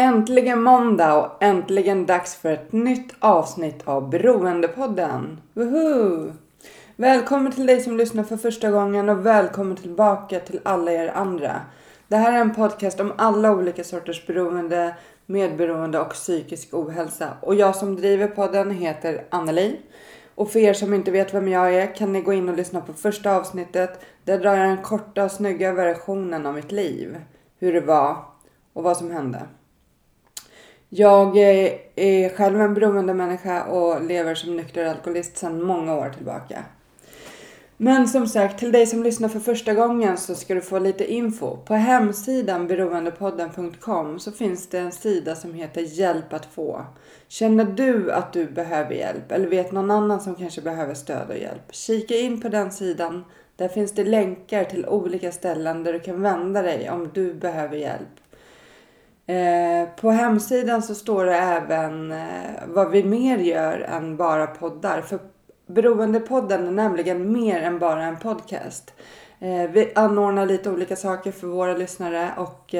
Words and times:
Äntligen 0.00 0.62
måndag 0.62 1.14
och 1.14 1.42
äntligen 1.42 2.06
dags 2.06 2.36
för 2.36 2.52
ett 2.52 2.72
nytt 2.72 3.14
avsnitt 3.18 3.82
av 3.84 4.10
Beroendepodden. 4.10 5.40
Woohoo! 5.54 6.32
Välkommen 6.96 7.52
till 7.52 7.66
dig 7.66 7.80
som 7.80 7.96
lyssnar 7.96 8.24
för 8.24 8.36
första 8.36 8.70
gången 8.70 9.08
och 9.08 9.26
välkommen 9.26 9.76
tillbaka 9.76 10.40
till 10.40 10.60
alla 10.62 10.92
er 10.92 11.08
andra. 11.14 11.60
Det 12.08 12.16
här 12.16 12.32
är 12.32 12.40
en 12.40 12.54
podcast 12.54 13.00
om 13.00 13.12
alla 13.16 13.52
olika 13.52 13.84
sorters 13.84 14.26
beroende, 14.26 14.96
medberoende 15.26 16.00
och 16.00 16.10
psykisk 16.10 16.74
ohälsa. 16.74 17.28
Och 17.40 17.54
jag 17.54 17.76
som 17.76 17.96
driver 17.96 18.28
podden 18.28 18.70
heter 18.70 19.24
Anneli. 19.30 19.80
Och 20.34 20.50
för 20.50 20.58
er 20.58 20.74
som 20.74 20.94
inte 20.94 21.10
vet 21.10 21.34
vem 21.34 21.48
jag 21.48 21.74
är 21.74 21.94
kan 21.94 22.12
ni 22.12 22.20
gå 22.20 22.32
in 22.32 22.48
och 22.48 22.56
lyssna 22.56 22.80
på 22.80 22.92
första 22.92 23.36
avsnittet. 23.36 24.00
Där 24.24 24.38
drar 24.38 24.54
jag 24.54 24.68
den 24.68 24.82
korta 24.82 25.24
och 25.24 25.32
snygga 25.32 25.72
versionen 25.72 26.46
av 26.46 26.54
mitt 26.54 26.72
liv. 26.72 27.16
Hur 27.58 27.72
det 27.72 27.80
var 27.80 28.16
och 28.72 28.82
vad 28.82 28.96
som 28.96 29.10
hände. 29.10 29.42
Jag 30.90 31.36
eh, 31.36 31.72
är- 31.96 32.28
själv 32.36 32.60
en 32.60 32.74
beroende 32.74 33.14
människa 33.14 33.64
och 33.64 34.04
lever 34.04 34.34
som 34.34 34.56
nykter 34.56 34.84
alkoholist 34.86 35.36
sedan 35.36 35.62
många 35.62 35.94
år 35.96 36.10
tillbaka. 36.16 36.64
Men 37.76 38.08
som 38.08 38.26
sagt, 38.26 38.58
till 38.58 38.72
dig 38.72 38.86
som 38.86 39.02
lyssnar 39.02 39.28
för 39.28 39.40
första 39.40 39.74
gången 39.74 40.16
så 40.16 40.34
ska 40.34 40.54
du 40.54 40.60
få 40.60 40.78
lite 40.78 41.12
info. 41.12 41.56
På 41.56 41.74
hemsidan 41.74 42.66
beroendepodden.com 42.66 44.18
så 44.18 44.32
finns 44.32 44.68
det 44.68 44.78
en 44.78 44.92
sida 44.92 45.34
som 45.34 45.54
heter 45.54 45.80
Hjälp 45.80 46.32
att 46.32 46.46
få. 46.46 46.84
Känner 47.28 47.64
du 47.64 48.12
att 48.12 48.32
du 48.32 48.46
behöver 48.46 48.94
hjälp 48.94 49.32
eller 49.32 49.46
vet 49.48 49.72
någon 49.72 49.90
annan 49.90 50.20
som 50.20 50.34
kanske 50.34 50.60
behöver 50.60 50.94
stöd 50.94 51.28
och 51.30 51.38
hjälp? 51.38 51.62
Kika 51.74 52.14
in 52.16 52.40
på 52.40 52.48
den 52.48 52.70
sidan. 52.72 53.24
Där 53.56 53.68
finns 53.68 53.92
det 53.92 54.04
länkar 54.04 54.64
till 54.64 54.86
olika 54.86 55.32
ställen 55.32 55.84
där 55.84 55.92
du 55.92 56.00
kan 56.00 56.22
vända 56.22 56.62
dig 56.62 56.90
om 56.90 57.10
du 57.14 57.34
behöver 57.34 57.76
hjälp. 57.76 58.08
Eh, 59.28 59.88
på 59.88 60.10
hemsidan 60.10 60.82
så 60.82 60.94
står 60.94 61.24
det 61.24 61.36
även 61.36 62.12
eh, 62.12 62.66
vad 62.66 62.90
vi 62.90 63.04
mer 63.04 63.38
gör 63.38 63.80
än 63.80 64.16
bara 64.16 64.46
poddar. 64.46 65.00
För 65.00 65.18
Beroendepodden 65.66 66.66
är 66.66 66.70
nämligen 66.70 67.32
mer 67.32 67.62
än 67.62 67.78
bara 67.78 68.04
en 68.04 68.18
podcast. 68.18 68.94
Eh, 69.38 69.70
vi 69.70 69.92
anordnar 69.94 70.46
lite 70.46 70.70
olika 70.70 70.96
saker 70.96 71.32
för 71.32 71.46
våra 71.46 71.76
lyssnare 71.76 72.30
och 72.36 72.74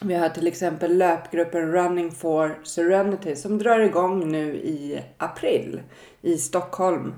vi 0.00 0.14
har 0.14 0.28
till 0.28 0.46
exempel 0.46 0.96
löpgruppen 0.98 1.72
Running 1.72 2.10
for 2.10 2.58
Serenity 2.64 3.36
som 3.36 3.58
drar 3.58 3.80
igång 3.80 4.32
nu 4.32 4.54
i 4.54 5.02
april 5.18 5.80
i 6.20 6.36
Stockholm. 6.36 7.14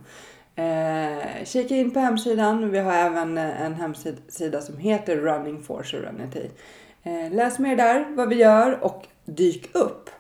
Eh, 0.57 1.45
kika 1.45 1.75
in 1.75 1.91
på 1.91 2.01
hemsidan. 2.01 2.71
Vi 2.71 2.79
har 2.79 2.93
även 2.93 3.39
en 3.39 3.75
hemsida 3.75 4.61
som 4.61 4.79
heter 4.79 5.17
Running 5.17 5.63
for 5.63 5.83
Serenity. 5.83 6.51
Eh, 7.07 7.33
läs 7.33 7.59
mer 7.59 7.77
där 7.77 8.07
vad 8.17 8.29
vi 8.29 8.35
gör 8.35 8.85
och 8.85 9.07
dyk 9.25 9.71
upp. 9.75 10.11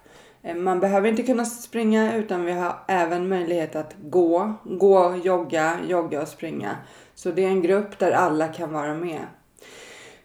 Eh, 0.43 0.55
man 0.55 0.81
behöver 0.81 1.09
inte 1.09 1.23
kunna 1.23 1.45
springa 1.45 2.17
utan 2.17 2.45
vi 2.45 2.53
har 2.53 2.79
även 2.89 3.29
möjlighet 3.29 3.77
att 3.77 3.95
gå, 4.03 4.53
gå, 4.65 5.21
jogga, 5.25 5.79
jogga 5.89 6.23
och 6.23 6.29
springa. 6.29 6.77
Så 7.15 7.31
det 7.31 7.45
är 7.45 7.49
en 7.49 7.63
grupp 7.63 7.99
där 7.99 8.13
alla 8.13 8.49
kan 8.49 8.73
vara 8.73 8.95
med. 8.95 9.21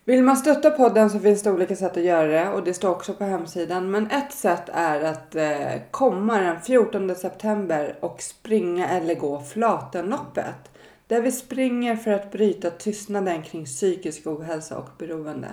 Vill 0.04 0.24
man 0.24 0.38
stötta 0.38 0.72
podden 0.72 1.10
så 1.10 1.20
finns 1.20 1.44
det 1.44 1.52
olika 1.52 1.76
sätt 1.76 1.98
att 1.98 2.04
göra 2.04 2.28
det 2.28 2.50
och 2.50 2.64
det 2.64 2.74
står 2.74 2.90
också 2.90 3.14
på 3.14 3.24
hemsidan. 3.24 3.92
Men 3.92 4.12
ett 4.12 4.32
sätt 4.32 4.70
är 4.74 5.02
att 5.02 5.36
eh, 5.36 5.82
komma 5.92 6.40
den 6.40 6.62
14 6.62 7.16
september 7.16 7.96
och 8.00 8.22
springa 8.22 8.90
eller 8.90 9.16
gå 9.16 9.42
Flatenloppet. 9.42 10.72
Där 11.08 11.22
vi 11.22 11.32
springer 11.32 11.96
för 11.96 12.12
att 12.12 12.32
bryta 12.32 12.70
tystnaden 12.70 13.44
kring 13.44 13.66
psykisk 13.66 14.28
ohälsa 14.28 14.78
och 14.78 14.90
beroende. 14.98 15.48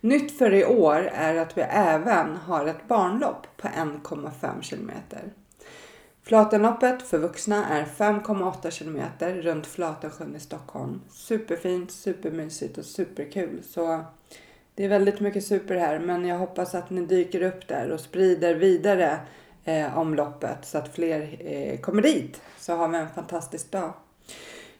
Nytt 0.00 0.38
för 0.38 0.54
i 0.54 0.64
år 0.64 1.10
är 1.14 1.36
att 1.36 1.58
vi 1.58 1.62
även 1.62 2.36
har 2.36 2.66
ett 2.66 2.88
barnlopp 2.88 3.46
på 3.56 3.68
1,5 3.68 4.62
kilometer. 4.62 5.32
Flatenloppet 6.22 7.02
för 7.02 7.18
vuxna 7.18 7.66
är 7.66 7.84
5,8 7.84 8.70
kilometer 8.70 9.34
runt 9.34 9.66
Flatensjön 9.66 10.36
i 10.36 10.40
Stockholm. 10.40 11.00
Superfint, 11.10 11.90
supermysigt 11.90 12.78
och 12.78 12.84
superkul. 12.84 13.62
Så 13.62 14.04
det 14.74 14.84
är 14.84 14.88
väldigt 14.88 15.20
mycket 15.20 15.44
super 15.44 15.76
här 15.76 15.98
men 15.98 16.24
jag 16.24 16.38
hoppas 16.38 16.74
att 16.74 16.90
ni 16.90 17.06
dyker 17.06 17.42
upp 17.42 17.68
där 17.68 17.90
och 17.90 18.00
sprider 18.00 18.54
vidare 18.54 19.18
eh, 19.64 19.98
om 19.98 20.14
loppet 20.14 20.58
så 20.62 20.78
att 20.78 20.94
fler 20.94 21.36
eh, 21.40 21.80
kommer 21.80 22.02
dit. 22.02 22.42
Så 22.58 22.76
har 22.76 22.88
vi 22.88 22.98
en 22.98 23.08
fantastisk 23.14 23.70
dag. 23.70 23.92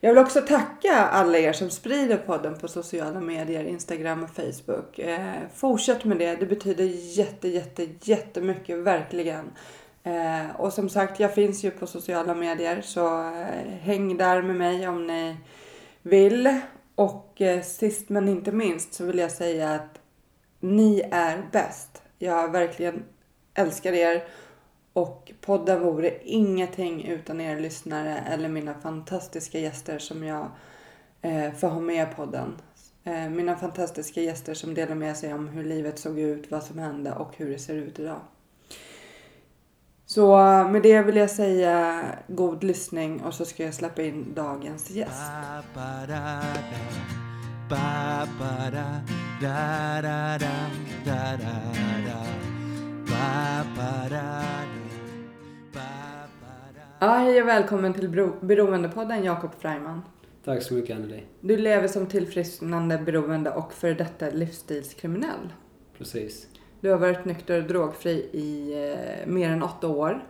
Jag 0.00 0.10
vill 0.10 0.18
också 0.18 0.40
tacka 0.40 0.96
alla 0.96 1.38
er 1.38 1.52
som 1.52 1.70
sprider 1.70 2.16
podden 2.16 2.58
på 2.58 2.68
sociala 2.68 3.20
medier, 3.20 3.64
Instagram 3.64 4.24
och 4.24 4.30
Facebook. 4.30 4.98
Eh, 4.98 5.34
fortsätt 5.54 6.04
med 6.04 6.18
det, 6.18 6.36
det 6.36 6.46
betyder 6.46 6.84
jätte, 7.18 7.48
jätte, 7.48 7.88
jättemycket, 8.02 8.78
verkligen. 8.78 9.50
Eh, 10.02 10.60
och 10.60 10.72
som 10.72 10.88
sagt, 10.88 11.20
jag 11.20 11.34
finns 11.34 11.64
ju 11.64 11.70
på 11.70 11.86
sociala 11.86 12.34
medier 12.34 12.80
så 12.80 13.20
eh, 13.20 13.72
häng 13.80 14.16
där 14.16 14.42
med 14.42 14.56
mig 14.56 14.88
om 14.88 15.06
ni 15.06 15.36
vill. 16.02 16.60
Och 16.94 17.40
eh, 17.40 17.62
sist 17.62 18.08
men 18.08 18.28
inte 18.28 18.52
minst 18.52 18.94
så 18.94 19.04
vill 19.04 19.18
jag 19.18 19.30
säga 19.30 19.74
att 19.74 19.98
ni 20.60 21.02
är 21.10 21.42
bäst. 21.52 22.02
Jag 22.18 22.52
verkligen 22.52 23.04
älskar 23.54 23.92
er 23.92 24.24
och 24.96 25.32
podden 25.40 25.80
vore 25.80 26.12
ingenting 26.24 27.04
utan 27.04 27.40
er 27.40 27.60
lyssnare 27.60 28.18
eller 28.18 28.48
mina 28.48 28.74
fantastiska 28.74 29.58
gäster 29.58 29.98
som 29.98 30.24
jag 30.24 30.48
eh, 31.22 31.52
får 31.52 31.68
ha 31.68 31.80
med 31.80 32.16
podden. 32.16 32.56
Eh, 33.04 33.28
mina 33.28 33.56
fantastiska 33.56 34.20
gäster 34.20 34.54
som 34.54 34.74
delar 34.74 34.94
med 34.94 35.16
sig 35.16 35.34
om 35.34 35.48
hur 35.48 35.64
livet 35.64 35.98
såg 35.98 36.18
ut, 36.18 36.50
vad 36.50 36.62
som 36.62 36.78
hände 36.78 37.12
och 37.12 37.36
hur 37.36 37.50
det 37.50 37.58
ser 37.58 37.74
ut 37.74 37.98
idag. 37.98 38.20
Så 40.06 40.38
eh, 40.38 40.70
med 40.70 40.82
det 40.82 41.02
vill 41.02 41.16
jag 41.16 41.30
säga 41.30 42.04
god 42.28 42.64
lyssning 42.64 43.22
och 43.22 43.34
så 43.34 43.44
ska 43.44 43.64
jag 43.64 43.74
släppa 43.74 44.02
in 44.02 44.34
dagens 44.34 44.90
gäst. 44.90 45.22
Ba, 47.70 48.26
ba, 48.38 48.70
da, 48.70 50.38
da. 54.10 54.85
Ja, 56.98 57.06
hej 57.16 57.42
och 57.42 57.48
välkommen 57.48 57.94
till 57.94 58.08
Bero- 58.08 58.32
Beroendepodden 58.46 59.24
Jakob 59.24 59.50
Freiman. 59.58 60.02
Tack 60.44 60.62
så 60.62 60.74
mycket 60.74 60.96
Anneli. 60.96 61.22
Du 61.40 61.56
lever 61.56 61.88
som 61.88 62.06
tillfrisknande 62.06 62.98
beroende 62.98 63.50
och 63.50 63.72
för 63.72 63.94
detta 63.94 64.30
livsstilskriminell. 64.30 65.52
Precis. 65.98 66.46
Du 66.80 66.90
har 66.90 66.98
varit 66.98 67.24
nykter 67.24 67.62
och 67.62 67.68
drogfri 67.68 68.10
i 68.32 68.72
eh, 69.22 69.26
mer 69.32 69.50
än 69.50 69.62
åtta 69.62 69.88
år 69.88 70.24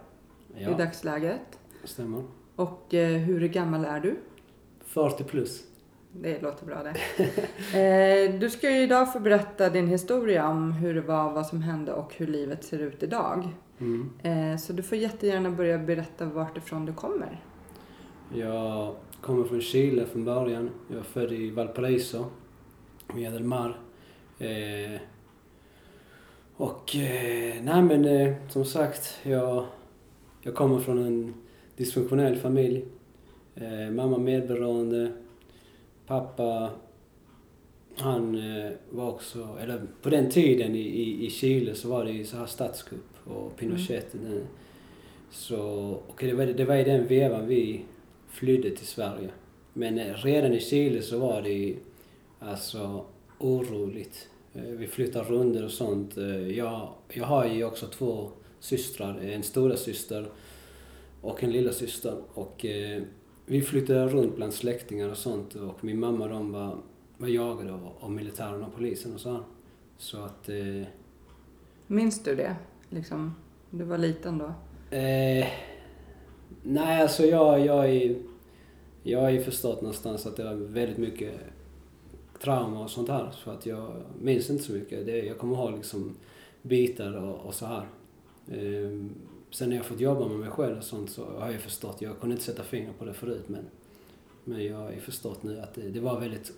i 0.59 0.63
Ja, 0.65 0.71
dagsläget. 0.77 1.59
stämmer. 1.85 2.23
Och 2.57 2.95
eh, 2.95 3.17
hur 3.19 3.49
gammal 3.49 3.85
är 3.85 4.01
du? 4.01 4.17
40 4.85 5.25
plus. 5.25 5.63
Det 6.13 6.43
låter 6.43 6.67
bra 6.67 6.83
det. 6.83 6.95
eh, 8.35 8.41
du 8.41 8.51
ska 8.51 8.71
ju 8.71 8.83
idag 8.83 9.13
få 9.13 9.19
berätta 9.21 9.71
din 9.71 9.87
historia 9.87 10.49
om 10.49 10.73
hur 10.73 10.95
det 10.95 11.01
var, 11.01 11.31
vad 11.33 11.47
som 11.47 11.63
hände 11.63 11.93
och 11.93 12.15
hur 12.15 12.27
livet 12.27 12.65
ser 12.65 12.79
ut 12.79 13.03
idag. 13.03 13.49
Mm. 13.79 14.11
Eh, 14.23 14.59
så 14.59 14.73
du 14.73 14.83
får 14.83 14.99
jättegärna 14.99 15.51
börja 15.51 15.79
berätta 15.79 16.25
vart 16.25 16.57
ifrån 16.57 16.87
du 16.87 16.93
kommer. 16.93 17.41
Jag 18.35 18.95
kommer 19.21 19.45
från 19.45 19.61
Chile 19.61 20.07
från 20.07 20.25
början. 20.25 20.71
Jag 20.89 20.99
är 20.99 21.03
född 21.03 21.33
i 21.33 21.51
Valparaiso, 21.51 22.25
Via 23.15 23.31
del 23.31 23.45
Mar. 23.45 23.81
Eh, 24.39 25.01
och 26.57 26.97
eh, 26.97 27.63
nej 27.63 27.83
men 27.83 28.05
eh, 28.05 28.35
som 28.49 28.65
sagt, 28.65 29.19
jag, 29.23 29.67
jag 30.43 30.55
kommer 30.55 30.81
från 30.81 30.99
en 30.99 31.35
dysfunktionell 31.77 32.37
familj. 32.37 32.85
Eh, 33.55 33.91
mamma 33.91 34.19
medberoende. 34.19 35.13
Pappa, 36.07 36.71
han 37.97 38.43
var 38.91 39.11
också, 39.11 39.49
eller 39.61 39.83
på 40.03 40.11
den 40.11 40.31
tiden 40.31 40.75
i, 40.75 40.79
i, 40.79 41.27
i 41.27 41.31
Chile 41.31 41.75
så 41.75 41.89
var 41.89 42.05
det 42.05 42.11
ju 42.11 42.25
så 42.25 42.37
här 42.37 42.47
statskupp 42.47 43.16
och 43.27 43.57
Pinochet. 43.57 44.07
Den, 44.13 44.43
så, 45.31 45.61
och 46.09 46.17
det 46.21 46.33
var, 46.33 46.47
det 46.47 46.65
var 46.65 46.77
i 46.77 46.85
den 46.85 47.07
vevan 47.07 47.47
vi 47.47 47.85
flydde 48.29 48.71
till 48.71 48.87
Sverige. 48.87 49.29
Men 49.73 49.99
eh, 49.99 50.15
redan 50.15 50.53
i 50.53 50.61
Chile 50.61 51.03
så 51.03 51.19
var 51.19 51.43
det 51.43 51.77
alltså 52.39 53.05
oroligt. 53.39 54.29
Eh, 54.55 54.63
Vi 54.63 54.87
flyttade 54.87 55.25
runt 55.31 55.61
och 55.61 55.71
sånt. 55.71 56.17
Eh, 56.17 56.49
Jag, 56.51 56.89
jag 57.09 57.25
har 57.25 57.47
ju 57.47 57.65
också 57.65 57.87
två 57.87 58.31
systrar, 58.61 59.19
en 59.21 59.43
stora 59.43 59.77
syster 59.77 60.27
och 61.21 61.45
en 61.45 61.53
lilla 61.53 61.73
syster. 61.73 62.17
Och 62.35 62.65
eh, 62.67 63.03
vi 63.47 63.63
flyttade 63.63 64.07
runt 64.09 64.37
bland 64.37 64.55
släktingar 64.55 65.09
och 65.11 65.17
sånt 65.17 65.55
och 65.55 65.85
min 65.85 66.01
mamma 66.01 66.29
de 66.29 66.53
var, 66.53 66.77
var 67.19 67.29
jagade 67.29 67.73
av, 67.73 67.89
av 68.01 68.11
militären 68.11 68.63
och 68.65 68.75
polisen 68.75 69.15
och 69.15 69.21
så 69.21 69.31
här. 69.31 69.43
Så 69.99 70.19
att 70.19 70.49
eh, 70.49 70.83
Minns 71.87 72.23
du 72.23 72.35
det? 72.35 72.57
Liksom, 72.91 73.35
du 73.71 73.85
var 73.85 73.99
liten 73.99 74.39
då. 74.39 74.47
Eh, 74.97 75.47
nej, 76.63 77.03
alltså 77.03 77.23
jag, 77.25 77.61
jag, 77.61 77.91
är, 77.91 78.17
jag 79.03 79.21
har 79.21 79.31
ju 79.31 79.43
förstått 79.43 79.81
någonstans 79.81 80.27
att 80.27 80.37
det 80.37 80.45
var 80.45 80.55
väldigt 80.55 80.99
mycket 80.99 81.35
trauma 82.41 82.85
och 82.85 82.91
sånt 82.91 83.09
här. 83.09 83.31
Så 83.31 83.51
att 83.51 83.67
jag 83.67 84.03
minns 84.21 84.51
inte 84.51 84.65
så 84.65 84.73
mycket. 84.73 85.07
Det, 85.07 85.19
jag 85.19 85.39
kommer 85.39 85.57
ihåg 85.57 85.73
liksom 85.73 86.17
bitar 86.63 87.13
och, 87.13 87.47
och 87.47 87.55
så 87.55 87.67
här. 87.67 87.87
Eh, 88.49 89.07
sen 89.51 89.69
när 89.69 89.77
jag 89.77 89.85
fått 89.85 90.01
jobba 90.01 90.29
med 90.29 90.39
mig 90.39 90.51
själv 90.51 90.79
och 90.79 90.85
sånt 90.85 91.11
så 91.11 91.25
har 91.25 91.51
jag 91.51 91.61
förstått. 91.61 92.03
Jag 92.03 92.21
kunde 92.21 92.35
inte 92.35 92.45
sätta 92.45 92.63
fingret 92.63 92.99
på 92.99 93.05
det 93.05 93.15
förut 93.15 93.45
men, 93.47 93.65
men 94.45 94.65
jag 94.65 94.77
har 94.77 94.93
ju 94.93 95.01
förstått 95.01 95.43
nu 95.43 95.61
att 95.61 95.75
det, 95.75 95.89
det 95.89 96.01
var 96.01 96.21
väldigt 96.21 96.53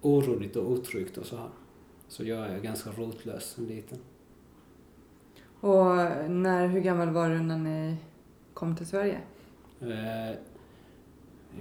oroligt 0.00 0.56
och 0.56 0.70
otryggt 0.70 1.18
och 1.18 1.26
så 1.26 1.36
här. 1.36 1.48
Så 2.08 2.24
jag 2.24 2.46
är 2.46 2.60
ganska 2.60 2.90
rotlös 2.90 3.44
som 3.44 3.66
liten. 3.66 3.98
Och 5.64 6.30
när, 6.30 6.66
hur 6.66 6.80
gammal 6.80 7.10
var 7.10 7.30
du 7.30 7.38
när 7.40 7.58
ni 7.58 7.96
kom 8.54 8.76
till 8.76 8.86
Sverige? 8.86 9.20
Eh, 9.80 10.36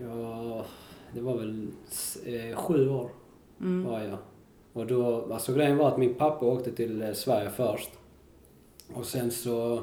ja, 0.01 0.65
det 1.13 1.21
var 1.21 1.37
väl 1.37 1.67
eh, 2.25 2.55
sju 2.57 2.89
år 2.89 3.09
Mm. 3.61 3.83
var 3.91 3.99
jag. 4.01 4.17
Och 4.73 4.87
då, 4.87 5.33
alltså 5.33 5.53
grejen 5.53 5.77
var 5.77 5.87
att 5.87 5.97
min 5.97 6.13
pappa 6.13 6.45
åkte 6.45 6.71
till 6.71 7.01
eh, 7.01 7.13
Sverige 7.13 7.49
först. 7.49 7.89
Och 8.93 9.05
sen 9.05 9.31
så, 9.31 9.81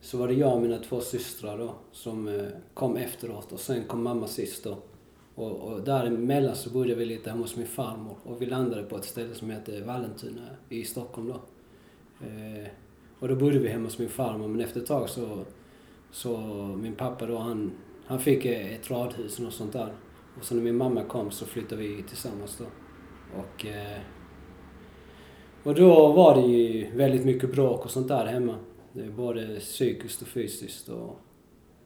så 0.00 0.18
var 0.18 0.28
det 0.28 0.34
jag 0.34 0.54
och 0.54 0.62
mina 0.62 0.78
två 0.78 1.00
systrar 1.00 1.58
då 1.58 1.74
som 1.92 2.28
eh, 2.28 2.44
kom 2.74 2.96
efteråt 2.96 3.52
och 3.52 3.60
sen 3.60 3.84
kom 3.84 4.02
mamma 4.02 4.26
sist 4.26 4.64
då. 4.64 4.76
Och, 5.34 5.52
och 5.52 5.80
däremellan 5.82 6.56
så 6.56 6.70
bodde 6.70 6.94
vi 6.94 7.04
lite 7.04 7.30
hemma 7.30 7.42
hos 7.42 7.56
min 7.56 7.66
farmor 7.66 8.16
och 8.24 8.42
vi 8.42 8.46
landade 8.46 8.82
på 8.82 8.96
ett 8.96 9.04
ställe 9.04 9.34
som 9.34 9.50
heter 9.50 9.82
Vallentuna 9.84 10.40
i 10.68 10.84
Stockholm 10.84 11.28
då. 11.28 11.40
Eh, 12.26 12.68
och 13.24 13.30
då 13.30 13.36
bodde 13.36 13.58
vi 13.58 13.68
hemma 13.68 13.84
hos 13.84 13.98
min 13.98 14.08
farmor 14.08 14.48
men 14.48 14.60
efter 14.60 14.80
ett 14.80 14.86
tag 14.86 15.08
så, 15.08 15.44
så 16.10 16.38
min 16.82 16.94
pappa 16.94 17.26
då 17.26 17.38
han, 17.38 17.72
han 18.06 18.20
fick 18.20 18.44
ett 18.44 18.90
radhus 18.90 19.40
och 19.40 19.52
sånt 19.52 19.72
där. 19.72 19.92
Och 20.38 20.44
så 20.44 20.54
när 20.54 20.62
min 20.62 20.76
mamma 20.76 21.04
kom 21.04 21.30
så 21.30 21.46
flyttade 21.46 21.82
vi 21.82 22.02
tillsammans 22.02 22.58
då. 22.58 22.64
Och, 23.38 23.66
eh, 23.66 24.00
och 25.62 25.74
då 25.74 26.12
var 26.12 26.34
det 26.34 26.46
ju 26.46 26.90
väldigt 26.96 27.24
mycket 27.24 27.52
bråk 27.52 27.84
och 27.84 27.90
sånt 27.90 28.08
där 28.08 28.26
hemma. 28.26 28.56
Det 28.92 29.00
är 29.00 29.10
både 29.10 29.60
psykiskt 29.60 30.22
och 30.22 30.28
fysiskt. 30.28 30.88
Och, 30.88 31.20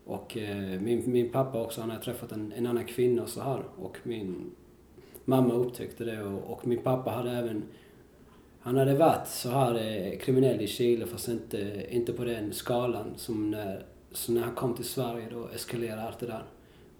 och 0.05 0.37
eh, 0.37 0.81
min, 0.81 1.03
min 1.07 1.33
pappa 1.33 1.63
också, 1.63 1.81
han 1.81 1.91
hade 1.91 2.05
träffat 2.05 2.33
en, 2.33 2.53
en 2.57 2.67
annan 2.67 2.85
kvinna 2.85 3.23
och 3.23 3.29
så 3.29 3.41
här. 3.41 3.63
Och 3.77 3.97
min 4.03 4.51
mamma 5.25 5.55
upptäckte 5.55 6.05
det 6.05 6.23
och, 6.23 6.53
och 6.53 6.67
min 6.67 6.83
pappa 6.83 7.11
hade 7.11 7.31
även 7.31 7.63
han 8.69 8.77
hade 8.77 8.95
varit 8.95 9.27
så 9.27 9.51
här 9.51 9.75
eh, 9.75 10.19
kriminell 10.19 10.61
i 10.61 10.67
Chile 10.67 11.07
fast 11.07 11.29
inte, 11.29 11.87
inte 11.91 12.13
på 12.13 12.25
den 12.25 12.53
skalan 12.53 13.13
som 13.17 13.51
när, 13.51 13.87
så 14.13 14.33
när 14.33 14.41
han 14.41 14.55
kom 14.55 14.75
till 14.75 14.85
Sverige 14.85 15.29
då 15.31 15.49
eskalerade 15.49 16.03
allt 16.03 16.19
det 16.19 16.27
där. 16.27 16.45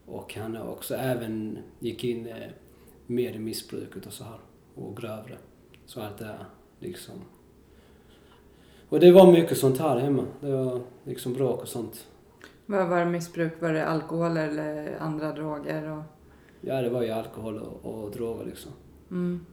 Och 0.07 0.35
han 0.35 0.57
också 0.57 0.95
även 0.95 1.59
gick 1.79 2.05
in 2.05 2.27
eh, 2.27 2.35
mer 3.07 3.33
i 3.33 3.39
missbruket 3.39 4.07
och 4.07 4.13
så 4.13 4.25
här. 4.25 4.39
Och 4.75 4.97
grövre. 4.97 5.37
Så 5.87 6.01
allt 6.01 6.19
det 6.19 6.25
där 6.25 6.45
liksom. 6.79 7.15
Och 8.89 9.01
det 9.01 9.13
var 9.13 9.33
mycket 9.33 9.59
sånt 9.59 9.79
här 9.79 9.99
hemma. 9.99 10.25
Det 10.41 10.53
var 10.53 10.81
liksom 11.05 11.33
bråk 11.33 11.63
och 11.63 11.69
sånt. 11.69 12.07
Vad 12.67 12.89
var 12.89 12.99
det 12.99 13.07
missbruk? 13.11 13.63
Var 13.63 13.73
det 13.73 13.87
alkohol 13.87 14.37
eller 14.37 14.97
andra 15.01 15.33
droger? 15.33 15.91
Och... 15.91 16.03
Ja, 16.61 16.83
det 16.83 16.91
var 16.91 17.03
ju 17.03 17.11
alkohol 17.11 17.59
och, 17.59 18.05
och 18.05 18.11
droger 18.11 18.45
liksom. 18.45 18.73
Mm. 19.11 19.47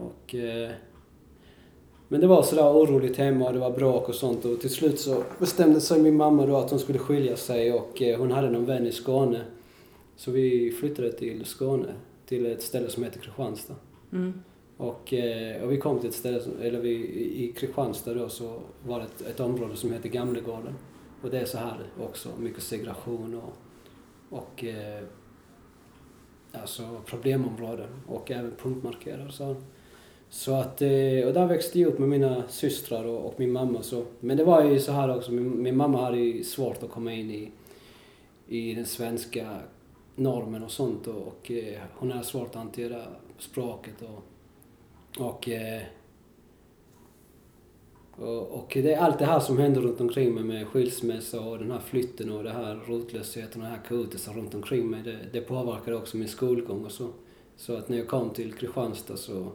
Och, 0.00 0.34
eh, 0.34 0.70
men 2.12 2.20
det 2.20 2.26
var 2.26 2.42
sådär 2.42 2.72
oroligt 2.72 3.16
hemma 3.16 3.46
och 3.46 3.52
det 3.52 3.58
var 3.58 3.70
bråk 3.70 4.08
och 4.08 4.14
sånt 4.14 4.44
och 4.44 4.60
till 4.60 4.70
slut 4.70 5.00
så 5.00 5.24
bestämde 5.38 5.80
sig 5.80 6.02
min 6.02 6.16
mamma 6.16 6.46
då 6.46 6.56
att 6.56 6.70
hon 6.70 6.78
skulle 6.78 6.98
skilja 6.98 7.36
sig 7.36 7.72
och 7.72 8.02
eh, 8.02 8.18
hon 8.18 8.32
hade 8.32 8.50
någon 8.50 8.64
vän 8.64 8.86
i 8.86 8.92
Skåne. 8.92 9.40
Så 10.16 10.30
vi 10.30 10.70
flyttade 10.80 11.12
till 11.12 11.44
Skåne, 11.44 11.94
till 12.26 12.46
ett 12.46 12.62
ställe 12.62 12.88
som 12.88 13.02
heter 13.02 13.20
Kristianstad. 13.20 13.74
Mm. 14.12 14.42
Och, 14.76 15.12
eh, 15.12 15.62
och 15.62 15.72
vi 15.72 15.76
kom 15.76 15.98
till 15.98 16.08
ett 16.08 16.14
ställe, 16.14 16.40
som, 16.40 16.52
eller 16.62 16.80
vi, 16.80 16.90
i 17.44 17.52
Kristianstad 17.56 18.14
då 18.14 18.28
så 18.28 18.60
var 18.86 18.98
det 18.98 19.04
ett, 19.04 19.34
ett 19.34 19.40
område 19.40 19.76
som 19.76 19.92
heter 19.92 20.08
Gamlegården. 20.08 20.74
Och 21.22 21.30
det 21.30 21.40
är 21.40 21.44
så 21.44 21.58
här 21.58 21.78
också, 22.00 22.28
mycket 22.38 22.62
segregation 22.62 23.40
och, 23.42 24.38
och 24.38 24.64
eh, 24.64 25.02
alltså 26.52 26.82
problemområden 27.06 27.90
och 28.06 28.30
även 28.30 28.52
punktmarkerade. 28.62 29.32
Så, 29.32 29.56
så 30.32 30.54
att, 30.54 30.82
eh, 30.82 31.26
och 31.26 31.32
där 31.32 31.46
växte 31.46 31.80
jag 31.80 31.88
upp 31.88 31.98
med 31.98 32.08
mina 32.08 32.48
systrar 32.48 33.04
och, 33.04 33.26
och 33.26 33.34
min 33.40 33.52
mamma. 33.52 33.82
Så, 33.82 34.04
men 34.20 34.36
det 34.36 34.44
var 34.44 34.64
ju 34.64 34.80
så 34.80 34.92
här 34.92 35.16
också, 35.16 35.32
min, 35.32 35.62
min 35.62 35.76
mamma 35.76 36.04
hade 36.04 36.18
ju 36.18 36.44
svårt 36.44 36.82
att 36.82 36.90
komma 36.90 37.12
in 37.12 37.30
i, 37.30 37.50
i 38.48 38.74
den 38.74 38.86
svenska 38.86 39.58
normen 40.16 40.62
och 40.62 40.70
sånt 40.70 41.06
och, 41.06 41.26
och 41.26 41.50
eh, 41.50 41.78
hon 41.94 42.10
hade 42.10 42.24
svårt 42.24 42.48
att 42.48 42.54
hantera 42.54 43.02
språket 43.38 44.02
och 44.02 44.22
och, 45.18 45.48
eh, 45.48 45.82
och, 48.16 48.50
och 48.50 48.70
det 48.74 48.92
är 48.92 48.98
allt 48.98 49.18
det 49.18 49.26
här 49.26 49.40
som 49.40 49.58
händer 49.58 49.80
runt 49.80 50.00
omkring 50.00 50.34
mig 50.34 50.44
med 50.44 50.66
skilsmässa 50.66 51.40
och 51.40 51.58
den 51.58 51.70
här 51.70 51.78
flytten 51.78 52.30
och 52.30 52.44
det 52.44 52.50
här 52.50 52.80
rotlösheten 52.86 53.62
och 53.62 53.68
den 53.68 53.76
här 53.76 53.82
kaotiska 53.88 54.32
runt 54.32 54.54
omkring 54.54 54.90
mig. 54.90 55.02
Det, 55.02 55.18
det 55.32 55.40
påverkade 55.40 55.96
också 55.96 56.16
min 56.16 56.28
skolgång 56.28 56.84
och 56.84 56.92
så. 56.92 57.08
Så 57.56 57.76
att 57.76 57.88
när 57.88 57.98
jag 57.98 58.08
kom 58.08 58.30
till 58.30 58.52
Kristianstad 58.52 59.16
så, 59.16 59.48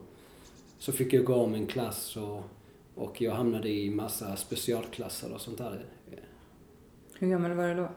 så 0.77 0.91
fick 0.91 1.13
jag 1.13 1.25
gå 1.25 1.35
om 1.35 1.53
en 1.53 1.67
klass 1.67 2.17
och, 2.17 2.41
och 2.95 3.21
jag 3.21 3.31
hamnade 3.31 3.69
i 3.69 3.89
massa 3.89 4.35
specialklasser 4.35 5.33
och 5.33 5.41
sånt 5.41 5.57
där. 5.57 5.85
Hur 7.19 7.27
gammal 7.27 7.53
var 7.53 7.67
du 7.67 7.75
då? 7.75 7.89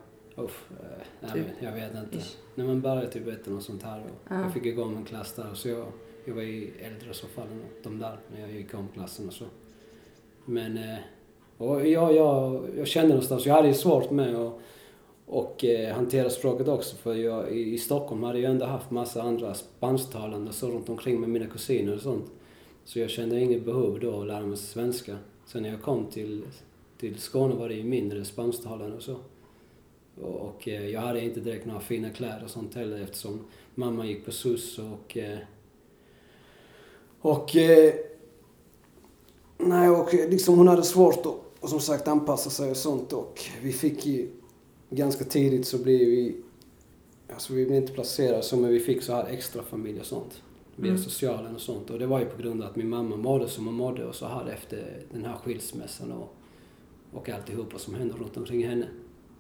Uff, 0.43 0.71
eh, 0.71 0.77
nej, 1.21 1.33
Typ 1.33 1.47
jag 1.61 1.73
vet 1.73 1.95
inte. 1.95 2.19
ish. 2.19 2.37
När 2.55 2.65
man 2.65 2.81
började 2.81 3.09
typ 3.09 3.29
ettan 3.29 3.57
och 3.57 3.63
sånt 3.63 3.83
här. 3.83 4.01
Och 4.01 4.07
Ja. 4.29 4.41
Jag 4.41 4.53
fick 4.53 4.77
gå 4.77 4.83
om 4.83 4.97
en 4.97 5.05
klass 5.05 5.33
där. 5.33 5.55
Så 5.55 5.69
jag, 5.69 5.87
jag 6.25 6.35
var 6.35 6.43
ju 6.43 6.71
äldre 6.81 7.15
så 7.15 7.27
fall 7.27 7.47
än 7.47 7.63
de 7.83 7.99
där 7.99 8.19
när 8.33 8.41
jag 8.41 8.53
gick 8.53 8.75
om 8.75 8.89
klassen 8.95 9.27
och 9.27 9.33
så. 9.33 9.45
Men 10.45 10.79
eh, 10.79 10.97
och 11.59 11.87
jag, 11.89 12.15
jag, 12.15 12.65
jag 12.77 12.87
kände 12.87 13.09
någonstans, 13.09 13.47
jag 13.47 13.55
hade 13.55 13.69
ju 13.69 13.75
svårt 13.75 14.11
med 14.11 14.35
att 14.37 14.53
och, 15.27 15.65
eh, 15.65 15.95
hantera 15.95 16.31
språket 16.31 16.69
också. 16.69 16.97
För 16.97 17.15
jag, 17.15 17.53
i, 17.53 17.75
i 17.75 17.79
Stockholm 17.79 18.23
hade 18.23 18.39
jag 18.39 18.51
ändå 18.51 18.67
haft 18.67 18.91
massa 18.91 19.23
andra 19.23 19.55
spansktalande 19.55 20.53
så 20.53 20.69
runt 20.71 20.89
omkring 20.89 21.21
med 21.21 21.29
mina 21.29 21.47
kusiner 21.47 21.95
och 21.95 22.01
sånt. 22.03 22.31
Så 22.91 22.99
jag 22.99 23.11
kände 23.11 23.41
inget 23.41 23.65
behov 23.65 24.01
då 24.01 24.21
att 24.21 24.27
lära 24.27 24.47
mig 24.47 24.57
svenska. 24.57 25.19
Sen 25.47 25.63
när 25.63 25.71
jag 25.71 25.83
kom 25.83 26.07
till, 26.07 26.43
till 26.99 27.19
Skåne 27.19 27.55
var 27.55 27.69
det 27.69 27.75
ju 27.75 27.85
mindre 27.85 28.25
spansktalande 28.25 28.97
och 28.97 29.03
så. 29.03 29.17
Och, 30.21 30.35
och 30.35 30.69
eh, 30.69 30.89
jag 30.89 31.01
hade 31.01 31.21
inte 31.21 31.41
direkt 31.41 31.67
några 31.67 31.81
fina 31.81 32.11
kläder 32.11 32.45
och 32.45 32.51
sånt 32.51 32.75
heller 32.75 33.01
eftersom 33.01 33.45
mamma 33.75 34.07
gick 34.07 34.25
på 34.25 34.33
SUS 34.33 34.79
och... 34.79 35.17
Eh, 35.17 35.39
och... 37.21 37.57
Eh, 37.57 37.95
nej, 39.59 39.91
och 39.91 40.15
eh, 40.15 40.31
liksom 40.31 40.59
hon 40.59 40.69
hade 40.69 40.83
svårt 40.83 41.27
att 41.27 41.35
och 41.61 41.69
som 41.69 41.81
sagt 41.81 42.09
anpassa 42.09 42.51
sig 42.51 42.71
och 42.71 42.77
sånt 42.77 43.13
och 43.13 43.41
vi 43.63 43.73
fick 43.73 44.07
ju 44.07 44.29
ganska 44.91 45.25
tidigt 45.25 45.67
så 45.67 45.79
blev 45.79 45.99
vi... 45.99 46.37
Alltså 47.33 47.53
vi 47.53 47.67
blev 47.67 47.83
inte 47.83 47.93
placerade 47.93 48.43
så 48.43 48.57
men 48.57 48.71
vi 48.71 48.81
fick 48.81 49.03
så 49.03 49.13
här 49.13 49.27
extra 49.27 49.63
familj 49.63 50.01
och 50.01 50.07
sånt. 50.07 50.43
Via 50.81 50.91
Mm. 50.91 51.03
socialen 51.03 51.55
och 51.55 51.61
sånt. 51.61 51.91
Och 51.91 51.99
det 51.99 52.07
var 52.07 52.21
ju 52.21 52.27
på 52.27 52.43
grund 52.43 52.63
av 52.63 52.71
att 52.71 52.77
min 52.77 52.89
mamma 52.89 53.17
mådde 53.17 53.49
som 53.49 53.67
hon 53.67 53.75
mådde 53.75 54.07
och 54.07 54.15
så 54.15 54.27
här 54.27 54.47
efter 54.47 55.03
den 55.13 55.25
här 55.25 55.37
skilsmässan 55.37 56.13
och, 56.13 56.37
och 57.13 57.29
alltihopa 57.29 57.79
som 57.79 57.95
hände 57.95 58.15
runt 58.15 58.37
omkring 58.37 58.67
henne. 58.67 58.89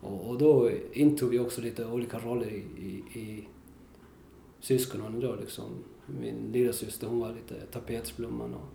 Och, 0.00 0.28
och 0.28 0.38
då 0.38 0.70
intog 0.92 1.30
vi 1.30 1.38
också 1.38 1.60
lite 1.60 1.86
olika 1.86 2.18
roller 2.18 2.46
i, 2.50 2.64
i, 2.88 3.20
i 3.20 3.48
syskonen 4.60 5.20
då 5.20 5.34
liksom. 5.34 5.64
Min 6.20 6.52
lillasyster 6.52 7.06
hon 7.06 7.20
var 7.20 7.32
lite 7.32 7.66
tapetsblomman 7.66 8.54
och, 8.54 8.68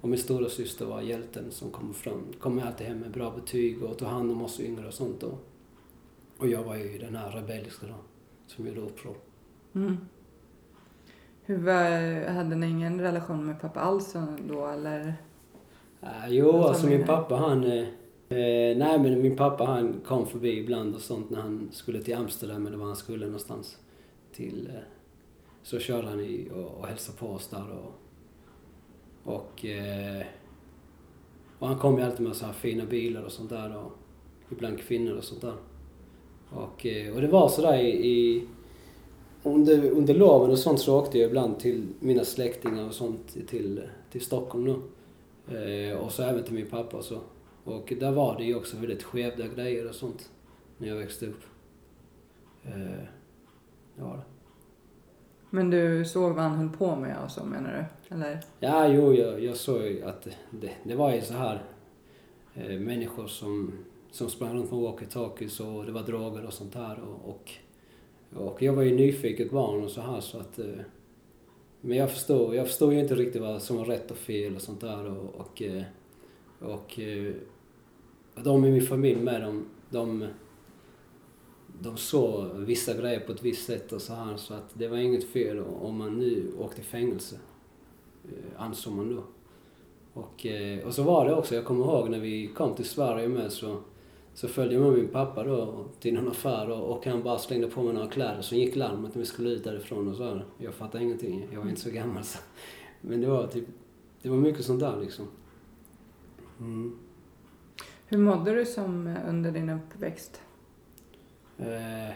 och 0.00 0.08
min 0.08 0.18
stora 0.18 0.48
syster 0.48 0.86
var 0.86 1.00
hjälten 1.02 1.50
som 1.50 1.70
kom 1.70 1.94
fram, 1.94 2.22
kom 2.38 2.58
alltid 2.58 2.86
hem 2.86 2.98
med 2.98 3.10
bra 3.10 3.30
betyg 3.30 3.82
och 3.82 3.98
tog 3.98 4.08
hand 4.08 4.30
om 4.30 4.42
oss 4.42 4.60
yngre 4.60 4.86
och 4.86 4.94
sånt 4.94 5.20
då. 5.20 5.38
Och 6.38 6.48
jag 6.48 6.64
var 6.64 6.76
ju 6.76 6.98
den 6.98 7.16
här 7.16 7.30
rebelliska 7.30 7.86
då, 7.86 7.94
som 8.46 8.66
gjorde 8.66 8.80
uppror. 8.80 9.16
Mm. 9.74 9.96
Hur 11.46 11.58
var, 11.58 12.28
hade 12.28 12.56
ni 12.56 12.66
ingen 12.66 13.00
relation 13.00 13.46
med 13.46 13.60
pappa 13.60 13.80
alls 13.80 14.16
då 14.48 14.66
eller? 14.66 15.14
Uh, 16.02 16.28
jo, 16.28 16.62
alltså 16.62 16.86
min 16.86 17.06
pappa 17.06 17.36
han, 17.36 17.64
eh, 17.64 17.86
Eh, 18.28 18.76
nej 18.76 18.98
men 18.98 19.22
min 19.22 19.36
pappa 19.36 19.64
han 19.64 20.00
kom 20.06 20.26
förbi 20.26 20.58
ibland 20.58 20.94
och 20.94 21.00
sånt 21.00 21.30
när 21.30 21.40
han 21.40 21.68
skulle 21.72 22.02
till 22.02 22.16
Amsterdam 22.16 22.66
eller 22.66 22.76
var 22.76 22.86
han 22.86 22.96
skulle 22.96 23.26
någonstans. 23.26 23.78
Till, 24.32 24.70
eh, 24.74 24.82
så 25.62 25.78
körde 25.78 26.08
han 26.08 26.20
i 26.20 26.48
och, 26.54 26.80
och 26.80 26.86
hälsade 26.86 27.18
på 27.18 27.26
oss 27.26 27.48
där 27.48 27.64
och, 27.70 27.94
och, 29.34 29.64
eh, 29.64 30.26
och 31.58 31.68
han 31.68 31.78
kom 31.78 31.98
ju 31.98 32.04
alltid 32.04 32.26
med 32.26 32.36
så 32.36 32.46
här 32.46 32.52
fina 32.52 32.84
bilar 32.84 33.22
och 33.22 33.32
sånt 33.32 33.50
där 33.50 33.76
och 33.76 33.92
ibland 34.50 34.78
kvinnor 34.78 35.16
och 35.16 35.24
sånt 35.24 35.40
där. 35.40 35.56
Och, 36.50 36.86
eh, 36.86 37.14
och 37.14 37.20
det 37.20 37.28
var 37.28 37.48
sådär 37.48 37.78
i, 37.78 38.06
i 38.08 38.48
under, 39.44 39.90
under 39.90 40.14
loven 40.14 40.50
och 40.50 40.58
sånt 40.58 40.80
så 40.80 40.98
åkte 40.98 41.18
jag 41.18 41.28
ibland 41.28 41.58
till 41.58 41.86
mina 42.00 42.24
släktingar 42.24 42.86
och 42.88 42.94
sånt 42.94 43.48
till, 43.48 43.82
till 44.10 44.20
Stockholm 44.20 44.64
då. 44.64 44.76
Eh, 45.54 45.98
och 45.98 46.12
så 46.12 46.22
även 46.22 46.44
till 46.44 46.54
min 46.54 46.66
pappa 46.66 46.96
och 46.96 47.04
så. 47.04 47.18
Och 47.64 47.92
där 48.00 48.12
var 48.12 48.36
det 48.38 48.44
ju 48.44 48.54
också 48.54 48.76
väldigt 48.76 49.02
skevda 49.02 49.46
grejer 49.46 49.88
och 49.88 49.94
sånt 49.94 50.30
när 50.78 50.88
jag 50.88 50.96
växte 50.96 51.26
upp. 51.26 51.42
Eh, 52.64 53.04
det. 53.96 54.20
Men 55.50 55.70
du 55.70 56.04
såg 56.04 56.34
vad 56.34 56.44
han 56.44 56.58
höll 56.58 56.68
på 56.68 56.96
med 56.96 57.16
och 57.24 57.30
så 57.30 57.44
menar 57.44 57.88
du? 58.08 58.14
Eller? 58.14 58.40
Ja, 58.60 58.88
jo, 58.88 59.12
jag, 59.12 59.44
jag 59.44 59.56
såg 59.56 59.82
ju 59.82 60.04
att 60.04 60.28
det, 60.50 60.70
det 60.84 60.94
var 60.94 61.14
ju 61.14 61.20
så 61.20 61.34
här 61.34 61.62
eh, 62.54 62.80
människor 62.80 63.26
som, 63.26 63.72
som 64.10 64.30
sprang 64.30 64.56
runt 64.56 64.70
med 64.70 64.80
walkie-talkies 64.80 65.60
och 65.60 65.86
det 65.86 65.92
var 65.92 66.02
droger 66.02 66.46
och 66.46 66.52
sånt 66.52 66.72
där 66.72 67.00
och, 67.00 67.30
och, 67.30 67.52
och 68.34 68.62
jag 68.62 68.72
var 68.72 68.82
ju 68.82 68.94
nyfiket 68.94 69.50
barn 69.50 69.84
och 69.84 69.90
så 69.90 70.00
här 70.00 70.20
så 70.20 70.38
att 70.38 70.58
eh, 70.58 70.66
men 71.80 71.98
jag 71.98 72.10
förstår, 72.10 72.54
jag 72.54 72.66
förstår 72.66 72.92
ju 72.92 73.00
inte 73.00 73.14
riktigt 73.14 73.42
vad 73.42 73.62
som 73.62 73.76
var 73.76 73.84
rätt 73.84 74.10
och 74.10 74.16
fel 74.16 74.54
och 74.54 74.62
sånt 74.62 74.80
där 74.80 75.10
och, 75.10 75.34
och, 75.34 75.62
eh, 75.62 75.82
och 76.60 77.00
eh, 77.00 77.34
de 78.34 78.64
i 78.64 78.70
min 78.70 78.86
familj 78.86 79.20
med 79.20 79.42
de, 79.42 79.64
de, 79.90 80.26
de 81.80 81.96
såg 81.96 82.56
vissa 82.56 82.94
grejer 82.94 83.20
på 83.20 83.32
ett 83.32 83.42
visst 83.42 83.66
sätt 83.66 83.92
och 83.92 84.02
så 84.02 84.14
här 84.14 84.36
så 84.36 84.54
att 84.54 84.70
det 84.74 84.88
var 84.88 84.96
inget 84.96 85.24
fel 85.24 85.58
om 85.58 85.96
man 85.96 86.18
nu 86.18 86.52
åkte 86.58 86.80
i 86.80 86.84
fängelse. 86.84 87.36
Eh, 88.24 88.62
ansåg 88.62 88.92
man 88.92 89.16
då. 89.16 89.22
Och, 90.20 90.46
eh, 90.46 90.86
och 90.86 90.94
så 90.94 91.02
var 91.02 91.26
det 91.26 91.34
också, 91.34 91.54
jag 91.54 91.64
kommer 91.64 91.84
ihåg 91.84 92.10
när 92.10 92.20
vi 92.20 92.46
kom 92.46 92.74
till 92.74 92.88
Sverige 92.88 93.28
med 93.28 93.52
så, 93.52 93.78
så 94.34 94.48
följde 94.48 94.74
jag 94.74 94.82
med 94.82 94.92
min 94.92 95.08
pappa 95.08 95.44
då 95.44 95.84
till 96.00 96.14
någon 96.14 96.28
affär 96.28 96.70
och, 96.70 97.06
han 97.06 97.22
bara 97.22 97.38
slängde 97.38 97.66
på 97.66 97.82
mig 97.82 97.94
några 97.94 98.08
kläder 98.08 98.42
så 98.42 98.54
gick 98.54 98.76
larmet 98.76 99.14
när 99.14 99.20
vi 99.20 99.26
skulle 99.26 99.50
ut 99.50 99.64
därifrån 99.64 100.08
och 100.08 100.16
så 100.16 100.24
här. 100.24 100.44
Jag 100.58 100.74
fattade 100.74 101.04
ingenting, 101.04 101.48
jag 101.52 101.60
var 101.60 101.68
inte 101.68 101.80
så 101.80 101.90
gammal 101.90 102.24
så. 102.24 102.38
Men 103.00 103.20
det 103.20 103.26
var 103.26 103.46
typ, 103.46 103.64
det 104.22 104.28
var 104.28 104.36
mycket 104.36 104.64
sånt 104.64 104.80
där 104.80 105.00
liksom. 105.00 105.26
Mm. 106.60 106.98
Hur 108.06 108.18
mådde 108.18 108.54
du 108.54 108.66
som 108.66 109.06
eh, 109.06 109.28
under 109.28 109.52
din 109.52 109.70
uppväxt? 109.70 110.40
Eh, 111.58 112.14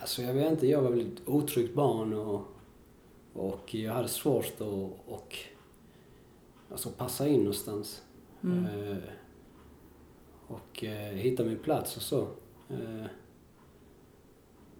alltså 0.00 0.22
jag 0.22 0.34
vet 0.34 0.52
inte, 0.52 0.66
jag 0.66 0.82
var 0.82 0.90
väl 0.90 1.00
ett 1.00 1.28
otryggt 1.28 1.74
barn 1.74 2.12
och, 2.12 2.42
och 3.32 3.74
jag 3.74 3.92
hade 3.92 4.08
svårt 4.08 4.44
att 4.44 4.60
och, 5.06 5.36
alltså 6.70 6.90
passa 6.90 7.28
in 7.28 7.38
någonstans. 7.38 8.02
Mm. 8.42 8.64
Eh, 8.64 8.96
och 10.46 10.84
eh, 10.84 11.14
hitta 11.14 11.44
min 11.44 11.58
plats 11.58 11.96
och 11.96 12.02
så. 12.02 12.20
Eh, 12.70 13.06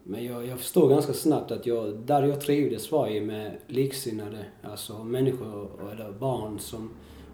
men 0.02 0.24
jag, 0.24 0.46
jag 0.46 0.58
förstod 0.58 0.90
ganska 0.90 1.12
snabbt 1.12 1.50
att 1.50 1.66
jag, 1.66 1.96
där 1.98 2.22
jag 2.22 2.40
trivdes 2.40 2.92
var 2.92 3.08
ju 3.08 3.20
med 3.20 3.56
liksinnade, 3.66 4.46
alltså 4.62 5.04
människor 5.04 5.90
eller 5.92 6.12
barn 6.12 6.58
som 6.58 6.90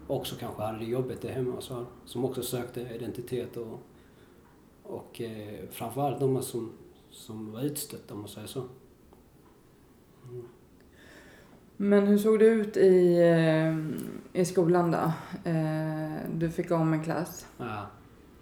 också 0.07 0.35
kanske 0.39 0.61
hade 0.61 0.77
det 0.79 0.85
jobbigt 0.85 1.21
där 1.21 1.29
hemma 1.29 1.53
och 1.53 1.63
så, 1.63 1.85
som 2.05 2.25
också 2.25 2.41
sökte 2.43 2.81
identitet 2.81 3.57
och, 3.57 3.79
och 4.83 5.21
eh, 5.21 5.59
framförallt 5.71 6.19
de 6.19 6.41
som, 6.41 6.71
som 7.11 7.51
var 7.51 7.61
utstötta 7.61 8.13
om 8.13 8.19
man 8.19 8.29
säger 8.29 8.47
så. 8.47 8.63
Mm. 10.29 10.43
Men 11.77 12.07
hur 12.07 12.17
såg 12.17 12.39
det 12.39 12.45
ut 12.45 12.77
i, 12.77 13.17
eh, 13.21 14.41
i 14.41 14.45
skolan 14.45 14.91
då? 14.91 15.11
Eh, 15.49 16.29
Du 16.33 16.49
fick 16.49 16.71
om 16.71 16.93
en 16.93 17.03
klass. 17.03 17.47
Ja. 17.57 17.85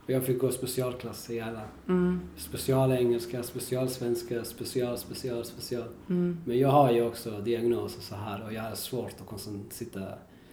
Och 0.09 0.15
Jag 0.15 0.23
fick 0.23 0.39
gå 0.39 0.51
specialklass 0.51 1.29
i 1.29 1.39
alla. 1.39 1.61
Mm. 1.87 2.19
Specialengelska, 2.37 3.43
specialsvenska, 3.43 4.43
special, 4.43 4.97
special, 4.97 5.45
special. 5.45 5.83
Mm. 6.09 6.37
Men 6.45 6.57
jag 6.59 6.69
har 6.69 6.91
ju 6.91 7.01
också 7.07 7.39
diagnoser 7.39 8.01
så 8.01 8.15
här 8.15 8.43
och 8.45 8.53
jag 8.53 8.61
hade 8.61 8.75
svårt 8.75 9.13
att 9.21 9.27
koncent- 9.27 9.73
sitta 9.73 10.01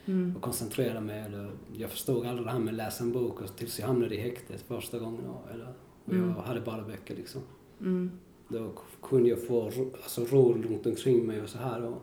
Mm. 0.06 0.36
och 0.36 0.42
koncentrera 0.42 1.00
mig. 1.00 1.20
Eller, 1.20 1.50
jag 1.76 1.90
förstod 1.90 2.26
aldrig 2.26 2.46
det 2.46 2.50
här 2.50 2.58
med 2.58 2.68
att 2.72 2.76
läsa 2.76 3.04
en 3.04 3.12
bok 3.12 3.40
och 3.40 3.56
tills 3.56 3.78
jag 3.78 3.86
hamnade 3.86 4.14
i 4.14 4.20
häktet 4.20 4.64
första 4.68 4.98
gången. 4.98 5.24
Eller, 5.54 5.66
och 6.04 6.14
jag 6.14 6.22
Mm. 6.22 6.34
hade 6.34 6.60
bara 6.60 6.82
böcker 6.82 7.16
liksom. 7.16 7.42
Mm. 7.80 8.10
Då 8.48 8.72
kunde 9.02 9.28
jag 9.28 9.46
få 9.46 9.64
alltså, 10.02 10.24
ro 10.24 10.52
runt 10.52 10.86
omkring 10.86 11.26
mig 11.26 11.42
och 11.42 11.48
så 11.48 11.58
här. 11.58 11.84
Och, 11.84 12.02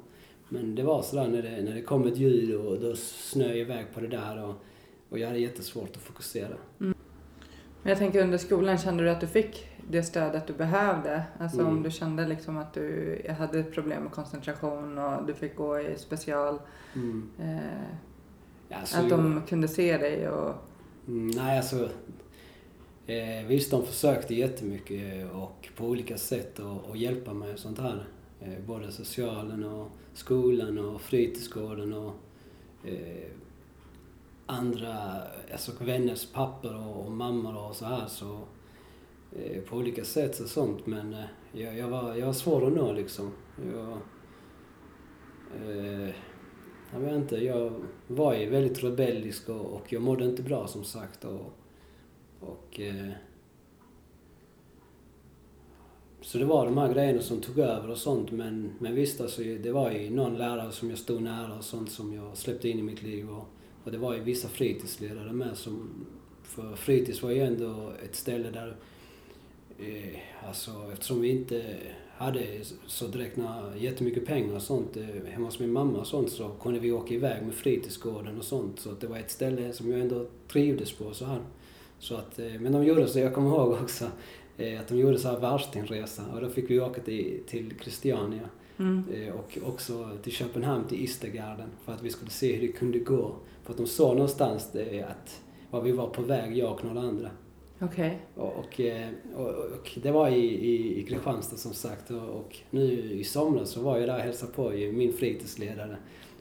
men 0.50 0.76
det 0.76 0.84
var 0.84 1.02
sådär 1.02 1.28
när 1.28 1.42
det, 1.42 1.62
när 1.62 1.76
det 1.76 1.82
kom 1.82 2.08
ett 2.08 2.18
ljud 2.18 2.56
och 2.56 2.80
då 2.80 2.96
snöade 2.96 3.54
jag 3.54 3.62
iväg 3.62 3.86
på 3.94 4.00
det 4.00 4.08
där 4.08 4.44
och, 4.44 4.56
och 5.10 5.20
jag 5.20 5.28
hade 5.28 5.40
jättesvårt 5.40 5.96
att 5.96 6.02
fokusera. 6.02 6.56
Men 7.84 7.90
jag 7.90 7.98
tänker 7.98 8.24
under 8.24 8.38
skolan, 8.38 8.78
kände 8.78 9.04
du 9.04 9.10
att 9.10 9.22
du 9.22 9.28
fick 9.28 9.70
det 9.90 10.04
stödet 10.04 10.48
du 10.48 10.54
behövde? 10.54 11.24
Alltså 11.40 11.60
Mm. 11.60 11.72
om 11.72 11.84
du 11.84 11.92
kände 11.92 12.28
liksom 12.28 12.58
att 12.58 12.74
du 12.74 13.22
hade 13.40 13.64
problem 13.64 14.04
med 14.04 14.12
koncentration 14.12 14.98
och 14.98 15.26
du 15.26 15.34
fick 15.34 15.56
gå 15.56 15.80
i 15.80 15.96
special. 15.98 16.60
Mm. 16.96 17.30
Eh, 17.40 18.78
alltså, 18.80 18.98
att 18.98 19.10
de 19.10 19.42
kunde 19.48 19.68
se 19.68 19.98
dig 19.98 20.30
och... 20.30 20.56
Mm, 21.08 21.28
nej, 21.28 21.58
alltså. 21.58 21.90
Eh, 23.08 23.46
visst, 23.48 23.72
de 23.72 23.86
försökte 23.86 24.36
jättemycket 24.36 25.32
och 25.32 25.70
på 25.78 25.86
olika 25.86 26.18
sätt 26.18 26.60
och, 26.60 26.90
och 26.90 26.98
hjälpa 26.98 27.34
mig 27.34 27.54
och 27.54 27.60
sånt 27.60 27.80
här. 27.80 28.06
Eh, 28.42 28.66
både 28.68 28.92
socialen 28.92 29.64
och 29.64 29.92
skolan 30.14 30.78
och 30.78 31.02
fritidsgården 31.02 31.94
och 31.94 32.14
eh, 32.84 33.30
andra, 34.46 35.22
alltså 35.52 35.72
vänners 35.80 36.26
pappor 36.26 36.76
och, 36.76 37.06
och 37.06 37.12
mammor 37.12 37.58
och 37.58 37.76
så 37.76 37.86
här. 37.86 38.08
Så, 38.08 38.40
eh, 39.32 39.62
på 39.62 39.76
olika 39.78 40.04
sätt 40.04 40.40
och 40.40 40.48
sånt. 40.48 40.86
Men 40.86 41.14
eh, 41.14 41.26
jag, 41.52 41.78
jag, 41.78 41.88
var, 41.88 42.16
jag 42.16 42.26
var 42.26 42.34
svår 42.34 42.68
att 42.68 42.74
nå 42.74 42.94
liksom. 42.94 43.32
Jag, 43.74 43.98
eh, 45.70 46.10
jag 46.94 47.00
vet 47.00 47.14
inte, 47.14 47.38
jag 47.38 47.74
var 48.08 48.34
ju 48.34 48.50
väldigt 48.50 48.84
rebellisk 48.84 49.50
och, 49.50 49.66
och 49.66 49.94
jag 49.94 50.02
mådde 50.02 50.26
inte 50.26 50.44
bra 50.44 50.68
som 50.68 50.84
sagt. 50.84 51.26
Och, 51.26 51.54
och, 52.40 52.80
eh, 52.80 53.10
så 56.22 56.38
det 56.38 56.46
var 56.46 56.66
de 56.66 56.78
här 56.78 56.94
grejerna 56.94 57.22
som 57.22 57.42
tog 57.42 57.60
över 57.60 57.90
och 57.90 57.98
sånt. 57.98 58.32
Men, 58.32 58.72
men 58.80 58.96
visst, 58.96 59.22
alltså, 59.22 59.42
det 59.44 59.72
var 59.72 59.92
ju 59.92 60.10
någon 60.10 60.38
lärare 60.38 60.72
som 60.72 60.90
jag 60.90 61.00
stod 61.00 61.22
nära 61.22 61.58
och 61.58 61.64
sånt 61.64 61.92
som 61.92 62.14
jag 62.14 62.38
släppte 62.38 62.70
in 62.70 62.80
i 62.80 62.84
mitt 62.84 63.04
liv. 63.04 63.30
Och, 63.30 63.48
och 63.84 63.92
det 63.92 63.98
var 63.98 64.14
ju 64.14 64.20
vissa 64.20 64.48
fritidsledare 64.48 65.34
med 65.34 65.58
som... 65.58 66.06
För 66.44 66.76
fritids 66.76 67.24
var 67.24 67.32
ju 67.32 67.40
ändå 67.40 67.94
ett 68.04 68.16
ställe 68.16 68.50
där... 68.50 68.76
Eh, 69.80 70.20
alltså 70.48 70.72
eftersom 70.94 71.22
vi 71.22 71.30
inte 71.30 71.78
hade 72.18 72.46
så 72.88 73.08
direkt 73.08 73.38
några, 73.38 73.78
jättemycket 73.78 74.26
pengar 74.26 74.56
och 74.56 74.62
sånt 74.62 74.98
eh, 74.98 75.32
hemma 75.32 75.46
hos 75.46 75.60
min 75.60 75.72
mamma 75.72 76.00
och 76.00 76.08
sånt 76.08 76.32
så 76.32 76.50
kunde 76.50 76.80
vi 76.80 76.92
åka 76.92 77.14
iväg 77.14 77.44
med 77.44 77.54
fritidsgården 77.54 78.38
och 78.38 78.44
sånt. 78.44 78.80
Så 78.80 78.92
att 78.92 79.02
det 79.02 79.08
var 79.08 79.18
ett 79.18 79.32
ställe 79.32 79.74
som 79.74 79.92
jag 79.92 80.00
ändå 80.00 80.26
trivdes 80.48 80.92
på 80.92 81.14
så 81.14 81.26
här. 81.26 81.40
Så 82.00 82.16
att, 82.16 82.40
eh, 82.40 82.60
men 82.60 82.72
de 82.72 82.86
gjorde 82.86 83.08
så, 83.08 83.20
jag 83.20 83.34
kommer 83.34 83.50
ihåg 83.50 83.72
också, 83.72 84.06
eh, 84.58 84.80
att 84.80 84.88
de 84.88 84.98
gjorde 84.98 85.20
så 85.20 85.28
här 85.28 85.40
värstingresa 85.40 86.24
och 86.34 86.42
då 86.42 86.50
fick 86.50 86.70
vi 86.70 86.80
åka 86.80 87.02
till, 87.02 87.40
till 87.48 87.74
Christiania 87.82 88.50
Mm. 88.80 89.04
eh, 89.14 89.34
och 89.34 89.58
också 89.64 90.10
till 90.24 90.32
Köpenhamn, 90.32 90.88
till 90.88 91.04
Istergarden 91.04 91.70
för 91.86 91.94
att 91.94 92.04
vi 92.04 92.10
skulle 92.10 92.32
se 92.32 92.54
hur 92.56 92.68
det 92.68 92.74
kunde 92.74 93.00
gå. 93.00 93.36
För 93.64 93.72
att 93.72 93.78
de 93.78 93.88
såg 93.88 94.16
någonstans 94.16 94.76
eh, 94.76 95.10
att 95.12 95.42
var 95.72 95.82
vi 95.82 95.92
var 95.92 96.08
på 96.08 96.22
väg, 96.22 96.58
jag 96.58 96.72
och 96.72 96.86
några 96.86 97.02
andra. 97.08 97.30
Okej. 97.80 98.20
Och, 98.36 98.54
och, 98.58 98.80
eh, 98.80 99.10
och, 99.36 99.50
och 99.50 99.92
det 100.04 100.12
var 100.12 100.30
i, 100.30 100.46
i, 100.46 101.00
i 101.00 101.04
Kristianstad 101.04 101.58
som 101.58 101.74
sagt 101.74 102.12
och, 102.12 102.58
nu 102.70 102.92
i 103.14 103.24
somras 103.24 103.70
så 103.70 103.82
var 103.82 103.98
jag 103.98 104.08
där 104.10 104.16
och 104.16 104.22
hälsade 104.22 104.52
på 104.52 104.70
min 104.70 105.14
fritidsledare. 105.14 105.98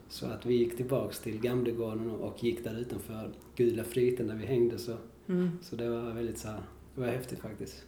Så 0.08 0.26
att 0.26 0.46
vi 0.46 0.54
gick 0.54 0.76
tillbaks 0.76 1.20
till 1.20 1.40
Gamlegården 1.40 2.10
och 2.10 2.44
gick 2.44 2.64
där 2.64 2.80
utanför 2.80 3.30
Gula 3.56 3.84
Friten 3.84 4.26
där 4.26 4.34
vi 4.34 4.46
hängde 4.46 4.78
så, 4.78 4.92
Mm. 5.28 5.50
så 5.62 5.76
det 5.76 5.88
var 5.88 6.12
väldigt 6.12 6.38
så 6.38 6.48
här, 6.48 6.60
det 6.94 7.00
var 7.00 7.08
häftigt 7.08 7.38
faktiskt. 7.40 7.84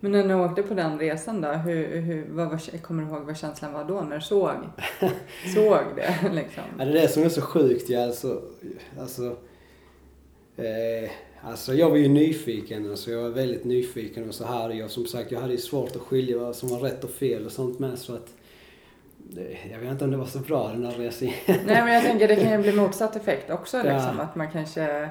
Men 0.00 0.12
när 0.12 0.24
ni 0.24 0.34
åkte 0.34 0.62
på 0.62 0.74
den 0.74 0.98
resan 0.98 1.40
då, 1.40 1.48
hur, 1.48 2.00
hur, 2.00 2.26
vad 2.30 2.48
var, 2.48 2.78
kommer 2.78 3.02
du 3.02 3.08
ihåg 3.08 3.22
vad 3.22 3.36
känslan 3.36 3.72
var 3.72 3.84
då 3.84 4.00
när 4.00 4.16
du 4.16 4.22
såg, 4.22 4.50
såg 5.54 5.84
det 5.96 6.30
liksom? 6.32 6.62
Ja, 6.78 6.84
det 6.84 6.90
är 6.90 7.02
det 7.02 7.08
som 7.08 7.22
är 7.22 7.28
så 7.28 7.40
sjukt 7.40 7.90
ja, 7.90 8.04
alltså, 8.04 8.42
alltså, 9.00 9.36
eh, 10.56 11.10
alltså 11.42 11.74
jag 11.74 11.90
var 11.90 11.96
ju 11.96 12.08
nyfiken, 12.08 12.90
alltså 12.90 13.10
jag 13.10 13.22
var 13.22 13.28
väldigt 13.28 13.64
nyfiken 13.64 14.28
och 14.28 14.34
så 14.34 14.44
här. 14.44 14.70
Jag 14.70 14.90
som 14.90 15.06
sagt, 15.06 15.32
jag 15.32 15.40
hade 15.40 15.52
ju 15.52 15.58
svårt 15.58 15.96
att 15.96 16.02
skilja 16.02 16.38
vad 16.38 16.56
som 16.56 16.68
var 16.68 16.78
rätt 16.78 17.04
och 17.04 17.10
fel 17.10 17.46
och 17.46 17.52
sånt 17.52 17.78
med 17.78 17.98
så 17.98 18.14
att 18.14 18.28
det, 19.16 19.56
jag 19.72 19.78
vet 19.78 19.90
inte 19.90 20.04
om 20.04 20.10
det 20.10 20.16
var 20.16 20.26
så 20.26 20.38
bra 20.38 20.68
den 20.68 20.82
där 20.82 20.92
resan. 20.92 21.28
Nej 21.46 21.64
men 21.66 21.94
jag 21.94 22.02
tänker 22.02 22.28
det 22.28 22.36
kan 22.36 22.52
ju 22.52 22.58
bli 22.62 22.72
motsatt 22.72 23.16
effekt 23.16 23.50
också 23.50 23.76
Ja. 23.76 23.82
liksom, 23.82 24.20
att 24.20 24.34
man 24.36 24.50
kanske... 24.50 25.08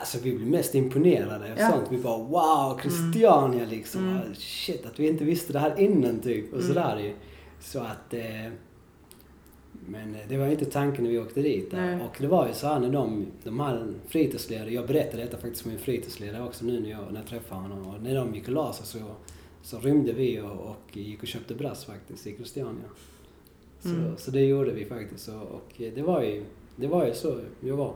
Alltså 0.00 0.18
vi 0.22 0.32
blev 0.34 0.48
mest 0.48 0.74
imponerade 0.74 1.52
och 1.52 1.60
Ja. 1.60 1.70
sånt. 1.70 1.86
Vi 1.90 1.98
bara 1.98 2.18
wow, 2.18 2.78
Christiania 2.82 3.66
liksom. 3.66 4.08
Mm. 4.08 4.34
Shit, 4.34 4.86
att 4.86 5.00
vi 5.00 5.08
inte 5.08 5.24
visste 5.24 5.52
det 5.52 5.58
här 5.58 5.80
innan 5.80 6.20
typ. 6.20 6.52
Och 6.52 6.60
Mm. 6.60 6.68
sådär 6.74 6.98
ju. 6.98 7.12
Så 7.60 7.78
att... 7.80 8.14
Eh, 8.14 8.52
men 9.86 10.14
eh, 10.14 10.20
det 10.28 10.36
var 10.36 10.44
ju 10.46 10.52
inte 10.52 10.64
tanken 10.64 11.04
när 11.04 11.10
vi 11.10 11.18
åkte 11.18 11.42
dit. 11.42 11.70
där. 11.70 12.00
Och 12.08 12.16
det 12.20 12.26
var 12.26 12.46
ju 12.48 12.54
så 12.54 12.66
här 12.66 12.80
när 12.80 12.90
de, 12.90 13.26
de 13.44 13.60
här 13.60 13.86
fritidsledare, 14.08 14.70
jag 14.74 14.86
berättade 14.86 15.22
detta 15.22 15.36
faktiskt 15.36 15.62
för 15.62 15.68
min 15.68 15.78
fritidsledare 15.78 16.42
också 16.44 16.64
nu 16.64 16.80
när 16.80 16.90
jag, 16.90 17.00
när 17.12 17.20
jag 17.20 17.26
träffade 17.28 17.60
honom. 17.60 17.86
Och 17.86 18.02
när 18.02 18.14
de 18.14 18.34
gick 18.34 18.48
och 18.48 18.54
la 18.54 18.72
sig 18.72 18.86
så, 18.86 18.98
så 19.62 19.78
rymde 19.78 20.12
vi 20.12 20.40
och, 20.40 20.50
och 20.50 20.96
gick 20.96 21.22
och 21.22 21.28
köpte 21.28 21.54
brass 21.54 21.84
faktiskt 21.84 22.26
i 22.26 22.36
Christiania. 22.36 22.84
Så, 23.80 23.88
Mm. 23.88 24.16
så 24.16 24.30
det 24.30 24.40
gjorde 24.40 24.72
vi 24.72 24.84
faktiskt. 24.84 25.28
Och, 25.28 25.34
och 25.42 25.72
det 25.76 26.02
var 26.02 26.22
ju, 26.22 26.44
det 26.76 26.86
var 26.86 27.06
ju 27.06 27.14
så 27.14 27.40
jag 27.60 27.76
var. 27.76 27.94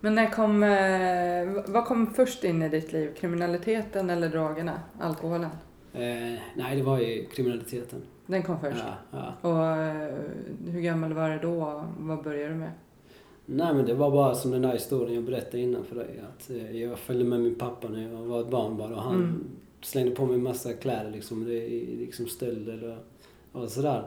Men 0.00 0.14
när 0.14 0.30
kom, 0.30 0.62
eh, 0.62 1.72
vad 1.72 1.84
kom 1.84 2.06
först 2.14 2.44
in 2.44 2.62
i 2.62 2.68
ditt 2.68 2.92
liv? 2.92 3.14
Kriminaliteten 3.14 4.10
eller 4.10 4.28
drogerna? 4.28 4.80
Alkoholen? 5.00 5.50
Eh, 5.92 6.38
nej, 6.56 6.76
det 6.76 6.82
var 6.82 6.98
ju 6.98 7.24
kriminaliteten. 7.24 8.02
Den 8.26 8.42
kom 8.42 8.60
först. 8.60 8.84
Ja, 9.12 9.32
ja. 9.42 9.48
Och 9.48 9.66
eh, 9.82 10.14
hur 10.66 10.80
gammal 10.80 11.12
var 11.12 11.30
du 11.30 11.38
då? 11.38 11.84
Vad 11.98 12.22
började 12.24 12.48
du 12.52 12.58
med? 12.58 12.70
Nej 13.46 13.74
men 13.74 13.86
det 13.86 13.94
var 13.94 14.10
bara 14.10 14.34
som 14.34 14.50
den 14.50 14.62
där 14.62 14.72
historien 14.72 15.14
jag 15.14 15.24
berättade 15.24 15.58
innan 15.62 15.84
för 15.84 15.96
dig. 15.96 16.20
Att 16.28 16.50
eh, 16.50 16.76
jag 16.80 16.98
följde 16.98 17.24
med 17.24 17.40
min 17.40 17.54
pappa 17.54 17.88
när 17.88 18.02
jag 18.12 18.18
var 18.18 18.40
ett 18.40 18.50
barn 18.50 18.76
bara 18.76 18.94
och 18.94 19.02
han 19.02 19.14
Mm. 19.14 19.44
slängde 19.80 20.10
på 20.10 20.26
mig 20.26 20.38
massa 20.38 20.72
kläder 20.72 21.10
liksom. 21.10 21.44
Det 21.44 21.54
är 21.54 21.96
liksom 21.98 22.26
stöld 22.26 22.68
eller 22.68 22.98
och 23.52 23.68
sådär. 23.68 24.02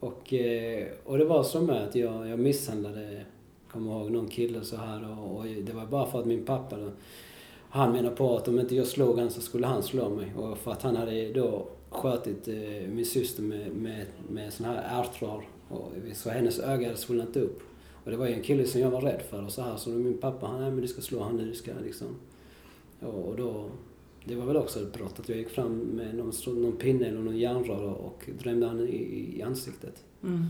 Och, 0.00 0.34
och 1.04 1.18
det 1.18 1.24
var 1.24 1.42
som 1.42 1.66
med 1.66 1.82
att 1.84 1.94
jag, 1.94 2.28
jag 2.28 2.38
misshandlade, 2.38 3.24
kommer 3.72 4.00
ihåg, 4.00 4.10
någon 4.10 4.28
kille 4.28 4.64
så 4.64 4.76
här 4.76 5.18
och, 5.18 5.36
och 5.36 5.44
det 5.44 5.72
var 5.72 5.86
bara 5.86 6.06
för 6.06 6.20
att 6.20 6.26
min 6.26 6.44
pappa 6.44 6.76
då, 6.76 6.90
han 7.70 7.92
menade 7.92 8.16
på 8.16 8.36
att 8.36 8.48
om 8.48 8.60
inte 8.60 8.76
jag 8.76 8.86
slog 8.86 9.18
han 9.18 9.30
så 9.30 9.40
skulle 9.40 9.66
han 9.66 9.82
slå 9.82 10.08
mig. 10.08 10.32
Och 10.36 10.58
för 10.58 10.72
att 10.72 10.82
han 10.82 10.96
hade 10.96 11.32
då 11.32 11.66
skjutit 11.90 12.48
eh, 12.48 12.88
min 12.88 13.06
syster 13.06 13.42
med, 13.42 13.72
med, 13.72 14.06
med 14.28 14.52
sån 14.52 14.66
här 14.66 15.00
ärtrör. 15.00 15.42
Så 16.14 16.30
hennes 16.30 16.58
öga 16.58 16.86
hade 16.86 16.98
svullnat 16.98 17.36
upp. 17.36 17.60
Och 18.04 18.10
det 18.10 18.16
var 18.16 18.26
ju 18.26 18.34
en 18.34 18.42
kille 18.42 18.66
som 18.66 18.80
jag 18.80 18.90
var 18.90 19.00
rädd 19.00 19.22
för 19.30 19.44
och 19.44 19.52
så 19.52 19.62
här. 19.62 19.76
Så 19.76 19.90
min 19.90 20.18
pappa, 20.18 20.46
han, 20.46 20.60
nej 20.60 20.70
men 20.70 20.80
du 20.80 20.88
ska 20.88 21.00
slå 21.00 21.22
han 21.22 21.36
nu, 21.36 21.44
du 21.44 21.54
ska 21.54 21.72
liksom. 21.84 22.06
Och, 23.00 23.28
och 23.28 23.36
då, 23.36 23.64
det 24.24 24.34
var 24.34 24.46
väl 24.46 24.56
också 24.56 24.80
ett 24.80 24.92
brott 24.92 25.20
att 25.20 25.28
jag 25.28 25.38
gick 25.38 25.50
fram 25.50 25.78
med 25.78 26.14
någon, 26.14 26.32
någon 26.46 26.76
pinne 26.76 27.06
eller 27.06 27.20
någon 27.20 27.38
järnrör 27.38 27.82
och, 27.82 28.04
och 28.06 28.30
drämde 28.42 28.66
han 28.66 28.80
i, 28.80 29.36
i 29.38 29.42
ansiktet. 29.42 30.04
Mm. 30.22 30.44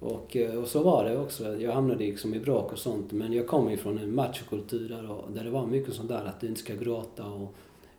Och, 0.00 0.36
eh, 0.36 0.54
och 0.54 0.68
så 0.68 0.82
var 0.82 1.04
det 1.04 1.18
också. 1.18 1.60
Jag 1.60 1.72
hamnade 1.72 2.04
liksom 2.04 2.34
i 2.34 2.40
bråk 2.40 2.72
och 2.72 2.78
sånt. 2.78 3.12
Men 3.12 3.32
jag 3.32 3.46
kommer 3.46 3.70
ju 3.70 3.76
från 3.76 3.98
en 3.98 4.14
machokultur 4.14 4.88
där, 4.88 5.34
där 5.34 5.44
det 5.44 5.50
var 5.50 5.66
mycket 5.66 5.94
sånt 5.94 6.08
där 6.08 6.24
att 6.24 6.40
du 6.40 6.46
inte 6.46 6.60
ska 6.60 6.74
gråta 6.74 7.26
och 7.26 7.54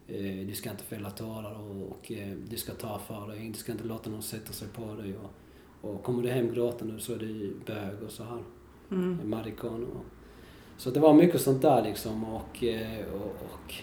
eh, 0.08 0.48
du 0.48 0.54
ska 0.54 0.72
inte 0.72 0.84
fälla 0.84 1.10
tårar 1.10 1.60
och, 1.60 1.92
och 1.92 2.12
eh, 2.12 2.34
du 2.50 2.58
ska 2.58 2.74
ta 2.74 3.00
för 3.00 3.28
dig. 3.28 3.50
Du 3.50 3.60
ska 3.60 3.72
inte 3.72 3.84
låta 3.84 4.10
någon 4.10 4.24
sätta 4.24 4.54
sig 4.54 4.68
på 4.68 4.96
dig. 5.02 5.16
Och, 5.18 5.92
och 5.92 6.04
kommer 6.04 6.24
du 6.24 6.30
hem 6.30 6.54
gråtande 6.54 7.00
så 7.00 7.14
är 7.14 7.18
du 7.18 7.56
bög 7.66 8.04
och 8.06 8.12
så 8.12 8.24
här. 8.24 8.44
Mm. 8.92 9.30
Marikon 9.30 9.84
och... 9.84 10.06
Så 10.78 10.90
det 10.90 11.00
var 11.00 11.14
mycket 11.14 11.42
sånt 11.42 11.62
där 11.62 11.84
liksom 11.84 12.24
och... 12.24 12.64
eh, 12.64 13.06
och, 13.14 13.26
och 13.26 13.74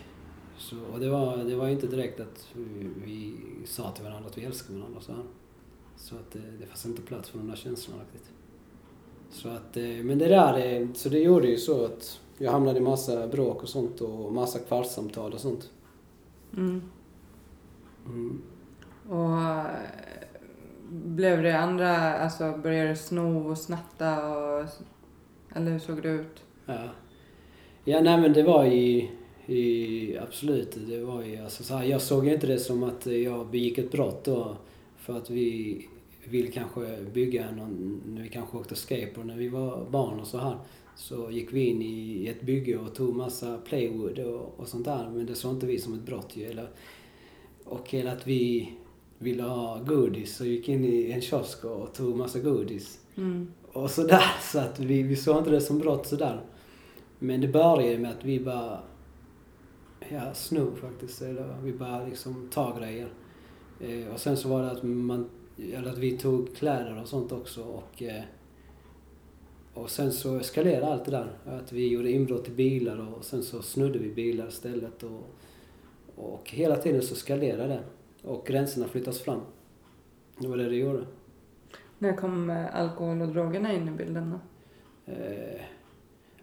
så, 0.56 0.76
och 0.92 1.00
det 1.00 1.10
var, 1.10 1.36
det 1.36 1.56
var 1.56 1.68
inte 1.68 1.86
direkt 1.86 2.20
att 2.20 2.48
vi, 2.52 2.90
vi 3.04 3.34
sa 3.66 3.90
till 3.90 4.04
varandra 4.04 4.28
att 4.28 4.38
vi 4.38 4.44
älskar 4.44 4.74
varandra 4.74 5.00
så 5.00 5.12
här. 5.12 5.22
Så 5.98 6.14
att 6.14 6.30
det, 6.30 6.42
det 6.60 6.66
fanns 6.66 6.86
inte 6.86 7.02
plats 7.02 7.28
för 7.28 7.38
de 7.38 7.48
där 7.48 7.56
känslorna 7.56 8.02
riktigt. 8.02 8.32
Så 9.30 9.48
att, 9.48 9.76
eh, 9.76 10.04
men 10.04 10.18
det 10.18 10.28
där, 10.28 10.66
eh, 10.66 10.88
så 10.94 11.08
det 11.08 11.18
gjorde 11.18 11.48
ju 11.48 11.56
så 11.56 11.84
att 11.84 12.20
jag 12.38 12.52
hamnade 12.52 12.78
i 12.78 12.82
massa 12.82 13.28
bråk 13.28 13.62
och 13.62 13.68
sånt 13.68 14.00
och 14.00 14.32
massa 14.32 14.58
kvartssamtal 14.58 15.32
och 15.32 15.40
sånt. 15.40 15.70
Mm. 16.56 16.82
Mm. 18.06 18.42
Och 19.08 19.40
eh, 19.40 19.64
blev 20.90 21.42
det 21.42 21.58
andra, 21.58 22.18
alltså 22.18 22.58
började 22.62 22.88
du 22.88 22.96
sno 22.96 23.50
och 23.50 23.58
snatta 23.58 24.36
och, 24.36 24.66
eller 25.54 25.70
hur 25.70 25.78
såg 25.78 26.02
det 26.02 26.08
ut? 26.08 26.44
Ja. 26.66 26.88
Ja, 27.84 28.00
nej 28.00 28.20
men 28.20 28.32
det 28.32 28.42
var 28.42 28.64
i, 28.64 29.10
i 29.46 30.18
absolut, 30.18 30.78
det 30.86 31.04
var 31.04 31.22
ju 31.22 31.36
alltså 31.36 31.62
så 31.62 31.74
här, 31.74 31.84
jag 31.84 32.00
såg 32.00 32.26
ju 32.26 32.34
inte 32.34 32.46
det 32.46 32.58
som 32.58 32.82
att 32.82 33.06
jag 33.06 33.46
begick 33.46 33.78
ett 33.78 33.92
brott 33.92 34.24
då 34.24 34.56
för 34.96 35.16
att 35.16 35.30
vi 35.30 35.88
ville 36.30 36.50
kanske 36.50 36.98
bygga 37.14 37.50
någon, 37.50 38.02
när 38.06 38.22
vi 38.22 38.28
kanske 38.28 38.56
åkte 38.56 38.74
skateboard 38.74 39.26
när 39.26 39.36
vi 39.36 39.48
var 39.48 39.90
barn 39.90 40.20
och 40.20 40.26
så 40.26 40.38
här. 40.38 40.58
Så 40.96 41.30
gick 41.30 41.52
vi 41.52 41.66
in 41.66 41.82
i 41.82 42.26
ett 42.28 42.42
bygge 42.42 42.78
och 42.78 42.94
tog 42.94 43.16
massa 43.16 43.58
playwood 43.58 44.18
och, 44.18 44.54
och 44.60 44.68
sånt 44.68 44.84
där. 44.84 45.10
Men 45.14 45.26
det 45.26 45.34
såg 45.34 45.54
inte 45.54 45.66
vi 45.66 45.78
som 45.78 45.94
ett 45.94 46.06
brott 46.06 46.36
ju. 46.36 46.44
Eller, 46.44 46.68
och 47.64 47.94
eller 47.94 48.12
att 48.12 48.26
vi 48.26 48.72
ville 49.18 49.42
ha 49.42 49.78
godis 49.78 50.36
så 50.36 50.44
gick 50.44 50.68
in 50.68 50.84
i 50.84 51.10
en 51.10 51.20
kiosk 51.20 51.64
och 51.64 51.94
tog 51.94 52.16
massa 52.16 52.38
godis 52.38 53.00
Mm. 53.16 53.48
och 53.72 53.90
sådär. 53.90 54.24
Så 54.42 54.58
att 54.58 54.80
vi, 54.80 55.02
vi 55.02 55.16
såg 55.16 55.38
inte 55.38 55.50
det 55.50 55.60
som 55.60 55.78
brott 55.78 56.06
sådär. 56.06 56.40
Men 57.18 57.40
det 57.40 57.48
började 57.48 57.98
med 57.98 58.10
att 58.10 58.24
vi 58.24 58.40
bara, 58.40 58.80
ja, 60.10 60.34
sno 60.34 60.74
faktiskt. 60.76 61.22
Eller 61.22 61.56
vi 61.62 61.72
bara 61.72 62.04
liksom 62.06 62.48
ta 62.52 62.78
grejer. 62.78 63.08
Eh, 63.80 64.12
och 64.14 64.20
sen 64.20 64.36
så 64.36 64.48
var 64.48 64.62
det 64.62 64.70
att 64.70 64.82
man, 64.82 65.30
eller 65.74 65.90
att 65.90 65.98
vi 65.98 66.18
tog 66.18 66.56
kläder 66.56 67.00
och 67.02 67.08
sånt 67.08 67.32
också 67.32 67.62
och 67.62 68.02
eh, 68.02 68.22
och 69.78 69.90
sen 69.90 70.12
så 70.12 70.36
eskalerade 70.36 70.86
allt 70.86 71.04
det 71.04 71.10
där. 71.10 71.38
Att 71.46 71.72
vi 71.72 71.88
gjorde 71.88 72.10
inbrott 72.10 72.48
i 72.48 72.50
bilar 72.50 73.14
och 73.16 73.24
sen 73.24 73.42
så 73.42 73.62
snodde 73.62 73.98
vi 73.98 74.10
bilar 74.10 74.48
istället 74.48 75.02
och, 75.02 75.34
och 76.16 76.50
hela 76.50 76.76
tiden 76.76 77.02
så 77.02 77.14
eskalerade 77.14 77.68
det. 77.68 77.80
Och 78.28 78.46
gränserna 78.46 78.88
flyttas 78.88 79.20
fram. 79.20 79.40
Det 80.38 80.48
var 80.48 80.56
det 80.56 80.68
det 80.68 80.76
gjorde. 80.76 81.04
När 81.98 82.16
kom 82.16 82.50
eh, 82.50 82.76
alkohol 82.76 83.22
och 83.22 83.28
drogerna 83.28 83.72
in 83.72 83.88
i 83.88 83.90
bilden 83.90 84.30
då? 84.30 84.38
Eh, 85.12 85.60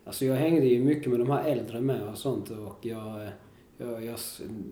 alltså 0.05 0.25
jag 0.25 0.35
hängde 0.35 0.65
ju 0.65 0.83
mycket 0.83 1.11
med 1.11 1.19
de 1.19 1.29
här 1.29 1.43
äldre 1.43 1.81
med 1.81 2.09
och 2.09 2.17
sånt 2.17 2.49
och 2.49 2.77
jag, 2.81 3.23
eh, 3.23 3.29
jag, 3.77 4.05
jag 4.05 4.19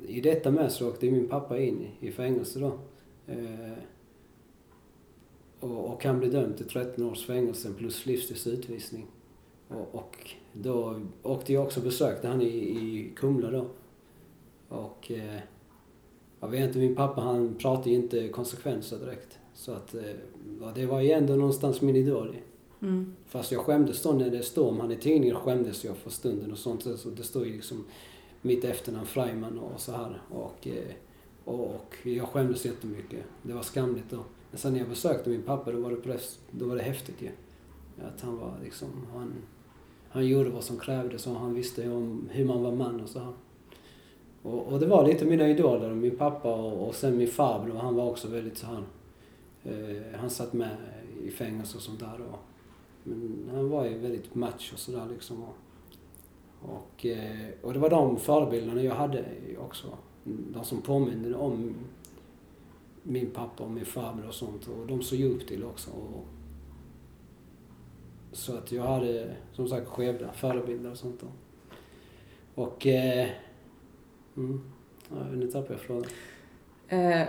i 0.08 0.22
detta 0.22 0.52
med 0.52 0.72
så 0.72 0.90
åkte 0.90 1.12
min 1.12 1.30
pappa 1.30 1.60
in 1.60 1.88
i, 2.00 2.08
i 2.08 2.12
fängelse 2.12 2.60
då. 2.60 2.80
Eh, 3.28 3.78
och, 5.64 5.94
och 5.94 6.04
han 6.04 6.20
blev 6.20 6.32
dömd 6.32 6.58
till 6.58 6.68
13 6.68 7.06
års 7.06 7.26
fängelse 7.26 7.74
plus 7.78 8.06
livstids 8.06 8.48
utvisning. 8.48 9.08
Och, 9.68 9.96
och 9.96 10.30
då 10.54 11.02
åkte 11.24 11.54
jag 11.54 11.64
också 11.64 11.80
och 11.80 11.84
besökte 11.84 12.28
han 12.28 12.42
i, 12.42 12.46
i 12.46 13.14
Kumla 13.16 13.52
då. 13.52 13.68
Och 14.68 15.12
eh, 15.12 15.40
jag 16.40 16.48
vet 16.48 16.68
inte, 16.68 16.80
min 16.80 16.96
pappa 16.96 17.22
han 17.22 17.56
pratade 17.56 17.90
ju 17.90 17.96
inte 17.96 18.28
konsekvenser 18.28 19.00
direkt. 19.00 19.40
Så 19.54 19.72
att 19.72 19.96
eh, 19.96 20.02
det 20.76 20.86
var 20.86 21.02
ju 21.02 21.12
ändå 21.12 21.36
någonstans 21.36 21.82
min 21.82 21.96
idol. 21.96 22.36
Mm. 22.82 23.16
Fast 23.26 23.52
jag 23.52 23.62
skämdes 23.62 24.02
då 24.04 24.12
när 24.12 24.30
det 24.30 24.44
står 24.44 24.70
om 24.70 24.80
han 24.80 24.92
i 24.92 24.96
tidningen 24.96 25.36
skämdes 25.36 25.84
jag 25.84 25.98
för 25.98 26.10
stunden 26.10 26.52
och 26.52 26.58
sånt. 26.58 26.84
Så 26.84 27.10
det 27.10 27.24
står 27.24 27.46
ju 27.46 27.54
liksom 27.54 27.86
mitt 28.42 28.64
efternamn 28.64 29.06
Freiman 29.06 29.60
och 29.60 29.80
så 29.80 29.92
här. 29.92 30.22
Och, 30.30 30.68
eh, 30.68 30.94
och, 31.44 31.66
och 31.66 31.96
jag 32.04 32.28
skämdes 32.28 32.66
jättemycket. 32.66 33.24
Det 33.42 33.54
var 33.54 33.62
skamligt 33.62 34.10
då. 34.10 34.24
Sen 34.54 34.74
när 34.74 34.80
jag 34.80 34.90
besökte 34.90 35.30
min 35.30 35.42
pappa 35.42 35.72
då 35.72 35.80
var 35.80 35.90
det, 35.90 35.96
press, 35.96 36.40
då 36.52 36.66
var 36.66 36.76
det 36.76 36.82
häftigt 36.82 37.22
ju. 37.22 37.30
Att 38.08 38.22
han 38.22 38.38
var 38.38 38.54
liksom, 38.64 38.90
han, 39.14 39.34
han 40.10 40.28
gjorde 40.28 40.50
vad 40.50 40.64
som 40.64 40.80
krävdes 40.80 41.28
och 41.28 41.36
han 41.36 41.54
visste 41.54 41.90
om 41.90 42.30
hur 42.32 42.46
man 42.46 42.64
var 42.64 42.72
man 42.72 43.02
och 43.02 43.10
så. 43.10 43.34
Och, 44.42 44.68
och 44.68 44.80
det 44.80 44.86
var 44.86 45.08
lite 45.08 45.26
mina 45.26 45.48
idoler, 45.48 45.94
min 45.94 46.18
pappa 46.18 46.56
och, 46.56 46.88
och 46.88 46.96
sen 46.96 47.18
min 47.18 47.28
farbror, 47.28 47.76
han 47.76 47.96
var 47.96 48.10
också 48.10 48.28
väldigt 48.28 48.58
så 48.58 48.66
han, 48.66 48.86
Eh, 49.64 50.20
han 50.20 50.30
satt 50.30 50.54
med 50.54 50.78
i 51.24 51.32
fängelse 51.32 51.78
och 51.78 51.84
sånt 51.84 52.00
där. 52.00 52.22
Och, 52.32 52.40
men 53.04 53.50
han 53.56 53.70
var 53.70 53.86
ju 53.86 53.98
väldigt 53.98 54.36
match 54.36 54.74
och 54.74 54.80
sådär 54.80 55.06
liksom. 55.12 55.44
Och, 55.44 55.56
och, 56.62 57.06
eh, 57.06 57.50
och 57.62 57.74
det 57.74 57.80
var 57.80 57.90
de 57.90 58.18
förebilderna 58.18 58.84
jag 58.84 58.96
hade 58.96 59.26
också. 59.58 59.88
De 60.24 60.64
som 60.64 60.82
påminner 60.82 61.36
om 61.36 61.76
min 63.04 63.32
pappa 63.32 63.64
och 63.64 63.72
min 63.72 63.86
farbror 63.86 64.28
och 64.28 64.34
sånt. 64.34 64.68
Och 64.68 64.88
de 64.88 65.02
såg 65.02 65.20
jag 65.20 65.32
upp 65.32 65.48
till 65.48 65.64
också. 65.64 65.92
Och, 65.92 66.26
så 68.32 68.58
att 68.58 68.72
jag 68.72 68.84
hade 68.84 69.36
som 69.54 69.68
sagt 69.68 69.88
skevda 69.88 70.32
förebilder 70.34 70.92
och 70.92 70.98
sånt 70.98 71.22
då. 71.22 71.28
Och... 72.64 72.88
Eh, 72.88 73.28
mm, 74.38 74.62
ja, 75.10 75.24
nu 75.34 75.48
tappade 75.48 75.74
jag 75.74 75.80
frågan. 75.82 76.06
Eh, 76.88 77.28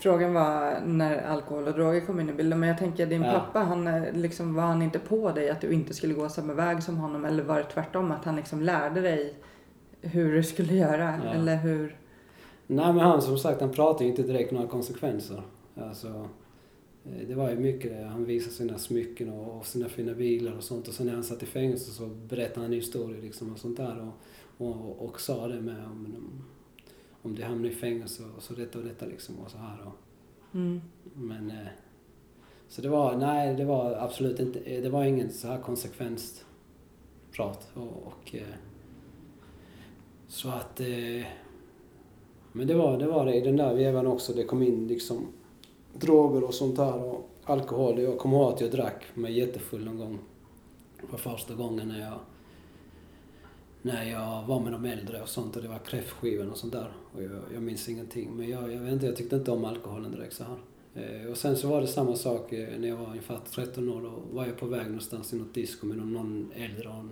frågan 0.00 0.34
var 0.34 0.80
när 0.86 1.22
alkohol 1.22 1.66
och 1.68 1.74
droger 1.74 2.00
kom 2.00 2.20
in 2.20 2.28
i 2.30 2.32
bilden. 2.32 2.60
Men 2.60 2.68
jag 2.68 2.78
tänker 2.78 3.06
din 3.06 3.22
Ja. 3.22 3.32
pappa, 3.32 3.58
han, 3.58 3.86
eh, 3.86 4.12
liksom, 4.12 4.54
var 4.54 4.62
han 4.62 4.82
inte 4.82 4.98
på 4.98 5.32
dig 5.32 5.50
att 5.50 5.60
du 5.60 5.70
inte 5.72 5.94
skulle 5.94 6.14
gå 6.14 6.28
samma 6.28 6.54
väg 6.54 6.82
som 6.82 6.96
honom? 6.96 7.24
Eller 7.24 7.42
var 7.42 7.56
det 7.56 7.64
tvärtom 7.64 8.10
att 8.12 8.24
han 8.24 8.36
liksom 8.36 8.62
lärde 8.62 9.00
dig 9.00 9.34
hur 10.00 10.34
du 10.34 10.42
skulle 10.42 10.74
göra? 10.74 11.20
Ja. 11.24 11.30
Eller 11.30 11.56
hur? 11.56 11.96
Nej 12.66 12.92
men 12.92 12.98
han 12.98 13.22
som 13.22 13.38
sagt, 13.38 13.60
han 13.60 13.72
pratar 13.72 14.04
ju 14.04 14.10
inte 14.10 14.22
direkt 14.22 14.52
några 14.52 14.66
konsekvenser. 14.66 15.42
Alltså, 15.74 16.28
Eh, 17.06 17.28
Det 17.28 17.34
var 17.34 17.50
ju 17.50 17.56
mycket 17.56 17.90
det. 17.92 18.04
Han 18.04 18.24
visade 18.24 18.52
sina 18.54 18.78
smycken 18.78 19.28
och, 19.28 19.66
sina 19.66 19.88
fina 19.88 20.14
bilar 20.14 20.52
och 20.56 20.64
sånt. 20.64 20.88
Och 20.88 20.94
sen 20.94 21.06
när 21.06 21.14
han 21.14 21.24
satt 21.24 21.42
i 21.42 21.46
fängelse 21.46 21.90
så 21.90 22.06
berättade 22.06 22.66
han 22.66 22.72
historier 22.72 23.22
liksom 23.22 23.52
och 23.52 23.58
sånt 23.58 23.76
där. 23.76 24.12
Och, 24.58 24.66
och, 24.66 25.04
och 25.04 25.20
sa 25.20 25.48
det 25.48 25.60
med 25.60 25.84
om, 25.84 26.16
om, 27.22 27.34
det 27.34 27.44
hamnar 27.44 27.68
i 27.68 27.72
fängelse 27.72 28.22
och 28.36 28.42
så 28.42 28.54
detta 28.54 28.78
och 28.78 28.84
detta 28.84 29.06
liksom 29.06 29.38
och 29.38 29.50
så 29.50 29.58
här. 29.58 29.86
Och, 29.86 29.92
Mm. 30.54 30.80
men... 31.14 31.50
Eh, 31.50 31.66
så 32.68 32.82
det 32.82 32.88
var, 32.88 33.16
nej 33.16 33.54
det 33.56 33.64
var 33.64 33.92
absolut 33.92 34.40
inte, 34.40 34.58
eh, 34.60 34.82
det 34.82 34.88
var 34.90 35.04
ingen 35.04 35.30
så 35.30 35.48
här 35.48 35.60
konsekvens 35.60 36.44
prat 37.32 37.68
och, 37.74 38.06
och 38.06 38.34
så 40.28 40.48
att 40.48 40.80
men 42.56 42.66
det 42.66 42.74
var, 42.74 42.98
det 42.98 43.06
var 43.06 43.26
det 43.26 43.34
i 43.34 43.40
den 43.40 43.56
där 43.56 43.74
vevan 43.74 44.06
också. 44.06 44.32
Det 44.32 44.44
kom 44.44 44.62
in 44.62 44.88
liksom 44.88 45.26
droger 45.94 46.44
och 46.44 46.54
sånt 46.54 46.78
här 46.78 47.04
och 47.04 47.30
alkohol. 47.44 48.00
Jag 48.00 48.18
kommer 48.18 48.36
ihåg 48.36 48.52
att 48.52 48.60
jag 48.60 48.70
drack 48.70 49.04
mig 49.14 49.38
jättefull 49.38 49.84
någon 49.84 49.98
gång. 49.98 50.18
Det 51.00 51.06
var 51.10 51.18
första 51.18 51.54
gången 51.54 51.88
när 51.88 52.00
jag 52.00 52.18
när 53.82 54.04
jag 54.04 54.46
var 54.46 54.60
med 54.60 54.72
de 54.72 54.84
äldre 54.84 55.22
och 55.22 55.28
sånt 55.28 55.56
och 55.56 55.62
det 55.62 55.68
var 55.68 55.78
kräftskivan 55.78 56.50
och 56.50 56.56
sånt 56.56 56.72
där. 56.72 56.92
Och 57.14 57.22
jag, 57.22 57.40
jag 57.54 57.62
minns 57.62 57.88
ingenting. 57.88 58.30
Men 58.36 58.48
jag, 58.48 58.72
jag 58.72 58.80
vet 58.80 58.92
inte, 58.92 59.06
jag 59.06 59.16
tyckte 59.16 59.36
inte 59.36 59.50
om 59.50 59.64
alkoholen 59.64 60.12
direkt 60.12 60.34
så 60.34 60.44
här. 60.44 60.56
Eh, 60.94 61.30
och 61.30 61.36
sen 61.36 61.56
så 61.56 61.68
var 61.68 61.80
det 61.80 61.86
samma 61.86 62.16
sak 62.16 62.52
eh, 62.52 62.78
när 62.78 62.88
jag 62.88 62.96
var 62.96 63.06
ungefär 63.06 63.38
13 63.50 63.88
år. 63.88 64.02
Då 64.02 64.36
var 64.36 64.46
jag 64.46 64.58
på 64.58 64.66
väg 64.66 64.86
någonstans 64.86 65.32
i 65.32 65.36
något 65.36 65.54
disco 65.54 65.86
med 65.86 65.96
någon, 65.96 66.12
någon 66.12 66.52
äldre 66.54 66.88
och 66.88 66.94
en, 66.94 67.10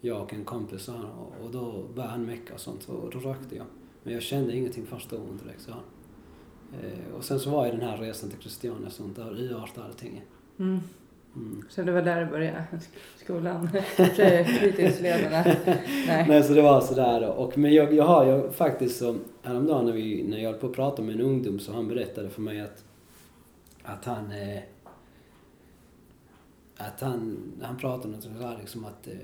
jag 0.00 0.22
och 0.22 0.34
en 0.34 0.44
kompis 0.44 0.82
så 0.82 0.92
här. 0.92 1.10
Och, 1.18 1.44
och 1.44 1.50
då 1.50 1.84
började 1.94 2.12
han 2.12 2.26
mecka 2.26 2.54
och 2.54 2.60
sånt 2.60 2.88
och 2.88 3.10
då 3.10 3.18
rökte 3.18 3.56
jag. 3.56 3.66
Men 4.06 4.14
jag 4.14 4.22
kände 4.22 4.56
ingenting 4.56 4.86
första 4.86 5.16
gången 5.16 5.40
direkt 5.44 5.60
så. 5.62 5.70
Eh, 5.70 7.14
och 7.16 7.24
sen 7.24 7.40
så 7.40 7.50
var 7.50 7.66
jag 7.66 7.74
den 7.74 7.88
här 7.88 7.96
resan 7.96 8.30
till 8.30 8.38
Christiania 8.38 8.90
sånt 8.90 9.16
där, 9.16 9.40
urart 9.40 9.78
allting. 9.78 10.24
Mm. 10.58 10.80
Mm. 11.36 11.64
Så 11.68 11.82
det 11.82 11.92
var 11.92 12.02
där 12.02 12.20
det 12.20 12.26
började? 12.26 12.64
Skolan? 13.16 13.68
Fritidsledarna? 14.58 15.44
Nej. 16.06 16.24
Nej, 16.28 16.42
så 16.42 16.52
det 16.52 16.62
var 16.62 16.80
sådär. 16.80 17.28
Och, 17.28 17.58
men 17.58 17.74
jag, 17.74 17.94
jag 17.94 18.04
har 18.04 18.26
ju 18.26 18.50
faktiskt 18.50 18.98
så, 18.98 19.16
häromdagen 19.42 19.86
när, 19.86 19.92
vi, 19.92 20.22
när 20.22 20.38
jag 20.38 20.50
höll 20.50 20.60
på 20.60 20.66
att 20.66 20.72
prata 20.72 21.02
med 21.02 21.14
en 21.14 21.20
ungdom 21.20 21.58
så 21.58 21.72
han 21.72 21.88
berättade 21.88 22.30
för 22.30 22.40
mig 22.40 22.60
att, 22.60 22.84
att 23.82 24.04
han, 24.04 24.32
eh, 24.32 24.62
att 26.76 27.00
han, 27.00 27.52
han 27.62 27.76
pratade 27.76 28.04
om 28.04 28.10
något 28.10 28.22
så 28.22 28.30
här 28.30 28.58
liksom 28.60 28.84
att, 28.84 29.06
eh, 29.06 29.14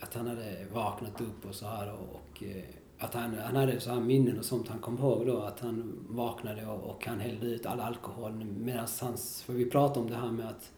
att 0.00 0.14
han 0.14 0.26
hade 0.26 0.66
vaknat 0.72 1.20
upp 1.20 1.46
och 1.48 1.54
så 1.54 1.66
här 1.66 1.92
och, 1.92 2.14
och 2.14 2.42
eh, 2.42 2.64
att 2.98 3.14
han, 3.14 3.34
han 3.44 3.56
hade 3.56 3.80
så 3.80 3.90
här 3.90 4.00
minnen 4.00 4.38
och 4.38 4.44
sånt 4.44 4.68
han 4.68 4.78
kom 4.78 4.98
ihåg 4.98 5.26
då 5.26 5.38
att 5.38 5.60
han 5.60 5.92
vaknade 6.08 6.66
och, 6.66 6.90
och 6.90 7.06
han 7.06 7.20
hällde 7.20 7.46
ut 7.46 7.66
all 7.66 7.80
alkohol 7.80 8.32
medan 8.58 8.86
hans, 9.00 9.42
för 9.42 9.52
vi 9.52 9.70
pratade 9.70 10.00
om 10.00 10.10
det 10.10 10.16
här 10.16 10.30
med 10.30 10.46
att 10.46 10.72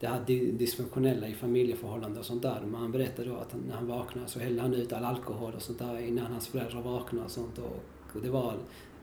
det 0.00 0.06
här 0.06 0.24
dysfunktionella 0.58 1.28
i 1.28 1.34
familjeförhållanden 1.34 2.18
och 2.18 2.26
sånt 2.26 2.42
där. 2.42 2.60
Men 2.64 2.80
han 2.80 2.92
berättade 2.92 3.28
då 3.28 3.36
att 3.36 3.52
han, 3.52 3.60
när 3.60 3.74
han 3.74 3.86
vaknade 3.86 4.28
så 4.28 4.40
hällde 4.40 4.62
han 4.62 4.74
ut 4.74 4.92
all 4.92 5.04
alkohol 5.04 5.52
och 5.54 5.62
sånt 5.62 5.78
där 5.78 5.98
innan 5.98 6.32
hans 6.32 6.48
föräldrar 6.48 6.82
vaknade 6.82 7.24
och 7.24 7.30
sånt. 7.30 7.58
Och, 7.58 7.84
och 8.14 8.22
det 8.22 8.30
var 8.30 8.54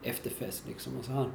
efterfest 0.02 0.68
liksom 0.68 0.92
och 0.98 1.04
så 1.04 1.12
här. 1.12 1.30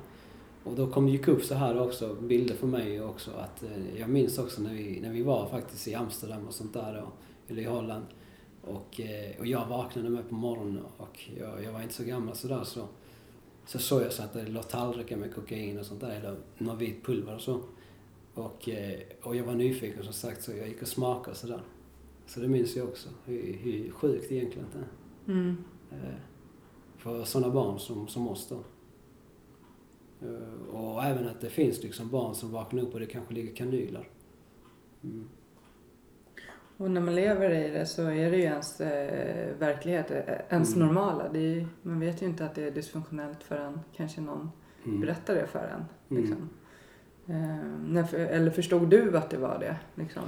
Och 0.64 0.76
då 0.76 0.88
kom 0.88 1.08
ju 1.08 1.26
upp 1.26 1.44
så 1.44 1.56
här 1.56 1.80
också, 1.80 2.16
bilder 2.22 2.56
för 2.56 2.68
mig 2.68 3.02
också 3.02 3.32
att 3.32 3.64
eh, 3.64 4.00
jag 4.00 4.10
minns 4.10 4.38
också 4.38 4.62
när 4.62 4.74
vi, 4.74 5.00
när 5.02 5.12
vi 5.12 5.24
var 5.24 5.50
faktiskt 5.50 5.88
i 5.88 5.96
Amsterdam 5.96 6.48
och 6.48 6.54
sånt 6.54 6.74
där 6.74 6.94
då, 6.94 7.12
eller 7.48 7.62
i 7.62 7.66
Holland. 7.66 8.06
Och, 8.68 9.00
eh, 9.00 9.40
och 9.40 9.46
jag 9.46 9.66
vaknade 9.66 10.10
med 10.10 10.30
på 10.30 10.36
morgonen 10.36 10.84
och 10.98 11.20
jag, 11.38 11.64
jag 11.64 11.72
var 11.72 11.82
inte 11.82 11.94
så 11.94 12.04
gammal 12.04 12.36
sådär 12.36 12.64
så 12.64 12.88
så 13.68 13.80
såg 13.80 14.02
jag 14.02 14.14
så 14.14 14.24
att 14.24 14.34
det 14.34 14.48
låg 14.48 14.68
tallrikar 14.68 15.18
med 15.18 15.36
kokain 15.36 15.80
och 15.80 15.86
sånt 15.86 16.02
där, 16.02 16.10
eller 16.10 16.38
något 16.58 16.82
vit 16.82 17.06
pulver 17.06 17.36
och 17.36 17.42
så. 17.42 17.62
Och, 18.34 18.70
eh, 18.70 19.00
och 19.24 19.36
jag 19.36 19.44
var 19.44 19.56
nyfiken 19.56 20.04
som 20.04 20.14
sagt 20.14 20.44
så 20.44 20.52
jag 20.52 20.68
gick 20.68 20.82
och 20.82 20.88
smakade 20.88 21.32
och 21.32 21.38
sådär. 21.38 21.62
Så 22.26 22.40
det 22.40 22.48
minns 22.48 22.76
jag 22.76 22.88
också, 22.88 23.10
hur, 23.26 23.54
hur 23.54 23.92
sjukt 23.92 24.32
egentligen 24.32 24.68
det 24.74 24.80
är. 24.80 25.34
Mm. 25.34 25.58
Eh, 25.92 26.16
För 26.98 27.24
sådana 27.24 27.54
barn 27.54 27.80
som, 27.80 28.08
som 28.08 28.28
oss 28.28 28.50
då. 28.50 28.64
Och 30.72 31.04
även 31.04 31.28
att 31.28 31.42
det 31.42 31.50
finns 31.50 31.84
liksom 31.84 32.10
barn 32.10 32.36
som 32.36 32.52
vaknar 32.52 32.84
upp 32.84 32.94
och 32.94 33.00
det 33.00 33.06
kanske 33.06 33.34
ligger 33.34 33.56
kanyler. 33.56 34.10
Mm. 35.04 35.30
Och 36.78 36.92
när 36.92 37.02
man 37.02 37.16
lever 37.16 37.50
i 37.50 37.70
det 37.70 37.86
så 37.86 38.02
är 38.08 38.32
det 38.32 38.38
ju 38.38 38.44
ens 38.44 38.82
eh, 38.82 39.56
verklighet, 39.60 40.12
eh, 40.12 40.18
ens 40.50 40.76
Mm. 40.76 40.88
normala. 40.88 41.30
Det 41.30 41.40
ju- 41.40 41.68
man 41.82 42.00
vet 42.00 42.22
ju 42.22 42.26
inte 42.26 42.46
att 42.46 42.56
det 42.56 42.64
är 42.64 42.72
dysfunktionellt 42.72 43.44
förrän 43.44 43.80
kanske 43.96 44.22
någon 44.22 44.50
Mm. 44.86 45.02
berättar 45.02 45.36
det 45.36 45.48
för 45.48 45.60
en. 45.60 45.86
Mm. 46.18 46.24
Liksom. 46.24 46.50
Eh, 47.28 47.66
när, 47.88 48.04
för- 48.04 48.18
eller 48.18 48.52
förstod 48.52 48.90
du 48.90 49.18
att 49.18 49.30
det 49.30 49.38
var 49.38 49.60
det? 49.60 49.76
Liksom? 50.04 50.24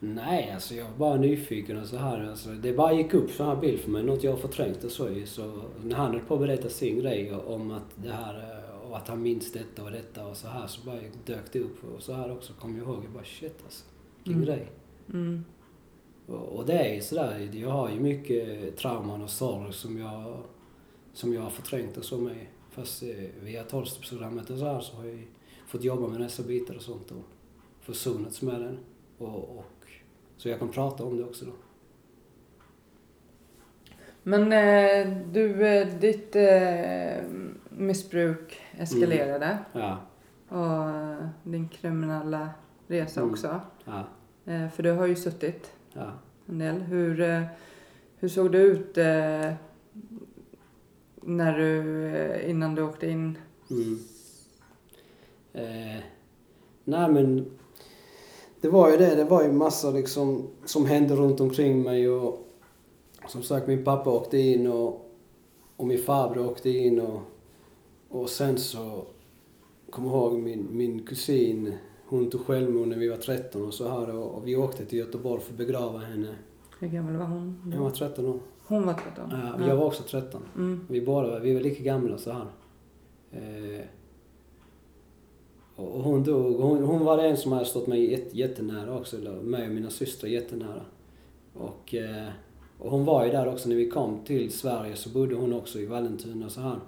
Nej, 0.00 0.50
alltså 0.54 0.74
jag 0.74 0.84
var 0.84 0.90
bara 0.98 1.16
nyfiken 1.16 1.80
och 1.80 1.86
så 1.86 1.96
här. 1.96 2.28
Alltså, 2.30 2.48
det 2.50 2.72
bara 2.72 2.92
gick 2.92 3.14
upp 3.14 3.30
så 3.30 3.44
här 3.44 3.56
bild 3.56 3.80
för 3.80 3.90
mig, 3.90 4.02
något 4.02 4.24
jag 4.24 4.30
har 4.30 4.38
förträngt 4.38 4.84
och 4.84 4.90
så 4.90 5.08
ju. 5.10 5.26
Så 5.26 5.62
när 5.84 5.96
han 5.96 6.10
höll 6.12 6.20
på 6.20 6.34
att 6.34 6.40
berätta 6.40 6.68
sin 6.68 6.98
grej 7.00 7.34
om 7.34 7.70
att 7.70 7.94
det 7.96 8.12
här 8.12 8.34
eh, 8.34 8.90
och 8.90 8.96
att 8.96 9.08
han 9.08 9.22
minns 9.22 9.52
detta 9.52 9.82
och 9.84 9.90
detta 9.90 10.26
och 10.26 10.36
så 10.36 10.48
här 10.48 10.66
så 10.66 10.86
bara 10.86 10.96
dök 11.26 11.52
det 11.52 11.60
upp 11.60 11.84
och 11.94 12.02
så 12.02 12.12
här 12.12 12.32
också 12.32 12.52
kom 12.52 12.76
jag 12.76 12.86
ihåg. 12.86 13.04
Jag 13.04 13.10
bara 13.12 13.24
shit 13.24 13.60
alltså, 13.64 13.84
vilken 14.24 14.42
Mm. 14.42 14.46
grej. 14.54 14.68
Mm. 15.12 15.44
Och, 16.26 16.66
det 16.66 16.72
är 16.72 16.94
ju 16.94 17.00
sådär, 17.00 17.48
jag 17.52 17.70
har 17.70 17.90
ju 17.90 18.00
mycket 18.00 18.76
trauman 18.76 19.22
och 19.22 19.30
sorg 19.30 19.72
som 19.72 19.98
jag, 19.98 20.36
som 21.12 21.32
jag 21.34 21.42
har 21.42 21.50
förträngt 21.50 21.96
och 21.96 22.04
så 22.04 22.18
med. 22.18 22.46
Fast 22.70 23.02
eh, 23.02 23.08
via 23.42 23.64
tolvstegsprogrammet 23.64 24.50
och 24.50 24.58
så 24.58 24.64
här 24.64 24.80
så 24.80 24.96
har 24.96 25.04
jag 25.04 25.14
ju 25.14 25.26
fått 25.66 25.84
jobba 25.84 26.08
med 26.08 26.20
dessa 26.20 26.42
bitar 26.42 26.74
och 26.74 26.82
sånt 26.82 27.10
och 27.10 27.22
försonats 27.80 28.42
med 28.42 28.60
den. 28.60 28.78
Och, 29.18 29.58
och, 29.58 29.86
så 30.36 30.48
jag 30.48 30.58
kan 30.58 30.68
prata 30.68 31.04
om 31.04 31.16
det 31.16 31.24
också 31.24 31.44
då. 31.44 31.52
Men 34.22 34.42
eh, 34.52 35.16
du, 35.32 35.66
eh, 35.66 35.88
ditt 35.98 36.36
missbruk 37.68 38.60
eskalerade 38.78 39.58
Ja, 39.72 39.98
och 40.48 41.50
din 41.50 41.68
kriminella 41.68 42.50
resa 42.86 43.20
Mm. 43.20 43.32
också. 43.32 43.60
ja, 43.84 44.04
för 44.74 44.82
du 44.82 44.90
har 44.92 45.06
ju 45.06 45.16
suttit 45.16 45.72
ja. 45.94 46.12
en 46.46 46.58
del. 46.58 46.80
Hur, 46.80 47.20
eh, 47.20 47.42
hur 48.16 48.28
såg 48.28 48.52
det 48.52 48.58
ut 48.58 48.98
eh, 48.98 49.52
när 51.20 51.58
du, 51.58 52.06
eh, 52.06 52.50
innan 52.50 52.74
du 52.74 52.82
åkte 52.82 53.06
in? 53.06 53.38
Mm. 53.70 53.98
Eh, 55.52 56.02
nej 56.84 57.10
men 57.10 57.50
det 58.60 58.68
var 58.68 58.90
ju 58.90 58.96
det, 58.96 59.14
det 59.14 59.24
var 59.24 59.42
ju 59.42 59.52
massa 59.52 59.90
liksom 59.90 60.48
som 60.64 60.86
hände 60.86 61.14
runt 61.14 61.40
omkring 61.40 61.82
mig 61.82 62.08
och 62.08 62.48
som 63.28 63.42
sagt 63.42 63.66
min 63.66 63.84
pappa 63.84 64.10
åkte 64.10 64.38
in 64.38 64.66
och, 64.66 65.10
och 65.76 65.86
min 65.86 65.98
farbror 65.98 66.50
åkte 66.50 66.70
in 66.70 67.00
och, 67.00 67.20
och 68.08 68.30
sen 68.30 68.58
så 68.58 69.06
kommer 69.90 70.08
jag 70.08 70.16
ihåg 70.16 70.38
min, 70.38 70.66
min 70.70 71.02
kusin, 71.02 71.74
hon 72.06 72.30
tog 72.30 72.40
självmord 72.40 72.88
när 72.88 72.96
vi 72.96 73.08
var 73.08 73.16
13 73.16 73.64
och 73.64 73.74
så 73.74 73.88
här 73.88 74.14
och, 74.16 74.46
vi 74.46 74.56
åkte 74.56 74.84
till 74.84 74.98
Göteborg 74.98 75.42
för 75.42 75.52
att 75.52 75.58
begrava 75.58 75.98
henne. 75.98 76.34
Hur 76.78 76.88
gammal 76.88 77.16
var 77.16 77.26
hon? 77.26 77.72
Jag 77.74 77.80
var 77.80 77.90
13 77.90 78.26
år. 78.26 78.38
Hon 78.66 78.86
var 78.86 78.94
13? 78.94 79.30
Ja, 79.30 79.68
jag 79.68 79.76
var 79.76 79.86
också 79.86 80.02
13. 80.02 80.42
Mm. 80.56 80.86
Vi 80.90 81.00
båda 81.00 81.30
var, 81.30 81.40
vi 81.40 81.54
var 81.54 81.60
lika 81.60 81.82
gamla 81.82 82.18
så 82.18 82.32
här. 82.32 82.46
Eh, 83.30 83.84
och 85.76 86.02
hon 86.02 86.22
dog. 86.22 86.60
Hon, 86.60 86.82
hon 86.82 87.04
var 87.04 87.18
en 87.18 87.36
som 87.36 87.52
hade 87.52 87.64
stått 87.64 87.86
mig 87.86 88.10
jätte, 88.10 88.38
jättenära 88.38 88.98
också. 88.98 89.16
Eller 89.16 89.32
mig 89.32 89.68
och 89.68 89.74
mina 89.74 89.90
systrar 89.90 90.30
jättenära. 90.30 90.82
Och, 91.54 91.94
eh, 91.94 92.28
och 92.78 92.90
hon 92.90 93.04
var 93.04 93.24
ju 93.24 93.30
där 93.30 93.48
också 93.48 93.68
när 93.68 93.76
vi 93.76 93.90
kom 93.90 94.18
till 94.24 94.52
Sverige 94.52 94.96
så 94.96 95.08
bodde 95.08 95.34
hon 95.34 95.52
också 95.52 95.78
i 95.78 95.86
Vallentuna 95.86 96.48
så 96.48 96.60
här. 96.60 96.78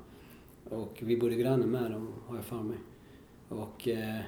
Och 0.71 0.99
vi 1.01 1.17
bodde 1.17 1.35
granne 1.35 1.67
med 1.67 1.91
dem, 1.91 2.09
har 2.27 2.37
jag 2.37 2.45
för 2.45 2.63
mig. 2.63 2.79
Och, 3.49 3.89
eh, 3.89 4.21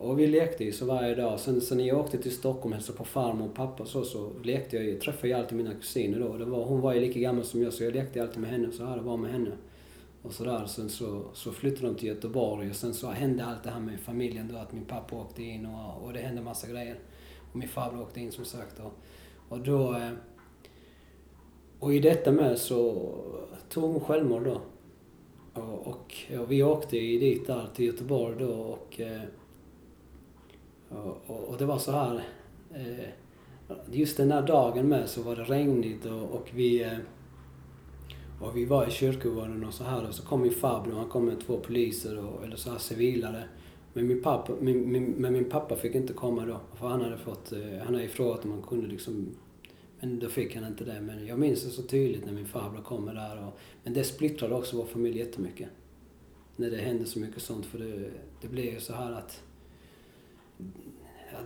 och 0.00 0.18
vi 0.18 0.26
lekte 0.26 0.64
ju 0.64 0.72
så 0.72 0.84
varje 0.84 1.14
dag. 1.14 1.40
Sen, 1.40 1.60
sen 1.60 1.78
när 1.78 1.84
jag 1.84 1.98
åkte 1.98 2.18
till 2.18 2.36
Stockholm 2.36 2.72
och 2.72 2.76
hälsade 2.76 2.98
på 2.98 3.04
farmor 3.04 3.48
och 3.48 3.54
pappa 3.54 3.82
och 3.82 3.88
så, 3.88 4.04
så 4.04 4.32
lekte 4.44 4.76
jag 4.76 4.84
ju, 4.84 4.98
träffade 4.98 5.28
jag 5.28 5.40
alltid 5.40 5.56
mina 5.56 5.74
kusiner 5.74 6.20
då. 6.20 6.36
Det 6.36 6.44
var, 6.44 6.64
hon 6.64 6.80
var 6.80 6.94
ju 6.94 7.00
lika 7.00 7.20
gammal 7.20 7.44
som 7.44 7.62
jag 7.62 7.72
så 7.72 7.84
jag 7.84 7.94
lekte 7.94 8.22
alltid 8.22 8.40
med 8.40 8.50
henne 8.50 8.72
så 8.72 8.84
här 8.84 8.98
och 8.98 9.04
var 9.04 9.16
med 9.16 9.32
henne. 9.32 9.50
Och 10.22 10.32
sådär. 10.32 10.66
Sen 10.66 10.88
så, 10.88 11.22
så 11.32 11.52
flyttade 11.52 11.86
de 11.86 11.94
till 11.94 12.08
Göteborg 12.08 12.70
och 12.70 12.76
sen 12.76 12.94
så 12.94 13.10
hände 13.10 13.44
allt 13.44 13.62
det 13.64 13.70
här 13.70 13.80
med 13.80 14.00
familjen 14.00 14.48
då 14.52 14.56
att 14.56 14.72
min 14.72 14.84
pappa 14.84 15.16
åkte 15.16 15.42
in 15.42 15.66
och, 15.66 16.04
och 16.04 16.12
det 16.12 16.18
hände 16.18 16.42
massa 16.42 16.68
grejer. 16.68 16.98
Och 17.52 17.56
min 17.56 17.68
farbror 17.68 18.02
åkte 18.02 18.20
in 18.20 18.32
som 18.32 18.44
sagt 18.44 18.80
och, 18.80 18.92
och 19.48 19.60
då... 19.60 19.94
Eh, 19.94 20.10
och 21.78 21.94
i 21.94 21.98
detta 21.98 22.32
med 22.32 22.58
så 22.58 23.10
tog 23.68 23.84
hon 23.92 24.00
självmord 24.00 24.44
då. 24.44 24.60
Och, 25.60 25.86
och, 25.86 26.14
och 26.40 26.52
vi 26.52 26.62
åkte 26.62 26.96
ju 26.96 27.18
dit 27.18 27.46
där 27.46 27.68
till 27.74 27.86
Göteborg 27.86 28.36
då 28.38 28.52
och, 28.52 29.00
eh, 29.00 29.20
och, 30.90 31.20
och, 31.26 31.44
och 31.48 31.58
det 31.58 31.66
var 31.66 31.78
så 31.78 31.92
här. 31.92 32.22
Eh, 32.74 33.08
just 33.90 34.16
den 34.16 34.32
här 34.32 34.42
dagen 34.42 34.88
med 34.88 35.08
så 35.08 35.22
var 35.22 35.36
det 35.36 35.42
regnigt 35.42 36.06
och, 36.06 36.22
och 36.22 36.50
vi 36.54 36.82
eh, 36.82 36.98
och 38.40 38.56
vi 38.56 38.64
var 38.64 38.88
i 38.88 38.90
kyrkogården 38.90 39.64
och 39.64 39.74
så 39.74 39.84
här 39.84 40.08
och 40.08 40.14
så 40.14 40.22
kom 40.22 40.42
min 40.42 40.52
farbror, 40.52 40.92
han 40.92 41.08
kom 41.08 41.24
med 41.24 41.40
två 41.40 41.56
poliser 41.56 42.18
och, 42.18 42.44
eller 42.44 42.56
så 42.56 42.70
här 42.70 42.78
civilare. 42.78 43.44
Men 43.92 44.06
min, 44.06 44.22
pappa, 44.22 44.52
min, 44.60 44.92
min, 44.92 45.04
men 45.04 45.32
min 45.32 45.50
pappa 45.50 45.76
fick 45.76 45.94
inte 45.94 46.12
komma 46.12 46.46
då. 46.46 46.60
För 46.74 46.88
han 46.88 47.00
hade 47.00 47.18
fått, 47.18 47.52
eh, 47.52 47.58
han 47.78 47.94
hade 47.94 48.02
ju 48.02 48.08
frågat 48.08 48.44
om 48.44 48.50
han 48.50 48.62
kunde 48.62 48.86
liksom 48.86 49.36
men 50.00 50.18
då 50.18 50.28
fick 50.28 50.54
han 50.54 50.66
inte 50.66 50.84
det. 50.84 51.00
Men 51.00 51.26
jag 51.26 51.38
minns 51.38 51.64
det 51.64 51.70
så 51.70 51.82
tydligt 51.82 52.26
när 52.26 52.32
min 52.32 52.46
farbror 52.46 52.82
kommer 52.82 53.14
där. 53.14 53.46
Och, 53.46 53.58
men 53.84 53.92
det 53.92 54.04
splittrade 54.04 54.54
också 54.54 54.76
vår 54.76 54.84
familj 54.84 55.18
jättemycket. 55.18 55.68
När 56.56 56.70
det 56.70 56.76
hände 56.76 57.04
så 57.04 57.18
mycket 57.18 57.42
sånt. 57.42 57.66
För 57.66 57.78
det, 57.78 58.10
det 58.40 58.48
blev 58.48 58.64
ju 58.64 58.80
så 58.80 58.92
här 58.92 59.12
att 59.12 59.42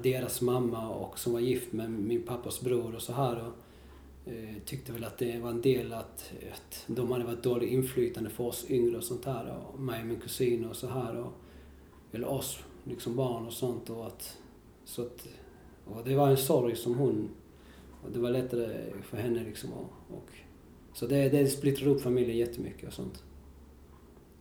deras 0.02 0.40
mamma 0.40 0.88
och 0.88 1.18
som 1.18 1.32
var 1.32 1.40
gift 1.40 1.72
med 1.72 1.90
min 1.90 2.22
pappas 2.22 2.60
bror 2.60 2.94
och 2.94 3.02
så 3.02 3.12
här. 3.12 3.36
Och, 3.36 4.32
eh, 4.32 4.54
tyckte 4.64 4.92
väl 4.92 5.04
att 5.04 5.18
det 5.18 5.38
var 5.38 5.50
en 5.50 5.60
del 5.60 5.92
att, 5.92 6.32
att 6.52 6.84
de 6.86 7.10
hade 7.10 7.24
varit 7.24 7.42
dåligt 7.42 7.72
inflytande 7.72 8.30
för 8.30 8.44
oss 8.44 8.66
yngre 8.68 8.96
och 8.96 9.04
sånt 9.04 9.24
här. 9.24 9.58
Och 9.72 9.80
mig 9.80 10.00
och 10.00 10.06
min 10.06 10.20
kusin 10.20 10.64
och 10.64 10.76
så 10.76 10.86
här. 10.86 11.16
Och, 11.16 11.32
eller 12.12 12.28
oss, 12.28 12.58
liksom 12.84 13.16
barn 13.16 13.46
och 13.46 13.52
sånt. 13.52 13.90
Och 13.90 14.06
att, 14.06 14.38
så 14.84 15.02
att, 15.02 15.26
och 15.84 16.04
det 16.04 16.14
var 16.14 16.28
en 16.28 16.36
sorg 16.36 16.76
som 16.76 16.94
hon 16.94 17.28
och 18.04 18.10
det 18.12 18.18
var 18.18 18.30
lättare 18.30 18.92
för 19.02 19.16
henne 19.16 19.44
liksom. 19.44 19.72
Och, 19.72 20.16
och 20.16 20.30
så 20.94 21.06
det, 21.06 21.28
det 21.28 21.46
splittrade 21.46 21.90
upp 21.90 22.02
familjen 22.02 22.36
jättemycket 22.36 22.88
och 22.88 22.94
sånt. 22.94 23.22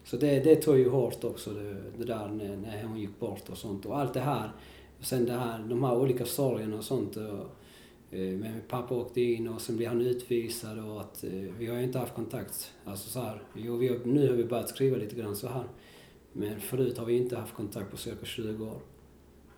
Så 0.04 0.18
det, 0.18 0.40
det 0.40 0.56
tog 0.56 0.78
ju 0.78 0.90
hårt 0.90 1.24
också 1.24 1.54
det, 1.54 1.76
det 1.98 2.06
där 2.06 2.28
när, 2.28 2.58
när 2.58 2.84
hon 2.84 3.00
gick 3.00 3.20
bort 3.20 3.50
och 3.50 3.58
sånt. 3.58 3.86
Och 3.86 4.00
allt 4.00 4.14
det 4.14 4.20
här. 4.20 4.52
Och 5.04 5.08
sen 5.08 5.26
det 5.26 5.34
här, 5.34 5.60
de 5.60 5.84
här 5.84 5.96
olika 5.98 6.26
sorgerna 6.26 6.78
och 6.78 6.84
sånt. 6.84 7.16
Och, 7.16 7.24
eh, 8.18 8.38
men 8.38 8.40
min 8.40 8.62
pappa 8.68 8.96
åkte 8.96 9.22
in 9.22 9.48
och 9.48 9.62
sen 9.62 9.78
blev 9.78 9.90
han 9.90 10.02
utvisad 10.02 10.80
och 10.80 11.02
att 11.02 11.24
eh, 11.24 11.32
vi 11.32 11.68
har 11.68 11.76
ju 11.76 11.84
inte 11.84 12.00
haft 12.00 12.16
kontakt. 12.16 12.74
Alltså 12.86 13.10
så 13.10 13.20
här, 13.20 13.44
jo, 13.56 13.78
vi 13.78 13.88
har, 13.88 13.98
nu 14.06 14.28
har 14.30 14.36
vi 14.36 14.46
börjat 14.46 14.70
skriva 14.70 14.98
lite 14.98 15.16
grann 15.16 15.36
så 15.36 15.48
här. 15.48 15.64
Men 16.34 16.60
förut 16.60 16.98
har 16.98 17.06
vi 17.06 17.18
inte 17.18 17.38
haft 17.38 17.56
kontakt 17.56 17.92
på 17.92 17.98
cirka 17.98 18.26
20 18.26 18.66
år. 18.66 18.80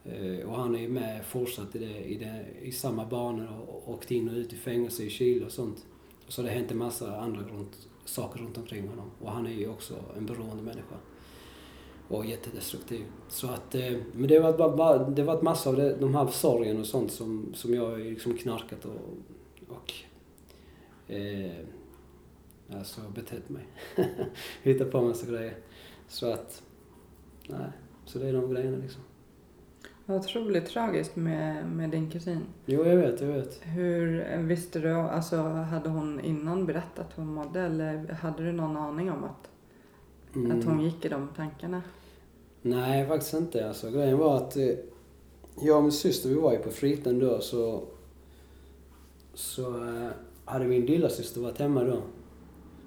Eh, 0.06 0.50
och 0.50 0.56
han 0.56 0.76
är 0.76 0.80
ju 0.80 0.90
med 0.90 1.26
fortsatt 1.26 1.76
i, 1.76 1.80
det, 1.80 2.06
i, 2.06 2.18
det, 2.18 2.46
i 2.62 2.72
samma 2.72 3.06
banor 3.06 3.48
och 3.68 3.90
åkt 3.90 4.12
in 4.12 4.30
och 4.30 4.36
ut 4.36 4.54
i 4.54 4.56
fängelse 4.56 5.04
i 5.04 5.10
Chile 5.10 5.46
och 5.46 5.52
sånt. 5.52 5.86
Så 6.28 6.42
det 6.42 6.48
har 6.48 6.56
hänt 6.56 6.72
en 6.72 6.78
massa 6.78 7.20
andra 7.20 7.42
runt, 7.42 7.88
saker 8.06 8.40
runt 8.40 8.58
omkring 8.58 8.88
honom. 8.88 9.12
Och 9.22 9.32
han 9.32 9.48
är 9.48 9.52
ju 9.54 9.70
också 9.70 9.94
en 10.18 10.26
beroende 10.26 10.64
människa. 10.64 10.96
Och 12.08 12.26
jättedestruktiv. 12.26 13.06
Så 13.28 13.48
att, 13.48 13.76
eh, 13.76 13.94
men 14.14 14.28
det 14.28 14.40
var 14.40 14.78
bara, 14.78 15.10
det 15.10 15.24
var 15.24 15.36
ett 15.36 15.42
massa 15.42 15.70
av 15.70 15.76
det, 15.76 15.96
de 15.96 16.16
här 16.16 16.28
sorgen 16.28 16.80
och 16.80 16.86
sånt 16.86 17.12
som, 17.12 17.54
som 17.54 17.74
jag 17.74 18.00
liksom 18.00 18.38
knarkat 18.38 18.86
och, 18.86 19.02
och 19.68 19.94
eh, 21.14 21.52
alltså 22.74 23.02
betett 23.16 23.50
mig. 23.50 23.64
Hittat 24.64 24.92
på 24.92 25.02
massa 25.02 25.28
grejer. 25.28 25.58
Så 26.08 26.32
att, 26.32 26.64
nej. 27.50 27.68
Så 28.06 28.20
det 28.20 28.28
är 28.28 28.34
de 28.34 28.54
grejerna 28.54 28.78
liksom. 28.78 29.02
Vad 30.06 30.18
otroligt 30.18 30.66
tragiskt 30.66 31.16
med, 31.16 31.66
med 31.66 31.90
din 31.90 32.12
kusin. 32.12 32.42
Jo, 32.66 32.86
jag 32.86 32.96
vet, 32.96 33.22
jag 33.22 33.28
vet. 33.28 33.60
Hur 33.62 34.38
visste 34.38 34.80
du, 34.80 34.92
alltså 34.92 35.38
hade 35.42 35.90
hon 35.90 36.20
innan 36.20 36.66
berättat 36.66 37.18
hur 37.18 37.24
hon 37.24 37.34
mådde 37.34 37.62
eller 37.62 38.08
hade 38.14 38.44
du 38.44 38.52
någon 38.52 38.78
aning 38.78 39.12
om 39.12 39.24
att, 39.24 39.50
Mm. 40.36 40.60
att 40.60 40.66
hon 40.66 40.82
gick 40.82 41.06
i 41.06 41.10
de 41.10 41.28
tankarna? 41.36 41.82
Nej, 42.62 43.08
faktiskt 43.08 43.34
inte. 43.34 43.68
Alltså, 43.68 43.92
grejen 43.92 44.18
var 44.18 44.38
att 44.38 44.58
eh, 44.58 44.70
jag 45.62 45.78
och 45.78 45.84
min 45.84 45.92
syster, 45.92 46.30
vi 46.30 46.36
var 46.36 46.52
ju 46.52 46.58
på 46.58 46.70
fritiden 46.70 47.20
då, 47.20 47.42
så, 47.42 47.84
så 49.34 49.88
eh, 49.88 50.10
hade 50.46 50.66
min 50.66 50.86
lilla 50.86 51.10
syster 51.10 51.42
varit 51.42 51.60
hemma 51.60 51.84
då. 51.84 52.02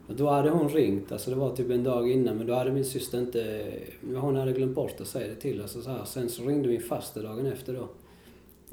Och 0.08 0.14
då 0.14 0.28
hade 0.28 0.50
hon 0.50 0.68
ringt, 0.68 1.12
alltså 1.12 1.30
det 1.30 1.36
var 1.36 1.56
typ 1.56 1.70
en 1.70 1.84
dag 1.84 2.10
innan, 2.10 2.36
men 2.36 2.46
då 2.46 2.54
hade 2.54 2.72
min 2.72 2.84
syster 2.84 3.20
inte, 3.20 3.72
hon 4.16 4.36
hade 4.36 4.52
glömt 4.52 4.74
bort 4.74 5.00
att 5.00 5.06
säga 5.06 5.28
det 5.28 5.40
till 5.40 5.60
och 5.60 5.70
så 5.70 5.90
här. 5.90 6.04
Sen 6.04 6.28
så 6.28 6.42
ringde 6.42 6.68
min 6.68 6.80
faster 6.80 7.22
dagen 7.22 7.46
efter 7.46 7.74
då. 7.74 7.88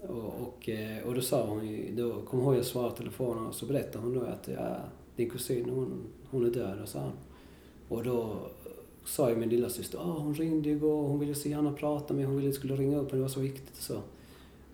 Och, 0.07 0.33
och, 0.41 0.69
eh, 0.69 1.07
och 1.07 1.15
då 1.15 1.21
sa 1.21 1.45
hon 1.45 1.89
då 1.95 2.21
kom 2.21 2.39
ihåg 2.39 2.55
jag 2.55 2.65
svarade 2.65 2.95
telefonen 2.95 3.45
och 3.45 3.55
så 3.55 3.65
berättade 3.65 4.03
hon 4.03 4.13
då 4.13 4.21
att 4.21 4.47
ja, 4.47 4.77
din 5.15 5.29
kusin 5.29 5.69
hon, 5.69 6.03
hon 6.29 6.45
är 6.45 6.49
död 6.49 6.81
och 6.81 6.89
så 6.89 6.99
här. 6.99 7.11
Och 7.89 8.03
då 8.03 8.37
sa 9.05 9.29
ju 9.29 9.35
min 9.35 9.49
lilla 9.49 9.69
syster, 9.69 9.97
ah, 9.97 10.19
hon 10.19 10.33
ringde 10.33 10.69
igår, 10.69 11.07
hon 11.07 11.19
ville 11.19 11.35
så 11.35 11.49
gärna 11.49 11.73
prata 11.73 12.13
med 12.13 12.15
mig, 12.15 12.25
hon 12.25 12.35
ville 12.35 12.47
att 12.49 12.53
jag 12.53 12.59
skulle 12.59 12.75
ringa 12.75 12.97
upp 12.97 13.11
henne, 13.11 13.19
det 13.19 13.21
var 13.21 13.29
så 13.29 13.39
viktigt 13.39 13.77
och 13.77 13.83
så. 13.83 14.01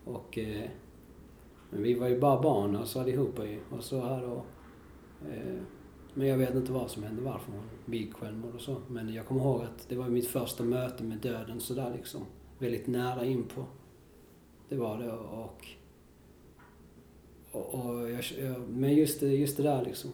Och, 0.05 0.37
eh, 0.37 0.69
men 1.69 1.83
vi 1.83 1.93
var 1.93 2.07
ju 2.07 2.19
bara 2.19 2.41
barn 2.41 2.75
alltså 2.75 2.99
allihopa 2.99 3.45
ju. 3.45 3.59
Och 3.69 3.83
så 3.83 3.99
här 4.01 4.23
och, 4.23 4.45
eh, 5.31 5.61
men 6.13 6.27
jag 6.27 6.37
vet 6.37 6.55
inte 6.55 6.71
vad 6.71 6.91
som 6.91 7.03
hände, 7.03 7.21
varför 7.21 7.51
hon 7.51 7.61
begick 7.85 8.13
självmord 8.13 8.55
och 8.55 8.61
så. 8.61 8.77
Men 8.87 9.13
jag 9.13 9.25
kommer 9.25 9.41
ihåg 9.41 9.61
att 9.61 9.89
det 9.89 9.95
var 9.95 10.09
mitt 10.09 10.27
första 10.27 10.63
möte 10.63 11.03
med 11.03 11.17
döden 11.17 11.59
sådär 11.59 11.93
liksom. 11.95 12.21
Väldigt 12.59 12.87
nära 12.87 13.25
in 13.25 13.43
på. 13.43 13.65
Det 14.69 14.75
var 14.75 14.97
det 14.97 15.11
och... 15.11 15.65
och, 17.51 17.73
och 17.73 18.11
jag, 18.11 18.23
jag, 18.41 18.69
men 18.69 18.95
just 18.95 19.21
just 19.21 19.57
det 19.57 19.63
där 19.63 19.85
liksom. 19.85 20.11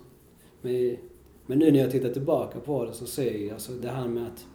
Men, 0.62 0.98
men 1.48 1.60
nu 1.60 1.72
när 1.72 1.80
jag 1.80 1.92
tittar 1.92 2.10
tillbaka 2.10 2.60
på 2.60 2.86
det 2.86 2.94
så 2.94 3.06
ser 3.06 3.38
jag 3.38 3.54
alltså 3.54 3.72
det 3.72 3.90
här 3.90 4.08
med 4.08 4.28
att, 4.28 4.48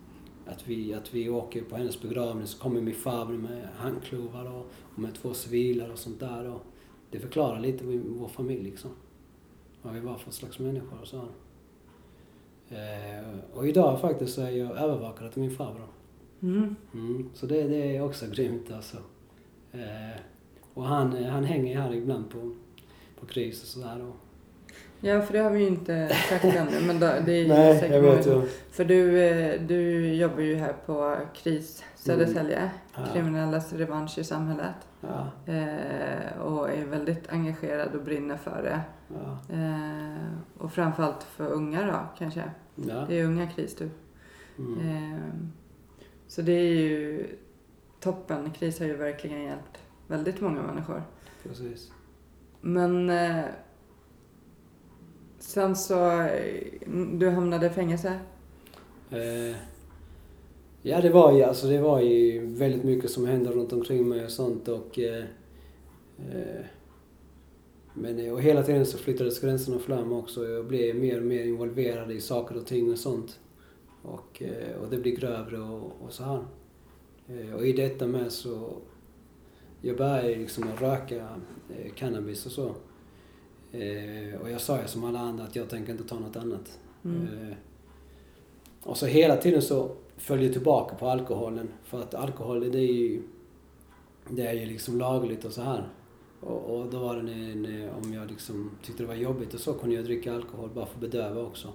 att, 0.46 0.68
vi, 0.68 0.94
att 0.94 1.14
vi 1.14 1.28
åker 1.28 1.62
på 1.62 1.76
hennes 1.76 2.02
begravning 2.02 2.46
så 2.46 2.59
kommer 2.59 2.81
min 2.81 2.94
farbror 2.94 3.38
med 3.38 3.68
handklovar 3.76 4.44
och, 4.44 4.66
och 4.94 4.98
med 4.98 5.14
två 5.14 5.35
civilar 5.35 5.90
och 5.90 5.98
sånt 5.98 6.20
där. 6.20 6.48
Och 6.48 6.62
det 7.11 7.18
förklarar 7.18 7.61
lite 7.61 7.85
vår, 7.85 8.00
vår 8.05 8.28
familj 8.28 8.62
liksom. 8.62 8.90
Vad 9.83 9.94
vi 9.94 10.00
var 10.00 10.16
för 10.16 10.31
slags 10.31 10.59
människor 10.59 11.00
och 11.00 11.07
så. 11.07 11.22
Eh, 12.68 13.38
och 13.52 13.68
idag 13.68 14.00
faktiskt 14.00 14.35
så 14.35 14.42
är 14.42 14.50
jag 14.50 14.78
övervakare 14.78 15.31
till 15.31 15.42
min 15.42 15.50
farbror. 15.50 15.88
Mm. 16.42 16.76
Mm, 16.94 17.31
så 17.35 17.46
det, 17.46 17.62
det 17.62 17.96
är 17.96 18.02
också 18.02 18.26
grymt 18.26 18.72
alltså. 18.72 18.96
Eh, 19.72 20.20
och 20.74 20.85
han, 20.85 21.24
han 21.24 21.44
hänger 21.44 21.81
här 21.81 21.94
ibland 21.94 22.31
på, 22.31 22.55
på 23.20 23.26
kris 23.26 23.62
och 23.62 23.68
sådär. 23.68 24.12
Ja, 25.04 25.20
för 25.22 25.32
det 25.32 25.38
har 25.38 25.50
vi 25.50 25.60
ju 25.60 25.66
inte 25.66 26.08
sagt 26.28 26.44
ännu. 26.56 26.80
Men 26.86 27.00
då, 27.00 27.06
det 27.26 27.32
är 27.32 27.48
Nej, 27.48 27.78
säkert 27.80 27.94
jag 27.94 28.02
vet 28.02 28.26
ju. 28.26 28.42
För 28.70 28.84
du, 28.84 29.20
eh, 29.22 29.60
du 29.60 30.12
jobbar 30.14 30.40
ju 30.40 30.54
här 30.56 30.72
på 30.86 31.16
KRIS 31.34 31.84
Södertälje, 31.94 32.58
Mm. 32.58 33.08
Ja. 33.08 33.12
kriminellas 33.14 33.72
revansch 33.72 34.18
i 34.18 34.24
samhället. 34.24 34.74
Ja, 35.00 35.30
Eh, 35.52 36.38
och 36.42 36.70
är 36.70 36.84
väldigt 36.84 37.32
engagerad 37.32 37.94
och 37.94 38.02
brinner 38.02 38.36
för 38.36 38.62
det. 38.62 38.80
ja, 39.08 39.54
Eh, 39.56 40.26
och 40.58 40.72
framförallt 40.72 41.22
för 41.22 41.46
unga 41.46 41.86
då 41.86 41.98
kanske. 42.18 42.42
ja. 42.74 43.04
Det 43.08 43.20
är 43.20 43.24
unga 43.24 43.46
KRIS 43.50 43.76
du. 43.76 43.88
Mm. 44.58 44.88
Eh, 45.12 45.18
så 46.28 46.42
det 46.42 46.52
är 46.52 46.74
ju 46.74 47.26
toppen. 48.00 48.50
KRIS 48.50 48.78
har 48.78 48.86
ju 48.86 48.96
verkligen 48.96 49.42
hjälpt 49.42 49.78
väldigt 50.06 50.40
många 50.40 50.62
människor. 50.62 51.02
Precis. 51.42 51.90
Men 52.60 53.10
eh, 53.10 53.44
sen 55.42 55.76
så, 55.76 56.20
eh, 56.20 56.62
du 57.14 57.31
hamnade 57.31 57.66
i 57.66 57.70
fängelse. 57.70 58.18
Eh, 59.11 59.57
ja, 60.83 61.00
det 61.00 61.11
var 61.11 61.33
ju 61.33 61.42
alltså 61.42 61.66
det 61.66 61.81
var 61.81 62.00
ju 62.00 62.46
väldigt 62.46 62.85
mycket 62.85 63.11
som 63.11 63.26
hände 63.26 63.50
runt 63.50 63.72
omkring 63.72 64.09
mig 64.09 64.24
och 64.24 64.31
sånt 64.31 64.68
och 64.68 64.98
eh, 64.98 65.24
eh, 66.18 66.64
men 67.94 68.18
eh, 68.18 68.33
och 68.33 68.42
hela 68.42 68.62
tiden 68.62 68.87
så 68.87 68.98
flyttades 68.98 69.40
gränserna 69.40 69.78
fram 69.78 70.12
också. 70.12 70.48
Jag 70.48 70.66
blev 70.66 70.96
mer 70.96 71.16
och 71.20 71.26
mer 71.26 71.44
involverad 71.44 72.12
i 72.12 72.20
saker 72.20 72.57
och 72.57 72.66
ting 72.66 72.90
och 72.90 72.98
sånt. 72.98 73.40
Och, 74.02 74.42
eh, 74.42 74.76
och 74.83 74.90
det 74.90 74.96
blir 74.96 75.16
grövre 75.16 75.59
och, 75.59 75.92
och 76.05 76.12
så 76.12 76.24
här. 76.24 76.44
Eh, 77.28 77.55
och 77.55 77.66
i 77.66 77.72
detta 77.72 78.07
med 78.07 78.33
så... 78.33 78.76
Jag 79.81 79.96
började 79.96 80.28
liksom 80.28 80.64
röka 80.81 81.28
eh, 81.76 81.92
cannabis 81.94 82.46
och 82.46 82.52
så. 82.52 82.74
Eh, 83.72 84.40
och 84.40 84.50
jag 84.50 84.61
sa 84.61 84.80
ju 84.80 84.88
som 84.88 85.04
alla 85.04 85.18
andra 85.18 85.44
att 85.44 85.56
jag 85.56 85.68
tänker 85.68 85.92
inte 85.92 86.04
ta 86.04 86.18
något 86.18 86.37
annat. 86.37 86.78
Mm. 87.04 87.22
Eh, 87.22 87.56
och 88.82 88.96
så 88.96 89.06
hela 89.06 89.37
tiden 89.37 89.62
så 89.62 89.96
föll 90.16 90.42
jag 90.42 90.52
tillbaka 90.52 90.94
på 90.94 91.08
alkoholen. 91.08 91.68
För 91.85 92.00
att 92.00 92.14
alkohol 92.14 92.72
det 92.72 92.78
är 92.78 92.92
ju, 92.92 93.22
det 94.30 94.46
är 94.46 94.52
ju 94.52 94.66
liksom 94.66 94.98
lagligt 94.98 95.44
och 95.44 95.52
så 95.52 95.62
här. 95.62 95.88
Och, 96.40 96.76
och 96.76 96.90
då 96.90 96.98
var 96.98 97.16
det 97.16 97.22
när, 97.22 97.54
när, 97.54 97.90
om 98.02 98.12
jag 98.12 98.30
liksom 98.30 98.70
tyckte 98.82 99.02
det 99.02 99.06
var 99.06 99.14
jobbigt 99.14 99.54
och 99.54 99.61
så 99.61 99.74
kunde 99.74 99.96
jag 99.96 100.04
dricka 100.04 100.35
alkohol 100.35 100.70
bara 100.74 100.87
för 100.87 100.94
att 100.94 101.00
bedöva 101.00 101.40
också. 101.40 101.68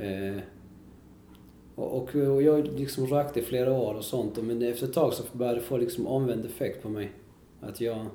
Eh, 0.00 0.42
och, 1.74 1.96
och, 1.96 2.14
och 2.14 2.42
jag 2.42 2.66
liksom 2.66 3.06
rökte 3.06 3.40
i 3.40 3.42
flera 3.42 3.72
år 3.72 3.94
och 3.94 4.04
sånt. 4.04 4.42
Men 4.42 4.62
efter 4.62 4.86
ett 4.86 4.92
tag 4.92 5.14
så 5.14 5.22
började 5.32 5.58
det 5.58 5.64
få 5.64 5.76
liksom 5.76 6.06
omvänd 6.06 6.44
effekt 6.44 6.82
på 6.82 6.88
mig. 6.88 7.12
Att 7.60 7.80
jag, 7.80 8.06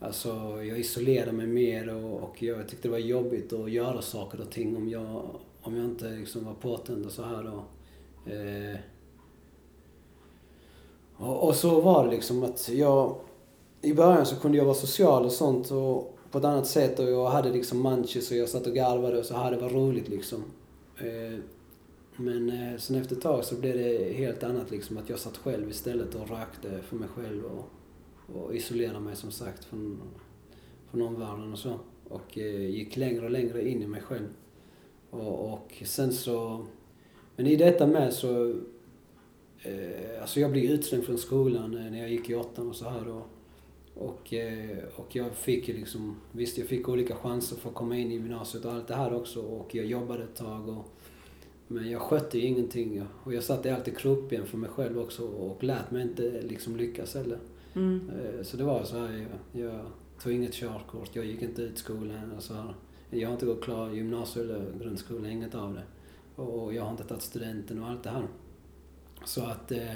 alltså 0.00 0.28
jag 0.62 0.78
isolerade 0.78 1.32
mig 1.32 1.46
mer 1.46 1.94
och, 1.94 2.22
och 2.22 2.42
jag 2.42 2.68
tyckte 2.68 2.88
det 2.88 2.92
var 2.92 2.98
jobbigt 2.98 3.52
att 3.52 3.70
göra 3.70 4.02
saker 4.02 4.40
och 4.40 4.50
ting 4.50 4.76
om 4.76 4.88
jag, 4.88 5.22
om 5.62 5.76
jag 5.76 5.84
inte 5.84 6.10
liksom 6.10 6.44
var 6.44 6.54
påtänd 6.54 7.06
och 7.06 7.12
så 7.12 7.22
här 7.22 7.54
Och, 7.54 7.64
Eh, 8.26 8.78
och, 11.16 11.48
och 11.48 11.54
så 11.54 11.80
var 11.80 12.04
det 12.04 12.10
liksom 12.10 12.42
att 12.42 12.68
jag, 12.68 13.16
i 13.82 13.94
början 13.94 14.26
så 14.26 14.36
kunde 14.36 14.58
jag 14.58 14.64
vara 14.64 14.74
social 14.74 15.24
och 15.24 15.32
sånt 15.32 15.70
och 15.70 16.18
på 16.30 16.38
ett 16.38 16.44
annat 16.44 16.66
sätt 16.66 16.98
och 16.98 17.10
jag 17.10 17.30
hade 17.30 17.50
liksom 17.50 17.82
munchies 17.82 18.30
och 18.30 18.36
jag 18.36 18.48
satt 18.48 18.66
och 18.66 18.74
garvade 18.74 19.18
och 19.18 19.24
så 19.24 19.34
här, 19.34 19.50
det 19.50 19.56
var 19.56 19.68
roligt 19.70 20.08
liksom. 20.08 20.44
Eh, 20.98 21.38
Men 22.16 22.50
eh, 22.50 22.78
sen 22.78 22.96
efter 22.96 23.16
ett 23.16 23.22
tag 23.22 23.44
så 23.44 23.54
blev 23.54 23.78
det 23.78 24.12
helt 24.12 24.42
annat 24.42 24.70
liksom. 24.70 24.98
Att 24.98 25.08
jag 25.08 25.18
satt 25.18 25.36
själv 25.36 25.70
istället 25.70 26.14
och 26.14 26.30
rökte 26.30 26.82
för 26.82 26.96
mig 26.96 27.08
själv 27.08 27.44
och, 27.44 27.68
och 28.34 28.54
isolerade 28.54 29.00
mig 29.00 29.16
som 29.16 29.30
sagt 29.30 29.64
från, 29.64 30.00
från 30.90 31.02
omvärlden 31.02 31.52
och 31.52 31.58
så. 31.58 31.78
Och 32.08 32.38
eh, 32.38 32.70
gick 32.70 32.96
längre 32.96 33.24
och 33.24 33.30
längre 33.30 33.68
in 33.68 33.82
i 33.82 33.86
mig 33.86 34.00
själv. 34.02 34.28
Och, 35.10 35.52
och 35.52 35.82
sen 35.84 36.12
så... 36.12 36.66
Men 37.36 37.46
i 37.46 37.56
detta 37.56 37.86
med 37.86 38.12
så... 38.12 38.48
Eh, 39.62 40.20
alltså 40.20 40.40
jag 40.40 40.50
blev 40.50 40.64
utslängd 40.64 41.04
från 41.04 41.18
skolan 41.18 41.74
eh, 41.74 41.90
när 41.90 41.98
jag 41.98 42.10
gick 42.10 42.30
i 42.30 42.34
åttan 42.34 42.68
och 42.68 42.76
så 42.76 42.88
här. 42.88 43.08
Och, 43.08 43.26
och, 43.94 44.34
och 44.96 45.16
jag 45.16 45.32
fick 45.32 45.68
ju 45.68 45.74
liksom... 45.74 46.16
Visst, 46.32 46.58
jag 46.58 46.66
fick 46.66 46.88
olika 46.88 47.16
chanser 47.16 47.56
för 47.56 47.68
att 47.68 47.74
komma 47.74 47.96
in 47.96 48.10
i 48.10 48.14
gymnasiet 48.14 48.64
och 48.64 48.72
allt 48.72 48.88
det 48.88 48.94
här 48.94 49.14
också. 49.14 49.40
Och 49.40 49.74
jag 49.74 49.86
jobbade 49.86 50.24
ett 50.24 50.36
tag 50.36 50.68
och... 50.68 50.84
Men 51.68 51.90
jag 51.90 52.00
skötte 52.00 52.38
ju 52.38 52.46
ingenting. 52.46 53.02
Och 53.24 53.34
jag 53.34 53.42
satte 53.42 53.74
alltid 53.74 53.98
krokben 53.98 54.46
för 54.46 54.58
mig 54.58 54.70
själv 54.70 54.98
också 54.98 55.26
och 55.26 55.64
lät 55.64 55.90
mig 55.90 56.02
inte 56.02 56.42
liksom 56.42 56.76
lyckas 56.76 57.14
heller. 57.14 57.38
Mm. 57.74 58.10
Eh, 58.10 58.42
så 58.42 58.56
det 58.56 58.64
var 58.64 58.84
så 58.84 58.98
här, 58.98 59.26
jag, 59.52 59.62
jag 59.62 59.80
tog 60.22 60.32
inget 60.32 60.54
körkort, 60.54 61.10
jag 61.12 61.24
gick 61.24 61.42
inte 61.42 61.62
ut 61.62 61.78
skolan 61.78 62.32
och 62.36 62.42
så 62.42 62.54
här. 62.54 62.74
Jag 63.10 63.28
har 63.28 63.32
inte 63.32 63.46
gått 63.46 63.64
klar 63.64 63.90
gymnasiet 63.90 64.44
eller 64.44 64.72
grundskolan, 64.80 65.26
inget 65.26 65.54
av 65.54 65.74
det. 65.74 65.82
Och 66.42 66.74
jag 66.74 66.82
har 66.82 66.90
inte 66.90 67.04
tagit 67.04 67.22
studenten 67.22 67.82
och 67.82 67.88
allt 67.88 68.02
det 68.02 68.10
här. 68.10 68.26
Så 69.24 69.42
att... 69.42 69.72
Eh, 69.72 69.92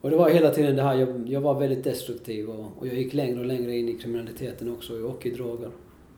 och 0.00 0.10
det 0.10 0.16
var 0.16 0.30
hela 0.30 0.50
tiden 0.50 0.76
det 0.76 0.82
här, 0.82 0.94
jag, 0.94 1.28
jag 1.28 1.40
var 1.40 1.60
väldigt 1.60 1.84
destruktiv 1.84 2.50
och, 2.50 2.78
och 2.78 2.86
jag 2.86 2.94
gick 2.94 3.14
längre 3.14 3.40
och 3.40 3.46
längre 3.46 3.76
in 3.76 3.88
i 3.88 3.98
kriminaliteten 3.98 4.72
också 4.72 5.02
och 5.02 5.26
i 5.26 5.30
droger. 5.30 5.70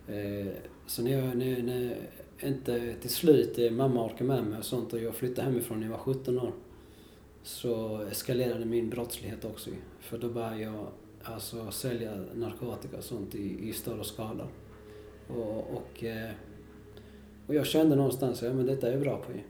Eh, 0.08 0.52
så 0.87 1.02
när 1.02 1.10
jag, 1.10 1.37
när, 1.37 1.62
när 1.62 1.96
inte 2.42 2.94
till 3.00 3.10
slut 3.10 3.72
mamma 3.72 4.04
orkade 4.04 4.24
med 4.24 4.44
mig 4.44 4.58
och 4.58 4.64
sånt 4.64 4.92
och 4.92 5.00
jag 5.00 5.14
flyttade 5.14 5.48
hemifrån 5.48 5.80
när 5.80 5.87
jag 5.87 5.92
var 5.92 5.98
17 5.98 6.38
år 6.38 6.52
så 7.44 8.00
eskalerade 8.11 8.64
min 8.64 8.90
brottslighet 8.90 9.44
också. 9.44 9.70
För 10.00 10.18
då 10.18 10.28
började 10.28 10.61
jag 10.61 10.87
alltså 11.22 11.70
sälja 11.70 12.24
narkotika 12.35 12.96
och 12.96 13.04
sånt 13.04 13.35
i, 13.35 13.68
i 13.68 13.72
större 13.72 14.04
skala. 14.04 14.48
Och, 15.28 15.59
och, 15.59 16.04
eh, 16.04 16.30
och 17.46 17.54
jag 17.54 17.66
kände 17.66 17.96
någonstans, 17.96 18.42
ja 18.42 18.52
men 18.52 18.66
detta 18.66 18.88
är 18.88 18.92
jag 18.92 19.00
bra 19.00 19.22
på 19.22 19.33
ju. 19.33 19.40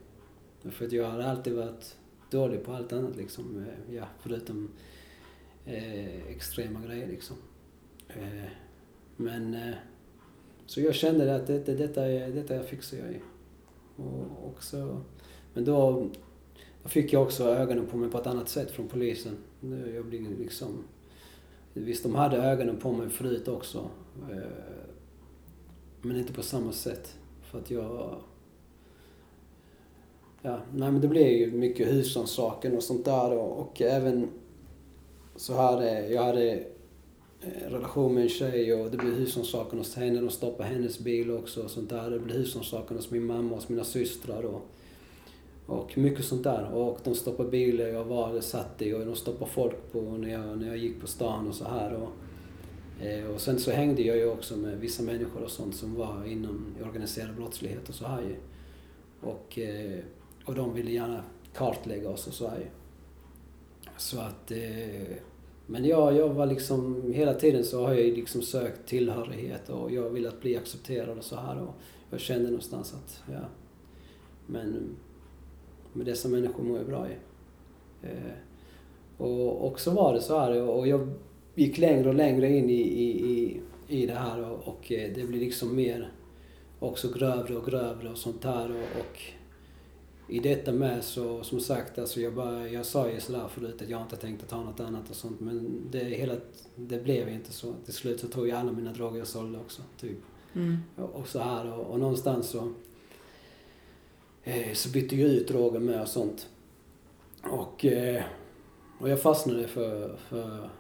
För 0.70 0.86
att 0.86 0.92
jag 0.92 1.10
har 1.10 1.20
alltid 1.20 1.52
varit 1.52 1.96
dålig 2.30 2.64
på 2.64 2.72
allt 2.72 2.92
annat 2.92 3.16
liksom. 3.16 3.64
Eh, 3.66 3.94
ja, 3.94 4.04
förutom 4.20 4.70
eh, 5.66 6.28
extrema 6.28 6.80
grejer 6.86 7.08
liksom. 7.08 7.36
Eh, 8.08 8.50
men 9.16 9.54
eh, 9.54 9.74
så 10.66 10.80
jag 10.80 10.94
kände 10.94 11.36
att 11.36 11.46
detta, 11.46 11.72
detta, 11.72 12.02
detta 12.08 12.62
fixar 12.62 12.96
jag 12.98 13.12
ju. 13.12 13.20
Och, 13.96 14.48
och 14.48 14.62
så, 14.62 15.00
men 15.54 15.64
då 15.64 16.08
fick 16.84 17.12
jag 17.12 17.22
också 17.22 17.44
ögonen 17.44 17.86
på 17.86 17.96
mig 17.96 18.10
på 18.10 18.18
ett 18.18 18.26
annat 18.26 18.48
sätt 18.48 18.70
från 18.70 18.88
polisen. 18.88 19.36
Jag 19.94 20.06
blev 20.06 20.38
liksom... 20.38 20.84
Visst, 21.72 22.02
de 22.02 22.14
hade 22.14 22.36
ögonen 22.36 22.76
på 22.76 22.92
mig 22.92 23.08
förut 23.08 23.48
också. 23.48 23.90
Eh, 24.30 24.38
men 26.02 26.16
inte 26.16 26.32
på 26.32 26.42
samma 26.42 26.72
sätt. 26.72 27.16
För 27.42 27.58
att 27.58 27.70
jag... 27.70 28.14
Ja, 30.42 30.60
nej 30.74 30.92
men 30.92 31.00
det 31.00 31.08
blev 31.08 31.28
ju 31.28 31.52
mycket 31.52 31.88
husrannsakan 31.88 32.76
och 32.76 32.82
sånt 32.82 33.04
där 33.04 33.32
och, 33.32 33.58
och 33.58 33.82
även 33.82 34.28
så 35.36 35.54
hade 35.54 36.08
jag 36.08 36.22
hade 36.22 36.52
eh, 37.40 37.70
relation 37.70 38.14
med 38.14 38.22
en 38.22 38.28
tjej 38.28 38.74
och 38.74 38.90
det 38.90 38.96
blev 38.96 39.12
husrannsakan 39.12 39.78
hos 39.78 39.94
henne. 39.94 40.20
De 40.20 40.30
stoppade 40.30 40.68
hennes 40.68 40.98
bil 40.98 41.30
också 41.30 41.62
och 41.62 41.70
sånt 41.70 41.90
där. 41.90 42.10
Det 42.10 42.18
blev 42.18 42.36
husrannsakan 42.36 42.96
hos 42.96 43.10
min 43.10 43.26
mamma 43.26 43.50
och 43.50 43.56
hos 43.56 43.68
mina 43.68 43.84
systrar 43.84 44.42
och, 44.42 44.68
och 45.66 45.98
mycket 45.98 46.24
sånt 46.24 46.44
där. 46.44 46.72
Och 46.72 46.98
de 47.04 47.14
stoppade 47.14 47.50
bilar 47.50 47.86
jag 47.86 48.04
var 48.04 48.40
satt 48.40 48.82
i 48.82 48.92
och 48.92 49.06
de 49.06 49.16
stoppade 49.16 49.50
folk 49.50 49.92
på 49.92 50.00
när 50.00 50.28
jag, 50.28 50.58
när 50.58 50.66
jag 50.66 50.76
gick 50.76 51.00
på 51.00 51.06
stan 51.06 51.48
och 51.48 51.54
så 51.54 51.64
här. 51.64 51.94
Och, 51.94 52.10
eh, 53.04 53.26
och 53.26 53.40
sen 53.40 53.58
så 53.58 53.70
hängde 53.70 54.02
jag 54.02 54.16
ju 54.16 54.26
också 54.26 54.56
med 54.56 54.80
vissa 54.80 55.02
människor 55.02 55.42
och 55.42 55.50
sånt 55.50 55.74
som 55.74 55.94
var 55.94 56.24
inom 56.24 56.66
organiserad 56.84 57.36
brottslighet 57.36 57.88
och 57.88 57.94
så 57.94 58.06
här 58.06 58.22
ju. 58.22 58.36
Och, 59.20 59.58
eh, 59.58 59.98
och 60.44 60.54
de 60.54 60.74
ville 60.74 60.90
gärna 60.90 61.24
kartlägga 61.54 62.10
oss 62.10 62.26
och 62.26 62.34
så 62.34 62.48
här 62.48 62.58
ju. 62.58 62.66
Så 63.96 64.20
att... 64.20 64.50
Eh, 64.50 65.16
men 65.66 65.84
jag, 65.84 66.16
jag 66.16 66.28
var 66.28 66.46
liksom, 66.46 67.12
hela 67.12 67.34
tiden 67.34 67.64
så 67.64 67.86
har 67.86 67.94
jag 67.94 68.02
ju 68.02 68.14
liksom 68.14 68.42
sökt 68.42 68.88
tillhörighet 68.88 69.68
och 69.68 69.92
jag 69.92 70.10
ville 70.10 70.28
att 70.28 70.40
bli 70.40 70.56
accepterad 70.56 71.18
och 71.18 71.24
så 71.24 71.36
här 71.36 71.62
och 71.62 71.74
jag 72.10 72.20
kände 72.20 72.44
någonstans 72.44 72.94
att, 72.94 73.22
ja, 73.32 73.48
men 74.46 74.96
med 75.94 76.06
dessa 76.06 76.28
människor 76.28 76.64
mår 76.64 76.84
bra 76.84 77.08
i. 77.08 77.16
Eh, 78.06 78.32
och, 79.18 79.66
och 79.66 79.80
så 79.80 79.90
var 79.90 80.14
det 80.14 80.20
så 80.20 80.38
här 80.38 80.62
och 80.62 80.88
jag 80.88 81.08
gick 81.54 81.78
längre 81.78 82.08
och 82.08 82.14
längre 82.14 82.56
in 82.56 82.70
i, 82.70 82.82
i, 82.82 83.30
i, 83.30 83.60
i 83.88 84.06
det 84.06 84.14
här 84.14 84.50
och, 84.50 84.68
och 84.68 84.92
eh, 84.92 85.12
det 85.14 85.24
blir 85.24 85.40
liksom 85.40 85.76
mer 85.76 86.12
också 86.78 87.12
grövre 87.12 87.56
och 87.56 87.66
grövre 87.66 88.10
och 88.10 88.18
sånt 88.18 88.42
där 88.42 88.70
och, 88.70 89.00
och 89.00 89.22
i 90.28 90.38
detta 90.38 90.72
med 90.72 91.04
så, 91.04 91.42
som 91.42 91.60
sagt, 91.60 91.98
alltså 91.98 92.20
jag, 92.20 92.34
bara, 92.34 92.68
jag 92.68 92.86
sa 92.86 93.10
ju 93.10 93.20
sådär 93.20 93.48
förut 93.48 93.82
att 93.82 93.88
jag 93.88 94.02
inte 94.02 94.16
tänkte 94.16 94.46
ta 94.46 94.62
något 94.62 94.80
annat 94.80 95.10
och 95.10 95.16
sånt 95.16 95.40
men 95.40 95.82
det, 95.90 95.98
hela, 95.98 96.34
det 96.76 97.04
blev 97.04 97.28
inte 97.28 97.52
så. 97.52 97.74
Till 97.84 97.94
slut 97.94 98.20
så 98.20 98.28
tog 98.28 98.48
jag 98.48 98.58
alla 98.58 98.72
mina 98.72 98.92
droger 98.92 99.18
jag 99.18 99.26
sålde 99.26 99.58
också, 99.58 99.82
typ. 100.00 100.18
Mm. 100.54 100.76
Och, 100.96 101.14
och 101.14 101.28
så 101.28 101.38
här 101.38 101.72
och, 101.72 101.86
och 101.86 102.00
någonstans 102.00 102.48
så, 102.48 102.72
Eh, 104.44 104.72
så 104.72 104.88
bytte 104.88 105.16
jag 105.16 105.30
ut 105.30 105.48
droger 105.48 105.80
med 105.80 106.00
och 106.00 106.08
sånt. 106.08 106.48
Och, 107.42 107.84
eh, 107.84 108.22
och 108.98 109.08
jag 109.08 109.22
fastnade 109.22 109.68
för, 109.68 110.16
för 110.16 110.70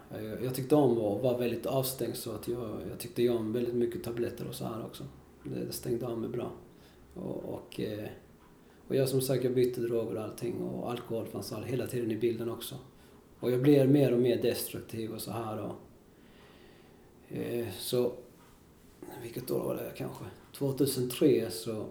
jag 0.42 0.54
tyckte 0.54 0.74
om 0.74 0.92
att 0.92 1.22
vara 1.22 1.38
väldigt 1.38 1.66
avstängd 1.66 2.16
så 2.16 2.32
att 2.32 2.48
jag, 2.48 2.80
jag 2.90 2.98
tyckte 2.98 3.28
om 3.28 3.52
väldigt 3.52 3.74
mycket 3.74 4.04
tabletter 4.04 4.48
och 4.48 4.54
så 4.54 4.64
här 4.64 4.84
också. 4.84 5.04
Det, 5.42 5.72
stängde 5.72 6.06
av 6.06 6.18
mig 6.18 6.30
bra. 6.30 6.52
Och, 7.14 7.44
och, 7.44 7.80
eh, 7.80 8.08
och 8.88 8.96
jag 8.96 9.08
som 9.08 9.20
sagt, 9.20 9.44
jag 9.44 9.54
bytte 9.54 9.80
droger 9.80 10.16
och 10.16 10.22
allting 10.22 10.62
och 10.62 10.90
alkohol 10.90 11.26
fanns 11.26 11.52
all, 11.52 11.62
hela 11.62 11.86
tiden 11.86 12.10
i 12.10 12.16
bilden 12.16 12.50
också. 12.50 12.74
Och 13.40 13.50
jag 13.50 13.62
blev 13.62 13.90
mer 13.90 14.12
och 14.12 14.20
mer 14.20 14.42
destruktiv 14.42 15.12
och 15.12 15.20
så 15.20 15.30
här 15.30 15.62
och... 15.62 15.74
Så... 17.78 18.12
Vilket 19.22 19.50
år 19.50 19.64
var 19.64 19.74
det 19.74 19.92
kanske? 19.96 20.24
2003 20.52 21.50
så... 21.50 21.86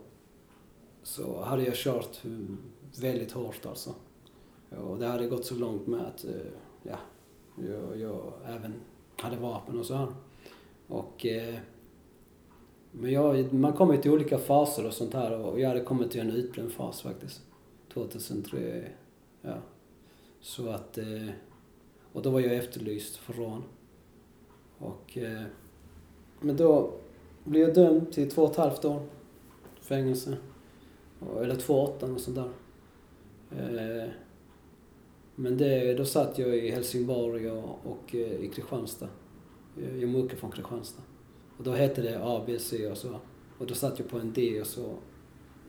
Så 1.04 1.42
hade 1.42 1.64
jag 1.64 1.76
kört 1.76 2.22
väldigt 3.02 3.32
hårt 3.32 3.66
alltså. 3.66 3.96
Och 4.70 5.00
det 5.00 5.08
hade 5.08 5.28
gått 5.28 5.46
så 5.46 5.56
långt 5.56 5.88
med 5.88 6.02
att, 6.02 6.26
eh, 6.26 6.32
ja, 6.84 6.98
jag, 7.56 8.00
jag 8.00 8.34
även 8.46 8.74
hade 9.18 9.38
vapen 9.38 9.80
och 9.80 9.86
så 9.86 9.96
här. 9.96 10.08
Och... 10.88 11.26
Eh, 11.26 11.56
men 12.96 13.12
jag, 13.12 13.54
man 13.54 13.74
kommer 13.74 13.98
till 13.98 14.12
olika 14.12 14.38
faser 14.38 14.86
och 14.86 14.94
sånt 14.94 15.14
här 15.14 15.40
och 15.40 15.60
jag 15.60 15.68
hade 15.68 15.82
kommit 15.82 16.12
till 16.12 16.22
en 16.22 16.32
utbränd 16.32 16.72
fas 16.72 17.02
faktiskt. 17.02 17.42
2003, 17.94 18.90
ja. 19.42 19.56
Så 20.42 20.70
att, 20.70 20.98
eh, 20.98 21.30
och 22.14 22.22
då 22.22 22.30
var 22.30 22.40
jag 22.40 22.56
efterlyst 22.56 23.18
för 23.18 23.34
rån. 23.34 23.64
Och, 24.78 25.18
eh, 25.18 25.42
men 26.40 26.58
då 26.58 26.94
blev 27.44 27.62
jag 27.62 27.76
dömd 27.76 28.12
till 28.12 28.32
två 28.32 28.44
och 28.44 28.52
ett 28.52 28.58
halvt 28.58 28.86
år 28.86 29.02
fängelse. 29.82 30.38
Eller 31.42 31.56
två 31.56 31.82
åtta 31.82 32.06
och 32.06 32.20
sånt 32.20 32.36
där. 32.38 32.50
Eh, 33.52 34.10
men 35.36 35.58
det, 35.58 35.94
då 35.94 36.06
satt 36.06 36.40
jag 36.40 36.58
i 36.58 36.72
Helsingborg 36.72 37.52
och, 37.52 37.80
och 37.84 38.16
eh, 38.16 38.32
i 38.32 38.52
Kristianstad. 38.54 39.10
Jag 39.76 39.98
jag 39.98 40.10
muckade 40.10 40.36
från 40.36 40.52
Kristianstad. 40.52 41.02
Och 41.58 41.64
då 41.64 41.72
hette 41.72 42.02
det 42.02 42.20
A, 42.24 42.44
B, 42.46 42.60
C 42.60 42.88
och 42.88 42.98
så. 42.98 43.20
Och 43.58 43.68
då 43.68 43.74
satt 43.74 44.00
jag 44.00 44.10
på 44.10 44.18
en 44.18 44.34
D 44.34 44.62
och 44.62 44.68
så 44.68 44.96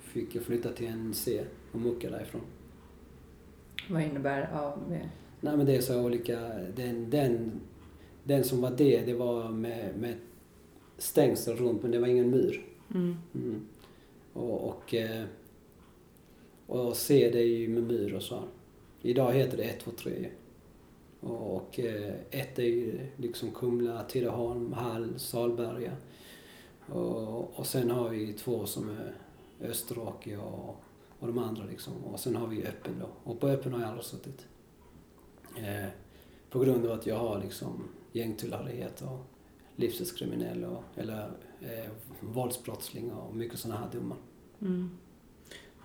fick 0.01 0.35
jag 0.35 0.43
flytta 0.43 0.73
till 0.73 0.87
en 0.87 1.15
C 1.15 1.45
och 1.73 1.81
mucka 1.81 2.11
därifrån. 2.11 2.41
Vad 3.91 4.03
innebär 4.03 4.51
A, 4.53 4.79
B? 4.89 5.01
Nej 5.41 5.57
men 5.57 5.67
det 5.67 5.77
är 5.77 5.81
så 5.81 6.05
olika, 6.05 6.41
den, 6.77 7.11
den, 7.11 7.61
den 8.25 8.45
som 8.45 8.61
var 8.61 8.71
D, 8.71 9.03
det 9.07 9.15
var 9.15 9.49
med, 9.49 9.99
med 9.99 10.15
stängsel 10.99 11.57
runt 11.57 11.83
men 11.83 11.91
det 11.91 11.99
var 11.99 12.09
ingen 12.09 12.31
mur. 12.31 12.67
Mm. 12.95 13.17
Mm. 13.35 13.67
Och, 14.33 14.69
och, 14.69 14.95
eh, 14.95 15.25
och 16.67 16.97
C 16.97 17.31
det 17.33 17.39
är 17.39 17.47
ju 17.47 17.69
med 17.69 17.83
mur 17.83 18.15
och 18.15 18.23
så. 18.23 18.45
Idag 19.03 19.33
heter 19.33 19.57
det 19.57 19.63
1, 19.63 19.81
2, 19.81 19.91
3. 19.91 20.31
Och, 21.21 21.81
eh, 21.81 22.15
ett 22.31 22.59
är 22.59 22.63
ju 22.63 23.01
liksom 23.17 23.51
Kumla, 23.51 24.05
Tidaholm, 24.05 24.73
Hall, 24.73 25.19
Salberga. 25.19 25.93
Och, 26.87 27.59
och 27.59 27.67
sen 27.67 27.91
har 27.91 28.09
vi 28.09 28.33
två 28.33 28.67
som 28.67 28.91
är 28.91 29.15
Österåker 29.61 30.41
och, 30.41 30.85
och 31.19 31.27
de 31.27 31.39
andra 31.39 31.65
liksom. 31.65 32.05
Och 32.05 32.21
sen 32.21 32.37
har 32.37 32.47
vi 32.47 32.67
Öppen 32.67 32.93
då. 33.01 33.31
Och 33.31 33.41
på 33.41 33.49
Öppen 33.49 33.73
har 33.73 33.81
jag 33.81 33.89
aldrig 33.89 34.05
suttit. 34.05 34.47
Eh, 35.57 35.89
på 36.51 36.59
grund 36.59 36.87
av 36.87 36.93
att 36.93 37.07
jag 37.07 37.19
har 37.19 37.41
liksom 37.41 37.89
gängtillhörighet 38.13 39.03
och 39.03 39.25
livstidskriminell 39.77 40.65
och, 40.65 40.83
eller 40.97 41.31
eh, 41.61 41.91
våldsbrottsling 42.21 43.13
och 43.13 43.37
mycket 43.37 43.59
sådana 43.59 43.81
här 43.81 43.89
domar. 43.93 44.19
Mm. 44.61 44.91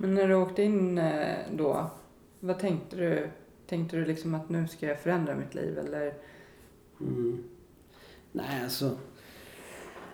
Men 0.01 0.13
när 0.15 0.27
du 0.27 0.35
åkte 0.35 0.63
in 0.63 0.97
eh, 0.97 1.37
då, 1.51 1.85
vad 2.39 2.59
tänkte 2.59 2.95
du? 2.95 3.29
Tänkte 3.67 3.97
du 3.97 4.05
liksom 4.05 4.35
att 4.35 4.49
nu 4.49 4.67
ska 4.67 4.85
jag 4.85 4.99
förändra 4.99 5.35
mitt 5.35 5.55
liv 5.55 5.77
eller? 5.77 6.13
Mm. 7.01 7.43
Nej, 8.31 8.63
alltså, 8.63 8.91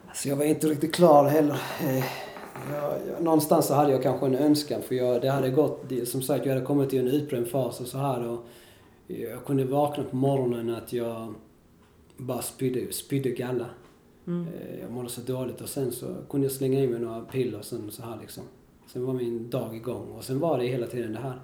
alltså... 0.07 0.29
jag 0.29 0.35
var 0.35 0.45
inte 0.45 0.67
riktigt 0.67 0.95
klar 0.95 1.25
heller. 1.25 1.61
Eh, 1.81 2.05
jag, 2.71 2.93
jag, 3.07 3.23
någonstans 3.23 3.67
så 3.67 3.73
hade 3.73 3.91
jag 3.91 4.03
kanske 4.03 4.25
en 4.25 4.35
önskan 4.35 4.81
för 4.81 4.95
jag, 4.95 5.21
det 5.21 5.29
hade 5.29 5.49
gått, 5.49 5.91
som 6.05 6.21
sagt 6.21 6.45
jag 6.45 6.53
hade 6.53 6.65
kommit 6.65 6.89
till 6.89 6.99
en 6.99 7.07
utbränd 7.07 7.47
fas 7.47 7.81
och 7.81 7.87
så 7.87 7.97
här 7.97 8.27
och 8.27 8.45
jag 9.07 9.45
kunde 9.45 9.65
vakna 9.65 10.03
på 10.03 10.15
morgonen 10.15 10.75
att 10.75 10.93
jag 10.93 11.33
bara 12.17 12.41
spydde, 12.41 12.93
spydde 12.93 13.29
galla. 13.29 13.65
Mm. 14.27 14.47
Eh, 14.47 14.79
Jag 14.79 14.91
mådde 14.91 15.09
så 15.09 15.21
dåligt 15.21 15.61
och 15.61 15.69
sen 15.69 15.91
så 15.91 16.15
kunde 16.29 16.45
jag 16.45 16.51
slänga 16.51 16.79
i 16.79 16.87
mig 16.87 16.99
några 16.99 17.21
piller 17.21 17.59
och 17.59 17.65
sen 17.65 17.91
så 17.91 18.03
här 18.03 18.17
liksom. 18.21 18.43
Sen 18.87 19.05
var 19.05 19.13
min 19.13 19.49
dag 19.49 19.75
igång 19.75 20.11
och 20.11 20.23
sen 20.23 20.39
var 20.39 20.57
det 20.57 20.65
hela 20.65 20.87
tiden 20.87 21.13
det 21.13 21.19
här. 21.19 21.39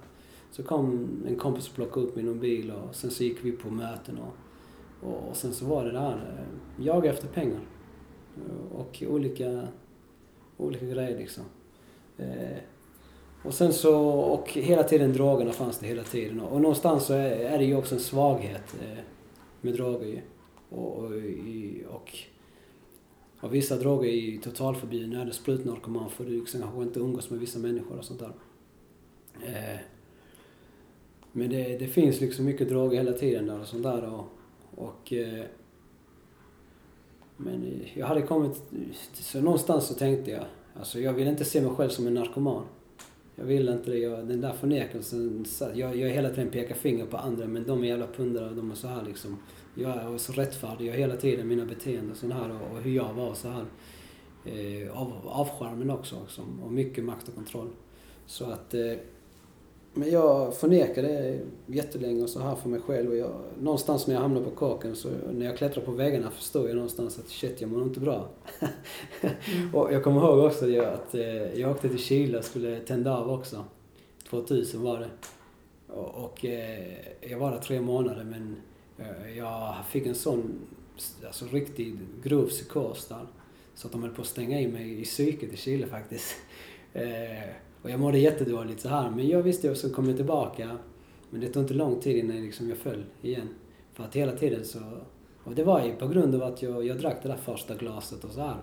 Så 0.50 0.62
kom 0.62 1.08
en 1.28 1.36
kompis 1.36 1.68
och 1.68 1.74
plockade 1.74 2.06
upp 2.06 2.16
mig 2.16 2.24
i 2.24 2.28
någon 2.28 2.40
bil 2.40 2.70
och 2.70 2.94
sen 2.94 3.10
så 3.10 3.24
gick 3.24 3.44
vi 3.44 3.52
på 3.52 3.70
möten 3.70 4.18
och, 4.18 5.08
och, 5.08 5.36
sen 5.36 5.52
så 5.52 5.66
var 5.66 5.84
det 5.84 5.92
det 5.92 5.98
här, 5.98 6.16
eh, 6.16 6.84
jaga 6.84 7.10
efter 7.10 7.28
pengar. 7.28 7.60
Eh, 8.36 8.78
och 8.78 9.02
olika, 9.08 9.68
olika 10.56 10.86
grejer 10.86 11.18
liksom. 11.18 11.44
Eh, 12.18 12.58
och 13.44 13.54
sen 13.54 13.72
så, 13.72 14.00
och 14.10 14.48
hela 14.48 14.82
tiden 14.82 15.12
drogerna 15.12 15.52
fanns 15.52 15.78
det 15.78 15.86
hela 15.86 16.02
tiden. 16.02 16.40
Och, 16.40 16.60
någonstans 16.60 17.06
så 17.06 17.14
är, 17.14 17.58
det 17.58 17.64
ju 17.64 17.76
också 17.76 17.94
en 17.94 18.00
svaghet 18.00 18.76
med 19.60 19.74
droger 19.74 20.06
ju. 20.06 20.20
Och, 20.68 20.98
och, 20.98 21.12
och, 21.88 22.18
och 23.42 23.54
vissa 23.54 23.76
droger 23.76 24.08
är 24.08 24.16
ju 24.16 24.38
totalförbjudna. 24.38 25.20
Är 25.20 25.24
du 25.24 25.32
sprutnarkoman 25.32 26.10
får 26.10 26.24
du 26.24 26.44
kanske 26.44 26.82
inte 26.82 27.00
umgås 27.00 27.30
med 27.30 27.40
vissa 27.40 27.58
människor 27.58 27.98
och 27.98 28.04
sånt 28.04 28.20
där. 28.20 28.32
Eh, 29.46 29.80
men 31.32 31.50
det, 31.50 31.78
det 31.78 31.86
finns 31.86 32.20
liksom 32.20 32.44
mycket 32.44 32.68
droger 32.68 32.96
hela 32.96 33.12
tiden 33.12 33.46
där 33.46 33.60
och 33.60 33.66
sånt 33.66 33.82
där. 33.82 34.04
Och, 34.04 34.24
och, 34.74 35.12
eh, 35.12 35.44
men 37.36 37.62
eh, 37.62 37.98
jag 37.98 38.06
hade 38.06 38.22
kommit, 38.22 38.62
så 39.12 39.40
någonstans 39.40 39.86
så 39.86 39.94
tänkte 39.94 40.30
jag, 40.30 40.44
alltså 40.74 41.00
jag 41.00 41.12
vill 41.12 41.28
inte 41.28 41.44
se 41.44 41.60
mig 41.60 41.70
själv 41.70 41.88
som 41.88 42.06
en 42.06 42.14
narkoman. 42.14 42.64
Jag 43.42 43.46
vill 43.46 43.68
inte 43.68 43.90
det. 43.90 43.98
Jag, 43.98 44.26
den 44.28 44.40
där 44.40 44.52
förnekelsen, 44.52 45.44
jag, 45.74 45.96
jag 45.96 46.08
hela 46.08 46.30
tiden 46.30 46.50
pekar 46.50 46.74
finger 46.74 47.06
på 47.06 47.16
andra 47.16 47.46
men 47.46 47.64
de 47.64 47.84
är 47.84 47.88
jävla 47.88 48.06
pundare 48.06 48.48
och 48.48 48.56
de 48.56 48.70
är 48.70 48.74
så 48.74 48.88
här 48.88 49.02
liksom. 49.04 49.38
Jag 49.74 49.96
är 49.96 50.18
så 50.18 50.32
rättfärdig, 50.32 50.88
jag 50.88 50.94
hela 50.94 51.16
tiden 51.16 51.48
mina 51.48 51.64
beteenden 51.64 52.16
så 52.16 52.28
här 52.28 52.50
och, 52.50 52.76
och 52.76 52.82
hur 52.82 52.90
jag 52.90 53.12
var 53.12 53.34
så 53.34 53.48
här. 53.48 53.64
Eh, 54.44 55.00
av, 55.00 55.12
avskärmen 55.24 55.90
också, 55.90 56.16
också 56.16 56.42
och 56.62 56.72
mycket 56.72 57.04
makt 57.04 57.28
och 57.28 57.34
kontroll. 57.34 57.68
Så 58.26 58.44
att 58.44 58.74
eh, 58.74 58.92
men 59.94 60.10
jag 60.10 60.54
förnekade 60.54 61.08
det 61.08 61.40
jättelänge 61.66 62.22
och 62.22 62.28
så 62.28 62.40
här 62.40 62.56
för 62.56 62.68
mig 62.68 62.80
själv. 62.80 63.10
Och 63.10 63.16
jag, 63.16 63.32
någonstans 63.60 64.06
när 64.06 64.14
jag 64.14 64.22
hamnade 64.22 64.44
på 64.44 64.50
kåken, 64.50 64.96
så 64.96 65.08
när 65.32 65.46
jag 65.46 65.56
klättrar 65.56 65.84
på 65.84 65.92
väggarna 65.92 66.30
förstår 66.30 66.68
jag 66.68 66.74
någonstans 66.74 67.18
att 67.18 67.28
shit, 67.28 67.60
jag 67.60 67.70
mår 67.70 67.82
inte 67.82 68.00
bra. 68.00 68.28
och 69.72 69.92
jag 69.92 70.04
kommer 70.04 70.20
ihåg 70.20 70.38
också 70.38 70.66
det, 70.66 70.86
att 70.86 71.14
eh, 71.14 71.60
jag 71.60 71.70
åkte 71.70 71.88
till 71.88 71.98
Chile 71.98 72.38
och 72.38 72.44
skulle 72.44 72.80
tända 72.80 73.16
av 73.16 73.30
också. 73.30 73.64
2000 74.30 74.82
var 74.82 75.00
det. 75.00 75.10
Och, 75.86 76.24
och 76.24 76.44
eh, 76.44 76.94
jag 77.20 77.38
var 77.38 77.50
där 77.50 77.58
tre 77.58 77.80
månader 77.80 78.24
men 78.24 78.56
eh, 78.98 79.38
jag 79.38 79.74
fick 79.90 80.06
en 80.06 80.14
sån 80.14 80.60
alltså, 81.26 81.44
riktigt 81.46 81.94
grov 82.22 82.46
psykos 82.46 83.08
där. 83.08 83.26
Så 83.74 83.86
att 83.86 83.92
de 83.92 84.02
höll 84.02 84.14
på 84.14 84.22
att 84.22 84.28
stänga 84.28 84.60
in 84.60 84.70
mig 84.70 85.00
i 85.00 85.04
psyket 85.04 85.52
i 85.52 85.56
Chile 85.56 85.86
faktiskt. 85.86 86.36
Och 87.82 87.90
jag 87.90 88.00
mådde 88.00 88.18
jättedåligt 88.18 88.80
så 88.80 88.88
här. 88.88 89.10
Men 89.10 89.28
jag 89.28 89.42
visste 89.42 89.66
jag 89.66 89.76
skulle 89.76 89.94
komma 89.94 90.12
tillbaka. 90.12 90.78
Men 91.30 91.40
det 91.40 91.48
tog 91.48 91.62
inte 91.62 91.74
lång 91.74 92.00
tid 92.00 92.16
innan 92.16 92.36
liksom 92.36 92.68
jag 92.68 92.78
föll 92.78 93.04
igen. 93.22 93.48
För 93.92 94.04
att 94.04 94.16
hela 94.16 94.32
tiden 94.32 94.64
så... 94.64 94.78
Och 95.44 95.54
det 95.54 95.64
var 95.64 95.84
ju 95.84 95.92
på 95.92 96.08
grund 96.08 96.34
av 96.34 96.42
att 96.42 96.62
jag, 96.62 96.86
jag 96.86 96.98
drack 96.98 97.22
det 97.22 97.28
där 97.28 97.36
första 97.36 97.74
glaset 97.74 98.24
och 98.24 98.30
så 98.30 98.40
här. 98.40 98.56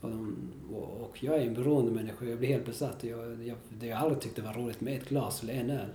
Och, 0.00 0.10
de, 0.10 0.36
och, 0.74 1.24
jag 1.24 1.36
är 1.36 1.46
en 1.46 1.54
beroende 1.54 1.92
människa. 1.92 2.24
Jag 2.24 2.38
blir 2.38 2.48
helt 2.48 2.66
besatt. 2.66 3.04
Jag, 3.04 3.44
jag, 3.44 3.56
det 3.68 3.86
jag 3.86 3.98
aldrig 3.98 4.20
tyckte 4.20 4.42
var 4.42 4.52
roligt 4.52 4.80
med 4.80 4.96
ett 4.96 5.08
glas 5.08 5.42
eller 5.42 5.54
en 5.54 5.70
öl. 5.70 5.88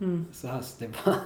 Mm. 0.00 0.24
Så 0.32 0.48
här, 0.48 0.60
så 0.60 0.84
det 0.84 0.90
bara, 1.04 1.16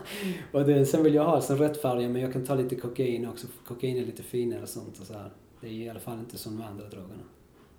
och 0.60 0.66
det, 0.66 0.86
sen 0.86 1.02
vill 1.02 1.14
jag 1.14 1.24
ha 1.24 1.40
sen 1.40 1.58
rättfärdiga 1.58 2.08
men 2.08 2.22
jag 2.22 2.32
kan 2.32 2.46
ta 2.46 2.54
lite 2.54 2.76
kokain 2.76 3.28
också. 3.28 3.46
Kokain 3.66 3.96
är 3.96 4.06
lite 4.06 4.22
finare 4.22 4.62
och 4.62 4.68
sånt 4.68 5.00
och 5.00 5.06
så 5.06 5.12
här. 5.12 5.30
Det 5.60 5.66
är 5.66 5.70
i 5.70 5.88
alla 5.88 6.00
fall 6.00 6.18
inte 6.18 6.38
som 6.38 6.56
de 6.56 6.62
andra 6.62 6.88
drogerna. 6.88 7.22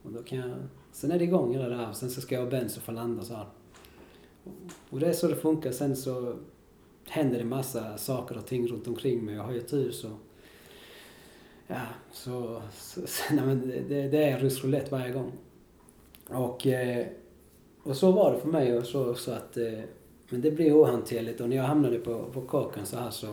Och 0.03 0.11
då 0.11 0.23
kan 0.23 0.37
jag, 0.37 0.49
sen 0.91 1.11
är 1.11 1.19
det 1.19 1.23
igång 1.23 1.53
hela 1.53 1.69
det 1.69 1.75
här. 1.75 1.93
Sen 1.93 2.09
så 2.09 2.21
ska 2.21 2.35
jag 2.35 2.43
och 2.43 2.51
benzo 2.51 2.75
så 2.75 2.81
få 2.81 2.91
landa 2.91 3.23
så 3.23 3.33
här. 3.33 3.45
Och 4.89 4.99
det 4.99 5.07
är 5.07 5.13
så 5.13 5.27
det 5.27 5.35
funkar. 5.35 5.71
Sen 5.71 5.95
så 5.95 6.35
händer 7.07 7.37
det 7.37 7.45
massa 7.45 7.97
saker 7.97 8.37
och 8.37 8.45
ting 8.45 8.67
runt 8.67 8.87
omkring 8.87 9.25
mig. 9.25 9.35
Jag 9.35 9.43
har 9.43 9.53
ju 9.53 9.61
tur 9.61 9.91
så... 9.91 10.09
ja, 11.67 11.81
så, 12.11 12.61
så, 12.73 13.01
så 13.07 13.33
nej, 13.33 13.45
men 13.45 13.67
det, 13.67 14.07
det, 14.07 14.23
är 14.23 14.39
rysk 14.39 14.63
roulette 14.63 14.91
varje 14.91 15.13
gång. 15.13 15.31
Och, 16.27 16.67
eh, 16.67 17.07
och 17.83 17.97
så 17.97 18.11
var 18.11 18.33
det 18.33 18.39
för 18.39 18.47
mig 18.47 18.77
och 18.77 18.85
så, 18.85 19.15
så 19.15 19.31
att 19.31 19.57
eh, 19.57 19.79
men 20.31 20.41
det 20.41 20.51
blir 20.51 20.73
ohanterligt 20.73 21.41
och 21.41 21.49
när 21.49 21.55
jag 21.55 21.63
hamnade 21.63 21.99
på, 21.99 22.25
på 22.33 22.41
kåken 22.41 22.85
så 22.85 22.97
här 22.97 23.09
så, 23.09 23.27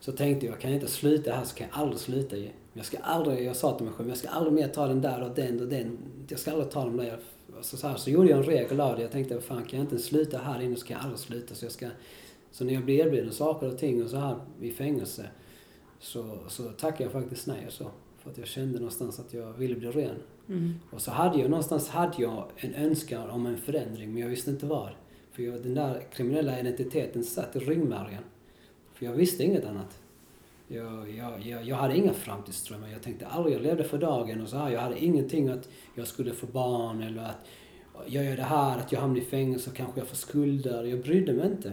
så 0.00 0.12
tänkte 0.12 0.46
jag, 0.46 0.60
kan 0.60 0.70
jag 0.70 0.76
inte 0.80 0.92
sluta 0.92 1.32
här 1.32 1.44
så 1.44 1.54
kan 1.54 1.66
jag 1.70 1.80
aldrig 1.80 2.00
sluta 2.00 2.36
ju. 2.36 2.48
Jag 2.72 2.86
ska 2.86 2.98
aldrig, 2.98 3.46
jag 3.46 3.56
sa 3.56 3.76
till 3.76 3.86
mig 3.86 3.94
själv, 3.94 4.08
jag 4.08 4.18
ska 4.18 4.28
aldrig 4.28 4.52
mer 4.52 4.68
ta 4.68 4.86
den 4.86 5.00
där 5.00 5.22
och 5.22 5.34
den 5.34 5.60
och 5.60 5.68
den. 5.68 5.98
Jag 6.28 6.38
ska 6.38 6.50
aldrig 6.50 6.70
ta 6.70 6.84
dem 6.84 6.96
där. 6.96 7.18
Så, 7.60 7.76
så, 7.76 7.88
här, 7.88 7.96
så 7.96 8.10
gjorde 8.10 8.28
jag 8.28 8.38
en 8.38 8.44
regel 8.44 8.80
av 8.80 8.96
det. 8.96 9.02
Jag 9.02 9.10
tänkte, 9.10 9.40
fan 9.40 9.64
kan 9.64 9.78
jag 9.78 9.84
inte 9.84 9.98
sluta 9.98 10.38
här 10.38 10.60
inne 10.60 10.76
så 10.76 10.86
kan 10.86 10.94
jag 10.94 11.04
aldrig 11.04 11.20
sluta. 11.20 11.54
Så 11.54 11.64
jag 11.64 11.72
ska, 11.72 11.88
så 12.50 12.64
när 12.64 12.74
jag 12.74 12.84
blir 12.84 13.06
erbjuden 13.06 13.32
saker 13.32 13.66
och 13.66 13.78
ting 13.78 14.02
och 14.02 14.10
så 14.10 14.16
här 14.16 14.36
i 14.60 14.70
fängelse 14.70 15.26
så, 16.00 16.38
så 16.48 16.62
tackade 16.62 17.02
jag 17.02 17.12
faktiskt 17.12 17.46
nej 17.46 17.66
och 17.66 17.72
så. 17.72 17.90
För 18.18 18.30
att 18.30 18.38
jag 18.38 18.46
kände 18.46 18.78
någonstans 18.78 19.20
att 19.20 19.34
jag 19.34 19.52
ville 19.52 19.74
bli 19.74 19.88
ren. 19.88 20.16
Mm. 20.48 20.74
Och 20.90 21.00
så 21.00 21.10
hade 21.10 21.38
jag 21.38 21.50
någonstans 21.50 21.88
hade 21.88 22.22
jag 22.22 22.44
en 22.56 22.74
önskan 22.74 23.30
om 23.30 23.46
en 23.46 23.58
förändring 23.58 24.12
men 24.12 24.22
jag 24.22 24.28
visste 24.28 24.50
inte 24.50 24.66
var. 24.66 24.96
För 25.32 25.42
jag, 25.42 25.62
den 25.62 25.74
där 25.74 26.02
kriminella 26.12 26.60
identiteten 26.60 27.24
satt 27.24 27.56
i 27.56 27.58
ryggmärgen. 27.58 28.22
För 28.94 29.06
jag 29.06 29.12
visste 29.12 29.44
inget 29.44 29.64
annat. 29.64 30.00
Jag, 30.72 31.10
jag, 31.16 31.40
jag, 31.46 31.64
jag 31.64 31.76
hade 31.76 31.96
inga 31.96 32.12
framtidsdrömmar. 32.12 32.88
Jag 32.88 33.02
tänkte 33.02 33.26
aldrig, 33.26 33.54
jag 33.54 33.62
levde 33.62 33.84
för 33.84 33.98
dagen 33.98 34.40
och 34.42 34.48
så 34.48 34.56
här. 34.56 34.70
Jag 34.70 34.80
hade 34.80 35.04
ingenting 35.04 35.48
att 35.48 35.68
jag 35.94 36.06
skulle 36.06 36.32
få 36.32 36.46
barn 36.46 37.02
eller 37.02 37.22
att 37.22 37.46
jag 38.06 38.24
gör 38.24 38.36
det 38.36 38.42
här, 38.42 38.78
att 38.78 38.92
jag 38.92 39.00
hamnar 39.00 39.18
i 39.20 39.24
fängelse 39.24 39.70
och 39.70 39.76
kanske 39.76 40.00
jag 40.00 40.08
får 40.08 40.16
skulder. 40.16 40.84
Jag 40.84 41.00
brydde 41.02 41.32
mig 41.32 41.46
inte. 41.46 41.72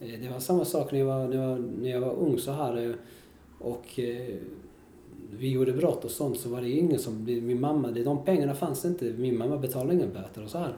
Eh, 0.00 0.20
det 0.20 0.28
var 0.32 0.38
samma 0.40 0.64
sak 0.64 0.92
när 0.92 0.98
jag 0.98 1.06
var, 1.06 1.28
när 1.28 1.36
jag, 1.36 1.48
var- 1.48 1.58
när 1.80 1.90
jag 1.90 2.00
var 2.00 2.14
ung 2.14 2.38
så 2.38 2.52
här. 2.52 2.86
Eh, 2.88 2.94
och 3.58 3.98
eh, 3.98 4.34
vi 5.38 5.50
gjorde 5.50 5.72
brott 5.72 6.04
och 6.04 6.10
sånt 6.10 6.38
så 6.40 6.48
var 6.48 6.60
det 6.60 6.70
ingen 6.70 6.98
som, 6.98 7.24
min 7.24 7.60
mamma, 7.60 7.90
de 7.90 8.24
pengarna 8.24 8.54
fanns 8.54 8.84
inte. 8.84 9.04
Min 9.04 9.38
mamma 9.38 9.56
betalade 9.56 9.94
inga 9.94 10.06
böter 10.06 10.42
och 10.44 10.50
så 10.50 10.58
här. 10.58 10.76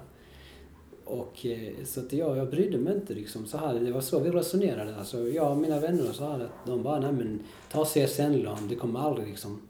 Och 1.06 1.46
eh, 1.46 1.84
så 1.84 2.00
att 2.00 2.12
jag, 2.12 2.36
jag 2.36 2.50
brydde 2.50 2.78
mig 2.78 2.94
inte 2.94 3.14
liksom 3.14 3.46
så 3.46 3.58
här. 3.58 3.74
Det 3.74 3.92
var 3.92 4.00
så 4.00 4.20
vi 4.20 4.30
resonerade. 4.30 4.96
Alltså 4.96 5.28
jag 5.28 5.50
och 5.50 5.56
mina 5.56 5.80
vänner 5.80 6.08
och 6.08 6.14
så 6.14 6.24
här. 6.24 6.40
att 6.40 6.66
De 6.66 6.82
bara, 6.82 7.00
nej 7.00 7.12
men 7.12 7.40
ta 7.72 7.84
CSN-lån, 7.84 8.68
det 8.68 8.74
kommer 8.74 9.00
aldrig 9.00 9.28
liksom. 9.28 9.60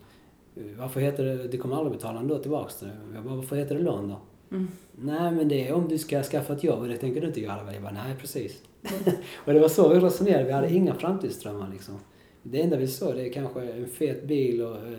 eh, 0.56 0.62
Varför 0.78 1.00
heter 1.00 1.24
det, 1.24 1.48
det 1.48 1.56
kommer 1.56 1.76
aldrig 1.76 1.92
betala 1.96 2.20
ändå 2.20 2.38
tillbaks 2.38 2.80
det. 2.80 2.90
Jag 3.14 3.24
bara, 3.24 3.34
varför 3.34 3.56
heter 3.56 3.74
det 3.74 3.82
lån 3.82 4.08
då? 4.08 4.16
Mm. 4.56 4.68
Nej 4.92 5.32
men 5.32 5.48
det 5.48 5.68
är 5.68 5.72
om 5.72 5.88
du 5.88 5.98
ska 5.98 6.22
skaffa 6.22 6.52
ett 6.52 6.64
jobb 6.64 6.78
och 6.78 6.88
det 6.88 6.96
tänker 6.96 7.20
du 7.20 7.26
inte 7.26 7.40
göra. 7.40 7.72
Jag 7.72 7.82
bara, 7.82 7.92
nej 7.92 8.16
precis. 8.20 8.62
och 9.44 9.52
det 9.52 9.60
var 9.60 9.68
så 9.68 9.88
vi 9.88 10.00
resonerade. 10.00 10.44
Vi 10.44 10.52
hade 10.52 10.74
inga 10.74 10.94
framtidsdrömmar 10.94 11.70
liksom. 11.72 11.94
Det 12.42 12.62
enda 12.62 12.76
vi 12.76 12.88
såg 12.88 13.14
det 13.14 13.28
är 13.28 13.32
kanske 13.32 13.62
en 13.72 13.86
fet 13.86 14.24
bil 14.24 14.62
och 14.62 14.76
eh, 14.76 14.98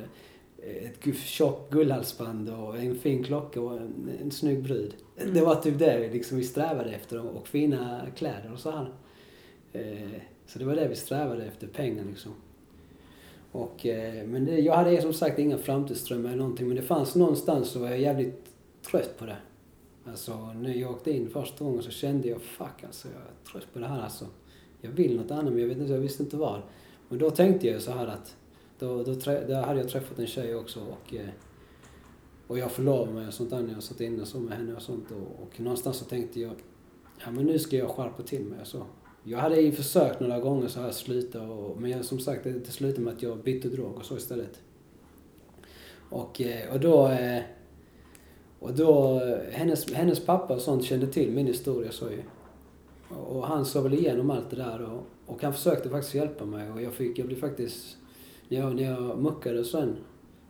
ett 0.63 1.15
tjockt 1.17 1.73
guldhalsband 1.73 2.49
och 2.49 2.77
en 2.77 2.95
fin 2.95 3.23
klocka 3.23 3.61
och 3.61 3.77
en, 3.77 4.09
en 4.21 4.31
snygg 4.31 4.63
brud. 4.63 4.95
Det 5.33 5.41
var 5.41 5.55
typ 5.55 5.79
det 5.79 5.99
vi 5.99 6.09
liksom 6.09 6.37
vi 6.37 6.43
strävade 6.43 6.91
efter 6.91 7.19
och, 7.19 7.35
och 7.35 7.47
fina 7.47 8.01
kläder 8.15 8.53
och 8.53 8.59
så 8.59 8.71
här. 8.71 8.91
Eh, 9.73 10.21
så 10.45 10.59
det 10.59 10.65
var 10.65 10.75
det 10.75 10.87
vi 10.87 10.95
strävade 10.95 11.45
efter, 11.45 11.67
pengar 11.67 12.03
liksom. 12.09 12.31
Och, 13.51 13.85
eh, 13.85 14.27
men 14.27 14.45
det, 14.45 14.59
jag 14.59 14.75
hade 14.75 15.01
som 15.01 15.13
sagt 15.13 15.39
inga 15.39 15.57
framtidsdrömmar 15.57 16.29
eller 16.29 16.37
någonting 16.37 16.67
men 16.67 16.75
det 16.75 16.81
fanns 16.81 17.15
någonstans 17.15 17.69
så 17.69 17.79
var 17.79 17.89
jag 17.89 17.99
jävligt 17.99 18.45
trött 18.91 19.17
på 19.17 19.25
det. 19.25 19.37
Alltså 20.05 20.53
när 20.53 20.73
jag 20.73 20.91
åkte 20.91 21.11
in 21.11 21.29
första 21.29 21.65
gången 21.65 21.83
så 21.83 21.91
kände 21.91 22.27
jag 22.27 22.41
fuck 22.41 22.83
alltså 22.85 23.07
jag 23.07 23.21
är 23.21 23.51
trött 23.51 23.73
på 23.73 23.79
det 23.79 23.87
här 23.87 24.01
alltså. 24.01 24.25
Jag 24.81 24.89
vill 24.89 25.17
något 25.17 25.31
annat 25.31 25.53
men 25.53 25.59
jag, 25.59 25.67
vet 25.67 25.77
inte, 25.77 25.93
jag 25.93 25.99
visste 25.99 26.23
inte 26.23 26.37
vad. 26.37 26.61
Men 27.09 27.19
då 27.19 27.29
tänkte 27.29 27.67
jag 27.67 27.81
så 27.81 27.91
här 27.91 28.07
att 28.07 28.35
då, 28.79 29.03
då, 29.03 29.13
då 29.47 29.55
hade 29.55 29.79
jag 29.79 29.89
träffat 29.89 30.19
en 30.19 30.27
tjej 30.27 30.55
också 30.55 30.79
och, 30.79 31.15
eh, 31.15 31.29
och 32.47 32.59
jag 32.59 32.71
förlovade 32.71 33.13
mig 33.13 33.27
och 33.27 33.33
sånt 33.33 33.49
där 33.49 33.61
när 33.61 33.73
jag 33.73 33.83
satt 33.83 34.01
inne 34.01 34.25
så 34.25 34.39
med 34.39 34.57
henne 34.57 34.75
och 34.75 34.81
sånt 34.81 35.11
och, 35.11 35.43
och 35.43 35.59
någonstans 35.59 35.97
så 35.97 36.05
tänkte 36.05 36.39
jag 36.39 36.55
ja 37.25 37.31
men 37.31 37.45
nu 37.45 37.59
ska 37.59 37.77
jag 37.77 37.89
skärpa 37.89 38.23
till 38.23 38.45
mig 38.45 38.59
och 38.61 38.67
så. 38.67 38.83
Jag 39.23 39.39
hade 39.39 39.61
ju 39.61 39.71
försökt 39.71 40.19
några 40.19 40.39
gånger 40.39 40.67
så 40.67 40.81
här 40.81 40.91
sluta 40.91 41.41
och, 41.41 41.81
men 41.81 41.91
jag, 41.91 42.05
som 42.05 42.19
sagt 42.19 42.43
det, 42.43 42.71
slutade 42.71 43.01
med 43.01 43.13
att 43.13 43.21
jag 43.21 43.37
bytte 43.37 43.69
drog 43.69 43.95
och 43.95 44.05
så 44.05 44.17
istället. 44.17 44.61
Och, 46.09 46.41
eh, 46.41 46.73
och 46.73 46.79
då 46.79 47.07
eh, 47.07 47.41
Och 48.59 48.73
då, 48.73 49.21
hennes, 49.51 49.93
hennes 49.93 50.19
pappa 50.25 50.53
och 50.53 50.61
sånt 50.61 50.83
kände 50.83 51.07
till 51.07 51.31
min 51.31 51.47
historia 51.47 51.91
så 51.91 52.09
ju. 52.09 52.23
Och 53.15 53.47
han 53.47 53.65
såg 53.65 53.83
väl 53.83 53.93
igenom 53.93 54.29
allt 54.31 54.49
det 54.49 54.55
där 54.55 54.81
och, 54.81 55.03
och 55.25 55.43
han 55.43 55.53
försökte 55.53 55.89
faktiskt 55.89 56.15
hjälpa 56.15 56.45
mig 56.45 56.71
och 56.71 56.81
jag 56.81 56.93
fick, 56.93 57.19
jag 57.19 57.27
blev 57.27 57.39
faktiskt, 57.39 57.97
när 58.49 58.57
jag, 58.57 58.75
när 58.75 58.83
jag 58.83 59.21
muckade 59.21 59.63
sen 59.65 59.95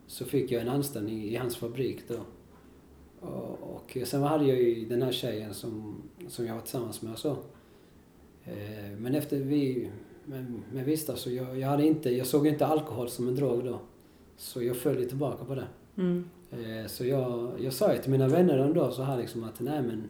så 0.08 0.26
fick 0.26 0.52
jag 0.52 0.62
en 0.62 0.70
anställning 0.70 1.24
i 1.24 1.36
hans 1.36 1.58
fabrik 1.58 1.98
då. 2.08 2.16
Och, 3.28 3.76
och 3.76 3.98
sen 4.06 4.24
hade 4.24 4.46
jag 4.46 4.62
ju 4.62 4.86
den 4.86 5.02
här 5.02 5.12
tjejen 5.12 5.54
som, 5.54 6.02
som 6.28 6.46
jag 6.48 6.54
var 6.56 6.62
tillsammans 6.62 7.02
med 7.02 7.12
och 7.14 7.20
så. 7.20 7.32
Eh, 8.46 8.92
Men 8.98 9.16
efter 9.16 9.38
vi, 9.38 9.90
men, 10.26 10.64
men 10.74 10.86
visst 10.86 11.10
alltså, 11.10 11.30
jag, 11.30 11.60
jag 11.60 11.68
hade 11.68 11.86
inte, 11.88 12.10
jag 12.10 12.28
såg 12.28 12.48
inte 12.48 12.66
alkohol 12.66 13.10
som 13.10 13.28
en 13.28 13.36
drog 13.36 13.64
då. 13.66 13.80
Så 14.38 14.64
jag 14.64 14.76
föll 14.76 15.00
ju 15.00 15.06
tillbaka 15.06 15.46
på 15.46 15.56
det. 15.56 15.68
Mm. 15.98 16.26
Eh, 16.52 16.88
Så 16.88 17.06
jag, 17.06 17.52
jag 17.60 17.74
sa 17.74 17.94
ju 17.94 18.02
till 18.02 18.12
mina 18.12 18.28
vänner 18.28 18.58
en 18.58 18.74
dag 18.74 18.94
så 18.94 19.02
här 19.04 19.18
liksom 19.18 19.44
att 19.44 19.60
nej 19.60 19.82
men, 19.82 20.04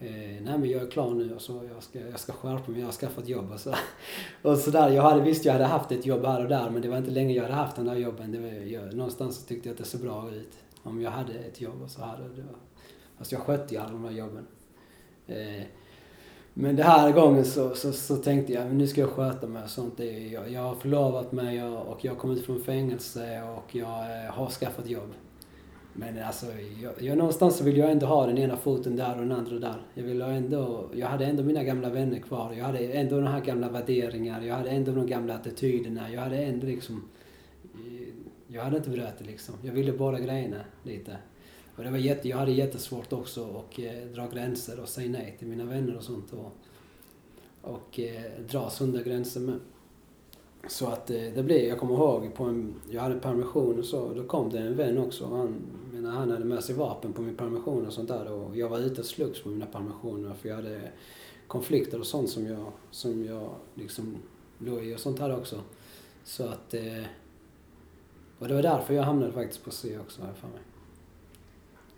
eh, 0.00 0.42
nej 0.42 0.58
men 0.58 0.70
jag 0.70 0.82
är 0.82 0.90
klar 0.90 1.14
nu 1.14 1.34
och 1.34 1.42
så 1.42 1.62
jag 1.74 1.82
ska, 1.82 2.00
jag 2.00 2.20
ska 2.20 2.32
skärpa 2.32 2.70
mig, 2.70 2.80
jag 2.80 2.86
har 2.86 2.92
skaffat 2.92 3.28
jobb 3.28 3.52
och 3.52 3.60
så. 3.60 3.74
Och 4.42 4.58
så 4.58 4.70
där, 4.70 4.90
jag 4.90 5.02
hade 5.02 5.20
visst 5.20 5.44
jag 5.44 5.52
hade 5.52 5.64
haft 5.64 5.92
ett 5.92 6.06
jobb 6.06 6.24
här 6.24 6.42
och 6.42 6.48
där 6.48 6.70
men 6.70 6.82
det 6.82 6.88
var 6.88 6.98
inte 6.98 7.10
länge 7.10 7.34
jag 7.34 7.42
hade 7.42 7.54
haft 7.54 7.76
den 7.76 7.86
där 7.86 7.96
jobben. 7.96 8.32
Det 8.32 8.38
var, 8.38 8.48
jag, 8.48 8.94
någonstans 8.94 9.36
så 9.36 9.46
tyckte 9.46 9.68
jag 9.68 9.72
att 9.74 9.78
det 9.78 9.84
såg 9.84 10.00
bra 10.00 10.30
ut 10.30 10.52
om 10.82 11.02
jag 11.02 11.10
hade 11.10 11.32
ett 11.32 11.60
jobb 11.60 11.82
och 11.82 11.90
så 11.90 12.02
hade 12.02 12.22
det. 12.22 12.42
Var, 12.42 12.54
fast 13.18 13.32
jag 13.32 13.40
skötte 13.40 13.74
ju 13.74 13.80
alla 13.80 13.92
de 13.92 14.02
där 14.02 14.10
jobben. 14.10 14.46
Eh, 15.26 15.62
men 16.54 16.76
den 16.76 16.86
här 16.86 17.12
gången 17.12 17.44
så, 17.44 17.74
så, 17.74 17.92
så 17.92 18.16
tänkte 18.16 18.52
jag, 18.52 18.66
men 18.66 18.78
nu 18.78 18.86
ska 18.86 19.00
jag 19.00 19.10
sköta 19.10 19.46
mig 19.46 19.62
och 19.62 19.70
sånt. 19.70 19.98
Jag, 20.32 20.50
jag 20.50 20.60
har 20.60 20.74
förlovat 20.74 21.32
mig 21.32 21.64
och 21.64 22.04
jag 22.04 22.12
har 22.12 22.18
kommit 22.18 22.46
från 22.46 22.60
fängelse 22.60 23.42
och 23.42 23.74
jag 23.74 24.24
eh, 24.24 24.32
har 24.32 24.50
skaffat 24.50 24.86
jobb. 24.86 25.12
Men 25.92 26.22
alltså, 26.22 26.46
jag, 26.82 26.92
jag, 27.02 27.18
någonstans 27.18 27.56
så 27.56 27.64
vill 27.64 27.76
jag 27.76 27.90
ändå 27.90 28.06
ha 28.06 28.26
den 28.26 28.38
ena 28.38 28.56
foten 28.56 28.96
där 28.96 29.14
och 29.14 29.20
den 29.20 29.32
andra 29.32 29.58
där. 29.58 29.82
Jag, 29.94 30.04
vill 30.04 30.22
ändå, 30.22 30.90
jag 30.94 31.06
hade 31.06 31.26
ändå 31.26 31.42
mina 31.42 31.64
gamla 31.64 31.90
vänner 31.90 32.18
kvar. 32.18 32.52
Jag 32.52 32.64
hade 32.64 32.78
ändå 32.78 33.20
de 33.20 33.26
här 33.26 33.40
gamla 33.40 33.68
värderingarna, 33.68 34.46
Jag 34.46 34.54
hade 34.54 34.70
ändå 34.70 34.92
de 34.92 35.06
gamla 35.06 35.34
attityderna. 35.34 36.10
Jag 36.12 36.20
hade 36.20 36.36
ändå 36.36 36.66
liksom... 36.66 37.08
Eh, 37.74 38.08
jag 38.46 38.64
hade 38.64 38.76
inte 38.76 38.90
bröt 38.90 39.18
det 39.18 39.24
liksom. 39.24 39.54
Jag 39.62 39.72
ville 39.72 39.92
bara 39.92 40.20
grejerna 40.20 40.60
lite. 40.82 41.16
Och 41.76 41.84
det 41.84 41.90
var 41.90 41.98
jätte, 41.98 42.28
jag 42.28 42.36
hade 42.36 42.52
jättesvårt 42.52 43.12
också 43.12 43.44
att 43.44 43.78
eh, 43.78 44.06
dra 44.14 44.28
gränser 44.28 44.80
och 44.80 44.88
säga 44.88 45.10
nej 45.10 45.36
till 45.38 45.48
mina 45.48 45.64
vänner 45.64 45.96
och 45.96 46.02
sånt. 46.02 46.32
Och, 46.32 46.52
och 47.62 48.00
eh, 48.00 48.22
dra 48.50 48.70
sunda 48.70 49.02
gränser 49.02 49.40
med. 49.40 49.60
Så 50.66 50.86
att 50.86 51.10
eh, 51.10 51.22
det 51.34 51.42
blev, 51.42 51.58
jag 51.58 51.78
kommer 51.78 51.94
ihåg, 51.94 52.34
på 52.34 52.44
en, 52.44 52.74
jag 52.90 53.02
hade 53.02 53.14
permission 53.14 53.78
och 53.78 53.84
så, 53.84 54.14
då 54.14 54.24
kom 54.24 54.50
det 54.50 54.58
en 54.58 54.76
vän 54.76 54.98
också. 54.98 55.26
Han, 55.26 55.56
menar, 55.92 56.10
han 56.10 56.30
hade 56.30 56.44
med 56.44 56.64
sig 56.64 56.74
vapen 56.74 57.12
på 57.12 57.22
min 57.22 57.36
permission 57.36 57.86
och 57.86 57.92
sånt 57.92 58.08
där. 58.08 58.32
Och 58.32 58.56
jag 58.56 58.68
var 58.68 58.78
ute 58.78 59.00
och 59.00 59.06
slogs 59.06 59.42
på 59.42 59.48
mina 59.48 59.66
permissioner 59.66 60.34
för 60.34 60.48
jag 60.48 60.56
hade 60.56 60.80
konflikter 61.46 62.00
och 62.00 62.06
sånt 62.06 62.30
som 62.30 62.46
jag, 62.46 62.72
som 62.90 63.24
jag 63.24 63.54
liksom 63.74 64.16
låg 64.58 64.84
i 64.84 64.94
och 64.94 65.00
sånt 65.00 65.18
här 65.18 65.36
också. 65.36 65.60
Så 66.24 66.44
att... 66.44 66.74
Eh, 66.74 67.04
och 68.38 68.48
det 68.48 68.54
var 68.54 68.62
därför 68.62 68.94
jag 68.94 69.02
hamnade 69.02 69.32
faktiskt 69.32 69.64
på 69.64 69.70
C 69.70 69.98
också, 69.98 70.20
har 70.20 70.28
jag 70.28 70.36
för 70.36 70.48
mig. 70.48 70.60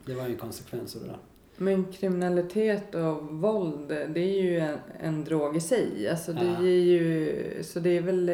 Det 0.04 0.14
var 0.14 0.26
ju 0.26 0.32
en 0.32 0.38
konsekvens 0.38 0.96
av 0.96 1.02
det 1.02 1.08
där. 1.08 1.18
Men 1.62 1.84
kriminalitet 1.92 2.94
och 2.94 3.22
våld, 3.30 3.88
det 3.88 4.20
är 4.20 4.42
ju 4.42 4.58
en, 4.58 4.78
en 5.00 5.24
drog 5.24 5.56
i 5.56 5.60
sig. 5.60 6.08
Alltså 6.08 6.32
det 6.32 6.44
Ja. 6.46 6.58
är 6.58 6.80
ju, 6.80 7.62
så 7.62 7.80
det 7.80 7.96
är 7.96 8.02
väl 8.02 8.28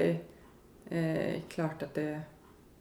eh, 0.88 1.40
klart 1.48 1.82
att 1.82 1.94
det... 1.94 2.20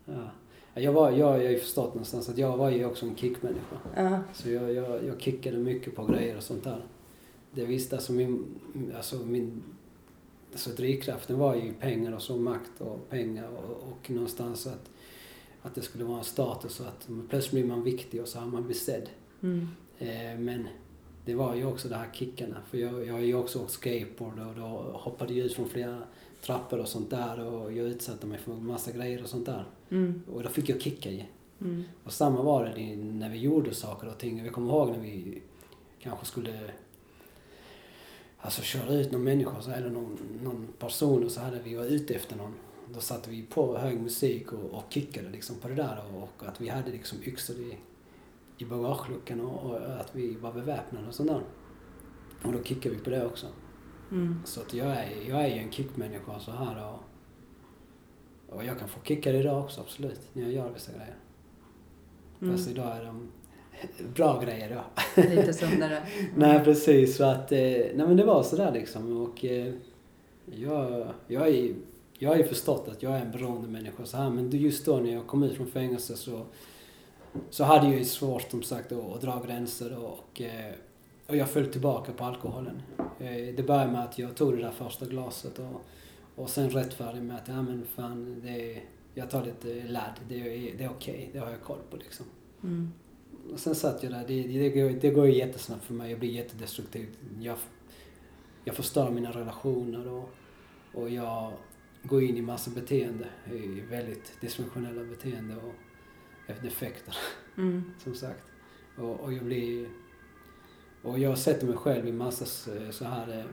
Ja. 0.05 0.31
Jag, 0.73 0.93
var, 0.93 1.11
jag, 1.11 1.19
jag 1.19 1.27
har 1.27 1.49
ju 1.49 1.57
förstått 1.57 1.93
någonstans 1.93 2.29
att 2.29 2.37
jag 2.37 2.57
var 2.57 2.69
ju 2.69 2.85
också 2.85 3.05
en 3.05 3.15
kickmänniska. 3.15 3.75
Ja. 3.95 4.19
Så 4.33 4.49
jag, 4.49 4.73
jag, 4.73 5.05
jag 5.05 5.21
kickade 5.21 5.57
mycket 5.57 5.95
på 5.95 6.05
grejer 6.05 6.37
och 6.37 6.43
sånt 6.43 6.63
där. 6.63 6.85
Det 7.51 7.65
visste 7.65 7.95
alltså 7.95 8.13
min, 8.13 8.45
alltså 8.95 9.15
min, 9.15 9.63
alltså 10.51 10.69
drivkraften 10.69 11.39
var 11.39 11.55
ju 11.55 11.73
pengar 11.73 12.11
och 12.11 12.21
så, 12.21 12.37
makt 12.37 12.81
och 12.81 13.09
pengar 13.09 13.47
och, 13.49 13.87
och 13.91 14.09
någonstans 14.11 14.67
att, 14.67 14.89
att 15.61 15.75
det 15.75 15.81
skulle 15.81 16.03
vara 16.03 16.17
en 16.17 16.23
status 16.23 16.79
och 16.79 16.85
att 16.87 17.07
plötsligt 17.29 17.51
blir 17.63 17.75
man 17.75 17.83
viktig 17.83 18.21
och 18.21 18.27
så 18.27 18.39
har 18.39 18.47
man 18.47 18.63
blivit 18.63 18.81
sedd. 18.83 19.09
Mm. 19.43 19.67
Eh, 19.99 20.39
men 20.39 20.67
det 21.25 21.35
var 21.35 21.55
ju 21.55 21.65
också 21.65 21.89
de 21.89 21.95
här 21.95 22.09
kickarna. 22.13 22.57
För 22.69 22.77
jag, 22.77 23.07
jag 23.07 23.13
har 23.13 23.19
ju 23.19 23.35
också 23.35 23.63
åkt 23.63 23.71
skateboard 23.71 24.39
och 24.39 24.55
då 24.55 24.67
hoppade 24.93 25.33
jag 25.33 25.45
ut 25.45 25.53
från 25.53 25.69
flera 25.69 25.97
trappor 26.41 26.79
och 26.79 26.87
sånt 26.87 27.09
där 27.09 27.39
och 27.39 27.73
jag 27.73 27.87
utsatte 27.87 28.27
mig 28.27 28.37
för 28.37 28.51
massa 28.51 28.91
grejer 28.91 29.23
och 29.23 29.29
sånt 29.29 29.45
där. 29.45 29.65
Mm. 29.89 30.23
Och 30.33 30.43
då 30.43 30.49
fick 30.49 30.69
jag 30.69 30.81
kicka 30.81 31.09
i. 31.09 31.25
Mm. 31.61 31.83
Och 32.03 32.13
samma 32.13 32.41
var 32.41 32.73
det 32.75 32.95
när 32.95 33.29
vi 33.29 33.37
gjorde 33.37 33.73
saker 33.73 34.07
och 34.07 34.17
ting. 34.17 34.45
Jag 34.45 34.53
kommer 34.53 34.69
ihåg 34.73 34.89
när 34.89 34.99
vi 34.99 35.41
kanske 35.99 36.25
skulle 36.25 36.71
alltså 38.37 38.61
köra 38.61 38.93
ut 38.93 39.11
någon 39.11 39.23
människa 39.23 39.61
så, 39.61 39.71
eller 39.71 39.89
någon, 39.89 40.17
någon 40.43 40.67
person 40.79 41.23
och 41.23 41.31
så 41.31 41.39
hade 41.39 41.59
vi 41.59 41.75
var 41.75 41.85
ute 41.85 42.13
efter 42.13 42.35
någon. 42.35 42.53
Då 42.93 42.99
satte 42.99 43.29
vi 43.29 43.43
på 43.43 43.77
hög 43.77 43.99
musik 43.99 44.53
och, 44.53 44.73
och 44.73 44.83
kickade 44.89 45.29
liksom 45.29 45.55
på 45.55 45.67
det 45.67 45.75
där 45.75 46.03
och, 46.13 46.23
och 46.23 46.47
att 46.47 46.61
vi 46.61 46.69
hade 46.69 46.91
liksom 46.91 47.17
yxor 47.23 47.55
i, 47.55 47.77
i 48.57 48.65
bagageluckan 48.65 49.41
och, 49.41 49.71
och 49.71 49.99
att 49.99 50.15
vi 50.15 50.35
var 50.35 50.53
beväpnade 50.53 51.07
och 51.07 51.13
sånt 51.13 51.29
där. 51.29 51.43
Och 52.43 52.51
då 52.51 52.63
kickade 52.63 52.95
vi 52.95 53.01
på 53.01 53.09
det 53.09 53.25
också. 53.25 53.47
Mm. 54.11 54.41
Så 54.45 54.61
att 54.61 54.73
jag 54.73 54.87
är, 54.87 55.29
jag 55.29 55.41
är 55.41 55.47
ju 55.47 55.59
en 55.59 55.71
kickmänniska 55.71 56.39
så 56.39 56.51
här 56.51 56.85
och, 56.89 56.99
och 58.55 58.65
jag 58.65 58.79
kan 58.79 58.87
få 58.87 58.99
kickar 59.03 59.33
idag 59.33 59.63
också 59.63 59.81
absolut 59.81 60.21
när 60.33 60.43
jag 60.43 60.51
gör 60.51 60.71
vissa 60.73 60.91
grejer. 60.91 61.15
Mm. 62.41 62.57
Fast 62.57 62.69
idag 62.69 62.97
är 62.97 63.05
de 63.05 63.31
bra 64.15 64.41
grejer 64.41 64.75
då. 64.75 65.21
Lite 65.21 65.53
sundare. 65.53 66.03
Nej 66.35 66.63
precis, 66.63 67.17
så 67.17 67.23
att, 67.23 67.51
eh, 67.51 67.59
nej 67.59 68.07
men 68.07 68.17
det 68.17 68.25
var 68.25 68.43
sådär 68.43 68.71
liksom 68.71 69.21
och 69.21 69.45
eh, 69.45 69.73
jag, 70.45 71.07
jag, 71.27 71.47
är, 71.47 71.75
jag 72.17 72.29
har 72.29 72.37
ju 72.37 72.43
förstått 72.43 72.87
att 72.87 73.03
jag 73.03 73.13
är 73.13 73.21
en 73.21 73.31
beroende 73.31 73.67
människa 73.67 74.05
så 74.05 74.17
här 74.17 74.29
men 74.29 74.49
just 74.49 74.85
då 74.85 74.97
när 74.97 75.13
jag 75.13 75.27
kom 75.27 75.43
ut 75.43 75.55
från 75.55 75.67
fängelse 75.67 76.15
så, 76.15 76.45
så 77.49 77.63
hade 77.63 77.87
jag 77.87 77.97
ju 77.97 78.05
svårt 78.05 78.51
som 78.51 78.63
sagt 78.63 78.91
att, 78.91 79.15
att 79.15 79.21
dra 79.21 79.43
gränser 79.47 79.97
och, 79.97 80.19
och, 80.19 80.41
eh, 80.41 80.73
och 81.27 81.35
jag 81.35 81.49
föll 81.49 81.65
tillbaka 81.67 82.11
på 82.11 82.23
alkoholen. 82.23 82.81
Eh, 83.19 83.55
Det 83.55 83.67
började 83.67 83.91
med 83.91 84.03
att 84.03 84.19
jag 84.19 84.35
tog 84.35 84.55
det 84.55 84.61
där 84.61 84.71
första 84.71 85.05
glaset 85.05 85.59
och, 85.59 85.81
och 86.35 86.49
sen 86.49 86.69
rättfärdig 86.69 87.21
med 87.23 87.35
att 87.35 87.47
ja 87.47 87.61
men 87.61 87.85
fan, 87.95 88.41
det 88.43 88.81
jag 89.13 89.29
tar 89.29 89.45
lite 89.45 89.87
ladd, 89.87 90.19
det 90.29 90.35
är, 90.35 90.77
det 90.77 90.83
är 90.83 90.89
okej, 90.89 91.29
det 91.33 91.39
har 91.39 91.49
jag 91.51 91.61
koll 91.61 91.79
på 91.89 91.97
liksom. 91.97 92.25
Mm. 92.63 92.91
Och 93.53 93.59
sen 93.59 93.75
satt 93.75 94.03
jag 94.03 94.11
där. 94.11 94.25
Det, 94.27 94.43
det, 94.43 94.69
går, 94.69 94.89
det 94.89 95.09
går 95.09 95.25
ju 95.25 95.35
jättesnabbt 95.35 95.83
för 95.83 95.93
mig. 95.93 96.09
Jag 96.11 96.19
blir 96.19 96.29
jättedestruktiv. 96.29 97.07
Jag, 97.39 97.57
jag 98.63 98.75
förstör 98.75 99.11
mina 99.11 99.31
relationer 99.31 100.07
och, 100.07 100.29
och 100.93 101.09
jag 101.09 101.51
går 102.03 102.23
in 102.23 102.37
i 102.37 102.41
massa 102.41 102.71
beteende. 102.71 103.27
Väldigt 103.89 104.41
dysfunktionella 104.41 105.03
beteende 105.03 105.55
och 105.55 105.73
defekter, 106.47 107.15
Mm. 107.57 107.83
som 108.03 108.15
sagt. 108.15 108.43
Och, 108.97 109.19
och 109.19 109.33
jag 109.33 109.43
blir... 109.43 109.89
Och 111.03 111.19
jag 111.19 111.37
sätter 111.37 111.67
mig 111.67 111.77
själv 111.77 112.07
i 112.07 112.11
massa 112.11 112.45
så 112.91 113.05
här 113.05 113.39
eh, 113.39 113.45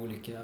olika 0.00 0.40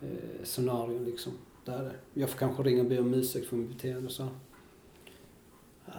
eh, 0.00 0.44
scenarion 0.44 1.04
liksom. 1.04 1.32
Där 1.64 1.92
jag 2.14 2.30
får 2.30 2.38
kanske 2.38 2.62
ringa 2.62 2.82
och 2.82 2.88
be 2.88 2.98
om 3.00 3.14
ursäkt 3.14 3.46
för 3.46 3.56
mitt 3.56 3.68
beteende 3.68 4.06
och 4.06 4.12
så. 4.12 4.28
Ja. 5.86 5.92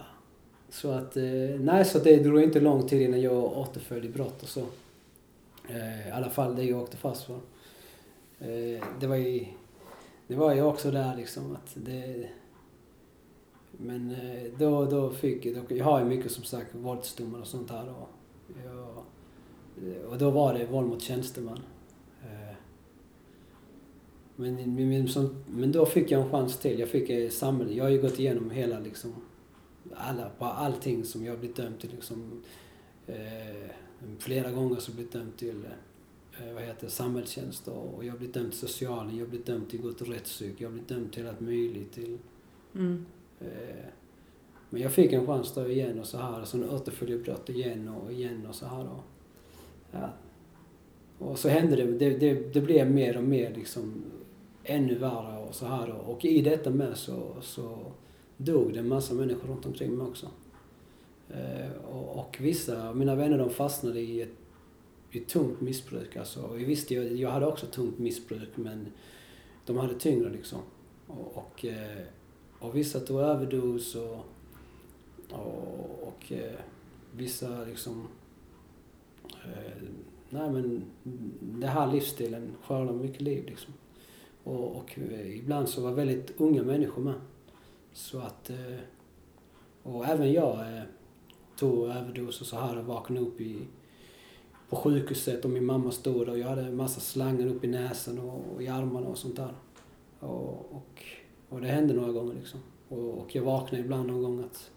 Så 0.69 0.91
att, 0.91 1.17
eh, 1.17 1.59
nej 1.59 1.85
så 1.85 1.99
det 1.99 2.17
drog 2.17 2.41
inte 2.41 2.59
lång 2.59 2.87
tid 2.87 3.01
innan 3.01 3.21
jag 3.21 3.57
återföll 3.57 4.05
i 4.05 4.09
brott 4.09 4.43
och 4.43 4.49
så. 4.49 4.65
Eh, 5.67 6.07
I 6.07 6.11
alla 6.11 6.29
fall 6.29 6.55
det 6.55 6.63
jag 6.63 6.81
åkte 6.81 6.97
fast 6.97 7.23
för. 7.23 7.39
Eh, 8.39 8.83
det 8.99 9.07
var 9.07 9.15
ju, 9.15 9.45
det 10.27 10.35
var 10.35 10.53
ju 10.55 10.61
också 10.61 10.91
där 10.91 11.15
liksom 11.15 11.55
att 11.55 11.71
det... 11.73 12.29
Men 13.77 14.11
eh, 14.11 14.51
då, 14.59 14.85
då 14.85 15.09
fick 15.09 15.55
då, 15.55 15.75
jag 15.75 15.85
har 15.85 15.99
ju 15.99 16.05
mycket 16.05 16.31
som 16.31 16.43
sagt 16.43 16.75
våldsdomar 16.75 17.39
och 17.39 17.47
sånt 17.47 17.69
här 17.69 17.89
och, 17.89 18.09
jag, 18.65 19.03
och 20.09 20.17
då 20.17 20.31
var 20.31 20.53
det 20.53 20.65
våld 20.65 20.87
mot 20.87 21.01
tjänsteman. 21.01 21.59
Eh, 22.21 22.55
men, 24.35 24.55
men, 24.55 24.89
men, 24.89 25.07
som, 25.07 25.43
men 25.47 25.71
då 25.71 25.85
fick 25.85 26.11
jag 26.11 26.21
en 26.21 26.29
chans 26.31 26.57
till. 26.57 26.79
Jag 26.79 26.89
fick 26.89 27.09
eh, 27.09 27.29
samhället. 27.29 27.75
Jag 27.75 27.83
har 27.83 27.91
ju 27.91 28.01
gått 28.01 28.19
igenom 28.19 28.49
hela 28.49 28.79
liksom, 28.79 29.13
alla, 29.93 30.29
på 30.29 30.45
allting 30.45 31.05
som 31.05 31.25
jag 31.25 31.31
har 31.31 31.37
blivit 31.37 31.57
dömd 31.57 31.79
till. 31.79 31.91
Liksom, 31.91 32.43
eh, 33.07 33.15
flera 34.19 34.51
gånger 34.51 34.79
så 34.79 34.91
blivit 34.91 35.13
dömd 35.13 35.37
till 35.37 35.65
eh, 36.39 36.53
vad 36.53 36.63
heter 36.63 36.87
samhällstjänst 36.87 37.67
och, 37.67 37.93
och 37.93 38.05
jag 38.05 38.11
har 38.11 38.17
blivit 38.17 38.33
dömd 38.33 38.51
till 38.51 38.59
socialen, 38.59 39.17
jag 39.17 39.25
har 39.25 39.29
blivit 39.29 39.47
dömd 39.47 39.69
till 39.69 39.81
gå 39.81 39.91
till 39.91 40.13
rättspsyk, 40.13 40.61
jag 40.61 40.67
har 40.67 40.71
blivit 40.71 40.89
dömd 40.89 41.13
till 41.13 41.27
allt 41.27 41.39
möjligt. 41.39 41.93
Till, 41.93 42.17
Mm. 42.75 43.05
Eh, 43.41 43.85
men 44.69 44.81
jag 44.81 44.91
fick 44.91 45.13
en 45.13 45.27
chans 45.27 45.53
då 45.53 45.69
igen 45.69 45.99
och 45.99 46.05
så 46.05 46.17
här 46.17 46.41
och 46.41 46.47
sen 46.47 46.69
återföll 46.69 47.09
jag 47.09 47.21
brott 47.21 47.49
igen 47.49 47.89
och 47.89 48.11
igen 48.11 48.45
och 48.49 48.55
så 48.55 48.65
här. 48.65 48.79
Och, 48.89 49.03
ja. 49.91 50.09
och 51.19 51.39
så 51.39 51.49
hände 51.49 51.75
det, 51.75 51.85
det, 51.85 52.17
det, 52.17 52.53
det 52.53 52.61
blev 52.61 52.91
mer 52.91 53.17
och 53.17 53.23
mer 53.23 53.53
liksom 53.55 54.03
ännu 54.63 54.95
värre 54.95 55.37
och 55.47 55.55
så 55.55 55.65
här. 55.65 55.89
Och, 55.89 56.13
och 56.13 56.25
i 56.25 56.41
detta 56.41 56.69
med 56.69 56.97
så, 56.97 57.35
så 57.41 57.91
dog 58.37 58.73
det 58.73 58.79
en 58.79 58.87
massa 58.87 59.13
människor 59.13 59.47
runt 59.47 59.65
omkring 59.65 59.97
mig 59.97 60.07
också. 60.07 60.27
Eh, 61.29 61.71
och, 61.91 62.19
och 62.19 62.37
vissa 62.41 62.89
av 62.89 62.97
mina 62.97 63.15
vänner 63.15 63.37
de 63.37 63.49
fastnade 63.49 63.99
i 63.99 64.21
ett, 64.21 64.35
i 65.11 65.17
ett 65.17 65.27
tungt 65.27 65.61
missbruk. 65.61 66.15
Alltså. 66.15 66.41
Och 66.41 66.61
jag 66.61 66.65
visste 66.65 66.95
jag 66.95 67.29
hade 67.29 67.45
också 67.45 67.65
tungt 67.65 67.99
missbruk 67.99 68.49
men 68.55 68.87
de 69.65 69.77
hade 69.77 69.99
tyngre 69.99 70.29
liksom. 70.29 70.59
Och, 71.07 71.37
och, 71.37 71.65
eh, 71.65 72.03
och 72.59 72.75
vissa 72.75 72.99
tog 72.99 73.19
överdos 73.19 73.95
och, 73.95 74.25
och, 75.31 76.07
och 76.07 76.31
eh, 76.31 76.59
vissa 77.11 77.65
liksom... 77.65 78.07
Eh, 79.23 79.83
nej 80.29 80.51
men 80.51 80.83
den 81.39 81.69
här 81.69 81.91
livsstilen 81.91 82.55
skördar 82.63 82.93
mycket 82.93 83.21
liv 83.21 83.45
liksom. 83.45 83.73
Och, 84.43 84.75
och 84.75 84.99
eh, 84.99 85.37
ibland 85.37 85.69
så 85.69 85.81
var 85.81 85.91
väldigt 85.91 86.41
unga 86.41 86.63
människor 86.63 87.01
med. 87.01 87.15
Så 87.93 88.19
att... 88.19 88.49
Eh, 88.49 88.79
och 89.83 90.05
även 90.05 90.33
jag 90.33 90.59
eh, 90.59 90.83
tog 91.57 91.89
överdos 91.89 92.41
och 92.41 92.47
så 92.47 92.55
här 92.55 92.77
och 92.77 92.85
vaknade 92.85 93.25
upp 93.25 93.41
i, 93.41 93.67
på 94.69 94.75
sjukhuset 94.75 95.45
och 95.45 95.51
min 95.51 95.65
mamma 95.65 95.91
stod 95.91 96.25
där 96.25 96.29
och 96.29 96.39
jag 96.39 96.47
hade 96.47 96.61
en 96.61 96.75
massa 96.75 96.99
slangar 96.99 97.47
upp 97.47 97.63
i 97.63 97.67
näsan 97.67 98.19
och, 98.19 98.53
och 98.55 98.63
i 98.63 98.67
armarna 98.67 99.07
och 99.07 99.17
sånt 99.17 99.35
där. 99.35 99.53
Och, 100.19 100.71
och, 100.71 101.03
och 101.49 101.61
det 101.61 101.67
hände 101.67 101.93
några 101.93 102.11
gånger 102.11 102.33
liksom. 102.33 102.59
Och, 102.89 103.17
och 103.17 103.35
jag 103.35 103.43
vaknade 103.43 103.83
ibland 103.83 104.07
någon 104.07 104.23
gång 104.23 104.43
att 104.43 104.71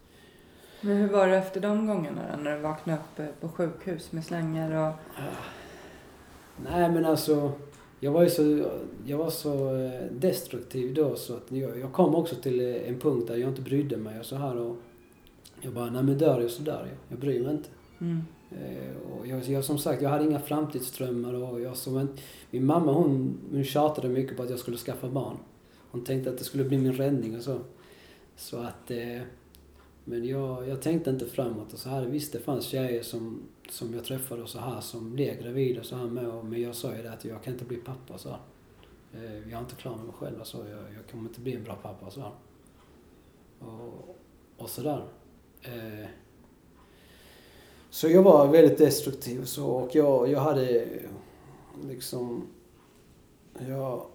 Men 0.81 0.97
hur 0.97 1.07
var 1.07 1.27
det 1.27 1.37
efter 1.37 1.61
de 1.61 1.87
gångerna 1.87 2.21
då, 2.31 2.43
när 2.43 2.55
du 2.55 2.61
vaknade 2.61 2.99
upp 2.99 3.19
eh, 3.19 3.25
på 3.39 3.49
sjukhus 3.49 4.11
med 4.11 4.25
slängar 4.25 4.89
och... 4.89 5.21
Nej 6.69 6.91
men 6.91 7.05
alltså, 7.05 7.51
jag 7.99 8.11
var 8.11 8.23
ju 8.23 8.29
så, 8.29 8.65
jag 9.05 9.17
var 9.17 9.29
så 9.29 9.75
eh, 9.75 10.11
destruktiv 10.11 10.93
då 10.93 11.15
så 11.15 11.33
att 11.33 11.51
jag, 11.51 11.79
jag 11.79 11.93
kom 11.93 12.15
också 12.15 12.35
till 12.35 12.59
eh, 12.59 12.89
en 12.89 12.99
punkt 12.99 13.27
där 13.27 13.35
jag 13.35 13.49
inte 13.49 13.61
brydde 13.61 13.97
mig 13.97 14.19
och 14.19 14.25
så 14.25 14.35
här 14.35 14.57
och 14.57 14.77
jag 15.61 15.73
bara, 15.73 15.89
nej 15.89 16.03
men 16.03 16.17
dör 16.17 16.41
jag 16.41 16.51
så 16.51 16.63
dör 16.63 16.87
jag. 16.89 16.97
Jag 17.07 17.19
bryr 17.19 17.43
mig 17.43 17.51
inte. 17.51 17.69
Mm. 18.01 18.21
Och 19.19 19.27
jag, 19.27 19.43
jag, 19.43 19.63
som 19.63 19.77
sagt, 19.77 20.01
jag 20.01 20.09
hade 20.09 20.23
inga 20.23 20.39
framtidsdrömmar 20.39 21.33
och 21.33 21.61
jag 21.61 21.77
som 21.77 21.97
en, 21.97 22.09
min 22.51 22.65
mamma 22.65 22.91
hon, 22.91 23.37
hon 23.51 23.63
tjatade 23.63 24.09
mycket 24.09 24.37
på 24.37 24.43
att 24.43 24.49
jag 24.49 24.59
skulle 24.59 24.77
skaffa 24.77 25.09
barn. 25.09 25.37
Hon 25.91 26.03
tänkte 26.03 26.29
att 26.29 26.37
det 26.37 26.43
skulle 26.43 26.63
bli 26.63 26.77
min 26.77 26.93
räddning 26.93 27.35
och 27.35 27.43
så. 27.43 27.59
Så 28.35 28.57
att, 28.57 28.91
eh, 28.91 29.21
men 30.05 30.25
jag, 30.25 30.67
jag 30.67 30.81
tänkte 30.81 31.09
inte 31.09 31.25
framåt 31.25 31.73
och 31.73 31.79
så 31.79 31.89
här. 31.89 32.05
Visst 32.05 32.33
det 32.33 32.39
fanns 32.39 32.65
tjejer 32.65 33.03
som, 33.03 33.41
som 33.69 33.93
jag 33.93 34.05
träffade 34.05 34.41
och 34.41 34.49
så 34.49 34.59
här 34.59 34.81
som 34.81 35.13
blev 35.13 35.41
gravida 35.41 35.79
och 35.79 35.85
så 35.85 35.95
här 35.95 36.05
med. 36.05 36.27
Och, 36.27 36.45
men 36.45 36.61
jag 36.61 36.75
sa 36.75 36.95
ju 36.95 37.01
det 37.01 37.11
att 37.11 37.25
jag 37.25 37.43
kan 37.43 37.53
inte 37.53 37.65
bli 37.65 37.77
pappa 37.77 38.17
så 38.17 38.29
här. 38.29 38.39
Eh, 39.13 39.39
jag 39.39 39.51
är 39.51 39.59
inte 39.59 39.75
klar 39.75 39.95
med 39.95 40.05
mig 40.05 40.13
själv 40.13 40.43
så 40.43 40.57
jag, 40.57 40.79
jag 40.79 41.11
kommer 41.11 41.29
inte 41.29 41.39
bli 41.39 41.55
en 41.55 41.63
bra 41.63 41.75
pappa 41.75 42.11
så 42.11 42.21
här. 42.21 42.31
Och, 43.59 44.17
och 44.57 44.69
sådär. 44.69 45.05
Eh, 45.61 46.09
så 47.89 48.09
jag 48.09 48.23
var 48.23 48.47
väldigt 48.47 48.77
destruktiv 48.77 49.45
så 49.45 49.67
och 49.67 49.95
jag, 49.95 50.29
jag 50.29 50.39
hade 50.39 50.87
liksom... 51.87 52.47
Jag, 53.67 54.05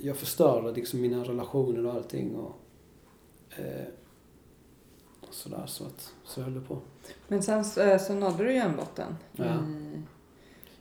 jag 0.00 0.16
förstörde 0.16 0.72
liksom 0.72 1.00
mina 1.00 1.24
relationer 1.24 1.86
och 1.86 1.94
allting 1.94 2.36
och... 2.36 2.56
Eh, 3.50 3.86
sådär 5.30 5.66
så 5.66 5.84
att, 5.84 6.12
så 6.24 6.42
höll 6.42 6.54
det 6.54 6.60
på. 6.60 6.78
Men 7.28 7.42
sen 7.42 7.64
så, 7.64 7.80
eh, 7.80 7.98
så 7.98 8.14
nådde 8.14 8.44
du 8.44 8.52
ju 8.52 8.58
en 8.58 8.76
botten. 8.76 9.16
Ja. 9.32 9.44
I, 9.44 10.02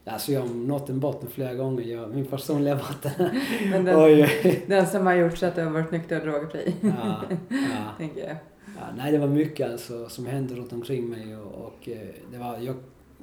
Alltså 0.10 0.32
jag 0.32 0.42
har 0.42 0.48
nått 0.48 0.90
en 0.90 1.00
botten 1.00 1.30
flera 1.30 1.54
gånger, 1.54 1.84
jag, 1.84 2.16
min 2.16 2.26
personliga 2.26 2.76
botten. 2.76 3.30
men 3.72 3.86
den, 3.86 4.00
Oj, 4.00 4.66
den 4.68 4.88
som 4.88 5.06
har 5.06 5.14
gjort 5.14 5.38
så 5.38 5.46
att 5.46 5.56
du 5.56 5.64
har 5.64 5.72
varit 5.72 5.92
nykter 5.92 6.20
och 6.20 6.26
drogfri. 6.28 6.76
ja, 6.82 7.24
ja. 7.50 7.92
tänker 7.98 8.28
jag. 8.28 8.38
Ja, 8.66 8.84
nej, 8.98 9.12
det 9.12 9.18
var 9.18 9.28
mycket 9.28 9.72
alltså 9.72 10.10
som 10.10 10.26
hände 10.26 10.56
runt 10.56 10.74
omkring 10.74 11.10
mig 11.10 11.38
och, 11.38 11.66
och 11.66 11.90
eh, 11.90 12.08
det 12.32 12.38
var, 12.38 12.58
jag, 12.58 12.76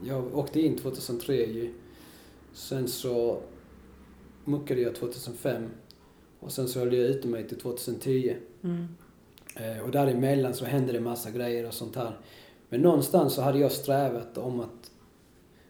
jag 0.04 0.38
åkte 0.38 0.60
in 0.60 0.78
2003 0.78 1.34
ju. 1.34 1.74
Sen 2.52 2.88
så 2.88 3.40
muckade 4.44 4.80
jag 4.80 4.94
2005 4.94 5.70
och 6.44 6.52
sen 6.52 6.68
så 6.68 6.78
höll 6.78 6.94
jag 6.94 7.06
ute 7.06 7.28
mig 7.28 7.48
till 7.48 7.58
2010. 7.58 8.36
Mm. 8.64 8.88
Eh, 9.56 9.84
och 9.84 9.90
däremellan 9.90 10.54
så 10.54 10.64
hände 10.64 10.92
det 10.92 11.00
massa 11.00 11.30
grejer 11.30 11.66
och 11.66 11.74
sånt 11.74 11.96
här. 11.96 12.18
Men 12.68 12.80
någonstans 12.80 13.34
så 13.34 13.42
hade 13.42 13.58
jag 13.58 13.72
strävat 13.72 14.38
om 14.38 14.60
att 14.60 14.90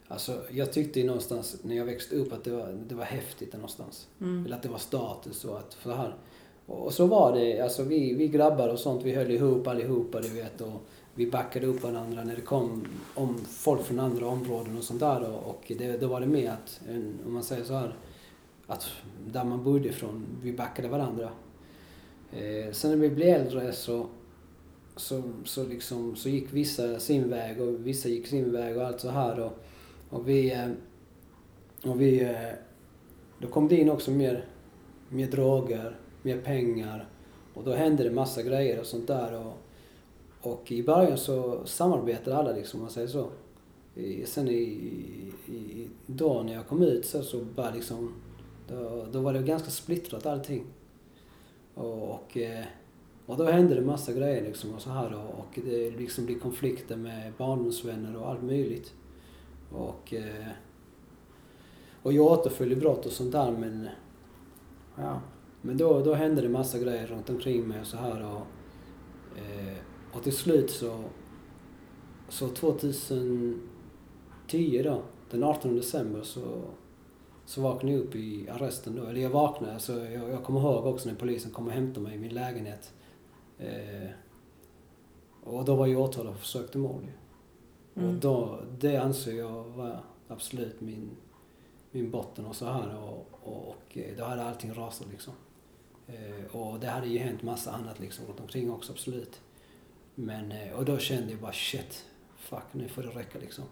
Alltså 0.08 0.42
jag 0.50 0.72
tyckte 0.72 1.02
någonstans 1.04 1.56
när 1.62 1.76
jag 1.76 1.84
växte 1.84 2.16
upp 2.16 2.32
att 2.32 2.44
det 2.44 2.50
var, 2.50 2.78
det 2.88 2.94
var 2.94 3.04
häftigt 3.04 3.52
någonstans. 3.52 4.08
Mm. 4.20 4.46
Eller 4.46 4.56
att 4.56 4.62
det 4.62 4.68
var 4.68 4.78
status 4.78 5.44
och 5.44 5.58
att 5.58 5.74
för 5.74 5.92
här. 5.92 6.14
Och 6.66 6.92
så 6.92 7.06
var 7.06 7.32
det, 7.32 7.60
alltså 7.60 7.82
vi, 7.82 8.14
vi 8.14 8.28
grabbar 8.28 8.68
och 8.68 8.78
sånt, 8.78 9.02
vi 9.02 9.14
höll 9.14 9.30
ihop 9.30 9.66
allihopa 9.66 10.20
du 10.20 10.28
vet 10.28 10.60
och 10.60 10.80
vi 11.14 11.30
backade 11.30 11.66
upp 11.66 11.82
varandra 11.82 12.24
när 12.24 12.34
det 12.34 12.40
kom 12.40 12.86
om 13.14 13.38
folk 13.38 13.82
från 13.82 14.00
andra 14.00 14.26
områden 14.26 14.78
och 14.78 14.84
sånt 14.84 15.00
där 15.00 15.22
och, 15.30 15.50
och 15.50 15.72
det, 15.78 16.00
då 16.00 16.06
var 16.06 16.20
det 16.20 16.26
med 16.26 16.50
att, 16.52 16.80
en, 16.88 17.14
om 17.26 17.32
man 17.32 17.42
säger 17.42 17.64
så 17.64 17.74
här, 17.74 17.96
att 18.66 18.90
där 19.26 19.44
man 19.44 19.64
bodde 19.64 19.88
ifrån, 19.88 20.26
vi 20.42 20.52
backade 20.52 20.88
varandra. 20.88 21.30
Eh, 22.32 22.72
sen 22.72 22.90
när 22.90 22.98
vi 22.98 23.10
blev 23.10 23.28
äldre 23.28 23.72
så, 23.72 24.06
så, 24.96 25.22
så, 25.44 25.64
liksom, 25.64 26.16
så 26.16 26.28
gick 26.28 26.52
vissa 26.52 27.00
sin 27.00 27.30
väg 27.30 27.60
och 27.60 27.86
vissa 27.86 28.08
gick 28.08 28.26
sin 28.26 28.52
väg 28.52 28.76
och 28.76 28.86
allt 28.86 29.00
så 29.00 29.08
här 29.08 29.40
och, 29.40 29.52
och 30.10 30.28
vi, 30.28 30.52
eh, 30.52 30.70
och 31.90 32.00
vi, 32.00 32.22
eh, 32.22 32.52
då 33.38 33.48
kom 33.48 33.68
det 33.68 33.76
in 33.76 33.90
också 33.90 34.10
mer, 34.10 34.44
mer 35.08 35.26
droger, 35.26 35.96
mer 36.22 36.40
pengar 36.40 37.08
och 37.54 37.64
då 37.64 37.72
hände 37.72 38.04
det 38.04 38.10
massa 38.10 38.42
grejer 38.42 38.80
och 38.80 38.86
sånt 38.86 39.06
där 39.06 39.40
och, 39.46 39.58
och 40.50 40.72
i 40.72 40.82
början 40.82 41.18
så 41.18 41.66
samarbetade 41.66 42.36
alla 42.36 42.52
liksom, 42.52 42.80
om 42.80 42.84
man 42.84 42.92
säger 42.92 43.08
så. 43.08 43.28
I, 43.94 44.26
sen 44.26 44.48
i, 44.48 44.62
i, 45.46 45.88
då 46.06 46.42
när 46.42 46.54
jag 46.54 46.66
kom 46.66 46.82
ut 46.82 47.06
så, 47.06 47.22
så 47.22 47.40
bara 47.54 47.70
liksom, 47.70 48.12
då, 48.68 49.06
då 49.12 49.20
var 49.20 49.32
det 49.32 49.42
ganska 49.42 49.70
splittrat 49.70 50.26
allting. 50.26 50.66
Och, 51.74 52.10
och, 52.10 52.36
eh, 52.36 52.64
och 53.26 53.36
då 53.36 53.44
hände 53.44 53.74
det 53.74 53.80
massa 53.80 54.12
grejer 54.12 54.42
liksom 54.44 54.74
och 54.74 54.82
så 54.82 54.90
här 54.90 55.14
och, 55.14 55.38
och 55.38 55.58
det 55.64 55.90
liksom 55.90 56.26
blir 56.26 56.38
konflikter 56.38 56.96
med 56.96 57.32
barndomsvänner 57.38 58.16
och 58.16 58.28
allt 58.28 58.42
möjligt. 58.42 58.94
Och, 59.72 60.14
eh, 60.14 60.48
och 62.02 62.12
jag 62.12 62.26
återföll 62.26 62.72
i 62.72 62.76
brott 62.76 63.06
och 63.06 63.12
sånt 63.12 63.32
där 63.32 63.50
men, 63.50 63.88
ja. 64.96 65.20
Men 65.62 65.76
då, 65.76 66.00
då 66.00 66.14
hände 66.14 66.42
det 66.42 66.48
massa 66.48 66.78
grejer 66.78 67.06
runt 67.06 67.30
omkring 67.30 67.68
mig 67.68 67.80
och 67.80 67.86
så 67.86 67.96
här 67.96 68.22
och, 68.22 68.46
eh, 69.38 69.76
och 70.12 70.22
till 70.22 70.36
slut 70.36 70.70
så, 70.70 71.04
så 72.28 72.48
2010 72.48 73.58
då, 74.84 75.02
den 75.30 75.42
18 75.42 75.76
december 75.76 76.22
så, 76.22 76.62
så 77.46 77.60
vaknade 77.60 77.94
jag 77.94 78.04
upp 78.04 78.14
i 78.14 78.48
arresten 78.48 78.96
då. 78.96 79.06
Eller 79.06 79.20
jag 79.20 79.30
vaknade, 79.30 79.74
alltså 79.74 80.04
jag, 80.04 80.30
jag 80.30 80.44
kommer 80.44 80.60
ihåg 80.60 80.86
också 80.86 81.08
när 81.08 81.16
polisen 81.16 81.50
kom 81.50 81.66
och 81.66 81.72
hämtade 81.72 82.06
mig 82.06 82.14
i 82.14 82.18
min 82.18 82.34
lägenhet. 82.34 82.92
Eh, 83.58 84.08
och 85.44 85.64
då 85.64 85.74
var 85.74 85.86
jag 85.86 86.00
åtalad 86.00 86.34
för 86.34 86.40
försök 86.40 86.70
till 86.70 86.80
mord. 86.80 87.06
Mm. 87.94 88.08
Och 88.08 88.14
då, 88.14 88.58
det 88.78 88.96
anser 88.96 89.32
jag 89.32 89.64
var 89.64 90.00
absolut 90.28 90.80
min, 90.80 91.10
min 91.90 92.10
botten 92.10 92.46
och 92.46 92.56
så 92.56 92.66
här 92.66 92.98
och, 92.98 93.28
och, 93.42 93.68
och 93.68 93.98
eh, 93.98 94.16
då 94.16 94.24
hade 94.24 94.44
allting 94.44 94.74
rasat 94.74 95.06
liksom. 95.10 95.32
Eh, 96.06 96.56
och 96.56 96.80
det 96.80 96.86
hade 96.86 97.06
ju 97.06 97.18
hänt 97.18 97.42
massa 97.42 97.72
annat 97.72 98.00
liksom 98.00 98.26
runt 98.26 98.40
omkring 98.40 98.70
också 98.70 98.92
absolut. 98.92 99.40
Men, 100.14 100.52
eh, 100.52 100.72
och 100.72 100.84
då 100.84 100.98
kände 100.98 101.30
jag 101.30 101.40
bara 101.40 101.52
shit, 101.52 102.04
fuck 102.36 102.64
nu 102.72 102.88
får 102.88 103.02
det 103.02 103.08
räcka 103.08 103.38
liksom. 103.38 103.64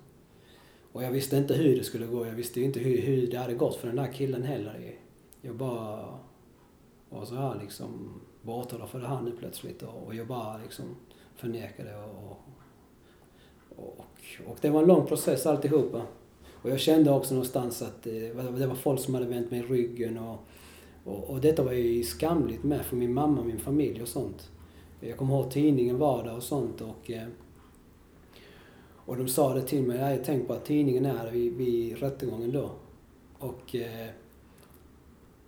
Och 0.92 1.02
jag 1.02 1.10
visste 1.10 1.36
inte 1.36 1.54
hur 1.54 1.76
det 1.76 1.84
skulle 1.84 2.06
gå, 2.06 2.26
jag 2.26 2.34
visste 2.34 2.60
ju 2.60 2.66
inte 2.66 2.80
hur, 2.80 3.02
hur 3.02 3.26
det 3.26 3.38
hade 3.38 3.54
gått 3.54 3.76
för 3.76 3.86
den 3.86 3.96
där 3.96 4.12
killen 4.12 4.42
heller. 4.42 4.94
Jag 5.40 5.56
bara 5.56 6.18
var 7.10 7.24
så 7.24 7.34
här 7.34 7.58
liksom, 7.62 8.20
var 8.42 8.86
för 8.86 9.00
det 9.00 9.06
här 9.06 9.22
nu 9.22 9.32
plötsligt 9.38 9.82
och, 9.82 10.14
jag 10.14 10.26
bara 10.26 10.58
liksom 10.58 10.84
förnekade 11.36 11.96
och, 11.96 12.38
och, 13.76 13.98
och 13.98 14.06
och 14.46 14.56
det 14.60 14.70
var 14.70 14.82
en 14.82 14.88
lång 14.88 15.06
process 15.06 15.46
alltihopa. 15.46 16.02
Och 16.62 16.70
jag 16.70 16.80
kände 16.80 17.10
också 17.10 17.34
någonstans 17.34 17.82
att 17.82 18.02
det 18.02 18.32
var, 18.34 18.74
folk 18.74 19.00
som 19.00 19.14
hade 19.14 19.26
vänt 19.26 19.50
mig 19.50 19.62
ryggen 19.62 20.18
och, 20.18 20.38
och, 21.04 21.30
och 21.30 21.40
detta 21.40 21.62
var 21.62 21.72
ju 21.72 22.02
skamligt 22.02 22.62
med 22.62 22.84
för 22.84 22.96
min 22.96 23.14
mamma, 23.14 23.42
min 23.44 23.58
familj 23.58 24.02
och 24.02 24.08
sånt. 24.08 24.50
Jag 25.00 25.16
kommer 25.16 25.34
ihåg 25.34 25.50
tidningen 25.50 25.98
var 25.98 26.24
där 26.24 26.36
och 26.36 26.42
sånt 26.42 26.80
och 26.80 27.10
eh, 27.10 27.28
och 29.06 29.16
de 29.16 29.28
sa 29.28 29.54
det 29.54 29.62
till 29.62 29.82
mig, 29.82 29.98
jag 29.98 30.24
tänkt 30.24 30.46
på 30.46 30.52
att 30.52 30.64
tidningen 30.64 31.06
är 31.06 31.30
vid, 31.30 31.52
vid 31.56 31.98
rättegången 31.98 32.52
då. 32.52 32.70
Och, 33.38 33.74
eh, 33.74 34.08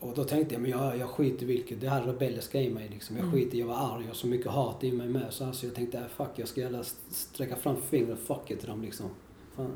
och 0.01 0.15
då 0.15 0.25
tänkte 0.25 0.55
jag, 0.55 0.63
men 0.63 0.71
jag, 0.71 0.99
jag 0.99 1.09
skiter 1.09 1.47
vilket, 1.47 1.81
det 1.81 1.89
här 1.89 2.03
rebelliska 2.03 2.61
i 2.61 2.71
mig 2.71 2.89
liksom. 2.89 3.17
Jag 3.17 3.25
Mm. 3.25 3.35
skiter, 3.35 3.59
jag 3.59 3.67
var 3.67 3.75
arg, 3.75 4.01
jag 4.01 4.09
har 4.09 4.15
så 4.15 4.27
mycket 4.27 4.47
hat 4.53 4.85
i 4.85 4.93
mig 4.93 5.09
med. 5.09 5.27
Så 5.31 5.45
alltså 5.45 5.67
jag 5.67 5.75
tänkte, 5.75 5.99
äh, 5.99 6.05
fuck, 6.07 6.31
jag 6.37 6.49
ska 6.49 6.61
jävla 6.61 6.85
sträcka 7.09 7.57
fram 7.57 7.77
fingret, 7.83 8.19
fuck 8.19 8.51
it 8.51 8.61
till 8.61 8.69
dem 8.69 8.83
liksom. 8.83 9.07
Fan. 9.57 9.73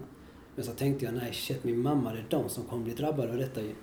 Men 0.55 0.65
så 0.65 0.73
tänkte 0.73 1.05
jag, 1.05 1.15
nej 1.15 1.33
shit, 1.33 1.65
min 1.65 1.83
mamma, 1.83 2.13
det 2.13 2.19
är 2.19 2.27
de 2.31 2.49
som 2.49 2.65
kommer 2.65 2.85
bli 2.85 2.95
drabbade 2.95 3.33
av 3.33 3.39
detta 3.39 3.61
ju. 3.63 3.75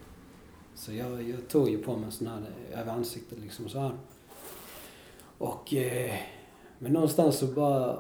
Så 0.76 0.94
jag, 0.94 1.30
jag 1.30 1.48
tog 1.48 1.70
ju 1.70 1.78
på 1.78 1.96
mig 1.96 2.06
en 2.06 2.12
sån 2.12 2.28
här 2.28 2.42
över 2.74 2.92
ansiktet 2.92 3.40
liksom 3.40 3.70
så 3.70 3.80
här. 3.80 3.92
Och, 5.38 5.74
eh, 5.74 6.16
men 6.80 6.94
någonstans 6.94 7.38
så 7.38 7.48
bara... 7.48 8.00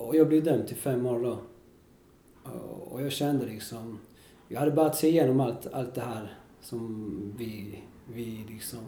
Och 0.00 0.16
jag 0.16 0.28
blev 0.28 0.44
dömd 0.44 0.66
till 0.66 0.76
fem 0.76 1.06
år 1.06 1.20
då. 1.20 1.38
Och- 2.90 3.02
jag 3.02 3.12
kände 3.12 3.46
liksom... 3.46 3.98
Jag 4.48 4.60
hade 4.60 4.72
börjat 4.72 4.96
se 4.96 5.08
igenom 5.08 5.40
allt, 5.40 5.66
allt 5.72 5.94
det 5.94 6.00
här 6.00 6.38
som 6.60 7.34
vi, 7.38 7.82
vi 8.12 8.44
liksom... 8.48 8.78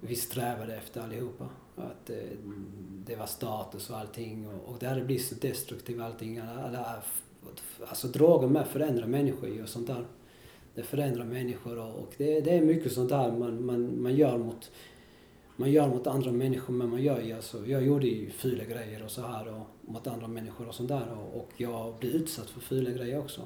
Vi 0.00 0.16
strävade 0.16 0.76
efter 0.76 1.00
allihopa. 1.00 1.48
Att 1.76 2.06
det, 2.06 2.22
det 3.06 3.16
var 3.16 3.26
status 3.26 3.90
och 3.90 3.98
allting. 3.98 4.46
Och, 4.48 4.72
och 4.72 4.76
det 4.80 4.86
hade 4.86 5.04
blivit 5.04 5.26
så 5.26 5.34
destruktivt 5.34 6.00
allting. 6.00 6.38
Alla, 6.38 6.62
alla, 6.64 7.02
alltså 7.86 8.08
droger 8.08 8.48
med 8.48 8.66
förändrar 8.66 9.06
människor 9.06 9.62
och 9.62 9.68
sånt 9.68 9.86
där. 9.86 10.06
Det 10.74 10.82
förändrar 10.82 11.24
människor 11.24 11.78
och, 11.78 11.94
och 11.94 12.14
det, 12.16 12.40
det 12.40 12.50
är 12.50 12.62
mycket 12.62 12.92
sånt 12.92 13.08
där 13.08 13.32
man, 13.32 13.66
man, 13.66 14.02
man 14.02 14.14
gör 14.14 14.38
mot 14.38 14.70
man 15.62 15.72
gör 15.72 15.88
mot 15.88 16.06
andra 16.06 16.32
människor 16.32 16.74
men 16.74 16.90
man 16.90 17.02
gör 17.02 17.20
ju 17.20 17.32
alltså, 17.32 17.66
jag 17.66 17.86
gjorde 17.86 18.06
ju 18.06 18.30
fula 18.30 18.64
grejer 18.64 19.02
och 19.02 19.10
så 19.10 19.22
här 19.22 19.48
och 19.48 19.92
mot 19.92 20.06
andra 20.06 20.28
människor 20.28 20.68
och 20.68 20.74
sånt 20.74 20.88
där 20.88 21.12
och, 21.12 21.40
och 21.40 21.48
jag 21.56 21.94
blir 21.98 22.10
utsatt 22.10 22.50
för 22.50 22.60
fula 22.60 22.90
grejer 22.90 23.18
också. 23.18 23.40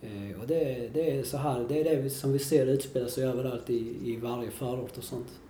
Eh, 0.00 0.40
och 0.40 0.46
det, 0.46 0.90
det 0.94 1.10
är 1.10 1.22
så 1.22 1.36
här, 1.36 1.66
det 1.68 1.80
är 1.80 2.02
det 2.02 2.10
som 2.10 2.32
vi 2.32 2.38
ser 2.38 2.66
utspela 2.66 3.08
sig 3.08 3.24
överallt 3.24 3.70
i, 3.70 4.12
i 4.12 4.16
varje 4.16 4.50
förort 4.50 4.98
och 4.98 5.04
sånt. 5.04 5.40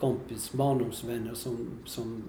Kompis, 0.00 0.52
barndomsvänner 0.52 1.34
som, 1.34 1.68
som 1.84 2.24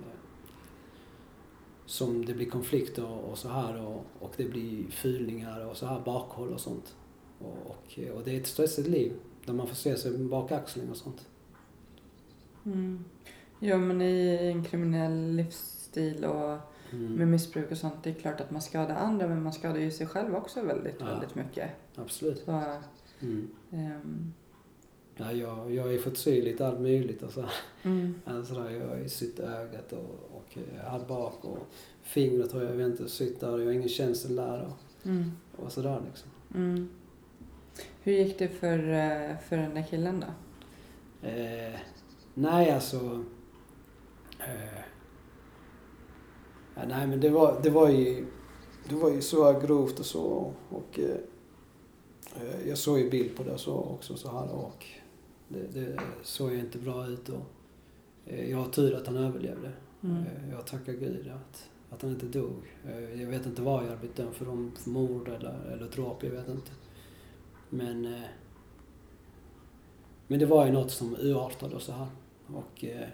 som 1.85 2.25
det 2.25 2.33
blir 2.33 2.49
konflikter 2.49 3.05
och, 3.05 3.31
och 3.31 3.37
så 3.37 3.49
här 3.49 3.81
och, 3.81 4.05
och 4.19 4.33
det 4.37 4.45
blir 4.45 4.91
fulningar 4.91 5.65
och 5.65 5.77
så 5.77 5.85
här 5.85 5.99
bakhåll 5.99 6.53
och 6.53 6.59
sånt. 6.59 6.95
Och, 7.39 7.57
och, 7.65 8.15
och 8.15 8.21
det 8.25 8.31
är 8.35 8.39
ett 8.39 8.47
stressigt 8.47 8.87
liv 8.87 9.13
där 9.45 9.53
man 9.53 9.67
får 9.67 9.75
se 9.75 9.97
sig 9.97 10.17
bak 10.17 10.51
axeln 10.51 10.89
och 10.89 10.97
sånt. 10.97 11.27
Mm. 12.73 13.03
Ja, 13.59 13.77
men 13.77 14.01
i 14.01 14.37
en 14.53 14.63
kriminell 14.63 15.31
livsstil 15.35 16.25
och 16.25 16.57
Mm. 16.93 17.13
med 17.13 17.27
missbruk 17.27 17.71
och 17.71 17.77
sånt, 17.77 17.93
det 18.03 18.09
är 18.09 18.13
klart 18.13 18.41
att 18.41 18.51
man 18.51 18.61
skadar 18.61 18.95
andra 18.95 19.27
men 19.27 19.43
man 19.43 19.53
skadar 19.53 19.77
ju 19.77 19.91
sig 19.91 20.07
själv 20.07 20.35
också 20.35 20.61
väldigt, 20.61 20.95
Ja. 20.99 21.05
väldigt 21.05 21.35
mycket. 21.35 21.69
Absolut. 21.95 22.39
Så, 22.45 22.63
Mm. 23.21 23.47
ehm, 23.71 24.33
Ja, 25.17 25.31
jag, 25.31 25.71
jag 25.73 25.83
har 25.83 25.89
ju 25.89 25.99
fått 25.99 26.17
se 26.17 26.41
lite 26.41 26.67
allt 26.67 26.79
möjligt 26.79 27.23
och 27.23 27.31
så 27.31 27.41
här. 27.41 27.51
mm, 27.83 28.15
Alltså 28.25 28.53
där, 28.53 28.69
jag 28.69 28.87
har 28.87 28.97
ju 28.97 29.09
sytt 29.09 29.39
ögat 29.39 29.91
och, 29.93 30.31
och 30.33 30.57
eh, 30.57 30.91
här 30.91 30.99
bak 31.07 31.45
och 31.45 31.67
fingret 32.01 32.51
har 32.51 32.61
jag 32.63 32.81
inte 32.81 33.09
sytt 33.09 33.39
där 33.39 33.51
och 33.53 33.59
jag 33.61 33.65
har 33.65 33.71
ingen 33.73 33.89
känsel 33.89 34.35
där 34.35 34.61
och, 34.65 35.05
mm, 35.07 35.31
och 35.55 35.71
sådär 35.71 36.01
liksom. 36.07 36.29
mm. 36.55 36.89
Hur 38.03 38.13
gick 38.13 38.39
det 38.39 38.47
för, 38.47 38.79
eh, 38.79 39.37
för 39.49 39.57
den 39.57 39.73
där 39.73 39.83
killen 39.89 40.19
då? 40.19 40.27
Eh, 41.27 41.79
nej, 42.37 42.71
alltså... 42.71 43.23
Eh, 44.39 44.79
ja, 46.75 46.81
nej, 46.87 47.07
men 47.07 47.19
det 47.19 47.29
var, 47.29 47.59
det 47.63 47.69
var 47.69 47.89
ju... 47.89 48.25
Det 48.89 48.95
var 48.95 49.11
ju 49.11 49.21
så 49.21 49.59
grovt 49.59 49.99
och 49.99 50.05
så 50.05 50.53
och... 50.69 50.99
Eh, 50.99 51.17
eh, 52.41 52.67
jag 52.67 52.77
såg 52.77 52.99
ju 52.99 53.09
bild 53.09 53.35
på 53.35 53.43
det 53.43 53.57
så 53.57 53.73
också 53.73 54.15
så 54.15 54.31
här 54.31 54.51
och 54.51 54.85
det, 55.47 55.67
det 55.73 55.99
såg 56.23 56.51
ju 56.51 56.59
inte 56.59 56.77
bra 56.77 57.07
ut 57.07 57.29
och... 57.29 57.45
Eh, 58.25 58.51
jag 58.51 58.57
har 58.57 58.69
tur 58.69 58.95
att 58.95 59.07
han 59.07 59.17
överlevde. 59.17 59.71
Mm. 60.03 60.17
Eh, 60.17 60.51
jag 60.51 60.67
tackar 60.67 60.93
Gud 60.93 61.31
att, 61.35 61.69
att 61.89 62.01
han 62.01 62.11
inte 62.11 62.25
dog. 62.25 62.75
Eh, 62.85 63.21
jag 63.21 63.29
vet 63.29 63.45
inte 63.45 63.61
vad 63.61 63.83
jag 63.83 63.87
hade 63.87 63.99
blivit 63.99 64.17
dömd 64.17 64.33
för, 64.33 64.49
om 64.49 64.71
för 64.75 64.89
mord 64.89 65.27
eller, 65.27 65.71
eller 65.73 65.87
dråp, 65.87 66.23
jag 66.23 66.31
vet 66.31 66.49
inte. 66.49 66.71
Men... 67.69 68.15
Men 70.27 70.39
det 70.39 70.45
var 70.45 70.65
ju 70.65 70.71
något 70.71 70.91
som 70.91 71.15
urartade 71.15 71.75
och 71.75 71.81
så 71.81 71.91
här. 71.91 72.07
Och, 72.53 72.83
eh, 72.85 73.07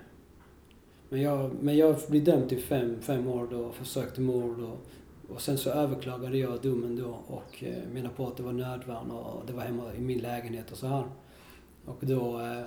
men, 1.10 1.22
jag, 1.22 1.52
men 1.62 1.78
jag 1.78 1.96
blev 2.10 2.24
dömd 2.24 2.50
till 2.50 2.64
fem, 2.64 3.02
fem 3.02 3.28
år 3.28 3.48
då, 3.52 3.72
försök 3.72 4.14
till 4.14 4.24
mord 4.24 4.60
och, 4.60 4.78
och 5.34 5.42
sen 5.42 5.58
så 5.58 5.70
överklagade 5.70 6.38
jag 6.38 6.62
domen 6.62 6.96
då 6.96 7.20
och 7.28 7.64
eh, 7.64 7.88
menade 7.94 8.16
på 8.16 8.28
att 8.28 8.38
det 8.38 8.44
var 8.44 8.54
nödvärn 8.54 9.12
och 9.12 9.46
det 9.48 9.54
var 9.54 9.62
hemma 9.62 9.94
i 9.96 10.02
min 10.02 10.20
lägenhet 10.20 10.72
och 10.72 10.78
så 10.78 10.88
här. 10.88 11.04
Och 11.86 11.98
då, 12.00 12.40
eh, 12.40 12.64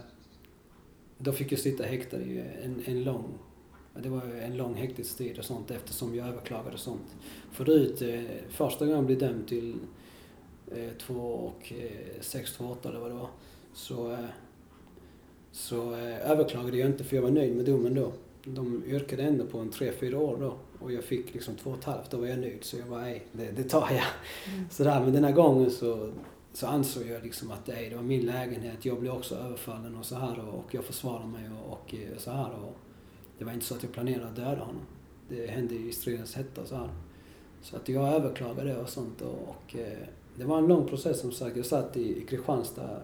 då 1.19 1.33
fick 1.33 1.53
jag 1.53 1.59
sitta 1.59 1.85
häktad 1.85 2.21
i 2.21 2.45
en, 2.63 2.83
en 2.87 3.05
lång, 3.05 3.39
det 4.03 4.09
var 4.09 4.23
en 4.23 4.57
lång 4.57 4.75
häktestid 4.75 5.39
och 5.39 5.45
sånt 5.45 5.71
eftersom 5.71 6.15
jag 6.15 6.29
överklagade 6.29 6.73
och 6.73 6.81
sånt. 6.81 7.17
Förut, 7.51 8.03
eh, 8.03 8.23
första 8.49 8.85
gången 8.85 8.97
jag 8.97 9.07
blev 9.07 9.19
dömd 9.19 9.49
till 9.49 9.75
eh, 10.73 10.91
två 10.99 11.15
och 11.15 11.73
eh, 11.73 12.21
sex, 12.21 12.53
två, 12.53 12.65
åtta 12.65 12.89
eller 12.89 13.01
vad 13.01 13.11
det 13.11 13.15
var 13.15 13.29
så, 13.73 14.13
eh, 14.13 14.19
så 15.57 15.93
eh, 15.95 16.31
överklagade 16.31 16.77
jag 16.77 16.91
inte 16.91 17.05
för 17.05 17.17
jag 17.17 17.23
var 17.23 17.31
nöjd 17.31 17.57
med 17.57 17.65
domen 17.65 17.95
då. 17.95 18.13
De 18.45 18.85
yrkade 18.87 19.23
ändå 19.23 19.47
på 19.47 19.59
en 19.59 19.71
tre, 19.71 19.93
fyra 19.93 20.19
år 20.19 20.37
då 20.41 20.57
och 20.79 20.93
jag 20.93 21.05
fick 21.05 21.35
liksom 21.35 21.55
två 21.55 21.71
och 21.71 21.79
ett 21.79 21.85
halvt, 21.85 22.11
då 22.11 22.17
var 22.17 22.27
jag 22.27 22.39
nöjd 22.39 22.65
så 22.65 22.77
jag 22.77 22.87
var 22.87 23.01
nej, 23.01 23.27
det, 23.33 23.51
det 23.51 23.63
tar 23.63 23.89
jag. 23.91 24.05
Sådär, 24.71 25.01
men 25.01 25.13
den 25.13 25.25
här 25.25 25.33
gången 25.33 25.71
så, 25.71 26.13
så 26.53 26.67
ansåg 26.67 27.03
jag 27.07 27.23
liksom 27.23 27.51
att 27.51 27.67
nej, 27.67 27.91
det 27.91 27.97
var 27.97 28.03
min 28.03 28.27
lägenhet, 28.27 28.85
jag 28.85 29.01
blev 29.01 29.13
också 29.13 29.35
överfallen 29.35 29.97
och 29.97 30.05
så 30.05 30.15
här 30.15 30.39
och, 30.39 30.55
och 30.55 30.75
jag 30.75 30.85
försvarade 30.85 31.27
mig 31.27 31.51
och, 31.65 31.73
och 31.73 31.95
eh, 31.95 32.19
så 32.19 32.31
här 32.31 32.51
och 32.51 32.77
det 33.39 33.45
var 33.45 33.53
inte 33.53 33.67
så 33.67 33.75
att 33.75 33.83
jag 33.83 33.93
planerade 33.93 34.27
att 34.27 34.37
döda 34.37 34.61
honom. 34.65 34.83
Det 35.29 35.47
hände 35.47 35.75
i 35.75 35.93
stridens 35.93 36.35
hetta 36.35 36.67
så 36.67 36.77
här. 36.77 36.91
Så 37.63 37.77
att 37.77 37.89
jag 37.89 38.15
överklagade 38.15 38.77
och 38.77 38.89
sånt 38.89 39.23
och, 39.23 39.49
och 39.49 39.77
eh, 39.77 40.07
det 40.35 40.45
var 40.45 40.59
en 40.59 40.67
lång 40.67 40.89
process 40.89 41.21
som 41.21 41.33
sagt. 41.33 41.57
Jag 41.57 41.67
satt 41.67 41.97
i, 41.97 42.19
i 42.19 42.27
Kristianstad 42.27 43.01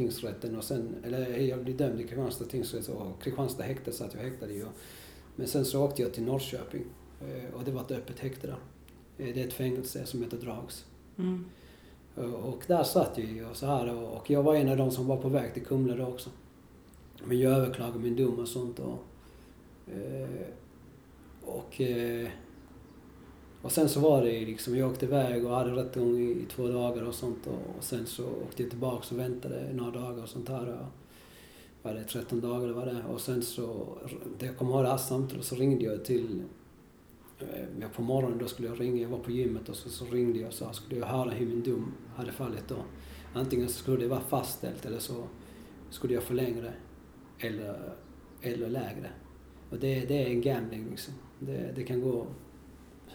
tingsrätten 0.00 0.56
och 0.56 0.64
sen, 0.64 0.94
eller 1.04 1.36
jag 1.38 1.64
blev 1.64 1.76
dömd 1.76 2.00
i 2.00 2.02
Kristianstad 2.02 2.44
tingsrätt 2.44 2.88
och 2.88 3.22
Kristianstad 3.22 3.62
häkte 3.62 3.92
satt 3.92 4.14
jag 4.14 4.20
häktad 4.20 4.50
i. 4.50 4.62
Och, 4.62 4.68
men 5.36 5.46
sen 5.48 5.64
så 5.64 5.84
åkte 5.84 6.02
jag 6.02 6.14
till 6.14 6.22
Norrköping 6.22 6.84
eh, 7.20 7.54
och 7.54 7.64
det 7.64 7.70
var 7.70 7.80
ett 7.80 7.90
öppet 7.90 8.18
häkte 8.18 8.46
där. 8.46 8.56
Eh, 9.18 9.34
Det 9.34 9.42
är 9.42 9.46
ett 9.46 9.52
fängelse 9.52 10.06
som 10.06 10.22
heter 10.22 10.36
Drags. 10.36 10.84
Mm. 11.18 11.44
Och- 12.14 12.24
Och 12.48 12.62
där 12.66 12.82
satt 12.84 13.18
jag 13.18 13.26
ju 13.26 13.46
och 13.46 13.56
så 13.56 13.66
här 13.66 13.94
och, 13.94 14.16
och 14.16 14.30
jag 14.30 14.42
var 14.42 14.54
en 14.54 14.68
av 14.68 14.76
de 14.76 14.90
som 14.90 15.06
var 15.06 15.16
på 15.16 15.28
väg 15.28 15.54
till 15.54 15.64
Kumla 15.66 15.94
då 15.96 16.06
också. 16.06 16.30
Men 17.24 17.38
jag 17.40 17.52
överklagade 17.52 17.98
min 17.98 18.16
dom 18.16 18.38
och 18.38 18.48
sånt 18.48 18.78
och... 18.78 18.98
Eh, 19.94 20.28
och, 21.44 21.80
eh, 21.80 22.28
och 23.66 23.72
sen 23.72 23.88
så 23.88 24.00
var 24.00 24.22
det 24.22 24.32
ju 24.32 24.46
liksom, 24.46 24.76
jag 24.76 24.90
åkte 24.90 25.06
iväg 25.06 25.46
och 25.46 25.56
hade 25.56 25.70
rättegång 25.70 26.18
i, 26.18 26.30
i 26.30 26.46
två 26.50 26.68
dagar 26.68 27.02
och 27.02 27.14
sånt 27.14 27.46
och, 27.46 27.76
och 27.78 27.84
sen 27.84 28.06
så 28.06 28.24
åkte 28.24 28.62
jag 28.62 28.70
tillbaka 28.70 29.14
och 29.14 29.20
väntade 29.20 29.72
några 29.72 29.90
dagar 29.90 30.22
och 30.22 30.28
sånt 30.28 30.48
här. 30.48 30.68
Och, 30.68 30.86
var 31.82 31.94
det 31.94 32.04
13 32.04 32.40
dagar 32.40 32.64
eller 32.64 32.74
vad 32.74 32.86
det. 32.86 33.04
Och 33.08 33.20
sen 33.20 33.42
så, 33.42 33.98
det 34.38 34.46
jag 34.46 34.56
kommer 34.56 34.72
ihåg 34.72 34.84
det 34.84 34.88
här 34.88 34.96
samtalet, 34.96 35.44
så 35.44 35.54
ringde 35.54 35.84
jag 35.84 36.04
till 36.04 36.42
eh, 37.38 37.64
Ja, 37.80 37.88
på 37.94 38.02
morgonen 38.02 38.38
då 38.38 38.46
skulle 38.46 38.68
jag 38.68 38.80
ringa, 38.80 39.02
jag 39.02 39.08
var 39.08 39.18
på 39.18 39.30
gymmet 39.30 39.68
och 39.68 39.76
så, 39.76 39.88
så 39.88 40.04
ringde 40.04 40.38
jag 40.38 40.48
och 40.48 40.54
sa, 40.54 40.72
skulle 40.72 41.00
jag 41.00 41.06
höra 41.06 41.30
hur 41.30 41.46
min 41.46 41.62
dom 41.62 41.92
hade 42.16 42.32
fallit 42.32 42.68
då? 42.68 42.76
Antingen 43.34 43.68
så 43.68 43.74
skulle 43.74 43.96
det 43.96 44.08
vara 44.08 44.20
fastställt 44.20 44.86
eller 44.86 44.98
så 44.98 45.24
skulle 45.90 46.14
jag 46.14 46.22
få 46.22 46.34
längre 46.34 46.72
eller, 47.38 47.92
eller 48.40 48.68
lägre. 48.68 49.10
Och 49.70 49.78
det, 49.78 50.00
det 50.00 50.22
är 50.22 50.26
en 50.26 50.40
gambling 50.40 50.86
liksom. 50.90 51.14
Det, 51.38 51.72
det 51.76 51.82
kan 51.82 52.00
gå 52.00 52.26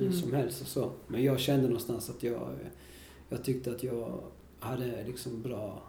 hur 0.05 0.11
Mm. 0.11 0.21
som 0.21 0.33
helst 0.33 0.61
och 0.61 0.67
så. 0.67 0.91
Men 1.07 1.23
jag 1.23 1.39
kände 1.39 1.67
någonstans 1.67 2.09
att 2.09 2.23
jag, 2.23 2.49
jag 3.29 3.43
tyckte 3.43 3.71
att 3.71 3.83
jag 3.83 4.23
hade 4.59 5.03
liksom 5.07 5.41
bra 5.41 5.83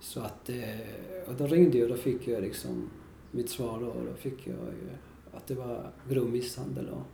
så 0.00 0.20
att, 0.20 0.48
eh, 0.48 1.28
och 1.28 1.34
då 1.34 1.46
ringde 1.46 1.78
jag 1.78 1.90
och 1.90 1.96
då 1.96 2.02
fick 2.02 2.28
jag 2.28 2.42
liksom 2.42 2.90
mitt 3.30 3.50
svar 3.50 3.80
då. 3.80 3.86
Och 3.86 4.04
då 4.06 4.14
fick 4.14 4.46
jag 4.46 4.56
att 5.34 5.46
det 5.46 5.54
var 5.54 5.90
grov 6.08 6.30
misshandel 6.30 6.88
och, 6.88 7.06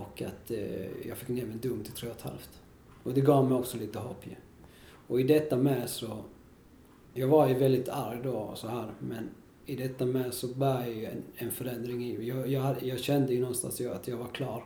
och 0.00 0.22
att 0.22 0.50
eh, 0.50 1.06
jag 1.08 1.18
fick 1.18 1.28
ner 1.28 1.46
min 1.46 1.60
dom 1.60 1.84
till 1.84 1.92
tre 1.92 2.08
och 2.10 2.16
ett 2.16 2.22
halvt. 2.22 2.60
Och 3.02 3.14
det 3.14 3.20
gav 3.20 3.48
mig 3.48 3.58
också 3.58 3.78
lite 3.78 3.98
hopp 3.98 4.26
ju. 4.26 4.34
Och 5.06 5.20
i 5.20 5.22
detta 5.22 5.56
med 5.56 5.90
så, 5.90 6.24
jag 7.14 7.28
var 7.28 7.48
ju 7.48 7.54
väldigt 7.54 7.88
arg 7.88 8.20
då 8.22 8.32
och 8.32 8.58
så 8.58 8.68
här 8.68 8.90
men 8.98 9.28
i 9.66 9.76
detta 9.76 10.06
med 10.06 10.34
så 10.34 10.48
bär 10.48 10.86
ju 10.86 11.04
en, 11.04 11.22
en 11.36 11.50
förändring 11.50 12.04
i 12.04 12.28
jag, 12.28 12.48
jag, 12.48 12.82
jag 12.82 12.98
kände 12.98 13.34
ju 13.34 13.40
någonstans 13.40 13.80
att 13.80 14.08
jag 14.08 14.16
var 14.16 14.28
klar 14.28 14.64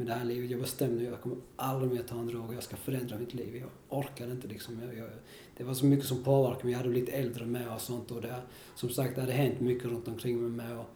med 0.00 0.08
det 0.08 0.14
här 0.14 0.24
livet. 0.24 0.50
Jag 0.50 0.60
bestämde 0.60 1.04
jag 1.04 1.20
kommer 1.20 1.36
aldrig 1.56 1.92
mer 1.92 2.02
ta 2.02 2.18
en 2.18 2.26
drog. 2.26 2.54
Jag 2.54 2.62
ska 2.62 2.76
förändra 2.76 3.18
mitt 3.18 3.34
liv. 3.34 3.56
Jag 3.56 3.98
orkade 3.98 4.32
inte 4.32 4.48
liksom. 4.48 4.80
Jag, 4.82 4.98
jag, 4.98 5.08
det 5.56 5.64
var 5.64 5.74
så 5.74 5.86
mycket 5.86 6.06
som 6.06 6.24
påverkade 6.24 6.64
mig. 6.64 6.72
Jag 6.72 6.78
hade 6.78 6.90
blivit 6.90 7.08
äldre 7.08 7.46
med 7.46 7.74
och 7.74 7.80
sånt. 7.80 8.10
Och 8.10 8.22
det, 8.22 8.34
som 8.74 8.88
sagt, 8.88 9.14
det 9.14 9.20
hade 9.20 9.32
hänt 9.32 9.60
mycket 9.60 9.84
runt 9.84 10.08
omkring 10.08 10.40
mig 10.42 10.50
med. 10.50 10.78
Och, 10.78 10.86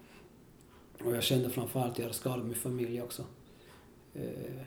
och 1.06 1.16
jag 1.16 1.22
kände 1.22 1.50
framförallt 1.50 1.92
att 1.92 1.98
jag 1.98 2.04
hade 2.04 2.14
skadat 2.14 2.46
min 2.46 2.54
familj 2.54 3.02
också. 3.02 3.24
Eh, 4.14 4.62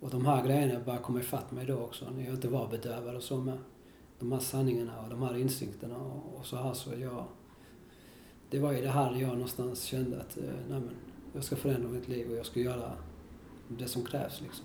och 0.00 0.10
de 0.10 0.26
här 0.26 0.46
grejerna 0.46 0.80
började 0.80 1.04
komma 1.04 1.20
ifatt 1.20 1.52
mig 1.52 1.66
då 1.66 1.78
också. 1.78 2.10
När 2.10 2.24
jag 2.24 2.34
inte 2.34 2.48
var 2.48 2.68
bedövad 2.68 3.16
och 3.16 3.22
så 3.22 3.36
med. 3.36 3.58
De 4.18 4.32
här 4.32 4.40
sanningarna 4.40 5.00
och 5.00 5.10
de 5.10 5.22
här 5.22 5.36
insikterna 5.36 5.96
och, 5.96 6.38
och 6.38 6.46
så 6.46 6.56
här 6.56 6.74
så 6.74 6.90
jag... 7.00 7.24
Det 8.50 8.58
var 8.58 8.72
ju 8.72 8.80
det 8.80 8.88
här 8.88 9.16
jag 9.16 9.32
någonstans 9.32 9.82
kände 9.82 10.20
att, 10.20 10.36
eh, 10.36 10.44
nej 10.44 10.80
men, 10.80 10.94
jag 11.32 11.44
ska 11.44 11.56
förändra 11.56 11.88
mitt 11.88 12.08
liv 12.08 12.30
och 12.30 12.36
jag 12.36 12.46
ska 12.46 12.60
göra 12.60 12.92
det 13.78 13.86
som 13.86 14.04
krävs 14.04 14.40
liksom. 14.40 14.64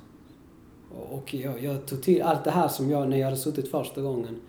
Och, 1.11 1.33
jag, 1.33 1.63
jag 1.63 1.85
tog 1.85 2.03
till 2.03 2.21
allt 2.21 2.43
det 2.43 2.51
här 2.51 2.67
som 2.67 2.89
jag, 2.89 3.09
när 3.09 3.17
jag 3.17 3.25
hade 3.25 3.37
suttit 3.37 3.71
första 3.71 4.01
gången, 4.01 4.41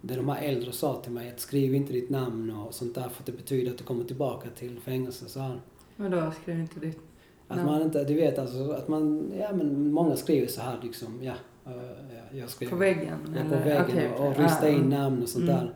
det 0.00 0.14
de 0.14 0.28
här 0.28 0.42
äldre 0.42 0.72
sa 0.72 0.94
till 1.02 1.12
mig 1.12 1.30
att 1.30 1.40
skriv 1.40 1.74
inte 1.74 1.92
ditt 1.92 2.10
namn 2.10 2.50
och 2.50 2.74
sånt 2.74 2.94
där 2.94 3.02
för 3.08 3.20
att 3.22 3.26
det 3.26 3.32
betyder 3.32 3.70
att 3.70 3.78
du 3.78 3.84
kommer 3.84 4.04
tillbaka 4.04 4.48
till 4.58 4.80
fängelse 4.80 5.28
så 5.28 5.40
här. 5.40 5.60
Vadå, 5.96 6.32
skrev 6.42 6.60
inte 6.60 6.80
ditt... 6.80 6.98
Att 7.48 7.58
Ja. 7.58 7.64
man 7.64 7.82
inte, 7.82 8.04
du 8.04 8.14
vet 8.14 8.38
alltså 8.38 8.70
att 8.70 8.88
man, 8.88 9.32
ja 9.38 9.52
men 9.52 9.92
många 9.92 10.16
skriver 10.16 10.46
så 10.46 10.60
här 10.60 10.78
liksom, 10.82 11.18
ja. 11.22 11.32
eh, 11.66 11.72
ja, 12.32 12.38
jag 12.38 12.50
skrev 12.50 12.68
På 12.70 12.76
väggen? 12.76 13.18
Ja, 13.36 13.42
på 13.48 13.54
eller? 13.54 13.64
väggen 13.64 13.84
Okej, 13.90 14.10
och, 14.18 14.28
och 14.28 14.38
rista 14.38 14.68
in 14.68 14.88
namn 14.88 15.22
och 15.22 15.28
sånt 15.28 15.44
Mm. 15.44 15.56
där. 15.56 15.74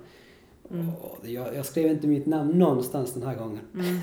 Mm. 0.74 0.86
Det- 1.22 1.30
jag, 1.30 1.54
jag 1.56 1.66
skrev 1.66 1.90
inte 1.90 2.06
mitt 2.06 2.26
namn 2.26 2.58
någonstans 2.58 3.14
den 3.14 3.22
här 3.22 3.36
gången. 3.36 3.60
Mm. 3.74 3.98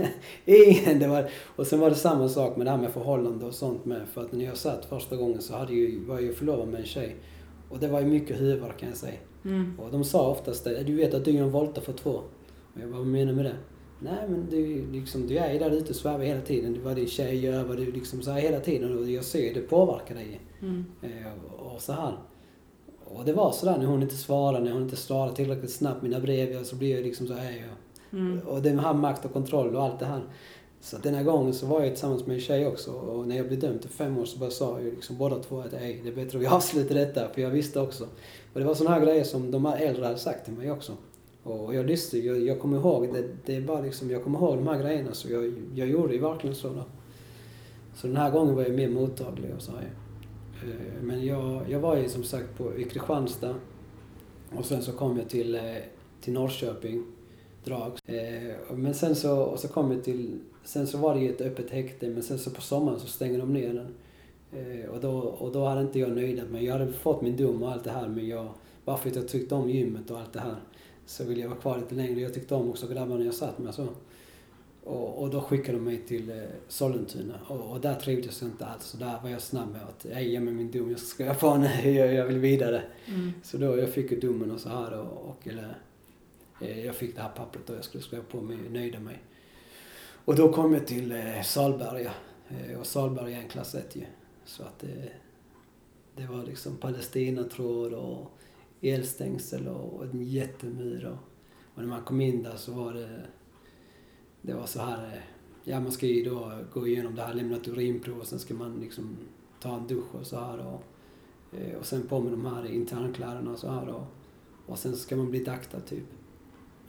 Ingen. 0.46 1.00
Det 1.00 1.08
var, 1.08 1.30
och 1.56 1.68
sen 1.68 1.80
var 1.80 1.90
det 1.90 1.96
samma 1.96 2.30
sak 2.30 2.58
med 2.58 2.66
det 2.68 2.72
här 2.72 2.78
med 2.78 2.92
förhållande 2.92 3.46
och 3.46 3.54
sånt 3.54 3.86
med. 3.86 4.02
För 4.14 4.22
att 4.22 4.32
när 4.32 4.46
jag 4.46 4.58
satt 4.58 4.86
första 4.86 5.16
gången 5.16 5.42
så 5.42 5.56
hade 5.56 5.74
ju, 5.74 6.06
var 6.06 6.16
jag 6.16 6.24
ju 6.24 6.34
förlovad 6.34 6.68
med 6.68 6.80
en 6.80 6.86
tjej. 6.86 7.16
Och 7.70 7.80
det 7.80 7.88
var 7.88 8.00
ju 8.00 8.06
mycket 8.06 8.42
huvud 8.42 8.78
kan 8.80 8.90
jag 8.90 8.98
säga. 8.98 9.20
Mm. 9.46 9.80
Och 9.80 9.92
de 9.92 10.04
sa 10.04 10.30
oftast 10.32 10.64
det, 10.64 10.84
du 10.84 10.96
vet 10.96 11.14
att 11.14 11.26
du 11.26 11.32
gör 11.32 11.44
en 11.44 11.52
volta 11.52 11.82
för 11.82 11.94
två. 11.94 12.10
Och 12.74 12.82
jag 12.82 12.90
bara, 12.90 12.98
vad 12.98 13.08
menar 13.08 13.32
du 13.32 13.36
med 13.36 13.46
det? 13.46 13.56
Nej 14.04 14.30
men 14.30 14.48
du, 14.50 14.92
liksom, 14.92 15.28
du 15.28 15.38
är 15.38 15.54
ju 15.54 15.60
där 15.60 15.72
ute 15.72 15.90
och 15.90 15.96
svävar 15.96 16.20
hela 16.26 16.42
tiden. 16.42 16.80
Vad 16.84 16.96
din 16.96 17.08
tjej 17.08 17.36
gör, 17.46 17.64
vad 17.64 17.78
du 17.78 17.92
liksom 17.92 18.22
så 18.22 18.32
här 18.32 18.42
hela 18.42 18.60
tiden. 18.60 18.98
Och 18.98 19.10
jag 19.10 19.24
ser 19.24 19.54
det 19.54 19.62
påverkar 19.62 20.16
dig. 20.16 20.40
Mm. 20.62 20.86
Eh, 21.02 21.62
och 21.74 21.82
så 21.82 21.94
här. 21.94 22.18
Och 23.16 23.26
det 23.26 23.34
var 23.34 23.52
sådär 23.52 23.78
när 23.78 23.86
hon 23.86 24.02
inte 24.02 24.18
svarade, 24.18 24.64
när 24.64 24.72
hon 24.72 24.82
inte 24.82 24.96
svarade 24.96 25.36
tillräckligt 25.36 25.72
snabbt 25.72 26.02
mina 26.02 26.20
brev, 26.20 26.64
så 26.64 26.76
blir 26.76 26.96
jag 26.96 27.04
liksom 27.04 27.28
så 27.28 27.34
här. 27.34 27.68
Mm. 28.12 28.40
Och 28.40 28.62
den 28.62 28.80
här 28.80 28.94
makt 28.94 29.26
och 29.26 29.34
kontroll 29.34 29.76
och 29.76 29.84
allt 29.84 30.00
det 30.00 30.06
här. 30.06 30.22
Så 30.82 30.98
den 30.98 31.16
här 31.16 31.24
gången 31.24 31.54
så 31.54 31.66
var 31.66 31.82
jag 31.82 31.90
tillsammans 31.90 32.26
med 32.26 32.34
en 32.34 32.42
tjej 32.42 32.68
också 32.68 32.92
och 32.92 33.28
när 33.28 33.38
jag 33.38 33.48
blev 33.48 33.60
dömd 33.60 33.82
till 33.82 33.90
fem 33.90 34.18
år 34.18 34.26
så 34.26 34.40
bara 34.40 34.50
sa 34.50 34.80
ju 34.80 34.92
liksom 34.92 35.18
båda 35.18 35.40
två 35.40 35.60
att 35.60 35.74
"Ey, 35.74 36.02
det 36.04 36.10
är 36.10 36.16
bättre 36.16 36.38
att 36.38 36.44
vi 36.44 36.48
avslutar 36.48 36.96
detta 36.96 37.30
för 37.34 37.42
jag 37.42 37.50
visste 37.50 37.80
också. 37.80 38.04
Och 38.54 38.60
det 38.60 38.66
var 38.66 38.74
sådana 38.74 38.96
här 38.96 39.06
grejer 39.06 39.24
som 39.24 39.52
de 39.52 39.66
här 39.66 39.78
äldre 39.78 40.06
hade 40.06 40.18
sagt 40.18 40.46
till 40.46 40.54
mig 40.54 40.72
också. 40.72 40.94
Och 41.44 41.76
jag 41.76 41.86
lyssnade, 41.86 42.26
jag, 42.26 42.42
jag 42.42 42.60
kommer 42.60 42.78
ihåg, 42.78 43.14
det, 43.14 43.24
det 43.46 43.56
är 43.56 43.62
bara 43.62 43.82
liksom, 43.82 44.12
jag 44.12 44.24
kommer 44.24 44.40
ihåg 44.40 44.58
de 44.58 44.68
här 44.68 44.80
grejerna 44.82 45.14
så 45.14 45.32
jag, 45.32 45.54
jag 45.76 45.88
gjorde 45.88 46.14
ju 46.14 46.20
verkligen 46.22 46.56
så 46.56 46.68
då. 46.68 46.84
Så 47.96 48.08
den 48.08 48.18
här 48.18 48.32
gången 48.32 48.56
var 48.56 48.64
jag 48.64 48.72
mer 48.72 48.90
mottaglig 48.90 49.52
och 49.56 49.62
så 49.62 49.72
här. 49.72 49.90
Eh, 50.64 51.04
men 51.04 51.26
jag, 51.26 51.70
jag 51.70 51.80
var 51.80 51.98
ju 51.98 52.10
som 52.10 52.24
sagt 52.24 52.58
på, 52.58 52.78
i 52.78 52.84
Kristianstad 52.84 53.56
och 54.56 54.66
sen 54.66 54.82
så 54.82 54.92
kom 54.92 55.18
jag 55.18 55.30
till, 55.30 55.56
eh, 55.56 55.62
till 56.22 56.34
Norrköping, 56.34 57.04
Drags. 57.64 58.02
Eh, 58.06 58.76
men 58.76 58.94
sen 58.94 59.16
så, 59.16 59.42
och 59.42 59.60
så 59.60 59.68
kom 59.68 59.92
jag 59.92 60.04
till, 60.04 60.40
sen 60.64 60.88
så 60.88 60.98
var 60.98 61.16
det 61.16 61.22
ju 61.22 61.30
ett 61.30 61.42
öppet 61.42 61.70
häkte 61.70 62.10
men 62.10 62.24
sen 62.24 62.40
så 62.40 62.52
på 62.52 62.62
sommaren 62.62 63.00
så 63.00 63.08
stänger 63.08 63.40
de 63.40 63.54
ner 63.54 63.74
den. 63.74 63.94
Och 64.90 65.00
då, 65.00 65.20
och 65.20 65.52
då 65.52 65.66
hade 65.66 65.82
inte 65.82 66.00
jag 66.00 66.12
nöjdat 66.12 66.50
mig. 66.50 66.66
Jag 66.66 66.74
hade 66.74 66.94
fått 66.94 67.22
min 67.22 67.38
dom 67.38 67.64
och 67.64 67.72
allt 67.72 67.84
det 67.84 67.92
här 67.92 68.08
men 68.08 68.28
jag, 68.28 68.48
bara 68.86 68.98
för 68.98 69.10
att 69.10 69.16
jag 69.16 69.28
tyckte 69.28 69.56
om 69.56 69.70
gymmet 69.70 70.12
och 70.12 70.20
allt 70.20 70.34
det 70.34 70.40
här 70.40 70.56
så 71.06 71.24
ville 71.24 71.42
jag 71.42 71.50
vara 71.50 71.60
kvar 71.60 71.78
lite 71.78 71.96
längre. 71.96 72.22
Jag 72.22 72.34
tyckte 72.34 72.56
om 72.56 72.70
också 72.70 72.88
grabbarna 72.88 73.26
jag 73.26 73.34
satt 73.34 73.60
med 73.60 73.74
så. 73.74 73.88
Och, 74.84 75.22
och 75.24 75.30
då 75.30 75.42
skickade 75.42 75.78
de 75.78 75.84
mig 75.84 75.98
till 76.08 76.30
eh, 76.30 76.38
Sollentuna 76.68 77.40
och, 77.48 77.72
och 77.72 77.82
där 77.82 77.96
trivdes 77.96 78.42
jag 78.42 78.52
inte 78.52 78.66
alls. 78.66 78.84
Så 78.84 78.98
där 78.98 79.20
var 79.24 79.30
jag 79.30 79.42
snabb 79.42 79.72
med 79.72 79.82
att, 79.82 80.06
"Ey, 80.06 80.30
ge 80.30 80.40
mig 80.40 80.54
min 80.54 80.72
dom, 80.72 80.90
jag 80.90 81.00
ska 81.00 81.08
skriva 81.08 81.34
på 81.34 81.58
nu, 81.58 81.92
jag, 81.92 82.14
jag 82.14 82.26
vill 82.26 82.40
vidare. 82.40 82.84
Mm. 83.08 83.32
Så 83.44 83.58
då 83.58 83.78
jag 83.78 83.90
fick 83.90 84.12
ju 84.12 84.20
domen 84.20 84.52
och 84.52 84.60
så 84.60 84.70
här 84.70 85.00
och, 85.00 85.30
och 85.30 85.48
eller, 85.48 85.78
eh, 86.62 86.86
jag 86.86 86.96
fick 86.96 87.16
det 87.16 87.22
här 87.22 87.30
pappret 87.30 87.70
och 87.70 87.76
jag 87.76 87.84
skulle 87.84 88.04
skriva 88.04 88.24
på 88.24 88.42
mig, 88.42 88.58
nöjda 88.70 89.00
mig. 89.00 89.20
Och 90.26 90.36
då 90.36 90.54
kom 90.54 90.74
jag 90.74 90.88
till 90.88 91.12
eh, 91.12 91.42
Salberga 91.44 92.12
eh, 92.50 92.80
och 92.80 92.86
Salberga 92.86 93.38
är 93.38 93.42
en 93.42 93.50
klass 93.50 93.76
1 93.76 93.96
ju. 93.96 94.04
Så 94.46 94.64
att 94.64 94.80
det, 94.80 95.12
det 96.16 96.26
var 96.26 96.44
liksom 96.44 96.78
palestinatråd 96.78 97.94
och 97.94 98.32
elstängsel 98.82 99.68
och 99.68 100.04
en 100.06 100.22
jättemur 100.22 101.06
och, 101.06 101.18
och 101.76 101.82
när 101.82 101.90
man 101.90 102.04
kom 102.04 102.22
in 102.22 102.44
där 102.44 102.56
så 102.56 102.72
var 102.72 102.94
det, 102.94 103.22
det 104.42 104.54
var 104.54 104.66
så 104.66 104.80
här, 104.80 105.06
eh, 105.06 105.22
ja 105.64 105.80
man 105.80 105.92
ska 105.92 106.08
ju 106.08 106.24
då 106.30 106.52
gå 106.74 106.88
igenom 106.88 107.16
det 107.16 107.22
här, 107.22 107.34
lämna 107.34 107.56
ett 107.58 107.68
urinprov 107.68 108.20
och 108.20 108.28
sen 108.28 108.40
ska 108.40 108.54
man 108.54 108.80
liksom 108.80 109.18
ta 109.60 109.76
en 109.78 109.88
dusch 109.88 110.16
och 110.16 110.28
så 110.28 110.40
här 110.40 110.58
och 110.66 110.84
Eh, 111.52 111.78
Och 111.78 111.86
sen 111.86 112.08
på 112.08 112.20
med 112.20 112.32
de 112.34 112.46
här 112.46 112.66
internkläderna 112.66 113.52
och 113.52 113.60
så 113.60 113.70
här 113.70 113.88
och, 113.90 114.04
och 114.66 114.80
sen 114.80 114.96
ska 114.96 115.16
man 115.16 115.30
bli 115.30 115.44
daktad 115.44 115.80
typ. 115.80 116.06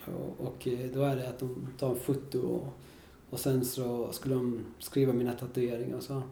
Och, 0.05 0.47
och 0.47 0.69
eh, 0.69 0.91
då 0.95 1.03
är 1.03 1.17
det 1.17 1.29
att 1.29 1.39
de 1.39 1.67
tar 1.79 1.91
en 1.91 1.97
foto 1.97 2.41
och, 2.41 2.69
och 3.31 3.41
sen 3.41 3.65
så 3.65 4.13
skulle 4.13 4.35
de 4.35 4.61
skriva 4.79 5.13
mina 5.13 5.33
tatueringar 5.33 5.97
och 5.97 6.03
så 6.03 6.15
här. 6.15 6.23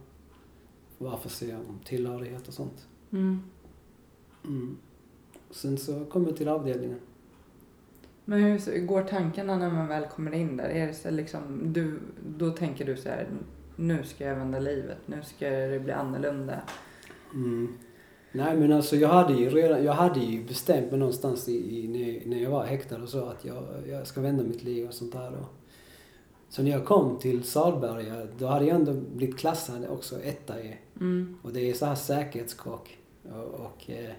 Bara 0.98 1.16
för 1.16 1.28
att 1.28 1.34
se 1.34 1.54
om 1.54 1.78
tillhörighet 1.84 2.48
och 2.48 2.54
sånt. 2.54 2.88
Mm. 3.10 3.42
Mm. 4.44 4.76
Sen 5.50 5.78
så 5.78 6.04
kom 6.04 6.24
jag 6.24 6.36
till 6.36 6.48
avdelningen. 6.48 7.00
Men 8.30 8.42
hur 8.42 8.86
går 8.86 9.02
tankarna 9.02 9.58
när 9.58 9.70
man 9.70 9.88
väl 9.88 10.04
kommer 10.04 10.34
in 10.34 10.56
där? 10.56 10.64
Är 10.64 10.86
det 10.86 10.94
så 10.94 11.10
liksom, 11.10 11.72
du, 11.72 12.00
då 12.38 12.50
tänker 12.50 12.84
du 12.84 12.96
så 12.96 13.08
här, 13.08 13.28
nu 13.76 14.04
ska 14.04 14.24
jag 14.24 14.34
vända 14.34 14.58
livet, 14.58 14.98
nu 15.06 15.22
ska 15.22 15.50
det 15.50 15.80
bli 15.80 15.92
annorlunda. 15.92 16.60
Mm. 17.34 17.72
Nej 18.32 18.56
men 18.56 18.72
alltså 18.72 18.96
jag 18.96 19.08
hade 19.08 19.32
ju 19.34 19.48
redan, 19.48 19.84
jag 19.84 19.92
hade 19.92 20.20
ju 20.20 20.44
bestämt 20.44 20.90
mig 20.90 21.00
någonstans 21.00 21.48
i, 21.48 21.52
i, 21.52 21.88
när, 22.26 22.42
jag 22.42 22.50
var 22.50 22.64
häktad 22.64 23.02
och 23.02 23.08
så 23.08 23.24
att 23.24 23.44
jag, 23.44 23.64
jag 23.88 24.06
ska 24.06 24.20
vända 24.20 24.42
mitt 24.42 24.62
liv 24.62 24.88
och 24.88 24.94
sånt 24.94 25.12
där. 25.12 25.32
Och, 25.32 25.54
så 26.48 26.62
när 26.62 26.70
jag 26.70 26.84
kom 26.84 27.18
till 27.18 27.44
Salberga, 27.44 28.26
då 28.38 28.46
hade 28.46 28.64
jag 28.64 28.76
ändå 28.76 28.92
blivit 28.92 29.38
klassad 29.38 29.86
också 29.88 30.20
etta 30.22 30.60
i, 30.60 30.76
Mm. 31.00 31.38
och 31.42 31.52
det 31.52 31.70
är 31.70 31.74
så 31.74 31.86
här 31.86 31.94
säkerhetskock. 31.94 32.98
Och, 33.22 33.60
och, 33.60 33.90
eh, 33.90 34.10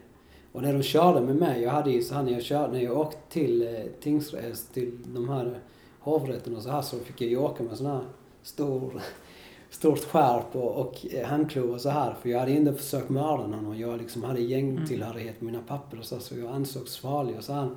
och 0.52 0.62
när 0.62 0.74
de 0.74 0.84
körde 0.84 1.22
med 1.22 1.36
mig, 1.36 1.62
jag 1.62 1.72
hade 1.72 1.92
ju 1.92 2.02
så 2.02 2.16
här 2.16 2.24
när 2.24 2.32
jag 2.32 2.44
körde, 2.44 2.74
när 2.74 2.84
jag 2.84 2.98
åkte 2.98 3.18
till 3.30 3.68
eh, 3.68 3.84
tingsrätt, 4.02 4.46
eh, 4.46 4.74
till 4.74 4.98
de 5.06 5.30
här 5.30 5.60
hovrätten 6.00 6.56
och 6.56 6.64
så 6.64 6.70
här 6.70 6.82
så 6.82 7.00
fick 7.00 7.22
jag 7.22 7.30
ju 7.30 7.38
åka 7.38 7.64
med 7.64 7.78
sån 7.78 7.88
här 7.88 8.04
stor 8.44 9.02
stort 9.70 10.04
skärp 10.04 10.56
och, 10.56 10.72
och 10.72 11.06
eh, 11.14 11.64
och 11.72 11.82
så 11.82 11.90
här. 11.90 12.16
För 12.22 12.30
jag 12.30 12.40
hade 12.40 12.52
ändå 12.52 12.74
försökt 12.74 13.10
mörda 13.10 13.48
någon 13.48 13.66
och 13.66 13.76
jag 13.76 13.98
liksom 13.98 14.24
hade 14.24 14.42
gängtillhörighet 14.42 15.42
med 15.42 15.54
mina 15.54 15.64
papper 15.68 16.00
och 16.00 16.06
så, 16.06 16.20
så 16.20 16.38
jag 16.38 16.52
ansågs 16.52 16.98
farlig 16.98 17.38
och 17.38 17.44
så 17.44 17.54
här. 17.54 17.70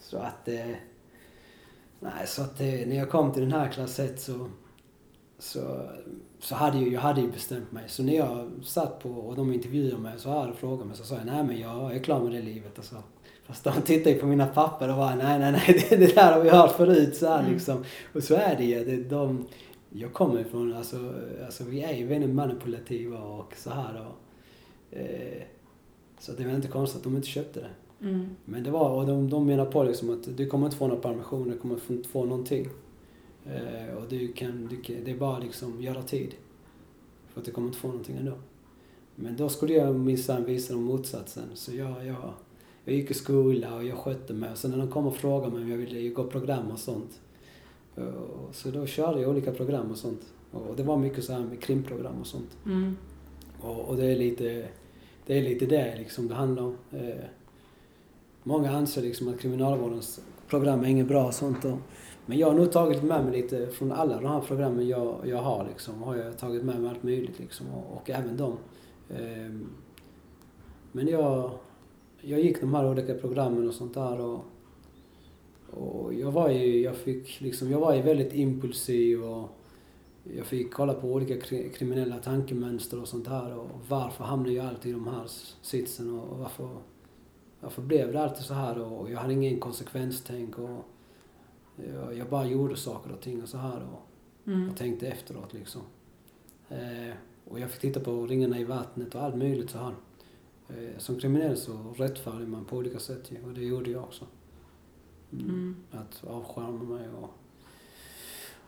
Så 0.00 0.16
att... 0.16 0.48
Eh, 0.48 0.70
nej, 2.00 2.26
så 2.26 2.42
att 2.42 2.60
eh, 2.60 2.66
när 2.66 2.96
jag 2.96 3.10
kom 3.10 3.32
till 3.32 3.42
den 3.42 3.52
här 3.52 3.68
klass 3.68 3.98
1 3.98 4.20
så, 4.20 4.48
så, 5.38 5.88
så 6.42 6.54
hade 6.54 6.78
ju, 6.78 6.92
jag 6.92 7.00
hade 7.00 7.20
ju 7.20 7.30
bestämt 7.30 7.72
mig. 7.72 7.84
Så 7.86 8.02
när 8.02 8.12
jag 8.12 8.50
satt 8.62 9.02
på 9.02 9.08
och 9.08 9.36
de 9.36 9.52
intervjuade 9.52 10.02
mig 10.02 10.12
så 10.16 10.30
här 10.30 10.50
och 10.50 10.56
frågade 10.56 10.84
mig 10.84 10.96
så 10.96 11.04
sa 11.04 11.14
jag 11.14 11.26
nej 11.26 11.44
men 11.44 11.60
jag 11.60 11.96
är 11.96 11.98
klar 11.98 12.20
med 12.20 12.32
det 12.32 12.42
livet 12.42 12.78
och 12.78 12.84
så. 12.84 12.96
Fast 13.46 13.64
de 13.64 13.72
tittade 13.82 14.10
ju 14.10 14.18
på 14.20 14.26
mina 14.26 14.46
papper 14.46 14.88
och 14.88 14.96
bara 14.96 15.14
nej 15.14 15.38
nej 15.38 15.52
nej 15.52 15.86
det, 15.90 15.96
det 15.96 16.14
där 16.14 16.32
har 16.32 16.40
vi 16.40 16.50
hört 16.50 16.72
förut 16.76 17.16
så 17.16 17.26
här 17.28 17.40
Mm. 17.40 17.52
liksom. 17.52 17.84
Och 18.12 18.22
så 18.22 18.34
är 18.34 18.56
det 18.56 18.64
ju. 18.64 18.84
Det, 18.84 18.96
de, 18.96 19.46
jag 19.90 20.12
kommer 20.12 20.40
ifrån, 20.40 20.74
alltså, 20.74 21.14
alltså 21.44 21.64
vi 21.64 21.82
är 21.82 21.92
ju 21.92 22.06
väldigt 22.06 22.30
manipulativa 22.30 23.18
och 23.18 23.54
så 23.56 23.70
här 23.70 24.06
och, 24.06 24.98
eh, 24.98 25.42
Så 26.18 26.32
det 26.32 26.44
väl 26.44 26.54
inte 26.54 26.68
konstigt 26.68 26.98
att 26.98 27.04
de 27.04 27.16
inte 27.16 27.28
köpte 27.28 27.60
det. 27.60 28.06
Mm. 28.08 28.28
Men 28.44 28.64
det 28.64 28.70
var, 28.70 28.90
och 28.90 29.06
de, 29.06 29.30
de 29.30 29.46
menar 29.46 29.64
på 29.64 29.82
liksom 29.82 30.10
att 30.10 30.36
du 30.36 30.46
kommer 30.46 30.66
inte 30.66 30.76
få 30.76 30.86
några 30.86 31.00
permissioner, 31.00 31.52
du 31.52 31.58
kommer 31.58 31.78
inte 31.88 32.08
få 32.08 32.24
någonting. 32.24 32.68
Eh, 33.46 33.94
och 33.94 34.08
du 34.08 34.32
kan, 34.32 34.66
du 34.70 34.80
kan, 34.80 35.04
det 35.04 35.10
är 35.10 35.16
bara 35.16 35.38
liksom 35.38 35.82
göra 35.82 36.02
tid. 36.02 36.34
För 37.28 37.40
att 37.40 37.46
du 37.46 37.52
kommer 37.52 37.68
inte 37.68 37.78
få 37.78 37.88
någonting 37.88 38.16
ändå. 38.16 38.34
Men 39.14 39.36
då 39.36 39.48
skulle 39.48 39.72
jag 39.72 39.94
minsann 39.94 40.44
visa 40.44 40.72
dem 40.72 40.82
motsatsen. 40.82 41.44
Så 41.54 41.74
jag, 41.74 42.06
jag, 42.06 42.32
jag 42.84 42.94
gick 42.94 43.10
i 43.10 43.14
skola 43.14 43.74
och 43.74 43.84
jag 43.84 43.98
skötte 43.98 44.34
mig. 44.34 44.50
Och 44.50 44.58
sen 44.58 44.70
när 44.70 44.78
de 44.78 44.90
kom 44.90 45.06
och 45.06 45.16
frågade 45.16 45.52
mig 45.52 45.62
om 45.62 45.70
jag 45.70 45.78
ville 45.78 46.08
gå 46.08 46.24
program 46.24 46.70
och 46.70 46.78
sånt. 46.78 47.20
Och 47.94 48.54
Så 48.54 48.70
då 48.70 48.86
körde 48.86 49.20
jag 49.20 49.30
olika 49.30 49.52
program 49.52 49.90
och 49.90 49.96
sånt. 49.96 50.20
Och 50.50 50.76
det 50.76 50.82
var 50.82 50.96
mycket 50.96 51.24
så 51.24 51.32
här 51.32 51.40
med 51.40 51.60
krimprogram 51.60 52.20
och 52.20 52.26
sånt. 52.26 52.56
Mm. 52.66 52.96
Och, 53.60 53.80
och 53.80 53.96
det 53.96 54.06
är 54.06 54.16
lite 54.16 54.68
det 55.26 55.38
är 55.38 55.42
lite 55.42 55.66
det 55.66 55.96
liksom 55.98 56.28
det 56.28 56.34
handlar 56.34 56.62
om. 56.62 56.76
Eh, 56.92 57.24
många 58.42 58.70
anser 58.70 59.02
liksom 59.02 59.28
att 59.28 59.40
kriminalvårdens 59.40 60.20
program 60.48 60.84
är 60.84 60.88
inget 60.88 61.08
bra 61.08 61.26
och 61.26 61.34
sånt. 61.34 61.64
Och, 61.64 61.78
men 62.26 62.38
jag 62.38 62.46
har 62.46 62.54
nog 62.54 62.72
tagit 62.72 63.02
med 63.02 63.24
mig 63.24 63.42
lite 63.42 63.66
från 63.66 63.92
alla 63.92 64.20
de 64.20 64.26
här 64.26 64.40
programmen 64.40 64.88
jag, 64.88 65.16
jag 65.24 65.38
har 65.38 65.66
liksom. 65.68 66.02
Har 66.02 66.16
jag 66.16 66.38
tagit 66.38 66.64
med 66.64 66.80
mig 66.80 66.90
allt 66.90 67.02
möjligt 67.02 67.38
liksom. 67.38 67.66
Och, 67.70 67.96
och 67.96 68.10
även 68.10 68.36
dem. 68.36 68.56
Ehm, 69.10 69.68
men 70.92 71.08
jag, 71.08 71.50
jag 72.20 72.40
gick 72.40 72.60
de 72.60 72.74
här 72.74 72.90
olika 72.90 73.14
programmen 73.14 73.68
och 73.68 73.74
sånt 73.74 73.94
där 73.94 74.20
och, 74.20 74.44
och 75.70 76.14
jag 76.14 76.32
var 76.32 76.48
ju, 76.48 76.80
jag 76.80 76.96
fick 76.96 77.40
liksom, 77.40 77.70
jag 77.70 77.80
var 77.80 77.94
ju 77.94 78.02
väldigt 78.02 78.34
impulsiv 78.34 79.24
och 79.24 79.48
jag 80.36 80.46
fick 80.46 80.72
kolla 80.72 80.94
på 80.94 81.12
olika 81.12 81.40
kriminella 81.74 82.18
tankemönster 82.18 83.00
och 83.00 83.08
sånt 83.08 83.24
där. 83.24 83.58
och 83.58 83.68
varför 83.88 84.24
hamnade 84.24 84.52
jag 84.52 84.66
alltid 84.66 84.90
i 84.90 84.94
de 84.94 85.06
här 85.06 85.24
sitsen 85.62 86.20
och 86.20 86.38
varför, 86.38 86.68
varför 87.60 87.82
blev 87.82 88.12
det 88.12 88.22
alltid 88.22 88.44
så 88.44 88.54
här 88.54 88.78
och 88.78 89.10
jag 89.10 89.18
hade 89.18 89.32
ingen 89.32 89.60
konsekvenstänk 89.60 90.58
och 90.58 90.84
jag, 91.94 92.16
jag 92.16 92.28
bara 92.28 92.46
gjorde 92.46 92.76
saker 92.76 93.12
och 93.12 93.20
ting 93.20 93.42
och 93.42 93.48
så 93.48 93.56
här 93.56 93.88
och, 93.92 94.08
Mm. 94.46 94.70
och 94.70 94.76
tänkte 94.76 95.06
efteråt 95.08 95.52
liksom. 95.52 95.82
Eh, 96.68 97.14
och 97.44 97.60
jag 97.60 97.70
fick 97.70 97.80
titta 97.80 98.00
på 98.00 98.26
Ringarna 98.26 98.58
i 98.58 98.64
vattnet 98.64 99.14
och 99.14 99.22
allt 99.22 99.36
möjligt 99.36 99.70
så 99.70 99.78
här. 99.78 99.94
Eh, 100.68 100.98
som 100.98 101.18
kriminell 101.18 101.56
så 101.56 101.94
rättfärdigar 101.96 102.46
man 102.46 102.64
på 102.64 102.76
olika 102.76 102.98
sätt 102.98 103.30
ju, 103.30 103.44
och 103.44 103.52
det 103.52 103.64
gjorde 103.64 103.90
jag 103.90 104.02
också. 104.02 104.24
Mm. 105.32 105.48
Mm. 105.48 105.76
Att 105.90 106.24
avskärma 106.24 106.84
mig 106.84 107.08
och 107.08 107.30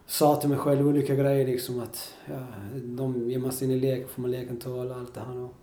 sa 0.06 0.36
till 0.36 0.48
mig 0.48 0.58
själv 0.58 0.88
olika 0.88 1.14
grejer 1.14 1.46
liksom 1.46 1.80
att 1.80 2.14
ja, 2.26 2.46
de 2.84 3.30
ger 3.30 3.38
man 3.38 3.52
sig 3.52 3.68
in 3.68 3.74
i 3.74 3.80
lek 3.80 4.08
får 4.08 4.22
man 4.22 4.30
leken 4.30 4.56
tåla 4.56 4.94
allt 4.94 5.14
det 5.14 5.20
här 5.20 5.36
och, 5.36 5.54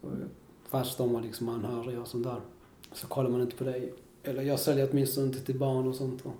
och 0.00 0.12
fast 0.68 0.98
de 0.98 1.14
har 1.14 1.22
liksom 1.22 1.48
anhöriga 1.48 2.00
och 2.00 2.08
sånt 2.08 2.24
där. 2.24 2.40
Så 2.92 3.06
kollar 3.06 3.30
man 3.30 3.40
inte 3.40 3.56
på 3.56 3.64
det. 3.64 3.90
Eller 4.22 4.42
jag 4.42 4.60
säljer 4.60 4.88
åtminstone 4.90 5.26
inte 5.26 5.40
till 5.40 5.58
barn 5.58 5.88
och 5.88 5.94
sånt. 5.94 6.26
Och, 6.26 6.34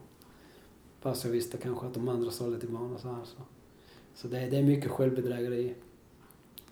fast 1.00 1.24
jag 1.24 1.30
visste 1.30 1.56
kanske 1.56 1.86
att 1.86 1.94
de 1.94 2.08
andra 2.08 2.30
sålde 2.30 2.60
till 2.60 2.68
barn 2.68 2.94
och 2.94 3.00
så 3.00 3.08
här. 3.08 3.24
Så, 3.24 3.42
så 4.14 4.28
det, 4.28 4.50
det 4.50 4.56
är 4.56 4.62
mycket 4.62 4.90
självbedrägeri. 4.90 5.74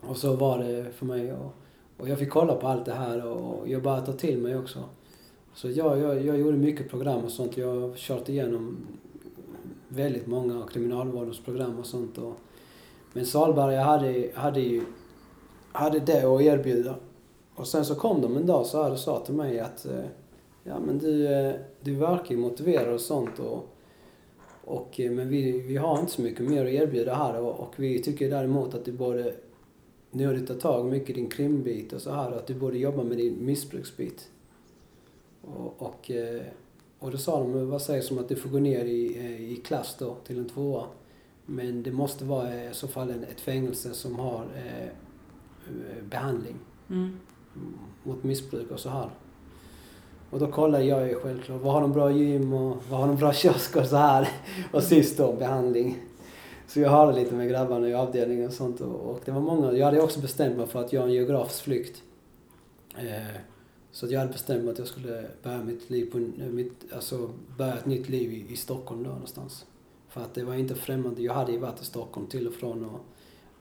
Och 0.01 0.17
så 0.17 0.37
var 0.37 0.59
det 0.59 0.93
för 0.93 1.07
mig. 1.07 1.33
Och, 1.33 1.55
och 1.97 2.09
jag 2.09 2.19
fick 2.19 2.31
kolla 2.31 2.55
på 2.55 2.69
allt 2.69 2.85
det 2.85 2.95
här 2.95 3.27
och 3.27 3.69
jag 3.69 3.83
bara 3.83 4.01
ta 4.01 4.13
till 4.13 4.39
mig 4.39 4.57
också. 4.57 4.85
Så 5.55 5.71
jag, 5.71 5.99
jag, 5.99 6.25
jag 6.25 6.39
gjorde 6.39 6.57
mycket 6.57 6.91
program 6.91 7.25
och 7.25 7.31
sånt. 7.31 7.57
Jag 7.57 7.81
har 7.81 7.95
kört 7.95 8.29
igenom 8.29 8.77
väldigt 9.89 10.27
många 10.27 10.67
kriminalvårdens 10.73 11.41
program 11.41 11.79
och 11.79 11.87
sånt. 11.87 12.19
Och, 12.19 12.35
men 13.13 13.27
Salberga 13.27 13.83
hade, 13.83 14.31
hade 14.35 14.61
ju 14.61 14.83
hade 15.73 16.01
det 16.01 16.25
att 16.25 16.41
erbjuda. 16.41 16.95
Och 17.55 17.67
sen 17.67 17.85
så 17.85 17.95
kom 17.95 18.21
de 18.21 18.37
en 18.37 18.47
dag 18.47 18.67
så 18.67 18.83
här 18.83 18.93
och 18.93 18.99
sa 18.99 19.21
till 19.21 19.35
mig 19.35 19.61
att 19.61 19.87
eh, 19.87 20.05
ja 20.65 20.79
men 20.87 20.99
du, 20.99 21.27
eh, 21.27 21.55
du 21.81 21.95
verkar 21.95 22.35
ju 22.35 22.41
motiverad 22.41 22.95
och 22.95 23.01
sånt 23.01 23.39
och, 23.39 23.67
och 24.69 25.01
eh, 25.01 25.11
men 25.11 25.29
vi, 25.29 25.61
vi 25.61 25.77
har 25.77 26.01
inte 26.01 26.13
så 26.13 26.23
mycket 26.23 26.51
mer 26.51 26.67
att 26.67 26.73
erbjuda 26.73 27.15
här 27.15 27.41
och, 27.41 27.61
och 27.61 27.75
vi 27.77 28.03
tycker 28.03 28.31
däremot 28.31 28.75
att 28.75 28.85
du 28.85 28.93
borde 28.93 29.35
nu 30.11 30.27
har 30.27 30.35
du 30.35 30.47
tagit 30.47 30.63
tag 30.63 30.87
mycket 30.87 31.11
i 31.11 31.13
din 31.13 31.29
krimbit 31.29 31.93
och 31.93 32.03
så 32.03 32.11
här 32.11 32.33
att 32.33 32.47
du 32.47 32.55
borde 32.55 32.79
jobba 32.79 33.03
med 33.03 33.19
din 33.19 33.45
missbruksbit. 33.45 34.31
Och, 35.43 35.83
och, 35.83 36.11
eh, 36.11 36.43
och 36.99 37.11
då 37.11 37.19
sa 37.19 37.41
de, 37.41 37.71
vad 37.71 37.83
sägs 37.83 38.11
om 38.11 38.19
att 38.19 38.29
du 38.29 38.37
får 38.37 38.51
gå 38.51 38.59
ner 38.59 38.85
i, 38.85 39.19
eh, 39.19 39.53
i 39.53 39.57
klass 39.57 39.97
då 39.99 40.17
till 40.27 40.39
en 40.39 40.49
tvåa. 40.49 40.87
Men 41.47 41.83
det 41.83 41.93
måste 41.93 42.25
vara 42.25 42.65
i 42.65 42.75
så 42.75 42.89
fall 42.89 43.11
en, 43.11 43.25
ett 43.25 43.41
fängelse 43.41 43.95
som 43.95 44.19
har 44.19 44.45
eh, 44.57 44.89
behandling 46.11 46.57
Mm. 46.91 47.17
mot 48.05 48.25
missbruk 48.25 48.71
och 48.71 48.81
så 48.81 48.89
här. 48.89 49.11
Och 50.31 50.39
då 50.39 50.47
kollade 50.47 50.85
jag 50.85 51.09
ju 51.09 51.15
självklart, 51.15 51.61
vad 51.63 51.73
har 51.73 51.81
de 51.81 51.93
bra 51.93 52.11
gym 52.11 52.53
och 52.53 52.77
vad 52.91 53.01
har 53.01 53.07
de 53.07 53.17
bra 53.17 53.33
kiosk 53.33 53.77
och 53.77 53.87
så 53.87 53.97
här. 53.97 54.29
Och 54.73 54.83
sist 54.83 55.19
då 55.19 55.33
behandling. 55.33 55.99
Så 56.67 56.81
jag 56.81 56.91
hörde 56.91 57.21
lite 57.21 57.35
med 57.35 57.49
grabbarna 57.49 57.89
i 57.89 57.95
avdelningen 57.95 58.47
och 58.47 58.53
sånt 58.53 58.81
och, 58.81 59.11
och 59.11 59.21
det 59.25 59.31
var 59.31 59.41
många. 59.41 59.73
Jag 59.73 59.85
hade 59.85 60.01
också 60.01 60.21
bestämt 60.21 60.57
mig 60.57 60.67
för 60.67 60.85
att 60.85 60.93
göra 60.93 61.05
en 61.05 61.13
geografisk 61.13 61.63
flykt. 61.63 62.03
Eh, 62.97 63.41
så 63.93 64.07
jag 64.07 64.21
hade 64.21 64.33
bestämt 64.33 64.65
mig 64.65 64.73
att 64.73 64.79
jag 64.79 64.89
skulle 64.89 65.25
börja 65.43 65.59
mitt 65.59 65.91
liv 65.91 66.11
på, 66.13 66.19
mitt, 66.51 66.93
alltså 66.93 67.31
börja 67.57 67.75
ett 67.75 67.87
nytt 67.87 68.09
liv 68.09 68.33
i, 68.33 68.53
i 68.53 68.57
Stockholm 68.57 69.03
då 69.03 69.11
någonstans. 69.11 69.67
För 70.09 70.21
att 70.21 70.35
det 70.35 70.45
var 70.45 70.55
inte 70.55 70.75
främmande. 70.75 71.23
Jag 71.23 71.35
hade 71.35 71.53
ju 71.53 71.59
varit 71.59 71.83
i 71.83 71.85
Stockholm 71.85 72.27
till 72.27 72.49
och 72.49 72.55
från 72.55 72.85
och 72.85 73.01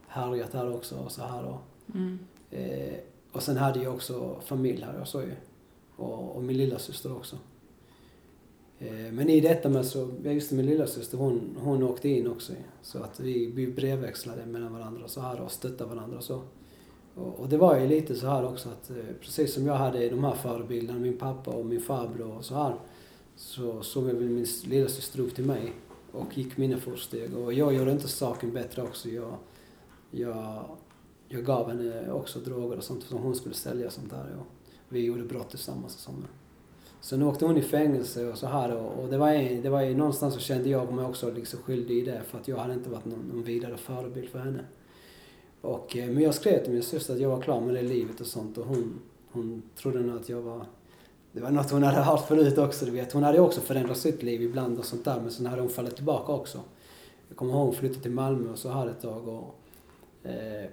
härjat 0.07 0.53
här 0.53 0.75
också 0.75 0.95
och 0.95 1.11
så 1.11 1.21
här 1.21 1.45
och 1.45 1.61
Mm. 1.93 2.19
Eh, 2.51 2.97
och 3.31 3.43
sen 3.43 3.57
hade 3.57 3.83
jag 3.83 3.93
också 3.93 4.41
familj 4.45 4.81
här, 4.81 4.97
jag 4.97 5.07
sa 5.07 5.21
ju. 5.21 5.35
Och, 5.97 6.35
och 6.35 6.43
min 6.43 6.57
lilla 6.57 6.79
syster 6.79 7.15
också. 7.15 7.35
Eh, 8.79 9.11
men 9.11 9.29
i 9.29 9.41
detta 9.41 9.69
med 9.69 9.85
så, 9.85 10.09
just 10.23 10.51
min 10.51 10.65
lilla 10.65 10.87
syster 10.87 11.17
hon, 11.17 11.57
hon 11.59 11.83
åkte 11.83 12.09
in 12.09 12.27
också. 12.27 12.53
Så 12.81 12.99
att 12.99 13.19
vi, 13.19 13.45
vi 13.45 13.67
brevväxlade 13.67 14.45
mellan 14.45 14.73
varandra 14.73 15.07
så 15.07 15.21
här 15.21 15.41
och 15.41 15.51
stöttade 15.51 15.95
varandra 15.95 16.21
så. 16.21 16.41
Och, 17.15 17.39
och 17.39 17.49
det 17.49 17.57
var 17.57 17.79
ju 17.79 17.87
lite 17.87 18.15
så 18.15 18.27
här 18.27 18.45
också 18.45 18.69
att 18.69 18.89
eh, 18.89 18.95
precis 19.21 19.53
som 19.53 19.65
jag 19.65 19.75
hade 19.75 20.09
de 20.09 20.23
här 20.23 20.35
förebilderna, 20.35 20.99
min 20.99 21.17
pappa 21.17 21.51
och 21.51 21.65
min 21.65 21.81
farbror 21.81 22.37
och 22.37 22.45
så 22.45 22.55
här. 22.55 22.75
Så 23.35 23.81
såg 23.81 24.09
jag 24.09 24.13
väl 24.13 24.29
min 24.29 24.47
lilla 24.65 24.89
syster 24.89 25.19
upp 25.19 25.35
till 25.35 25.45
mig 25.45 25.73
och 26.11 26.37
gick 26.37 26.57
mina 26.57 26.77
fotsteg. 26.77 27.37
Och 27.37 27.53
jag 27.53 27.73
gjorde 27.73 27.91
inte 27.91 28.07
saken 28.07 28.53
bättre 28.53 28.83
också. 28.83 29.09
Jag, 29.09 29.33
jag 30.11 30.65
jag 31.29 31.45
gav 31.45 31.69
henne 31.69 32.11
också 32.11 32.39
droger 32.39 32.77
och 32.77 32.83
sånt 32.83 33.03
som 33.03 33.17
hon 33.17 33.35
skulle 33.35 33.55
sälja 33.55 33.89
sånt 33.89 34.09
där. 34.09 34.37
Och 34.39 34.45
vi 34.89 35.05
gjorde 35.05 35.23
brott 35.23 35.49
tillsammans 35.49 35.95
och 35.95 36.01
sånt. 36.01 36.25
Sen 37.01 37.23
åkte 37.23 37.45
hon 37.45 37.57
i 37.57 37.61
fängelse 37.61 38.25
och 38.25 38.37
så 38.37 38.47
här 38.47 38.75
och, 38.75 39.03
och 39.03 39.09
det 39.09 39.17
var 39.17 39.29
en, 39.29 39.61
det 39.61 39.69
var 39.69 39.81
ju 39.81 39.95
någonstans 39.95 40.33
så 40.33 40.39
kände 40.39 40.69
jag 40.69 40.93
mig 40.93 41.05
också 41.05 41.31
liksom 41.31 41.59
skyldig 41.59 41.97
i 41.97 42.01
det 42.01 42.21
för 42.27 42.37
att 42.37 42.47
jag 42.47 42.57
hade 42.57 42.73
inte 42.73 42.89
varit 42.89 43.05
någon, 43.05 43.19
någon 43.19 43.43
vidare 43.43 43.77
förebild 43.77 44.29
för 44.29 44.39
henne. 44.39 44.65
Och, 45.61 45.97
eh, 45.97 46.09
men 46.09 46.23
jag 46.23 46.33
skrev 46.33 46.63
till 46.63 46.73
min 46.73 46.83
syster 46.83 47.13
att 47.13 47.19
jag 47.19 47.29
var 47.29 47.41
klar 47.41 47.61
med 47.61 47.75
det 47.75 47.81
livet 47.81 48.21
och 48.21 48.27
sånt 48.27 48.57
och 48.57 48.65
hon, 48.65 48.99
hon 49.31 49.61
trodde 49.75 49.99
nog 49.99 50.17
att 50.17 50.29
jag 50.29 50.41
var 50.41 50.65
det 51.31 51.43
var 51.43 51.51
något 51.51 51.71
hon 51.71 51.83
hade 51.83 52.01
hört 52.01 52.27
förut 52.27 52.57
också, 52.57 52.85
du 52.85 52.91
vet. 52.91 53.13
Hon 53.13 53.23
hade 53.23 53.39
också 53.39 53.61
förändrat 53.61 53.97
sitt 53.97 54.23
liv 54.23 54.41
ibland 54.41 54.79
och 54.79 54.85
sånt 54.85 55.05
där, 55.05 55.19
men 55.21 55.31
sen 55.31 55.45
hade 55.45 55.61
hon 55.61 55.69
fallit 55.69 55.95
tillbaka 55.95 56.31
också. 56.31 56.59
Jag 57.27 57.37
kommer 57.37 57.53
ihåg 57.53 57.65
hon 57.65 57.75
flyttade 57.75 58.01
till 58.01 58.11
Malmö 58.11 58.51
och 58.51 58.57
så 58.57 58.69
här 58.69 58.87
ett 58.87 59.01
tag 59.01 59.27
och 59.27 59.59
eh, 60.29 60.69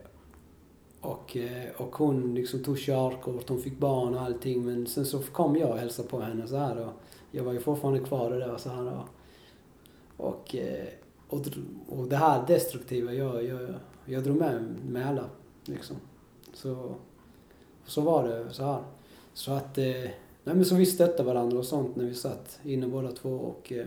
och, 1.04 1.36
eh, 1.36 1.70
och 1.76 1.96
hon 1.96 2.34
liksom 2.34 2.62
tog 2.62 2.78
körkort, 2.78 3.48
hon 3.48 3.62
fick 3.62 3.78
barn 3.78 4.14
och 4.14 4.20
allting. 4.20 4.64
Men 4.64 4.86
sen 4.86 5.06
så 5.06 5.18
kom 5.18 5.56
jag 5.56 5.70
och 5.70 5.78
hälsade 5.78 6.08
på 6.08 6.20
henne 6.20 6.46
så 6.46 6.56
här 6.56 6.80
och 6.80 6.92
jag 7.30 7.44
var 7.44 7.52
ju 7.52 7.60
fortfarande 7.60 8.00
kvar 8.00 8.36
i 8.36 8.38
det 8.38 8.46
där 8.46 8.56
så 8.56 8.68
här 8.68 8.92
och, 8.92 9.08
och, 10.26 10.54
eh, 10.54 10.88
och, 11.28 11.46
och 11.88 12.08
det 12.08 12.16
här 12.16 12.46
destruktiva, 12.46 13.12
jag, 13.12 13.44
jag, 13.44 13.74
jag 14.04 14.24
drog 14.24 14.36
med 14.36 14.76
mig 14.88 15.02
alla 15.02 15.24
liksom. 15.64 15.96
Så, 16.54 16.94
så 17.86 18.00
var 18.00 18.28
det 18.28 18.52
så 18.52 18.64
här. 18.64 18.82
Så 19.34 19.52
att, 19.52 19.78
eh, 19.78 19.84
nej 20.44 20.54
men 20.54 20.64
så 20.64 20.74
vi 20.74 20.86
stöttade 20.86 21.22
varandra 21.22 21.58
och 21.58 21.64
sånt 21.64 21.96
när 21.96 22.04
vi 22.04 22.14
satt 22.14 22.60
inne 22.64 22.86
båda 22.86 23.12
två 23.12 23.30
och, 23.30 23.72
eh, 23.72 23.86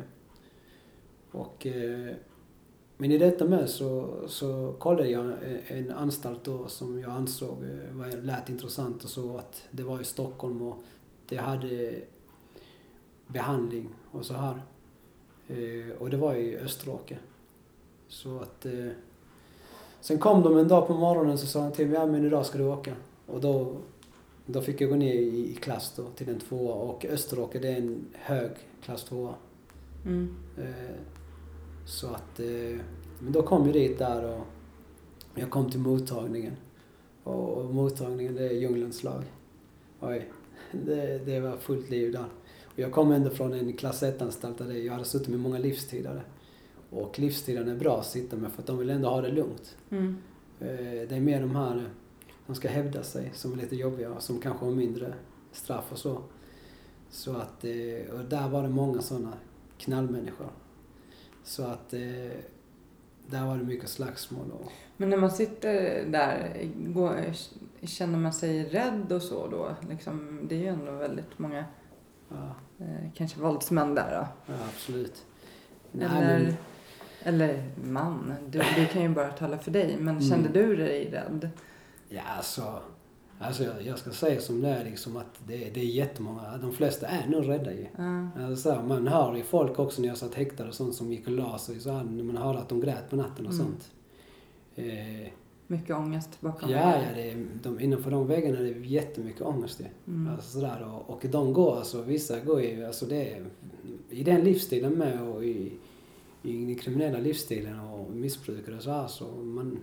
och 1.31 1.67
men 2.97 3.11
i 3.11 3.17
detta 3.17 3.45
med 3.45 3.69
så, 3.69 4.15
så 4.27 4.75
kollade 4.79 5.09
jag 5.09 5.33
en 5.67 5.91
anstalt 5.91 6.43
då 6.43 6.67
som 6.67 6.99
jag 6.99 7.11
ansåg 7.11 7.63
eh, 7.63 7.97
var, 7.97 8.21
lät 8.21 8.49
intressant 8.49 9.03
och 9.03 9.09
så 9.09 9.37
att 9.37 9.63
det 9.71 9.83
var 9.83 10.01
i 10.01 10.03
Stockholm 10.03 10.61
och 10.61 10.77
det 11.29 11.37
hade 11.37 11.95
behandling 13.27 13.89
och 14.11 14.25
så 14.25 14.33
här. 14.33 14.61
Eh, 15.47 15.91
och 15.99 16.09
det 16.09 16.17
var 16.17 16.35
i 16.35 16.57
Österåker. 16.57 17.19
Så 18.07 18.39
att... 18.39 18.65
Eh, 18.65 18.89
sen 20.01 20.17
kom 20.17 20.43
de 20.43 20.57
en 20.57 20.67
dag 20.67 20.87
på 20.87 20.93
morgonen 20.93 21.37
så 21.37 21.47
sa 21.47 21.63
de 21.63 21.71
till 21.71 21.87
mig, 21.87 21.99
ja 21.99 22.05
men 22.05 22.25
idag 22.25 22.45
ska 22.45 22.57
du 22.57 22.63
åka. 22.63 22.95
Och 23.25 23.41
då, 23.41 23.77
då 24.45 24.61
fick 24.61 24.81
jag 24.81 24.89
gå 24.89 24.95
ner 24.95 25.13
i, 25.13 25.51
i 25.51 25.55
klass 25.55 25.93
då 25.95 26.03
till 26.15 26.29
en 26.29 26.39
tvåa 26.39 26.73
och 26.73 27.05
Österåker 27.05 27.61
det 27.61 27.67
är 27.67 27.77
en 27.77 28.05
hög 28.13 28.51
klass 28.81 29.03
tvåa. 29.03 29.33
Mm. 30.05 30.35
Eh, 31.87 31.89
Så 31.89 32.07
att, 32.07 32.39
eh, 32.39 32.79
men 33.19 33.31
då 33.31 33.43
kom 33.43 33.65
jag 33.65 33.73
dit 33.73 33.97
där 33.97 34.25
och 34.25 34.45
jag 35.35 35.49
kom 35.49 35.71
till 35.71 35.79
mottagningen. 35.79 36.53
Och, 37.23 37.73
mottagningen 37.73 38.35
det 38.35 38.47
är 38.49 38.53
djungelns 38.53 39.03
lag. 39.03 39.23
Oj, 39.99 40.31
det, 40.71 41.25
det 41.25 41.39
var 41.39 41.57
fullt 41.57 41.89
liv 41.89 42.11
där. 42.11 42.25
Och 42.65 42.79
jag 42.79 42.91
kom 42.91 43.11
ändå 43.11 43.29
från 43.29 43.53
en 43.53 43.73
klass 43.73 44.03
1-anstalt 44.03 44.57
där 44.57 44.73
jag 44.73 44.93
hade 44.93 45.05
suttit 45.05 45.27
med 45.27 45.39
många 45.39 45.57
livstidare. 45.59 46.21
Och 46.89 47.19
livstidarna 47.19 47.71
är 47.71 47.75
bra 47.75 47.99
att 47.99 48.05
sitta 48.05 48.35
med 48.37 48.51
för 48.51 48.61
att 48.61 48.67
de 48.67 48.77
vill 48.77 48.89
ändå 48.89 49.09
ha 49.09 49.21
det 49.21 49.31
lugnt. 49.31 49.77
Mm. 49.89 50.17
Eh, 50.59 51.07
Det 51.09 51.15
är 51.15 51.19
mer 51.19 51.41
de 51.41 51.55
här 51.55 51.89
som 52.45 52.55
ska 52.55 52.67
hävda 52.69 53.03
sig 53.03 53.31
som 53.33 53.53
är 53.53 53.57
lite 53.57 53.75
jobbiga 53.75 54.13
och 54.13 54.21
som 54.21 54.39
kanske 54.39 54.65
har 54.65 54.71
mindre 54.71 55.13
straff 55.51 55.91
och 55.91 55.97
så. 55.97 56.21
Så 57.09 57.35
att, 57.35 57.63
eh, 57.63 58.13
och 58.19 58.25
där 58.29 58.49
var 58.49 58.63
det 58.63 58.69
många 58.69 59.01
sådana 59.01 59.33
knallmänniskor. 59.77 60.49
Så 61.47 61.63
att 61.63 61.93
eh, 61.93 61.99
där 63.27 63.45
var 63.45 63.57
det 63.57 63.63
mycket 63.63 63.89
slagsmål 63.89 64.51
och 64.51 64.71
Men 64.97 65.09
när 65.09 65.17
man 65.17 65.31
sitter 65.31 66.05
där, 66.05 66.59
går, 66.75 67.15
känner 67.83 68.17
man 68.19 68.33
sig 68.33 68.63
rädd 68.63 69.11
och 69.11 69.21
så 69.21 69.47
då? 69.47 69.75
Liksom, 69.89 70.39
det 70.49 70.55
är 70.55 70.59
ju 70.59 70.67
ändå 70.67 70.91
väldigt 70.91 71.39
många, 71.39 71.65
ja, 72.29 72.55
eh, 72.85 73.11
kanske 73.15 73.39
våldsmän 73.39 73.95
där 73.95 74.11
då. 74.21 74.53
ja 74.53 74.59
absolut. 74.73 75.25
Nej, 75.91 76.07
Eller, 76.07 76.39
men, 76.43 76.53
eller 77.23 77.69
man, 77.83 78.33
du, 78.49 78.61
du 78.75 78.85
kan 78.85 79.01
ju 79.01 79.09
bara 79.09 79.31
tala 79.31 79.57
för 79.57 79.71
dig. 79.71 79.97
Men 79.99 80.21
kände 80.21 80.49
Mm. 80.49 80.69
du 80.69 80.75
dig 80.75 81.11
rädd? 81.11 81.49
ja 82.09 82.21
alltså, 82.37 82.81
alltså 83.39 83.63
jag, 83.63 83.81
jag 83.85 83.99
ska 83.99 84.11
säga 84.11 84.41
som 84.41 84.61
det 84.61 84.69
är 84.69 84.83
liksom 84.85 85.17
att 85.17 85.41
det, 85.47 85.57
det 85.73 85.79
är 85.79 85.85
jättemånga, 85.85 86.57
de 86.61 86.71
flesta 86.73 87.07
är 87.07 87.27
nog 87.27 87.49
rädda 87.49 87.73
ju. 87.73 87.85
Ja. 87.97 88.29
Alltså, 88.43 88.81
man 88.87 89.07
hör 89.07 89.35
ju 89.35 89.43
folk 89.43 89.79
också 89.79 90.01
när 90.01 90.07
jag 90.09 90.17
satt 90.17 90.33
häktad 90.35 90.67
och 90.67 90.73
sånt 90.73 90.95
som 90.95 91.11
gick 91.11 91.27
och 91.27 91.33
la 91.33 91.57
sig 91.57 91.79
så 91.79 91.91
här, 91.91 92.03
man 92.03 92.37
hörde 92.37 92.59
att 92.59 92.69
de 92.69 92.79
grät 92.79 93.09
på 93.09 93.15
natten 93.15 93.47
och 93.47 93.53
Mm. 93.53 93.65
sånt. 93.65 93.91
Eh, 94.75 95.31
Mycket 95.69 95.95
ångest 95.95 96.29
bakom 96.41 96.69
Ja, 96.69 96.77
ja 96.95 97.01
det 97.15 97.31
är, 97.31 97.45
de, 97.63 97.79
innanför 97.79 98.11
de 98.11 98.27
väggarna 98.27 98.57
är 98.59 98.63
det 98.63 98.79
jättemycket 98.79 99.41
ångest 99.41 99.77
det. 99.77 100.11
Mm. 100.11 100.33
Alltså 100.33 100.51
sådär, 100.51 100.87
och, 100.93 101.09
och 101.09 101.25
de 101.31 101.53
går, 101.53 101.77
alltså 101.77 102.01
vissa 102.01 102.39
går 102.39 102.61
ju, 102.61 102.85
alltså 102.85 103.05
det 103.05 103.31
är, 103.33 103.45
i 104.09 104.23
den 104.23 104.41
livsstilen 104.41 104.93
med 104.93 105.21
och 105.21 105.43
i, 105.45 105.71
i 106.43 106.65
den 106.65 106.75
kriminella 106.75 107.17
livsstilen 107.19 107.79
och 107.79 108.11
missbrukare 108.11 108.75
och 108.75 108.81
så 108.83 108.91
här 108.91 109.07
så 109.07 109.25
man, 109.27 109.79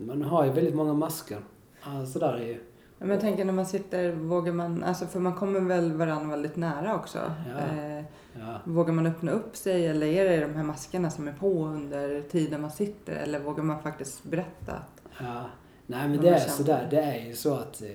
man 0.00 0.22
har 0.22 0.44
ju 0.44 0.52
väldigt 0.52 0.74
många 0.74 0.94
masker. 0.94 1.38
Alltså 1.82 2.18
där 2.18 2.32
är 2.34 2.46
ju, 2.46 2.60
Men 2.98 3.10
jag 3.10 3.20
tänker 3.20 3.44
när 3.44 3.52
man 3.52 3.66
sitter, 3.66 4.12
vågar 4.12 4.52
man, 4.52 4.82
alltså 4.84 5.06
för 5.06 5.20
man 5.20 5.34
kommer 5.34 5.60
väl 5.60 5.92
varandra 5.92 6.30
väldigt 6.30 6.56
nära 6.56 6.94
också. 6.96 7.18
Ja. 7.52 7.76
Eh, 7.76 8.04
Ja. 8.40 8.60
vågar 8.64 8.92
man 8.92 9.06
öppna 9.06 9.32
upp 9.32 9.56
sig 9.56 9.86
eller 9.86 10.06
är 10.06 10.24
det 10.30 10.46
de 10.46 10.54
här 10.54 10.62
maskerna 10.62 11.10
som 11.10 11.28
är 11.28 11.32
på 11.32 11.64
under 11.66 12.20
tiden 12.22 12.60
man 12.60 12.70
sitter? 12.70 13.12
Eller 13.12 13.40
vågar 13.40 13.62
man 13.64 13.82
faktiskt 13.82 14.24
berätta? 14.24 14.72
Ja. 15.20 15.44
Nej 15.86 16.08
men 16.08 16.20
det 16.20 16.28
är 16.28 16.38
sådär, 16.38 16.88
det 16.90 17.00
är 17.00 17.26
ju 17.26 17.34
så 17.34 17.54
att 17.54 17.82
eh, 17.82 17.88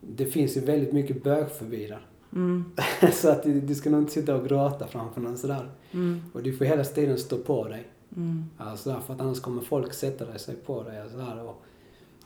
det 0.00 0.26
finns 0.26 0.56
ju 0.56 0.60
väldigt 0.60 0.92
mycket 0.92 1.22
bögfobi 1.24 1.86
där. 1.86 2.06
Mm, 2.32 2.64
så 3.12 3.30
att 3.30 3.42
du, 3.42 3.60
du 3.60 3.74
ska 3.74 3.90
nog 3.90 4.00
inte 4.00 4.12
sitta 4.12 4.36
och 4.36 4.48
gråta 4.48 4.86
framför 4.86 5.20
någon 5.20 5.38
sådär. 5.38 5.70
mm, 5.92 6.22
Och 6.32 6.42
du 6.42 6.52
får 6.56 6.64
hela 6.64 6.84
tiden 6.84 7.18
stå 7.18 7.38
på 7.38 7.68
dig. 7.68 7.88
mm, 8.16 8.44
Alltså 8.58 9.00
för 9.06 9.14
att 9.14 9.20
annars 9.20 9.40
kommer 9.40 9.62
folk 9.62 9.92
sätta 9.94 10.38
sig 10.38 10.54
på 10.56 10.82
dig 10.82 11.02
och 11.02 11.10
sådär. 11.10 11.42
Och, 11.44 11.62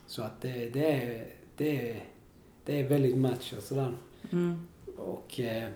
så 0.07 0.22
att 0.22 0.40
det, 0.40 0.70
det, 0.72 0.92
är, 0.92 1.26
det, 1.57 1.90
är, 1.90 2.05
det 2.64 2.80
är 2.80 2.88
väldigt 2.88 3.16
macho 3.18 3.57
och 3.57 3.62
sådär. 3.62 3.96
mm, 4.32 4.66
Och, 4.96 5.40
eh, 5.40 5.68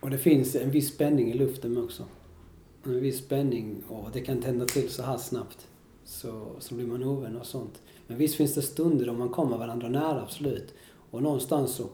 och 0.00 0.10
det 0.10 0.18
finns 0.18 0.54
en 0.56 0.70
viss 0.70 0.88
spänning 0.94 1.30
i 1.30 1.34
luften 1.34 1.78
också. 1.84 2.04
En 2.84 3.00
viss 3.00 3.18
spänning 3.18 3.82
och 3.88 4.10
det 4.12 4.20
kan 4.20 4.42
tända 4.42 4.64
till 4.64 4.88
så 4.90 5.02
här 5.02 5.16
snabbt. 5.16 5.66
Så, 6.04 6.46
så 6.58 6.74
blir 6.74 6.86
man 6.86 7.02
ovän 7.04 7.36
och 7.36 7.46
sånt. 7.46 7.82
Men 8.06 8.18
visst 8.18 8.34
finns 8.34 8.54
det 8.54 8.62
stunder 8.62 9.06
då 9.06 9.12
man 9.12 9.28
kommer 9.28 9.58
varandra 9.58 9.88
nära, 9.88 10.22
absolut. 10.22 10.74
Och 11.10 11.22
någonstans 11.22 11.74
så 11.74 11.88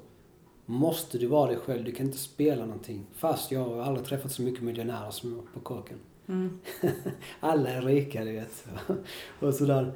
måste 0.66 1.18
du 1.18 1.26
vara 1.26 1.46
dig 1.50 1.56
själv. 1.56 1.84
Du 1.84 1.92
kan 1.92 2.06
inte 2.06 2.18
spela 2.18 2.64
någonting. 2.66 3.06
Fast 3.14 3.50
jag 3.52 3.64
har 3.64 3.82
aldrig 3.82 4.06
träffat 4.06 4.32
så 4.32 4.42
mycket 4.42 4.62
miljonärer 4.62 5.10
som 5.10 5.42
på 5.54 5.60
kåken. 5.60 5.98
mm, 6.26 6.58
Alla 7.40 7.68
är 7.70 7.82
rika, 7.82 8.24
du 8.24 8.32
vet. 8.32 8.64
och 9.40 9.54
sådär. 9.54 9.92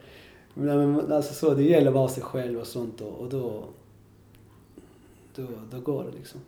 Men, 0.59 1.12
alltså 1.12 1.34
så, 1.34 1.54
det 1.54 1.62
gäller 1.62 1.88
att 1.88 1.94
vara 1.94 2.09
sig 2.09 2.22
själv 2.22 2.59
och 2.61 2.66
sånt 2.66 3.00
och, 3.00 3.12
och 3.12 3.28
då, 3.28 3.64
då, 5.34 5.46
då 5.70 5.80
går 5.80 6.04
det 6.04 6.11
liksom. 6.18 6.40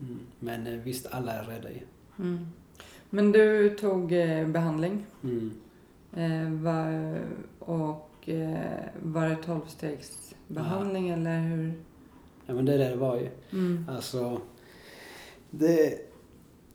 Mm. 0.00 0.18
Men 0.38 0.66
eh, 0.66 0.72
visst, 0.80 1.06
alla 1.10 1.32
är 1.32 1.44
rädda 1.44 1.70
ju. 1.70 1.80
mm. 2.18 2.46
Men 3.10 3.32
du 3.32 3.70
tog 3.80 4.12
eh, 4.12 4.48
behandling. 4.48 5.06
Mm. 5.22 5.52
Eh, 6.12 6.62
var, 6.62 7.18
och 7.58 8.28
eh, 8.28 8.80
var 9.02 9.28
det 9.28 9.36
tolvstegsbehandling 9.36 11.08
eller 11.10 11.40
hur? 11.40 11.72
Ja 12.46 12.54
men 12.54 12.64
det 12.64 12.74
är 12.74 12.78
det 12.78 12.88
det 12.88 12.96
var 12.96 13.16
ju. 13.16 13.28
Mm, 13.52 13.86
Alltså, 13.90 14.40
det... 15.50 16.09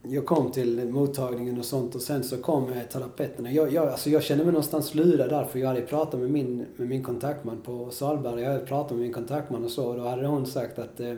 Jag 0.07 0.25
kom 0.25 0.51
till 0.51 0.85
mottagningen 0.89 1.59
och 1.59 1.65
sånt 1.65 1.95
och 1.95 2.01
sen 2.01 2.23
så 2.23 2.37
kom 2.37 2.71
terapeuterna. 2.91 3.51
Jag, 3.51 3.73
jag, 3.73 3.87
alltså 3.87 4.09
jag 4.09 4.23
kände 4.23 4.43
mig 4.43 4.53
någonstans 4.53 4.95
lurad 4.95 5.29
där 5.29 5.45
för 5.45 5.59
jag 5.59 5.67
hade 5.67 5.81
pratat 5.81 6.19
med 6.19 6.29
min, 6.31 6.65
med 6.75 6.87
min 6.87 7.03
kontaktman 7.03 7.61
på 7.61 7.89
Salberg. 7.91 8.41
Jag 8.41 8.51
hade 8.51 8.65
pratat 8.65 8.91
med 8.91 8.99
min 9.01 9.13
kontaktman 9.13 9.63
och 9.63 9.71
så 9.71 9.87
och 9.89 9.95
då 9.95 10.01
hade 10.07 10.27
hon 10.27 10.45
sagt 10.45 10.79
att... 10.79 10.99
eh, 10.99 11.13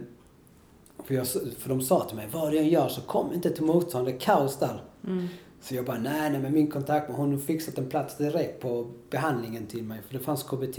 För, 1.03 1.15
jag, 1.15 1.27
för 1.27 1.69
de 1.69 1.81
sa 1.81 2.03
till 2.07 2.15
mig, 2.15 2.27
vad 2.33 2.51
du 2.51 2.57
än 2.57 2.67
gör 2.69 2.87
så 2.89 3.01
kom 3.01 3.33
inte 3.33 3.49
till 3.49 3.63
mottagningen, 3.63 4.05
det 4.05 4.11
är 4.11 4.19
kaos 4.19 4.59
där. 4.59 4.81
mm, 5.07 5.27
Så 5.61 5.75
jag 5.75 5.85
bara, 5.85 5.99
nej, 5.99 6.31
nej, 6.31 6.41
men 6.41 6.53
min 6.53 6.67
kontaktman 6.71 7.17
hon 7.19 7.31
har 7.31 7.39
fixat 7.39 7.77
en 7.77 7.89
plats 7.89 8.17
direkt 8.17 8.61
på 8.61 8.87
behandlingen 9.09 9.65
till 9.67 9.83
mig. 9.83 9.99
För 10.07 10.13
det 10.13 10.19
fanns 10.23 10.43
KBT. 10.43 10.77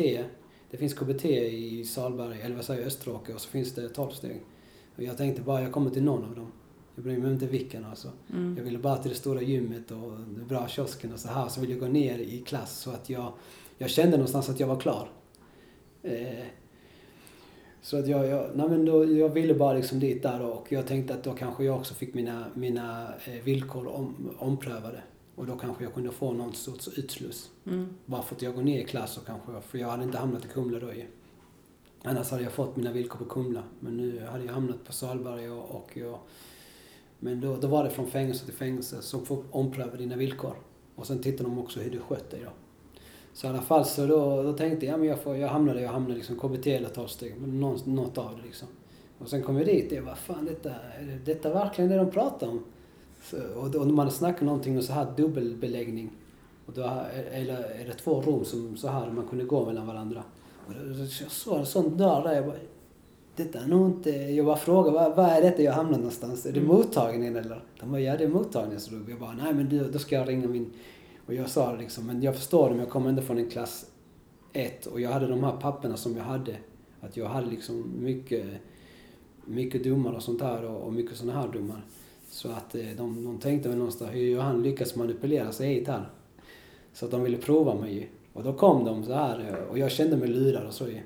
Det 0.71 0.77
finns 0.77 0.95
KBT 0.95 1.25
i 1.25 1.85
Salberg, 1.85 2.41
eller 2.43 2.57
vad 2.57 2.65
säger 2.65 2.87
Österåker 2.87 3.35
och 3.35 3.41
så 3.41 3.49
finns 3.49 3.75
det 3.75 3.89
12 3.89 4.11
steg. 4.11 4.41
Och 4.97 5.03
jag 5.03 5.17
tänkte 5.17 5.43
bara, 5.43 5.63
jag 5.63 5.73
kommer 5.73 5.91
till 5.91 6.05
någon 6.05 6.25
av 6.25 6.35
dem. 6.35 6.53
Jag 6.99 7.05
bryr 7.05 7.19
mig 7.19 7.33
inte 7.33 7.47
vilken 7.47 7.85
alltså. 7.85 8.11
mm, 8.33 8.55
Jag 8.57 8.65
ville 8.65 8.79
bara 8.79 8.97
till 8.97 9.11
det 9.11 9.17
stora 9.17 9.43
gymmet 9.43 9.91
och 9.91 10.11
den 10.11 10.45
bra 10.49 10.69
kiosken 10.69 11.13
och 11.13 11.19
så 11.21 11.29
här. 11.29 11.49
Så 11.49 11.61
ville 11.61 11.73
jag 11.73 11.81
gå 11.81 11.87
ner 11.87 12.19
i 12.19 12.39
klass 12.39 12.79
så 12.81 12.91
att 12.91 13.11
jag, 13.11 13.33
jag 13.79 13.91
kände 13.91 14.17
någonstans 14.17 14.49
att 14.49 14.61
jag 14.61 14.67
var 14.67 14.81
klar. 14.81 15.11
Eh, 16.03 16.45
så 17.83 17.99
att 17.99 18.09
jag, 18.09 18.27
jag, 18.27 18.51
nej 18.55 18.69
men 18.69 18.85
då, 18.85 19.05
jag 19.13 19.29
ville 19.29 19.55
bara 19.55 19.73
liksom 19.73 20.01
dit 20.01 20.23
där 20.23 20.41
och 20.43 20.73
jag 20.73 20.87
tänkte 20.87 21.15
att 21.15 21.25
då 21.25 21.33
kanske 21.33 21.65
jag 21.65 21.77
också 21.77 21.95
fick 21.95 22.15
mina, 22.15 22.45
mina 22.55 23.15
eh, 23.25 23.43
villkor 23.45 23.87
om, 23.89 24.31
omprövade. 24.39 25.03
Och 25.35 25.47
då 25.47 25.57
kanske 25.57 25.85
jag 25.85 25.95
kunde 25.95 26.11
få 26.11 26.33
någon 26.33 26.55
sorts 26.55 26.89
utsluss. 26.89 27.51
mm, 27.67 27.89
Bara 28.07 28.23
för 28.23 28.35
att 28.35 28.43
jag 28.43 28.55
går 28.55 28.63
ner 28.63 28.81
i 28.81 28.85
klass 28.85 29.19
och 29.19 29.27
kanske, 29.27 29.61
för 29.61 29.79
jag 29.79 29.89
hade 29.89 30.05
inte 30.05 30.19
hamnat 30.19 30.45
i 30.45 30.49
Kumla 30.49 30.79
då 30.79 30.93
ju. 30.93 31.05
Annars 32.03 32.31
hade 32.31 32.43
jag 32.43 32.53
fått 32.53 32.77
mina 32.77 32.93
villkor 32.93 33.19
på 33.19 33.25
Kumla. 33.25 33.63
Men 33.81 33.97
nu 33.97 34.27
hade 34.31 34.45
jag 34.45 34.53
hamnat 34.53 34.85
på 34.85 34.93
Salberg 34.93 35.51
och, 35.51 35.71
och 35.77 35.91
jag... 35.97 36.19
Men 37.19 37.41
då, 37.41 37.57
då 37.57 37.69
var 37.69 37.85
det 37.85 37.91
från 37.91 38.07
fängelse 38.07 38.45
till 38.45 38.55
fängelse 38.55 39.03
som 39.03 39.27
får 39.27 39.43
ompröva 39.51 39.97
dina 39.97 40.17
villkor. 40.17 40.55
Och 40.95 41.07
sen 41.07 41.19
tittar 41.23 41.45
de 41.45 41.59
också 41.59 41.81
hur 41.81 41.91
du 41.91 41.99
skött 41.99 42.31
dig 42.31 42.41
då. 42.45 42.51
Så 43.33 43.47
i 43.47 43.51
alla 43.51 43.63
fall 43.63 43.85
så 43.85 44.07
då, 44.07 44.43
då 44.43 44.53
tänkte 44.53 44.87
jag, 44.87 44.93
ja, 44.93 44.97
men 44.97 45.09
jag, 45.09 45.19
får, 45.21 45.37
jag 45.37 45.49
hamnade, 45.49 45.81
jag 45.81 45.91
hamnade 45.91 46.15
liksom 46.15 46.37
KBT 46.39 46.67
eller 46.67 46.89
12 46.89 47.07
steg, 47.07 47.35
något 47.87 48.19
av 48.19 48.37
det 48.37 48.43
liksom. 48.47 48.69
Och 49.19 49.29
sen 49.29 49.43
kom 49.43 49.57
jag 49.57 49.67
dit 49.67 49.91
och 49.93 49.97
jag 49.99 50.05
bara, 50.05 50.15
fan 50.17 50.45
detta, 50.45 50.71
är 50.71 51.21
detta 51.25 51.53
verkligen 51.55 51.91
det 51.91 51.97
de 51.97 52.11
pratar 52.11 52.49
om? 52.49 52.65
Så, 53.23 53.37
och, 53.57 53.71
då- 53.71 53.81
och 53.81 53.87
man 53.87 54.11
snackar 54.11 54.47
någonting 54.47 54.77
om 54.77 54.83
så 54.83 54.93
här 54.93 55.07
dubbelbeläggning. 55.17 56.11
Och 56.67 56.73
då 56.75 56.83
eller 57.33 57.55
är 57.81 57.85
det 57.87 57.93
två 57.95 58.21
rum 58.21 58.45
som 58.45 58.77
så 58.77 58.89
här 58.89 59.11
man 59.11 59.27
kunde 59.29 59.45
gå 59.45 59.67
mellan 59.67 59.87
varandra. 59.87 60.23
Och 60.67 60.73
då, 60.75 60.93
då, 60.93 60.99
jag 61.01 61.31
såg 61.31 61.59
en 61.59 61.67
sån 61.67 61.97
dörr 61.97 62.23
där, 62.23 62.33
jag 62.35 62.47
bara, 62.47 62.57
detta 63.39 63.59
är 63.59 63.67
nog 63.67 63.87
inte... 63.89 64.11
Jag 64.11 64.47
bara 64.47 64.57
frågade, 64.57 64.95
vad, 64.97 65.17
vad 65.17 65.27
är 65.27 65.43
detta 65.43 65.63
jag 65.63 65.73
hamnar 65.73 65.99
någonstans? 65.99 66.47
Är 66.47 66.53
det 66.53 66.61
Mm. 66.61 66.73
mottagningen 66.73 67.37
eller? 67.37 67.65
De 67.81 67.91
bara, 67.91 68.01
ja 68.01 68.17
det 68.17 68.25
är 68.25 68.29
mottagningen. 68.29 68.81
Så 68.81 68.95
då 68.95 69.11
jag 69.11 69.19
bara, 69.19 69.33
nej 69.33 69.55
men 69.55 69.69
du, 69.69 69.91
då 69.91 69.99
ska 69.99 70.15
jag 70.15 70.29
ringa 70.29 70.49
min... 70.49 70.71
Och 71.27 71.35
jag 71.35 71.49
sa 71.51 71.77
liksom, 71.77 72.07
men 72.07 72.23
jag 72.23 72.35
förstår 72.37 72.65
det, 72.65 72.71
men 72.71 72.79
jag 72.79 72.91
kommer 72.91 73.11
inte 73.11 73.23
från 73.23 73.39
en 73.39 73.51
klass 73.51 73.87
1. 74.53 74.87
Och 74.87 75.01
jag 75.01 75.11
hade 75.11 75.27
de 75.27 75.45
här 75.45 75.53
papperna 75.57 75.97
som 75.97 76.17
jag 76.17 76.25
hade. 76.25 76.57
Att 77.01 77.17
jag 77.17 77.27
hade 77.29 77.47
liksom 77.51 77.93
mycket, 77.99 78.45
mycket 79.45 79.85
domar 79.85 80.13
och 80.13 80.23
sånt 80.23 80.39
där 80.39 80.65
och, 80.65 80.83
och 80.83 80.93
mycket 80.93 81.17
såna 81.17 81.33
här 81.33 81.49
domar. 81.49 81.85
Så 82.31 82.49
att 82.49 82.75
eh, 82.75 82.87
de, 82.97 83.25
de 83.25 83.39
tänkte 83.39 83.69
väl 83.69 83.79
någonstans, 83.79 84.11
hur 84.15 84.37
har 84.37 84.43
han 84.43 84.63
lyckats 84.63 84.97
manipulera 84.97 85.53
sig 85.53 85.75
hit 85.75 85.89
här? 85.89 86.09
Så 86.93 87.05
att 87.05 87.11
de 87.11 87.23
ville 87.23 87.37
prova 87.37 87.75
mig 87.75 87.95
ju. 87.95 88.07
Och 88.33 88.45
då 88.45 88.53
kom 88.53 88.85
de 88.85 89.05
så 89.05 89.13
här 89.13 89.47
eh, 89.49 89.71
och 89.71 89.79
jag 89.79 89.91
kände 89.91 90.17
mig 90.17 90.29
lurad 90.29 90.67
och 90.67 90.75
så 90.75 90.89
ju. 90.89 91.01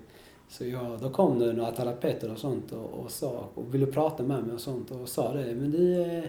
Så 0.53 0.67
jag, 0.67 1.01
då 1.01 1.11
kom 1.11 1.39
det 1.39 1.53
några 1.53 1.73
terapeuter 1.73 2.33
och 2.33 2.39
sånt 2.39 2.73
och, 2.73 2.91
och, 2.91 3.11
sa, 3.11 3.49
och 3.55 3.75
ville 3.75 3.87
prata 3.87 4.23
med 4.23 4.45
mig 4.45 4.55
och 4.55 4.61
sånt 4.61 4.91
och 4.91 5.09
sa 5.09 5.33
det. 5.33 5.55
Men 5.55 5.71
du, 5.71 6.23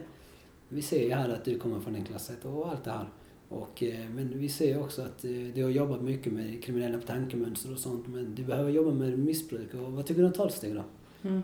vi 0.70 0.82
ser 0.82 1.04
ju 1.04 1.14
här 1.14 1.30
att 1.30 1.46
du 1.46 1.60
kommer 1.60 1.80
från 1.80 1.96
en 1.96 2.04
klass 2.04 2.30
1 2.30 2.46
och 2.46 2.70
allt 2.70 2.84
det 2.84 2.92
här. 2.92 3.06
Och, 3.50 3.84
eh, 3.84 4.10
men 4.16 4.40
vi 4.40 4.50
ser 4.50 4.82
också 4.82 5.02
att 5.02 5.26
eh, 5.26 5.32
du 5.32 5.64
har 5.64 5.70
jobbat 5.70 6.02
mycket 6.02 6.34
med 6.34 6.64
kriminella 6.64 7.00
tankemönster 7.00 7.72
och 7.72 7.80
sånt. 7.80 8.08
Men 8.08 8.36
du 8.36 8.44
behöver 8.44 8.70
jobba 8.72 8.92
med 8.92 9.20
missbruk. 9.20 9.74
Och 9.74 9.92
vad 9.92 10.06
tycker 10.06 10.22
du 10.22 10.28
om 10.28 10.34
12-steg 10.34 10.76
då? 10.76 10.84
mm, 11.30 11.42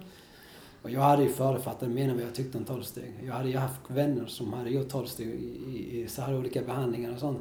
Och 0.82 0.90
jag 0.90 1.02
hade 1.02 1.24
ju 1.24 1.30
förutfattade 1.30 1.94
meningar 1.94 2.16
vad 2.16 2.24
jag 2.24 2.36
tyckte 2.36 2.58
om 2.58 2.66
12-steg. 2.66 3.14
Jag 3.26 3.34
hade 3.34 3.50
ju 3.50 3.58
haft 3.58 3.82
vänner 3.88 4.26
som 4.26 4.54
hade 4.54 4.70
gjort 4.70 4.94
12-steg 4.94 5.28
i, 5.28 5.62
i, 5.68 6.02
i 6.02 6.08
så 6.08 6.22
här 6.22 6.38
olika 6.38 6.62
behandlingar 6.62 7.14
och 7.14 7.20
sånt. 7.20 7.40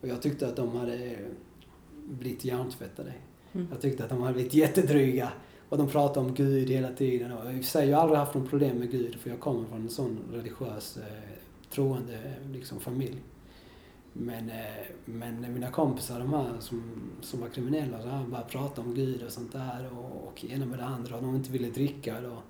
Och 0.00 0.08
jag 0.08 0.22
tyckte 0.22 0.48
att 0.48 0.56
de 0.56 0.76
hade 0.76 1.18
blivit 2.08 2.44
hjärntvättade. 2.44 3.12
Mm. 3.56 3.68
Jag 3.72 3.80
tyckte 3.80 4.04
att 4.04 4.10
de 4.10 4.20
hade 4.22 4.34
blivit 4.34 4.54
jättedryga. 4.54 5.32
Och 5.68 5.78
de 5.78 5.88
pratade 5.88 6.26
om 6.26 6.34
Gud 6.34 6.70
hela 6.70 6.92
tiden. 6.92 7.32
Och 7.32 7.44
i 7.52 7.60
och 7.60 7.64
för 7.64 7.70
sig, 7.70 7.88
jag 7.88 7.96
har 7.96 8.02
aldrig 8.02 8.18
haft 8.18 8.34
något 8.34 8.50
problem 8.50 8.76
med 8.78 8.90
Gud 8.90 9.14
för 9.14 9.30
jag 9.30 9.40
kommer 9.40 9.68
från 9.68 9.80
en 9.80 9.90
sån 9.90 10.18
religiös, 10.32 10.96
eh, 10.96 11.02
troende 11.70 12.18
liksom, 12.52 12.80
familj. 12.80 13.22
Men, 14.12 14.50
eh, 14.50 14.84
men 15.04 15.52
mina 15.54 15.70
kompisar, 15.70 16.18
de 16.18 16.32
här 16.32 16.52
som, 16.60 16.82
som 17.20 17.40
var 17.40 17.48
kriminella, 17.48 18.02
så 18.02 18.08
här, 18.08 18.24
bara 18.24 18.42
pratade 18.42 18.88
om 18.88 18.94
Gud 18.94 19.22
och 19.22 19.30
sånt 19.32 19.52
där 19.52 19.88
och, 19.98 20.28
och 20.28 20.44
ena 20.44 20.66
med 20.66 20.78
det 20.78 20.84
andra 20.84 21.16
och 21.16 21.22
de 21.22 21.36
inte 21.36 21.52
ville 21.52 21.70
dricka. 21.70 22.20
Då, 22.20 22.42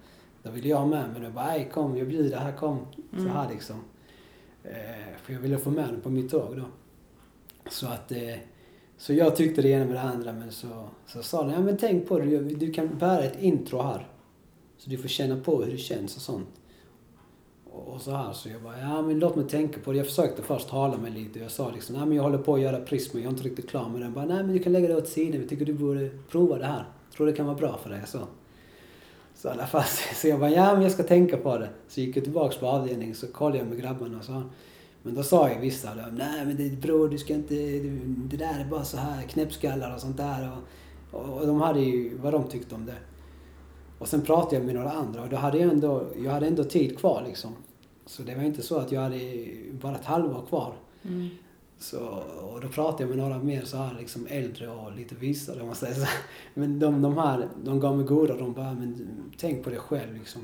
då 0.43 0.51
ville 0.51 0.69
jag 0.69 0.89
med 0.89 1.11
men 1.13 1.23
jag 1.23 1.33
bara, 1.33 1.47
nej 1.47 1.71
kom, 1.75 1.97
jag 1.97 2.09
bjuder, 2.09 2.37
här 2.39 2.53
kom. 2.53 2.79
Så 3.11 3.17
Mm. 3.19 3.31
här 3.33 3.51
liksom. 3.53 3.77
Eh, 4.65 5.17
för 5.23 5.33
jag 5.33 5.41
ville 5.41 5.59
få 5.59 5.71
med 5.71 5.89
dem 5.89 6.01
på 6.01 6.11
mitt 6.11 6.31
tåg 6.31 6.57
då. 6.57 6.65
Så 7.71 7.87
att, 7.87 8.13
eh, 8.13 8.35
så 8.97 9.13
jag 9.13 9.37
tyckte 9.37 9.63
det 9.63 9.69
ena 9.69 9.85
med 9.85 9.95
det 9.95 10.01
andra 10.01 10.33
men 10.33 10.53
så, 10.53 10.69
så 11.07 11.23
sa 11.23 11.43
de, 11.43 11.51
ja 11.51 11.61
men 11.61 11.77
tänk 11.77 12.09
på 12.09 12.19
det, 12.19 12.39
du 12.39 12.73
kan 12.73 12.99
bära 12.99 13.23
ett 13.23 13.43
intro 13.43 13.83
här. 13.83 14.09
Så 14.79 14.91
du 14.91 14.99
får 14.99 15.09
känna 15.09 15.37
på 15.41 15.63
hur 15.63 15.73
det 15.73 15.79
känns 15.79 16.17
och 16.17 16.23
sånt. 16.23 16.49
Och 17.65 17.95
och 17.97 18.01
så 18.01 18.11
här, 18.11 18.33
så 18.33 18.49
jag 18.49 18.63
bara, 18.63 18.81
ja 18.81 19.03
men 19.03 19.19
låt 19.19 19.37
mig 19.37 19.49
tänka 19.49 19.81
på 19.81 19.93
det. 19.93 19.99
Jag 19.99 20.07
försökte 20.07 20.43
först 20.43 20.71
hala 20.71 20.97
mig 20.97 21.11
lite. 21.11 21.39
Jag 21.39 21.51
sa 21.51 21.71
liksom, 21.71 21.97
nej 21.97 22.07
men 22.07 22.17
jag 22.17 22.23
håller 22.23 22.39
på 22.39 22.55
att 22.55 22.61
göra 22.61 22.81
prisma, 22.81 23.21
jag 23.21 23.27
är 23.27 23.31
inte 23.31 23.43
riktigt 23.43 23.69
klar 23.69 23.89
med 23.89 24.01
den. 24.01 24.13
Bara, 24.13 24.25
nej 24.25 24.43
men 24.43 24.53
du 24.53 24.59
kan 24.59 24.73
lägga 24.73 24.89
det 24.89 24.97
åt 24.97 25.09
sidan, 25.09 25.41
jag 25.41 25.49
tycker 25.49 25.65
du 25.65 25.73
borde 25.73 26.11
prova 26.31 26.59
det 26.59 26.67
här. 26.67 26.85
Jag 27.09 27.17
Tror 27.17 27.27
det 27.27 27.33
kan 27.33 27.47
vara 27.47 27.57
bra 27.57 27.79
för 27.83 27.91
dig, 27.91 28.01
så. 28.07 28.19
Så 29.35 29.49
i 29.49 29.51
alla 29.51 29.67
fall, 29.67 29.85
så 30.15 30.29
jag 30.29 30.41
bara, 30.41 30.51
ja 30.51 30.73
men 30.75 30.83
jag 30.83 30.93
ska 30.93 31.03
tänka 31.03 31.37
på 31.37 31.59
det. 31.59 31.69
Så 31.89 32.01
gick 32.01 32.17
jag 32.17 32.25
tillbaks 32.25 32.57
på 32.57 32.67
avdelningen, 32.67 33.15
så 33.15 33.27
kollade 33.27 33.59
jag 33.59 33.67
med 33.67 33.81
grabbarna 33.81 34.19
och 34.19 34.25
sa, 34.25 34.43
men 35.07 35.15
då 35.15 35.23
sa 35.23 35.51
ju 35.51 35.59
vissa, 35.59 35.95
då, 35.95 36.03
nej 36.13 36.47
men 36.47 36.57
det, 36.57 36.81
bror 36.81 37.09
du 37.09 37.19
ska 37.19 37.35
inte, 37.35 37.55
du, 37.55 38.01
det 38.07 38.37
där 38.37 38.61
är 38.61 38.65
bara 38.65 38.85
så 38.85 38.97
här 38.97 39.23
knäppskallar 39.23 39.95
och 39.95 40.01
sånt 40.01 40.17
där. 40.17 40.51
Och, 40.53 41.21
och, 41.21 41.39
och 41.39 41.47
de 41.47 41.61
hade 41.61 41.81
ju 41.81 42.19
vad 42.19 42.33
de 42.33 42.49
tyckte 42.49 42.75
om 42.75 42.87
det. 42.87 42.97
Och 43.99 44.09
sen 44.09 44.23
pratade 44.23 44.57
jag 44.57 44.65
med 44.65 44.75
några 44.75 44.91
andra 44.91 45.23
och 45.23 45.29
då 45.29 45.37
hade 45.37 45.59
jag 45.59 45.71
ändå, 45.73 46.07
jag 46.25 46.33
hade 46.33 46.47
ändå 46.47 46.65
tid 46.65 46.99
kvar 46.99 47.25
liksom. 47.27 47.53
Så 48.07 48.23
det 48.23 48.35
var 48.35 48.43
inte 48.43 48.63
så 48.63 48.79
att 48.79 48.93
jag 48.93 49.01
hade 49.01 49.19
bara 49.83 49.95
ett 49.95 50.05
halvår 50.05 50.47
kvar. 50.49 50.75
mm, 51.03 51.29
Så, 51.79 51.99
och 52.53 52.61
då 52.61 52.69
pratade 52.69 53.03
jag 53.03 53.09
med 53.09 53.19
några 53.19 53.39
mer 53.39 53.63
så 53.63 53.77
här 53.77 53.97
liksom 53.99 54.27
äldre 54.31 54.69
och 54.69 54.97
lite 54.97 55.15
visare 55.15 55.61
om 55.61 55.67
man 55.67 55.77
säger 55.77 55.95
så. 55.95 56.07
Men 56.55 56.79
de, 56.79 57.03
de 57.03 57.19
här, 57.19 57.49
de 57.65 57.81
gav 57.81 57.97
mig 57.97 58.07
goda 58.07 58.37
de 58.37 58.53
bara, 58.53 58.75
men 58.75 59.09
tänk 59.39 59.65
på 59.65 59.71
dig 59.71 59.79
själv 59.79 60.15
liksom. 60.15 60.43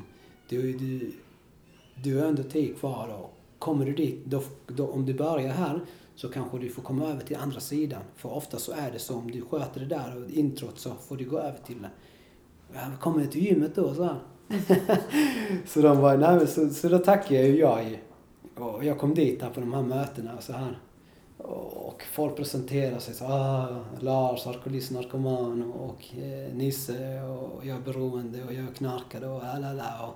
Du, 0.48 0.72
du, 0.72 1.12
du 2.02 2.18
har 2.18 2.26
ändå 2.26 2.43
tid 2.43 2.78
kvar 2.78 3.09
och 3.20 3.39
kommer 3.62 3.84
du 3.84 3.93
dit, 3.93 4.24
då, 4.24 4.43
då, 4.66 4.86
om 4.86 5.06
du 5.06 5.14
börjar 5.14 5.52
här 5.52 5.80
så 6.14 6.28
kanske 6.28 6.59
du 6.59 6.68
får 6.68 6.82
komma 6.82 7.09
över 7.09 7.20
till 7.20 7.36
andra 7.36 7.60
sidan. 7.60 8.02
För 8.16 8.32
ofta 8.32 8.59
så 8.59 8.72
är 8.72 8.90
det 8.93 8.98
så, 8.98 9.16
om 9.16 9.30
du 9.30 9.43
sköter 9.43 9.80
det 9.80 9.86
där 9.86 10.22
och 10.24 10.30
introt 10.30 10.78
så 10.78 10.90
får 11.09 11.16
du 11.16 11.24
gå 11.24 11.39
över 11.39 11.59
till. 11.66 11.86
Ja, 12.74 12.80
kommer 13.01 13.20
du 13.20 13.26
till 13.26 13.47
gymmet 13.47 13.74
då? 13.74 13.94
Så, 13.94 14.02
här. 14.02 14.18
så 15.66 15.80
de 15.80 15.98
var, 15.98 16.16
nej, 16.16 16.36
men 16.36 16.47
så, 16.47 16.70
så 16.70 16.89
då 16.89 16.98
tackade 16.98 17.34
jag 17.34 17.48
ju 17.48 17.59
jag 17.59 17.84
ju. 17.84 17.98
Och 18.64 18.84
jag 18.84 18.98
kom 18.98 19.14
dit 19.14 19.43
här 19.43 19.51
på 19.51 19.60
de 19.60 19.72
här 19.72 19.82
mötena 19.82 20.36
och 20.36 20.43
så 20.43 20.52
här. 20.52 20.78
Och 21.39 22.02
folk 22.12 22.36
presenterar 22.36 22.98
sig 22.98 23.14
så 23.14 23.24
ah, 23.24 23.84
Lars, 24.01 24.47
alkoholist, 24.47 24.90
narkoman 24.90 25.72
och 25.72 26.05
eh, 26.16 26.55
Nisse 26.55 27.22
och 27.22 27.66
jag 27.66 27.76
är 27.76 27.80
beroende 27.80 28.44
och 28.44 28.52
jag 28.52 28.76
knarkade 28.76 29.26
och 29.26 29.44
alla 29.44 30.06
och, 30.06 30.14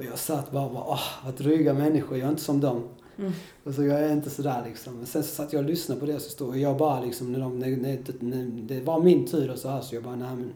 och 0.00 0.06
jag 0.06 0.18
satt 0.18 0.52
bara 0.52 0.64
och 0.64 0.72
bara, 0.72 0.84
åh, 0.84 1.24
vad 1.24 1.34
dryga 1.34 1.74
människor, 1.74 2.18
jag 2.18 2.26
är 2.26 2.30
inte 2.30 2.42
som 2.42 2.60
dem. 2.60 2.88
Mm. 3.18 3.32
Och 3.64 3.74
så 3.74 3.84
jag 3.84 4.00
är 4.00 4.12
inte 4.12 4.30
sådär 4.30 4.64
liksom. 4.68 4.96
Men 4.96 5.06
sen 5.06 5.22
så 5.22 5.28
satt 5.28 5.52
jag 5.52 5.60
och 5.60 5.68
lyssnade 5.68 6.00
på 6.00 6.20
så 6.20 6.30
stod 6.30 6.48
och 6.48 6.58
jag 6.58 6.76
bara 6.76 7.00
liksom, 7.00 7.32
när, 7.32 7.40
de, 7.40 7.58
när, 7.58 7.76
när, 7.76 7.98
när 8.20 8.62
det 8.62 8.80
var 8.80 9.02
min 9.02 9.26
tur 9.26 9.50
och 9.50 9.58
så 9.58 9.68
här 9.68 9.80
så 9.80 9.94
jag 9.94 10.04
bara, 10.04 10.16
nej 10.16 10.36
men. 10.36 10.52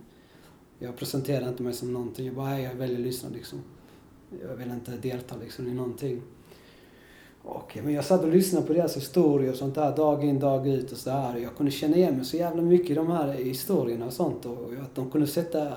Jag 0.78 0.96
presenterar 0.96 1.48
inte 1.48 1.62
mig 1.62 1.72
som 1.72 1.92
någonting. 1.92 2.26
Jag 2.26 2.34
bara, 2.34 2.46
nej, 2.46 2.62
jag 2.62 2.74
väljer 2.74 2.96
att 2.96 3.02
lyssna 3.02 3.28
liksom. 3.34 3.58
Jag 4.42 4.56
vill 4.56 4.70
inte 4.70 4.90
delta 4.90 5.34
liksom 5.36 5.68
i 5.68 5.74
någonting. 5.74 6.22
Och, 7.42 7.78
men 7.82 7.94
jag 7.94 8.04
satt 8.04 8.22
och 8.24 8.28
lyssnade 8.28 8.66
på 8.66 8.72
deras 8.72 8.96
historier 8.96 9.50
och 9.50 9.56
sånt 9.56 9.74
där 9.74 9.96
dag 9.96 10.24
in 10.24 10.38
dag 10.38 10.68
ut 10.68 10.92
och 10.92 10.98
så 10.98 11.10
här. 11.10 11.36
Jag 11.36 11.56
kunde 11.56 11.72
känna 11.72 11.96
igen 11.96 12.16
mig 12.16 12.24
så 12.24 12.36
jävla 12.36 12.62
mycket 12.62 12.90
i 12.90 12.94
de 12.94 13.10
här 13.10 13.32
historierna 13.32 14.06
och 14.06 14.12
sånt. 14.12 14.46
Och 14.46 14.72
att 14.82 14.94
de 14.94 15.10
kunde 15.10 15.26
sätta 15.26 15.72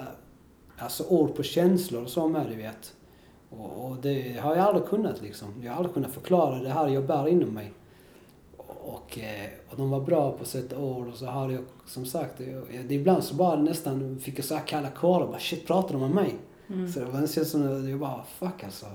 alltså, 0.77 1.03
ord 1.03 1.35
på 1.35 1.43
känslor 1.43 2.03
och 2.03 2.09
så 2.09 2.27
med, 2.27 2.47
du 2.49 2.55
vet. 2.55 2.93
Och, 3.49 3.97
det 4.01 4.39
har 4.39 4.55
jag 4.55 4.65
aldrig 4.65 4.87
kunnat 4.87 5.21
liksom. 5.21 5.47
Jag 5.63 5.71
har 5.71 5.77
aldrig 5.77 5.93
kunnat 5.93 6.11
förklara 6.11 6.59
det 6.59 6.69
här 6.69 6.87
jag 6.87 7.05
bär 7.05 7.27
inom 7.27 7.49
mig. 7.49 7.73
Och, 8.57 9.19
eh, 9.19 9.49
och 9.69 9.77
de 9.77 9.89
var 9.89 10.01
bra 10.01 10.31
på 10.31 10.41
att 10.41 10.47
sätta 10.47 10.77
ord 10.77 11.07
och 11.07 11.15
så 11.15 11.25
har 11.25 11.49
jag 11.49 11.63
som 11.85 12.05
sagt, 12.05 12.37
det 12.87 12.95
ibland 12.95 13.23
så 13.23 13.35
bara 13.35 13.61
nästan 13.61 14.19
fick 14.19 14.37
jag 14.37 14.45
så 14.45 14.55
här 14.55 14.67
kalla 14.67 14.89
kårar. 14.89 15.27
Bara 15.27 15.39
shit, 15.39 15.67
pratar 15.67 15.93
de 15.93 16.03
om 16.03 16.11
mig? 16.11 16.35
Mm. 16.67 16.91
Så 16.91 16.99
det 16.99 17.05
var 17.05 17.19
nästan 17.19 17.45
som 17.45 17.83
att 17.83 17.89
jag 17.89 17.99
bara, 17.99 18.23
fuck 18.23 18.63
alltså. 18.63 18.85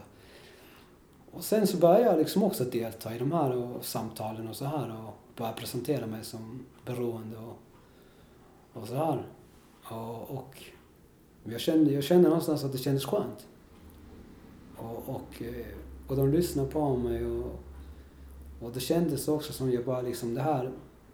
Och 1.32 1.44
sen 1.44 1.66
så 1.66 1.76
började 1.76 2.04
jag 2.04 2.18
liksom 2.18 2.42
också 2.42 2.64
delta 2.64 3.14
i 3.14 3.18
de 3.18 3.32
här 3.32 3.52
och, 3.52 3.84
samtalen 3.84 4.48
och 4.48 4.56
så 4.56 4.64
här 4.64 4.96
och 5.06 5.14
började 5.36 5.56
presentera 5.56 6.06
mig 6.06 6.24
som 6.24 6.66
beroende 6.86 7.36
och, 7.36 7.58
och 8.80 8.88
så 8.88 8.94
här. 8.94 9.26
Och, 9.84 10.30
och 10.30 10.62
jag, 11.44 11.60
kände, 11.60 11.92
jag 11.92 12.04
kände 12.04 12.28
någonstans 12.28 12.64
att 12.64 12.72
det 12.72 12.78
kändes 12.78 13.04
skönt. 13.04 13.46
Och, 14.82 15.14
och, 15.14 15.42
eh, 15.42 15.66
och 16.06 16.16
de 16.16 16.32
lyssnade 16.32 16.68
på 16.68 16.96
mig 16.96 17.26
och, 17.26 17.60
och 18.60 18.72
det 18.72 18.80
kändes 18.80 19.28
också 19.28 19.52
som 19.52 19.72
jag 19.72 19.84
bara 19.84 20.00
liksom 20.00 20.34
det 20.34 20.42
här 20.42 20.72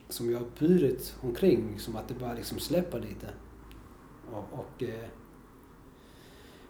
som 0.09 0.31
jag 0.31 0.39
har 0.39 0.47
burit 0.59 1.15
omkring, 1.20 1.78
som 1.78 1.97
att 1.97 2.09
det 2.09 2.15
bara 2.15 2.35
liksom 2.35 2.59
släppa 2.59 2.99
lite. 2.99 3.27
Och, 4.32 4.59
och 4.59 4.82
eh, 4.82 5.09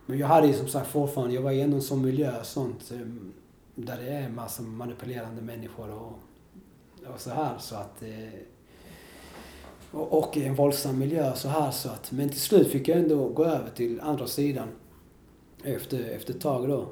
men 0.07 0.19
jag 0.19 0.27
hade 0.27 0.47
ju 0.47 0.53
som 0.53 0.69
sagt 0.69 0.91
fortfarande, 0.91 1.35
jag 1.35 1.43
var 1.43 1.51
i 1.51 1.61
en 1.61 1.83
sån 1.83 2.03
miljö 2.03 2.45
sånt 2.45 2.93
eh, 2.93 3.07
där 3.75 3.97
det 3.97 4.09
är 4.09 4.29
massa 4.29 4.63
manipulerande 4.63 5.43
människor 5.43 5.91
och, 5.91 6.19
och 7.15 7.21
så 7.21 7.31
här 7.31 7.59
så 7.59 7.77
att 7.77 8.03
och, 9.91 10.19
och 10.19 10.37
i 10.37 10.45
en 10.45 10.55
våldsam 10.55 10.99
miljö 10.99 11.35
så 11.35 11.49
här 11.49 11.71
så 11.71 11.89
att 11.89 12.13
men 12.13 12.29
till 12.29 12.41
slut 12.41 12.69
fick 12.69 12.89
jag 12.89 12.99
ändå 12.99 13.29
gå 13.29 13.45
över 13.45 13.71
till 13.71 14.01
andra 14.01 14.27
sidan 14.27 14.69
efter, 15.65 16.11
efter 16.17 16.35
ett 16.35 16.41
tag 16.41 16.69
då. 16.69 16.89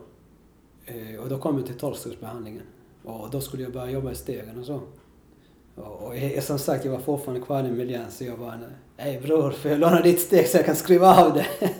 Eh, 0.86 1.20
och 1.22 1.28
då 1.28 1.38
kom 1.38 1.56
jag 1.56 1.66
till 1.66 1.74
tolvstegsbehandlingen. 1.74 2.62
Och 3.05 3.30
då 3.30 3.40
skulle 3.40 3.62
jag 3.62 3.72
börja 3.72 3.90
jobba 3.90 4.12
i 4.12 4.14
stegen 4.14 4.59
och 4.59 4.66
så. 4.66 4.80
Och, 5.74 6.06
och 6.06 6.16
jag, 6.16 6.43
som 6.43 6.59
sagt, 6.59 6.84
jag 6.84 6.93
var 6.93 6.98
fortfarande 6.98 7.47
kvar 7.47 7.64
i 7.64 7.70
miljön 7.70 8.10
så 8.10 8.24
jag 8.24 8.38
bara, 8.38 8.59
nej 8.97 9.20
bror, 9.20 9.51
får 9.51 9.70
jag 9.70 9.80
låna 9.80 10.01
ditt 10.01 10.20
steg 10.20 10.48
så 10.48 10.56
jag 10.56 10.66
kan 10.66 10.76
skriva 10.76 11.24
av 11.24 11.34
det? 11.34 11.47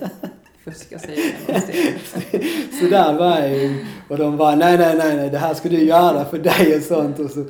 Fuska 0.65 0.99
sig 0.99 1.15
igenom 1.15 1.63
steget. 1.63 2.75
så 2.81 2.87
där 2.87 3.19
var 3.19 3.39
jag 3.39 3.59
ju. 3.59 3.87
Och 4.09 4.19
de 4.19 4.37
bara, 4.37 4.55
nej, 4.55 4.79
nej, 4.79 4.97
nej, 4.97 5.17
nej, 5.17 5.31
det 5.31 5.39
här 5.39 5.55
ska 5.55 5.69
du 5.69 5.85
göra 5.85 6.25
för 6.25 6.39
dig 6.39 6.77
och 6.77 6.83
sånt. 6.83 7.19
Och, 7.19 7.31
så, 7.31 7.45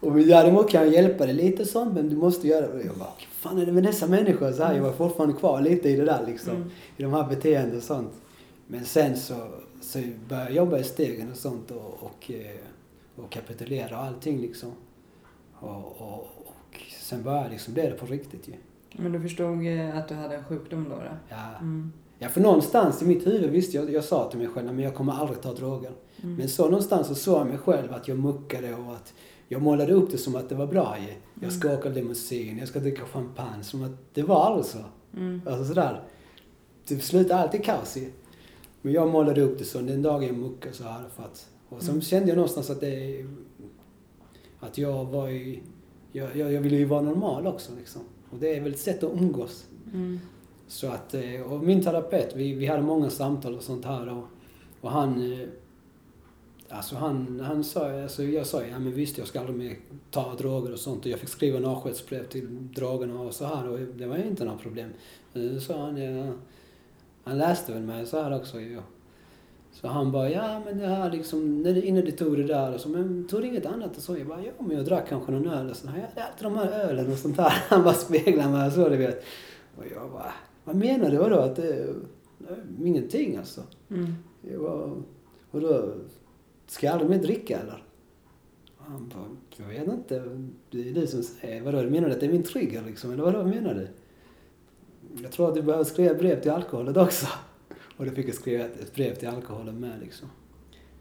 och 0.00 0.16
däremot 0.16 0.70
kan 0.70 0.84
jag 0.84 0.92
hjälpa 0.92 1.26
dig 1.26 1.34
lite 1.34 1.62
och 1.62 1.68
sånt, 1.68 1.94
men 1.94 2.08
du 2.08 2.16
måste 2.16 2.48
göra 2.48 2.66
det. 2.66 2.72
Och 2.72 2.86
jag 2.86 2.96
bara, 2.96 3.08
vad 3.08 3.52
fan 3.52 3.58
är 3.58 3.66
det 3.66 3.72
med 3.72 3.82
dessa 3.82 4.06
människor? 4.06 4.52
Så 4.52 4.64
här, 4.64 4.74
jag 4.74 4.82
var 4.82 4.92
fortfarande 4.92 5.36
kvar 5.36 5.60
lite 5.60 5.88
i 5.88 5.96
det 5.96 6.04
där 6.04 6.24
liksom. 6.26 6.56
Mm. 6.56 6.70
I 6.96 7.02
de 7.02 7.12
här 7.12 7.28
beteenden 7.28 7.76
och 7.76 7.82
sånt. 7.82 8.12
Men 8.72 8.84
sen 8.84 9.16
så, 9.16 9.34
så 9.80 9.98
började 10.28 10.48
jag 10.48 10.56
jobba 10.56 10.78
i 10.78 10.84
stegen 10.84 11.30
och 11.30 11.36
sånt 11.36 11.70
och, 11.70 12.02
och, 12.02 12.30
eh, 12.30 12.56
och 13.16 13.30
kapitulera 13.30 13.98
och 13.98 14.04
allting 14.04 14.40
liksom. 14.40 14.72
Och, 15.54 16.00
och, 16.00 16.18
och 16.46 16.80
sen 17.00 17.22
började 17.22 17.50
liksom 17.50 17.74
bli 17.74 17.82
det 17.82 17.90
på 17.90 18.06
riktigt 18.06 18.48
ju. 18.48 18.52
Men 19.02 19.12
du 19.12 19.20
förstod 19.20 19.66
eh, 19.66 19.98
att 19.98 20.08
du 20.08 20.14
hade 20.14 20.36
en 20.36 20.44
sjukdom 20.44 20.84
då? 20.88 20.96
då? 20.96 21.16
Ja. 21.28 21.58
Mm. 21.60 21.92
ja, 22.18 22.28
för 22.28 22.40
någonstans 22.40 23.02
i 23.02 23.04
mitt 23.04 23.26
huvud 23.26 23.50
visste 23.50 23.76
jag, 23.76 23.90
jag 23.90 24.04
sa 24.04 24.30
till 24.30 24.38
mig 24.38 24.48
själv, 24.48 24.66
men 24.66 24.84
jag 24.84 24.94
kommer 24.94 25.12
aldrig 25.12 25.40
ta 25.40 25.52
droger. 25.52 25.92
Mm. 26.22 26.36
Men 26.36 26.48
så 26.48 26.64
någonstans 26.64 27.06
så 27.06 27.14
såg 27.14 27.40
jag 27.40 27.46
mig 27.46 27.58
själv 27.58 27.92
att 27.92 28.08
jag 28.08 28.18
muckade 28.18 28.74
och 28.74 28.92
att 28.92 29.14
jag 29.48 29.62
målade 29.62 29.92
upp 29.92 30.10
det 30.10 30.18
som 30.18 30.36
att 30.36 30.48
det 30.48 30.54
var 30.54 30.66
bra 30.66 30.96
ju. 31.08 31.14
Jag 31.44 31.52
ska 31.52 31.74
åka 31.74 31.88
limousin, 31.88 32.58
jag 32.58 32.68
ska 32.68 32.80
dricka 32.80 33.02
champagne. 33.04 33.64
Som 33.64 33.82
att 33.82 34.14
det 34.14 34.22
var 34.22 34.46
aldrig 34.46 34.64
så. 34.64 34.78
Mm. 35.16 35.42
Alltså 35.46 35.64
sådär. 35.64 36.02
Det 36.88 36.98
slutar 36.98 37.38
alltid 37.38 37.64
kaos 37.64 37.96
ju. 37.96 38.10
Men 38.82 38.92
jag 38.92 39.08
målade 39.08 39.40
upp 39.42 39.58
det 39.58 39.64
så 39.64 39.80
den 39.80 40.02
dagen 40.02 40.54
här 40.62 41.08
för 41.16 41.22
att... 41.22 41.48
Och 41.68 41.80
sen 41.82 41.90
Mm. 41.90 42.02
kände 42.02 42.28
jag 42.28 42.36
någonstans 42.36 42.70
att 42.70 42.80
det... 42.80 43.26
Att 44.60 44.78
jag 44.78 45.04
var 45.04 45.28
i... 45.28 45.62
Jag, 46.12 46.36
jag, 46.36 46.52
jag 46.52 46.60
ville 46.60 46.76
ju 46.76 46.84
vara 46.84 47.02
normal 47.02 47.46
också 47.46 47.72
liksom. 47.78 48.02
Och 48.30 48.38
det 48.38 48.56
är 48.56 48.60
väl 48.60 48.72
ett 48.72 48.78
sätt 48.78 49.02
att 49.02 49.12
umgås. 49.12 49.66
Mm. 49.92 50.20
Så 50.66 50.86
att, 50.86 51.14
eh, 51.14 51.52
och 51.52 51.62
min 51.64 51.82
terapeut, 51.84 52.32
vi, 52.36 52.52
vi 52.54 52.66
hade 52.66 52.82
många 52.82 53.10
samtal 53.10 53.54
och 53.54 53.62
sånt 53.62 53.84
här 53.84 54.08
och, 54.08 54.24
och 54.80 54.90
han, 54.90 55.32
eh, 55.32 55.48
alltså 56.68 56.96
han, 56.96 57.40
han 57.40 57.64
sa, 57.64 58.02
alltså 58.02 58.22
jag 58.22 58.46
sa 58.46 58.62
ja 58.66 58.78
men 58.78 58.92
visst 58.92 59.18
jag 59.18 59.26
ska 59.26 59.40
aldrig 59.40 59.58
mer 59.58 59.76
ta 60.10 60.34
droger 60.34 60.72
och 60.72 60.78
sånt 60.78 61.04
och 61.04 61.10
jag 61.10 61.18
fick 61.20 61.28
skriva 61.28 61.58
en 61.58 61.64
avskedsbrev 61.64 62.26
till 62.26 62.68
drogerna 62.74 63.20
och 63.20 63.34
så 63.34 63.44
här 63.44 63.68
och 63.68 63.78
det 63.78 64.06
var 64.06 64.16
inte 64.16 64.44
några 64.44 64.58
problem. 64.58 64.88
Så 65.60 65.78
han, 65.78 65.96
ja, 65.96 66.32
han 67.24 67.38
läste 67.38 67.72
väl 67.72 67.82
mig 67.82 68.06
så 68.06 68.22
här 68.22 68.36
också 68.36 68.60
ju. 68.60 68.80
Så 69.72 69.88
han 69.88 70.12
bara, 70.12 70.30
ja 70.30 70.62
men 70.64 70.78
det 70.78 70.86
här 70.86 71.10
liksom, 71.10 71.62
när 71.62 71.74
du, 71.74 71.82
innan 71.82 72.04
du 72.04 72.10
tog 72.10 72.36
det 72.36 72.44
där 72.44 72.74
och 72.74 72.80
så, 72.80 72.88
men 72.88 73.26
tog 73.28 73.40
du 73.40 73.46
inget 73.46 73.66
annat? 73.66 73.96
Och 73.96 74.02
så 74.02 74.18
jag 74.18 74.26
bara, 74.26 74.42
ja 74.42 74.52
men 74.58 74.76
jag 74.76 74.84
drack 74.84 75.08
kanske 75.08 75.32
någon 75.32 75.48
öl 75.48 75.70
och 75.70 75.76
så, 75.76 75.86
ja 75.86 75.92
det 76.14 76.20
är 76.20 76.24
alltid 76.24 76.44
de 76.44 76.54
här 76.54 76.70
ölen 76.70 77.12
och 77.12 77.18
sånt 77.18 77.36
där. 77.36 77.50
Han 77.68 77.84
bara 77.84 77.94
speglade 77.94 78.52
mig 78.52 78.66
och 78.66 78.72
så 78.72 78.88
du 78.88 78.96
vet. 78.96 79.24
Och 79.76 79.84
jag 79.94 80.10
bara, 80.10 80.32
vad 80.64 80.76
menar 80.76 81.10
du 81.10 81.16
vadå? 81.16 81.38
Att 81.38 81.56
det, 81.56 81.94
nej, 82.38 82.58
ingenting 82.84 83.36
alltså. 83.36 83.62
Mm. 83.90 84.14
Jag 84.40 84.60
bara, 84.60 85.02
vadå? 85.50 85.94
Ska 86.66 86.86
jag 86.86 86.92
aldrig 86.92 87.10
mer 87.10 87.18
dricka 87.18 87.58
eller? 87.58 87.84
Och 88.78 88.84
han 88.84 89.08
bara, 89.08 89.36
jag 89.56 89.66
vet 89.66 89.88
inte. 89.88 90.46
Det 90.70 90.88
är 90.88 90.94
du 90.94 91.06
som 91.06 91.22
säger. 91.22 91.62
Vadå, 91.62 91.82
menar 91.82 92.08
du 92.08 92.14
att 92.14 92.20
det 92.20 92.26
är 92.26 92.32
min 92.32 92.42
trigger 92.42 92.82
liksom? 92.86 93.12
Eller 93.12 93.22
vadå 93.22 93.44
menar 93.44 93.74
du? 93.74 93.88
Jag 95.22 95.32
tror 95.32 95.48
att 95.48 95.54
du 95.54 95.62
behöver 95.62 95.84
skriva 95.84 96.14
brev 96.14 96.40
till 96.40 96.50
alkoholen 96.50 96.96
också. 96.98 97.26
Och 97.96 98.04
då 98.06 98.10
fick 98.12 98.28
jag 98.28 98.34
skriva 98.34 98.64
ett 98.64 98.94
brev 98.94 99.14
till 99.14 99.28
alkoholen 99.28 99.80
med 99.80 100.00
liksom. 100.00 100.28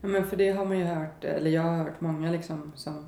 Ja, 0.02 0.08
men 0.08 0.26
för 0.28 0.38
det 0.38 0.50
har 0.52 0.66
man 0.66 0.80
ju 0.80 0.84
hört, 0.86 1.24
eller 1.24 1.52
jag 1.52 1.62
har 1.62 1.78
hört 1.78 2.02
många 2.02 2.32
liksom 2.32 2.72
som 2.76 3.08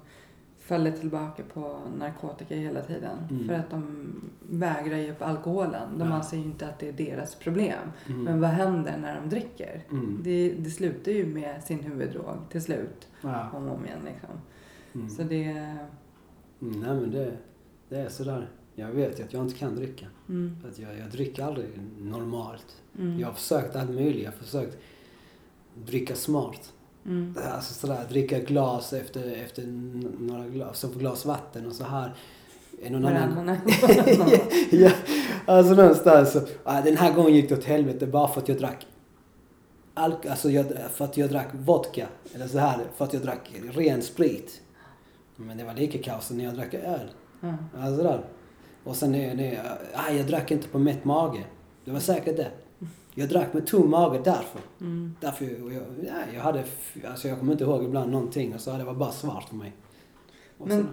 faller 0.60 0.92
tillbaka 0.92 1.44
på 1.54 1.80
narkotika 1.98 2.56
hela 2.56 2.82
tiden. 2.82 3.18
Mm. 3.30 3.48
För 3.48 3.54
att 3.54 3.70
de 3.70 4.06
vägrar 4.50 4.98
ge 4.98 5.12
upp 5.12 5.22
alkoholen. 5.22 5.98
De 5.98 6.08
Ja. 6.08 6.14
anser 6.14 6.38
ju 6.38 6.44
inte 6.44 6.68
att 6.68 6.80
det 6.80 6.88
är 6.90 6.94
deras 6.94 7.36
problem. 7.36 7.80
Mm. 8.08 8.24
Men 8.24 8.42
vad 8.42 8.50
händer 8.50 8.98
när 8.98 9.16
de 9.22 9.30
dricker? 9.30 9.82
Mm. 9.92 10.20
Det, 10.24 10.54
det 10.60 10.70
slutar 10.70 11.12
ju 11.12 11.26
med 11.26 11.64
sin 11.64 11.80
huvuddrog 11.84 12.36
till 12.50 12.62
slut. 12.62 13.08
Ja. 13.22 13.50
Om 13.54 13.68
och 13.68 13.76
om 13.76 13.86
igen 13.86 14.00
liksom. 14.06 14.30
Mm. 14.96 15.10
Så 15.10 15.24
det... 15.24 15.44
Mm, 16.62 16.80
nej 16.80 16.94
men 16.96 17.12
det, 17.12 17.38
det 17.90 17.98
är 17.98 18.10
sådär. 18.10 18.50
Jag 18.76 18.88
vet 18.88 19.20
ju 19.20 19.24
att 19.24 19.34
jag 19.34 19.44
inte 19.44 19.56
kan 19.60 19.76
dricka. 19.76 20.06
Mm, 20.30 20.58
Att 20.72 20.80
jag, 20.80 20.90
jag 21.00 21.10
dricker 21.12 21.44
aldrig 21.44 21.70
normalt. 22.00 22.66
mm, 23.00 23.20
Jag 23.20 23.28
har 23.28 23.34
försökt 23.34 23.76
allt 23.76 23.90
möjligt. 23.90 24.24
Jag 24.24 24.32
har 24.32 24.38
försökt 24.38 24.78
dricka 25.86 26.16
smart. 26.16 26.74
mm, 27.06 27.36
Alltså 27.52 27.74
sådär, 27.74 28.06
dricka 28.10 28.40
glas 28.40 28.94
efter, 28.94 29.32
efter 29.44 29.64
några 30.20 30.48
glas, 30.48 30.80
så 30.80 30.88
glas 30.88 31.26
vatten 31.26 31.66
och 31.68 31.74
så 31.74 31.84
här. 31.84 32.14
Är 32.84 32.90
Någon 32.90 33.06
annan... 33.06 33.58
Ja, 34.72 34.92
alltså 35.46 35.74
någonstans 35.74 36.32
så, 36.32 36.42
ah, 36.64 36.82
den 36.82 36.98
här 36.98 37.14
gången 37.14 37.34
gick 37.34 37.50
det 37.50 37.56
åt 37.58 37.64
helvete 37.64 38.08
bara 38.08 38.28
för 38.28 38.42
att 38.42 38.48
jag 38.50 38.58
drack 38.58 38.88
alk, 39.94 40.26
alltså 40.26 40.50
jag, 40.50 40.66
för 40.92 41.06
att 41.06 41.18
jag 41.18 41.30
drack 41.30 41.48
vodka. 41.54 42.08
Eller 42.36 42.48
så 42.48 42.58
här, 42.58 42.80
för 42.96 43.06
att 43.06 43.14
jag 43.14 43.22
drack 43.24 43.52
ren 43.74 44.02
sprit. 44.02 44.62
Men 45.36 45.58
det 45.58 45.64
var 45.64 45.74
lika 45.74 45.98
kaos 46.04 46.32
när 46.32 46.44
jag 46.44 46.56
drack 46.56 46.74
öl. 46.74 47.10
Ja. 47.42 47.54
Alltså 47.80 48.04
där. 48.04 48.24
Och 48.84 48.96
sen 48.96 49.12
när, 49.12 49.36
när 49.36 49.54
jag, 49.54 49.66
aj, 49.94 50.18
jag 50.18 50.28
drack 50.28 50.52
inte 50.52 50.68
på 50.68 50.80
mätt 50.80 51.06
mage. 51.06 51.44
Det 51.86 51.92
var 51.92 52.00
säkert 52.00 52.38
det. 52.38 52.52
Jag 53.16 53.30
drack 53.30 53.54
med 53.54 53.68
tom 53.68 53.90
mage 53.90 54.22
därför. 54.24 54.62
Mm. 54.82 55.16
Därför 55.22 55.46
jag, 55.46 55.74
jag, 55.74 55.84
nej, 55.98 56.26
jag 56.34 56.42
hade, 56.42 56.64
alltså 57.08 57.28
jag 57.28 57.40
kommer 57.40 57.52
inte 57.52 57.64
ihåg 57.64 57.84
ibland 57.84 58.12
någonting 58.12 58.54
och 58.54 58.62
så 58.62 58.72
det 58.78 58.84
var 58.84 58.94
bara 58.94 59.12
svart 59.12 59.44
för 59.50 59.56
mig. 59.56 59.74
Och 60.58 60.68
Men- 60.68 60.78
sen, 60.78 60.90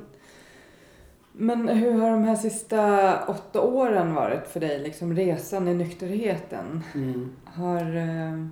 Men 1.33 1.69
hur 1.69 1.93
har 1.93 2.11
de 2.11 2.25
här 2.25 2.37
sista 2.37 3.25
åtta 3.27 3.61
åren 3.61 4.15
varit 4.15 4.47
för 4.49 4.61
dig? 4.61 4.79
Liksom 4.79 5.17
resan 5.17 5.69
i 5.69 5.75
nykterheten. 5.75 6.83
mm, 6.95 7.33
Har... 7.45 7.81
eh, 7.97 8.47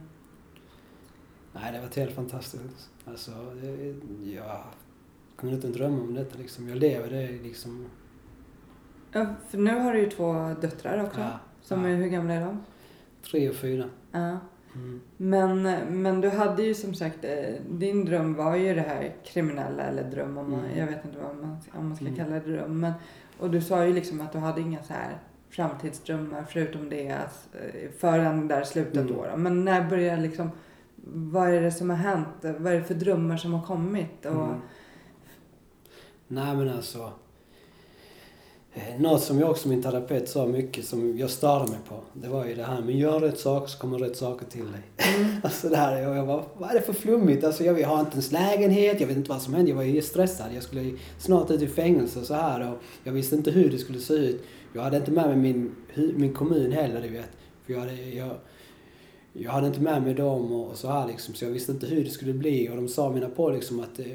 nej, 1.52 1.72
det 1.72 1.80
var 1.80 1.96
helt 1.96 2.14
fantastiskt. 2.14 2.90
Alltså, 3.04 3.30
det, 3.62 3.94
jag 4.34 4.58
kunde 5.36 5.54
inte 5.54 5.68
drömma 5.68 6.00
om 6.02 6.14
detta 6.14 6.38
liksom. 6.38 6.68
Jag 6.68 6.78
lever 6.78 7.10
det 7.10 7.28
liksom. 7.42 7.86
Ja, 9.12 9.26
för 9.48 9.58
nu 9.58 9.78
har 9.78 9.92
du 9.92 9.98
ju 10.00 10.10
två 10.10 10.32
döttrar 10.60 11.04
också. 11.04 11.20
Ja, 11.20 11.38
Som 11.62 11.84
ja. 11.84 11.90
är, 11.90 11.96
hur 11.96 12.08
gamla 12.08 12.34
är 12.34 12.40
de? 12.40 12.60
Tre 13.30 13.48
och 13.48 13.54
fyra. 13.56 13.84
Ja. 14.12 14.38
Mm. 14.74 15.00
Men, 15.16 15.62
men 16.02 16.20
du 16.20 16.28
hade 16.28 16.62
ju 16.62 16.74
som 16.74 16.94
sagt, 16.94 17.24
eh, 17.24 17.54
din 17.70 18.04
dröm 18.04 18.34
var 18.34 18.56
ju 18.56 18.74
det 18.74 18.80
här 18.80 19.14
kriminella 19.24 19.82
eller 19.82 20.04
dröm 20.10 20.38
om 20.38 20.50
man, 20.50 20.60
Mm. 20.64 20.78
jag 20.78 20.86
vet 20.86 21.04
inte 21.04 21.18
vad 21.18 21.36
man, 21.36 21.56
om 21.74 21.86
man 21.88 21.96
ska 21.96 22.04
Mm. 22.04 22.16
kalla 22.16 22.30
det 22.30 22.40
dröm. 22.52 22.80
Men, 22.80 22.92
och 23.38 23.50
du 23.50 23.60
sa 23.60 23.84
ju 23.84 23.92
liksom 23.94 24.20
att 24.20 24.32
du 24.32 24.38
hade 24.38 24.60
inga 24.60 24.82
så 24.82 24.92
här 24.92 25.18
framtidsdrömmar 25.50 26.44
förutom 26.48 26.88
det 26.90 27.10
att, 27.10 27.48
eh, 27.54 27.90
förrän 27.98 28.48
där 28.48 28.64
slutet 28.64 28.96
Mm. 28.96 29.06
då, 29.06 29.26
då. 29.30 29.36
Men 29.36 29.64
när 29.64 29.90
börjar 29.90 30.16
liksom, 30.16 30.50
vad 31.06 31.48
är 31.54 31.60
det 31.60 31.70
som 31.72 31.90
har 31.90 31.96
hänt? 31.96 32.28
Vad 32.42 32.66
är 32.72 32.76
det 32.76 32.84
för 32.84 32.94
drömmar 32.94 33.36
som 33.36 33.54
har 33.54 33.66
kommit? 33.66 34.26
Och, 34.26 34.32
Mm. 34.44 34.60
Nej 36.28 36.56
men 36.56 36.68
alltså. 36.68 37.12
Eh, 38.74 39.00
Något 39.00 39.22
som 39.22 39.38
jag 39.40 39.50
också 39.50 39.68
min 39.68 39.82
terapeut 39.82 40.28
sa 40.28 40.46
mycket 40.46 40.84
som 40.84 41.18
jag 41.18 41.30
störde 41.30 41.70
mig 41.70 41.78
på. 41.88 41.94
Det 42.12 42.28
var 42.28 42.46
ju 42.46 42.54
det 42.54 42.64
här 42.64 42.80
med 42.80 42.94
gör 42.96 43.20
rätt 43.20 43.38
sak 43.38 43.68
så 43.68 43.78
kommer 43.78 43.98
rätt 43.98 44.16
saker 44.16 44.46
till 44.46 44.64
dig. 44.72 44.80
Mm. 45.18 45.30
Alltså 45.42 45.68
det 45.68 45.76
här, 45.76 46.08
och 46.08 46.16
jag 46.16 46.26
bara, 46.26 46.44
vad 46.58 46.70
är 46.70 46.74
det 46.74 46.80
för 46.80 46.92
flummigt? 46.92 47.44
Alltså 47.44 47.64
jag, 47.64 47.80
jag 47.80 47.88
har 47.88 48.00
inte 48.00 48.12
ens 48.12 48.32
lägenhet, 48.32 49.00
jag 49.00 49.06
vet 49.08 49.16
inte 49.16 49.30
vad 49.30 49.42
som 49.42 49.54
hände. 49.54 49.70
Jag 49.70 49.76
var 49.76 49.82
ju 49.82 50.02
stressad. 50.02 50.46
Jag 50.54 50.62
skulle 50.62 50.92
snart 51.18 51.50
ut 51.50 51.62
i 51.62 51.66
fängelse 51.68 52.18
och 52.20 52.24
så 52.26 52.34
här 52.34 52.72
och 52.72 52.78
jag 53.04 53.12
visste 53.12 53.36
inte 53.36 53.50
hur 53.50 53.70
det 53.70 53.78
skulle 53.78 53.98
se 53.98 54.14
ut. 54.14 54.42
Jag 54.74 54.82
hade 54.82 54.96
inte 54.96 55.10
med 55.10 55.26
mig 55.28 55.36
min, 55.36 55.74
min 56.16 56.32
kommun 56.34 56.72
heller, 56.72 57.02
du 57.02 57.08
vet. 57.08 57.30
För 57.66 57.72
jag 57.72 57.80
hade, 57.80 57.94
jag, 57.96 58.30
jag 59.32 59.50
hade 59.50 59.66
inte 59.66 59.80
med 59.80 60.02
mig 60.02 60.14
dem 60.14 60.52
och, 60.52 60.70
och 60.70 60.76
så 60.76 60.88
här 60.88 61.06
liksom, 61.06 61.34
så 61.34 61.44
jag 61.44 61.50
visste 61.50 61.72
inte 61.72 61.86
hur 61.86 62.04
det 62.04 62.10
skulle 62.10 62.32
bli. 62.32 62.68
Och 62.68 62.76
de 62.76 62.88
sa 62.88 63.10
mina 63.12 63.28
på 63.28 63.50
liksom 63.50 63.80
att, 63.80 63.98
eh, 63.98 64.06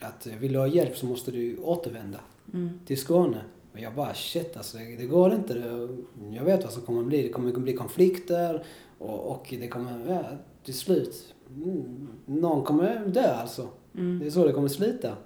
att 0.00 0.26
vill 0.40 0.52
du 0.52 0.58
ha 0.58 0.66
hjälp 0.66 0.96
så 0.96 1.06
måste 1.06 1.30
du 1.30 1.56
återvända 1.56 2.20
Mm. 2.54 2.70
till 2.86 2.98
Skåne. 2.98 3.40
Och 3.72 3.80
jag 3.80 3.94
bara 3.94 4.14
shit 4.14 4.56
alltså, 4.56 4.78
det, 4.78 4.96
det 4.96 5.06
går 5.06 5.34
inte. 5.34 5.54
Det, 5.54 5.88
jag 6.36 6.44
vet 6.44 6.64
vad 6.64 6.72
som 6.72 6.82
kommer 6.82 7.00
att 7.00 7.06
bli. 7.06 7.22
Det 7.22 7.28
kommer 7.28 7.48
att 7.52 7.58
bli 7.58 7.72
konflikter 7.72 8.64
och, 8.98 9.30
och 9.30 9.46
det 9.60 9.68
kommer, 9.68 10.12
ja, 10.14 10.22
till 10.64 10.74
slut, 10.74 11.34
mm, 11.56 12.08
någon 12.26 12.64
kommer 12.64 13.06
dö 13.06 13.34
alltså. 13.34 13.68
Det 13.92 14.00
Mm. 14.00 14.26
är 14.26 14.30
så 14.30 14.46
det 14.46 14.52
kommer 14.52 14.68
sluta. 14.68 15.16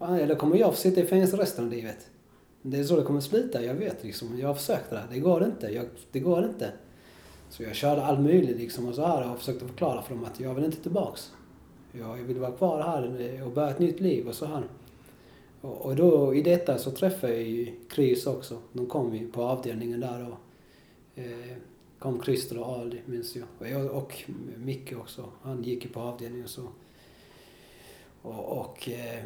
Eller 0.00 0.34
kommer 0.34 0.56
jag 0.56 0.70
få 0.70 0.76
sitta 0.80 1.00
i 1.00 1.04
fängelse 1.06 1.36
resten 1.36 1.64
av 1.64 1.70
livet. 1.70 2.10
Det 2.62 2.78
är 2.78 2.84
så 2.84 2.96
det 2.96 3.02
kommer 3.02 3.20
sluta, 3.20 3.64
jag 3.64 3.74
vet 3.74 4.04
liksom. 4.04 4.38
Jag 4.38 4.48
har 4.48 4.54
försökt 4.54 4.90
det 4.90 4.96
där. 4.96 5.04
Det 5.10 5.18
går 5.20 5.44
inte. 5.44 5.66
Jag, 5.66 5.86
det 6.12 6.20
går 6.20 6.44
inte. 6.44 6.72
Så 7.50 7.62
jag 7.62 7.74
körde 7.74 8.02
all 8.04 8.18
möjligt 8.20 8.56
liksom 8.58 8.88
och 8.88 8.94
så 8.94 9.06
här 9.06 9.30
och 9.32 9.38
försökte 9.38 9.66
förklara 9.66 10.02
för 10.02 10.14
dem 10.14 10.24
att 10.24 10.40
jag 10.40 10.54
vill 10.54 10.64
inte 10.64 10.82
tillbaks. 10.82 11.32
Jag 11.92 12.14
vill 12.14 12.38
vara 12.38 12.52
kvar 12.52 12.82
här 12.82 13.42
och 13.46 13.52
börja 13.52 13.70
ett 13.70 13.78
nytt 13.78 14.00
liv 14.00 14.28
och 14.28 14.34
så 14.34 14.46
här. 14.46 14.62
Och, 15.60 15.96
då 15.96 16.34
i 16.34 16.42
detta 16.42 16.78
så 16.78 16.90
träffade 16.90 17.32
jag 17.32 17.42
ju 17.42 17.74
Chris 17.94 18.26
också. 18.26 18.58
De 18.72 18.86
kom 18.86 19.14
ju 19.14 19.28
på 19.28 19.42
avdelningen 19.42 20.00
där 20.00 20.26
och 20.26 20.38
eh, 21.18 21.56
kom 21.98 22.22
Christer 22.22 22.58
och 22.58 22.66
Ali 22.66 23.00
minns 23.06 23.36
jag. 23.36 23.46
Och, 23.58 23.68
jag. 23.68 23.90
och 23.90 24.24
Micke 24.56 24.92
också. 25.00 25.24
Han 25.42 25.62
gick 25.62 25.84
ju 25.84 25.90
på 25.90 26.00
avdelningen 26.00 26.48
så. 26.48 26.62
Och, 28.22 28.58
och, 28.58 28.88
eh, 28.88 29.24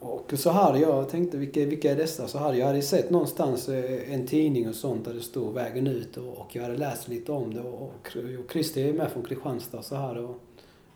och 0.00 0.32
så 0.36 0.50
hade 0.50 0.78
jag 0.78 1.08
tänkte 1.08 1.36
vilka, 1.36 1.64
vilka 1.64 1.92
är 1.92 1.96
dessa? 1.96 2.28
Så 2.28 2.38
hade 2.38 2.58
jag 2.58 2.66
hade 2.66 2.82
sett 2.82 3.10
någonstans 3.10 3.68
eh, 3.68 4.12
en 4.12 4.26
tidning 4.26 4.68
och 4.68 4.74
sånt 4.74 5.04
där 5.04 5.14
det 5.14 5.20
stod 5.20 5.54
vägen 5.54 5.86
ut 5.86 6.16
och, 6.16 6.38
och 6.38 6.56
jag 6.56 6.62
hade 6.62 6.76
läst 6.76 7.08
lite 7.08 7.32
om 7.32 7.54
det 7.54 7.60
och, 7.60 7.82
och, 7.82 8.16
och 8.38 8.52
Christer 8.52 8.84
är 8.84 8.92
med 8.92 9.12
från 9.12 9.22
Kristianstad 9.22 9.82
så 9.82 9.96
här 9.96 10.18
och, 10.18 10.40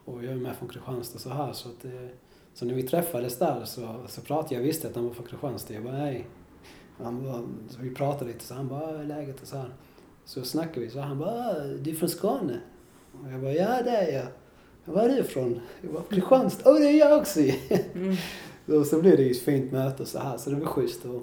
och 0.05 0.25
jag 0.25 0.33
är 0.33 0.37
med 0.37 0.57
från 0.57 0.69
Kristianstad 0.69 1.19
så 1.19 1.29
här 1.29 1.53
så 1.53 1.69
att 1.69 1.85
eh, 1.85 2.09
så 2.55 2.65
när 2.65 2.75
vi 2.75 2.83
träffades 2.83 3.39
där 3.39 3.65
så, 3.65 3.97
så 4.09 4.21
pratade 4.21 4.55
jag, 4.55 4.63
visste 4.63 4.89
att 4.89 4.95
han 4.97 5.05
var 5.07 5.15
från 5.15 5.27
Kristianstad. 5.27 5.75
Jag 5.75 5.85
bara 5.85 5.97
nej. 5.97 6.27
Han 7.03 7.25
bara, 7.25 7.43
vi 7.81 7.95
pratade 7.95 8.33
lite 8.33 8.45
så 8.45 8.55
han 8.55 8.69
bara, 8.69 8.99
"Ah, 8.99 9.03
läget 9.03 9.43
och 9.43 9.49
så 9.49 9.57
här. 9.57 9.71
Så 10.25 10.43
snackade 10.43 10.81
vi 10.81 10.91
så 10.91 11.01
han 11.01 11.19
bara, 11.19 11.31
"Ah, 11.31 11.55
du 11.83 11.91
är 11.91 11.95
från 11.95 12.09
Skåne? 12.09 12.61
Och 13.23 13.33
jag 13.33 13.41
bara, 13.41 13.53
ja 13.53 13.83
det 13.83 13.91
är 13.91 14.13
jag. 14.13 14.27
Var 14.95 15.03
är 15.03 15.09
du 15.09 15.19
ifrån? 15.19 15.61
Jag 15.81 15.93
bara, 15.93 16.03
Kristianstad. 16.03 16.71
Åh, 16.71 16.79
det 16.81 16.87
är 16.87 16.99
jag 16.99 17.19
också. 17.21 17.41
Mm. 17.95 18.17
Och 18.79 18.87
så 18.87 19.01
blev 19.01 19.17
det 19.17 19.23
ju 19.23 19.31
ett 19.31 19.43
fint 19.43 19.73
möte 19.73 20.03
och 20.03 20.09
så 20.09 20.19
här, 20.19 20.37
så 20.39 20.51
det 20.51 20.57
var 20.57 20.67
schysst. 20.67 21.05
Och, 21.05 21.23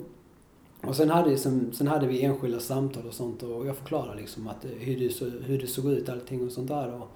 och 0.88 0.96
sen, 0.96 1.10
hade, 1.10 1.36
sen, 1.36 1.72
sen 1.72 1.86
hade 1.86 2.06
vi 2.06 2.22
enskilda 2.22 2.60
samtal 2.60 3.06
och 3.06 3.14
sånt 3.14 3.42
och 3.42 3.66
jag 3.66 3.76
förklarade 3.76 4.20
liksom 4.20 4.48
att 4.48 4.64
hur 4.78 4.98
det, 4.98 5.10
så, 5.10 5.24
hur 5.24 5.58
det 5.58 5.66
såg 5.66 5.92
ut 5.92 6.08
allting 6.08 6.46
och 6.46 6.52
sånt 6.52 6.68
där. 6.68 6.94
Och, 6.94 7.08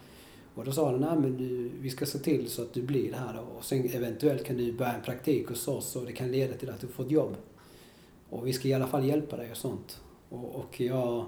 och 0.54 0.64
då 0.64 0.72
sa 0.72 0.90
han, 0.90 1.00
nej 1.00 1.16
men 1.16 1.36
du, 1.36 1.70
vi 1.80 1.90
ska 1.90 2.06
se 2.06 2.18
till 2.18 2.50
så 2.50 2.62
att 2.62 2.72
du 2.72 2.82
blir 2.82 3.10
det 3.10 3.16
här 3.16 3.40
och 3.56 3.64
sen 3.64 3.90
eventuellt 3.92 4.44
kan 4.44 4.56
du 4.56 4.72
börja 4.72 4.92
en 4.92 5.02
praktik 5.02 5.48
hos 5.48 5.68
oss 5.68 5.96
och 5.96 6.06
det 6.06 6.12
kan 6.12 6.32
leda 6.32 6.54
till 6.54 6.70
att 6.70 6.80
du 6.80 6.86
får 6.86 7.04
ett 7.04 7.10
jobb. 7.10 7.36
Och 8.30 8.46
vi 8.46 8.52
ska 8.52 8.68
i 8.68 8.74
alla 8.74 8.86
fall 8.86 9.04
hjälpa 9.04 9.36
dig 9.36 9.50
och 9.50 9.56
sånt. 9.56 10.00
Och, 10.28 10.54
och 10.54 10.80
jag... 10.80 11.24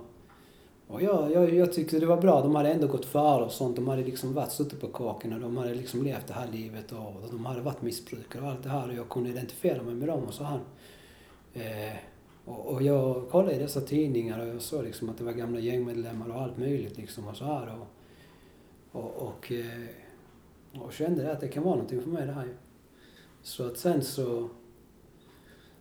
Och 0.89 1.03
jag, 1.03 1.32
jag, 1.32 1.55
jag 1.55 1.73
tyckte 1.73 1.98
det 1.98 2.07
var 2.07 2.20
bra. 2.20 2.43
De 2.43 2.55
hade 2.55 2.73
ändå 2.73 2.86
gått 2.86 3.05
före 3.05 3.44
och 3.44 3.53
sånt. 3.53 3.77
De 3.77 3.89
hade 3.89 4.03
liksom 4.03 4.35
varit 4.35 4.53
suttit 4.53 4.81
på 4.81 4.89
kåken 4.89 5.32
och 5.32 5.40
de 5.40 5.57
hade 5.57 5.74
liksom 5.74 6.03
levt 6.03 6.27
det 6.27 6.35
här 6.35 6.48
livet 6.53 6.93
och, 6.93 6.98
och 6.98 7.31
de 7.31 7.47
hade 7.47 7.61
varit 7.61 7.82
missbrukare 7.82 8.43
och 8.43 8.51
allt 8.51 8.62
det 8.62 8.69
här 8.69 8.89
och 8.89 8.94
jag 8.94 9.09
kunde 9.09 9.31
identifiera 9.31 9.82
mig 9.82 9.94
med 9.94 10.09
dem 10.09 10.24
och 10.24 10.35
så 10.35 10.44
här. 10.44 10.61
Eh, 11.55 11.97
och, 12.44 12.66
och 12.66 12.82
jag 12.82 13.31
kollade 13.31 13.55
i 13.55 13.59
dessa 13.59 13.81
tidningar 13.81 14.40
och 14.40 14.48
jag 14.48 14.62
såg 14.62 14.85
liksom 14.85 15.09
att 15.09 15.19
det 15.19 15.24
var 15.24 15.32
gamla 15.32 15.61
gängmedlemmar 15.61 16.28
och 16.28 16.43
allt 16.43 16.59
möjligt 16.59 16.97
liksom 16.97 17.28
och 17.28 17.36
så 17.36 17.44
här. 17.44 17.78
Och, 17.81 17.95
och, 18.97 19.28
och, 19.28 19.52
eh, 19.52 20.82
och 20.82 20.93
kände 20.93 21.32
att 21.32 21.40
det 21.40 21.48
kan 21.48 21.62
vara 21.62 21.74
någonting 21.74 22.02
för 22.02 22.10
mig 22.10 22.27
det 22.27 22.32
här 22.32 22.44
ju. 22.44 22.55
Så 23.43 23.66
att 23.66 23.78
sen 23.78 24.02
så 24.02 24.48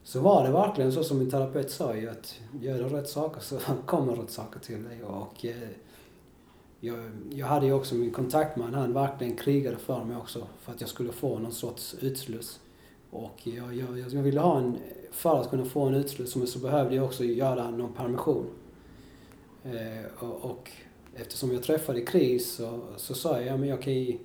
så 0.04 0.20
var 0.20 0.44
det 0.44 0.52
verkligen 0.52 0.92
så 0.92 1.04
som 1.04 1.20
min 1.20 1.32
terapeut 1.32 1.72
sa 1.72 1.96
ju 1.96 2.10
att 2.10 2.40
gör 2.62 2.78
du 2.78 2.84
rätt 2.84 3.10
saker 3.10 3.42
så 3.42 3.60
kommer 3.86 4.16
rätt 4.16 4.32
saker 4.32 4.60
till 4.60 4.84
dig. 4.84 5.04
Och 5.04 5.46
eh, 5.46 5.70
jag, 6.80 7.12
jag 7.30 7.48
hade 7.48 7.66
ju 7.66 7.74
också 7.74 7.96
min 7.96 8.12
kontaktman, 8.12 8.74
han 8.74 8.94
verkligen 8.94 9.36
krigade 9.36 9.78
för 9.78 10.04
mig 10.04 10.18
också 10.18 10.48
för 10.60 10.72
att 10.72 10.82
jag 10.82 10.90
skulle 10.90 11.12
få 11.12 11.40
någon 11.40 11.52
sorts 11.52 11.96
utsluss. 12.02 12.60
Och 13.12 13.42
jag, 13.44 13.76
jag, 13.76 14.00
jag 14.00 14.22
ville 14.22 14.40
ha 14.40 14.58
en, 14.58 14.78
för 15.12 15.42
att 15.42 15.50
kunna 15.50 15.66
få 15.66 15.86
en 15.86 15.94
utsluss 15.94 16.52
så 16.52 16.60
behövde 16.60 16.96
jag 16.96 17.06
också 17.06 17.24
göra 17.24 17.70
någon 17.70 17.94
permission. 17.94 18.46
Eh, 19.64 20.24
och, 20.24 20.52
och 20.52 20.72
eftersom 21.16 21.52
jag 21.52 21.64
träffade 21.64 22.06
Chris 22.06 22.56
så, 22.56 22.80
så 22.98 23.14
sa 23.14 23.38
jag, 23.38 23.48
ja 23.48 23.58
men 23.58 23.70
jag 23.70 23.82
kan 23.82 23.94
ju, 23.94 24.18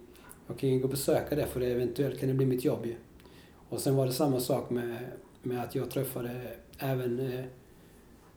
jag 0.46 0.58
kan 0.58 0.68
ju 0.68 0.78
gå 0.78 0.84
och 0.84 0.90
besöka 0.90 1.36
det 1.36 1.46
för 1.46 1.60
det 1.60 1.66
eventuellt 1.66 2.20
kan 2.20 2.28
det 2.28 2.34
bli 2.34 2.46
mitt 2.46 2.64
jobb 2.64 2.86
ju. 2.86 2.94
Och 3.68 3.80
sen 3.80 3.96
var 3.96 4.06
det 4.06 4.12
samma 4.12 4.40
sak 4.40 4.70
med, 4.70 4.98
med 5.42 5.62
att 5.62 5.74
jag 5.74 5.90
träffade 5.90 6.56
även, 6.78 7.20
eh, 7.20 7.44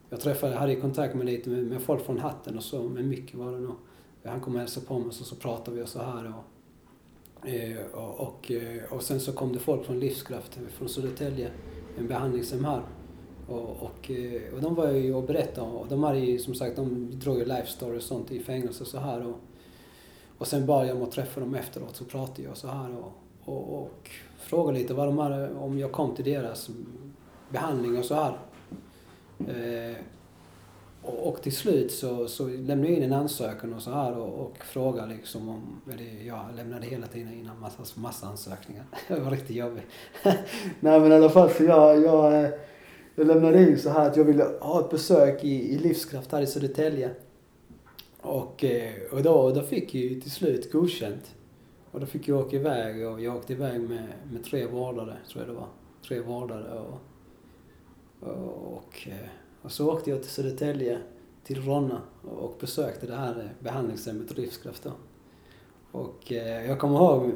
jag 0.09 0.19
träffade, 0.19 0.55
hade 0.55 0.75
kontakt 0.75 1.15
med 1.15 1.25
lite 1.25 1.49
med, 1.49 1.63
med 1.63 1.81
folk 1.81 2.05
från 2.05 2.19
Hatten 2.19 2.57
och 2.57 2.63
så, 2.63 2.83
med 2.83 3.05
mycket 3.05 3.35
var 3.35 3.51
det 3.51 3.59
nog. 3.59 3.75
Han 4.23 4.41
kom 4.41 4.53
och 4.53 4.59
hälsade 4.59 4.85
på 4.85 4.99
mig 4.99 5.07
och 5.07 5.13
så, 5.13 5.23
så 5.23 5.35
pratade 5.35 5.77
vi 5.77 5.83
och 5.83 5.89
så 5.89 5.99
här 5.99 6.33
och, 6.33 7.47
eh, 7.47 7.85
och, 7.93 8.19
och, 8.19 8.51
eh, 8.51 8.93
och 8.93 9.03
sen 9.03 9.19
så 9.19 9.33
kom 9.33 9.53
det 9.53 9.59
folk 9.59 9.85
från 9.85 9.99
Livskraft, 9.99 10.57
eh, 10.57 10.67
från 10.67 10.89
Södertälje, 10.89 11.51
en 11.97 12.07
behandlingshem 12.07 12.65
här. 12.65 12.81
Och, 13.47 13.83
och, 13.83 14.11
eh, 14.11 14.53
och 14.53 14.61
de 14.61 14.75
var 14.75 14.91
ju 14.91 15.13
och 15.13 15.23
berättade 15.23 15.67
och 15.67 15.87
de 15.87 16.03
hade 16.03 16.19
ju 16.19 16.39
som 16.39 16.55
sagt, 16.55 16.75
de 16.75 17.11
drog 17.19 17.37
ju 17.37 17.45
life 17.45 17.67
story 17.67 17.97
och 17.97 18.03
sånt 18.03 18.31
i 18.31 18.39
fängelse 18.39 18.83
och 18.83 18.87
så 18.87 18.99
här 18.99 19.27
och, 19.27 19.39
och 20.37 20.47
sen 20.47 20.65
bad 20.65 20.87
jag 20.87 20.97
om 20.97 21.03
att 21.03 21.11
träffa 21.11 21.39
dem 21.39 21.55
efteråt 21.55 21.95
så 21.95 22.05
pratade 22.05 22.43
jag 22.43 22.57
så 22.57 22.67
här 22.67 22.89
och, 22.97 23.13
och, 23.45 23.81
och 23.81 24.11
frågade 24.37 24.79
lite 24.79 24.93
vad 24.93 25.07
de 25.07 25.17
hade, 25.17 25.53
om 25.53 25.79
jag 25.79 25.91
kom 25.91 26.15
till 26.15 26.25
deras 26.25 26.69
behandling 27.49 27.97
och 27.97 28.05
så 28.05 28.15
här. 28.15 28.37
Eh, 29.47 29.97
och, 31.03 31.27
och 31.27 31.41
till 31.41 31.55
slut 31.55 31.91
så, 31.91 32.27
så 32.27 32.47
lämnade 32.47 32.89
jag 32.89 32.97
in 32.97 33.03
en 33.03 33.13
ansökan 33.13 33.73
och 33.73 33.81
så 33.81 33.91
här 33.91 34.17
och, 34.17 34.45
och 34.45 34.57
frågade 34.57 35.13
liksom 35.13 35.49
om, 35.49 35.81
eller 35.93 36.27
jag 36.27 36.45
lämnade 36.55 36.85
hela 36.85 37.07
tiden 37.07 37.33
in 37.33 37.49
en 37.55 37.59
massa, 37.59 37.99
massa 37.99 38.27
ansökningar. 38.27 38.83
Det 39.07 39.19
var 39.19 39.31
riktigt 39.31 39.55
jobbigt. 39.55 39.85
Nej 40.79 40.99
men 40.99 41.11
i 41.11 41.15
alla 41.15 41.29
fall 41.29 41.49
så 41.49 41.63
jag, 41.63 42.01
jag, 42.01 42.43
eh, 42.43 42.49
jag 43.15 43.27
lämnade 43.27 43.63
in 43.63 43.79
så 43.79 43.89
här 43.89 44.09
att 44.09 44.17
jag 44.17 44.23
ville 44.23 44.43
ha 44.59 44.79
ett 44.79 44.89
besök 44.89 45.43
i, 45.43 45.73
i 45.73 45.77
Livskraft 45.77 46.31
här 46.31 46.41
i 46.41 46.47
Södertälje. 46.47 47.11
Och, 48.21 48.63
eh, 48.63 48.93
och 49.11 49.23
då, 49.23 49.51
då 49.51 49.61
fick 49.61 49.95
jag 49.95 50.03
ju 50.03 50.21
till 50.21 50.31
slut 50.31 50.71
godkänt. 50.71 51.35
Och 51.91 51.99
då 51.99 52.05
fick 52.05 52.27
jag 52.27 52.39
åka 52.39 52.55
iväg 52.55 53.07
och 53.07 53.21
jag 53.21 53.35
åkte 53.35 53.53
iväg 53.53 53.81
med, 53.81 54.07
med 54.31 54.43
tre 54.43 54.65
vårdare, 54.65 55.17
tror 55.29 55.43
jag 55.45 55.55
det 55.55 55.59
var. 55.59 55.67
tre 56.07 56.19
vårdare 56.19 56.79
och, 56.79 56.99
och, 58.29 58.73
och, 58.73 59.07
eh, 59.07 59.29
och 59.61 59.71
så 59.71 59.93
åkte 59.93 60.09
jag 60.09 60.21
till 60.21 60.31
Södertälje, 60.31 60.99
till 61.43 61.61
Ronna 61.61 62.01
och 62.21 62.57
besökte 62.59 63.07
det 63.07 63.15
här 63.15 63.53
behandlingshemmet 63.59 64.37
Livskraft 64.37 64.83
då. 64.83 64.91
Och 65.91 66.31
eh, 66.31 66.67
jag 66.69 66.79
kommer 66.79 66.95
ihåg 66.99 67.31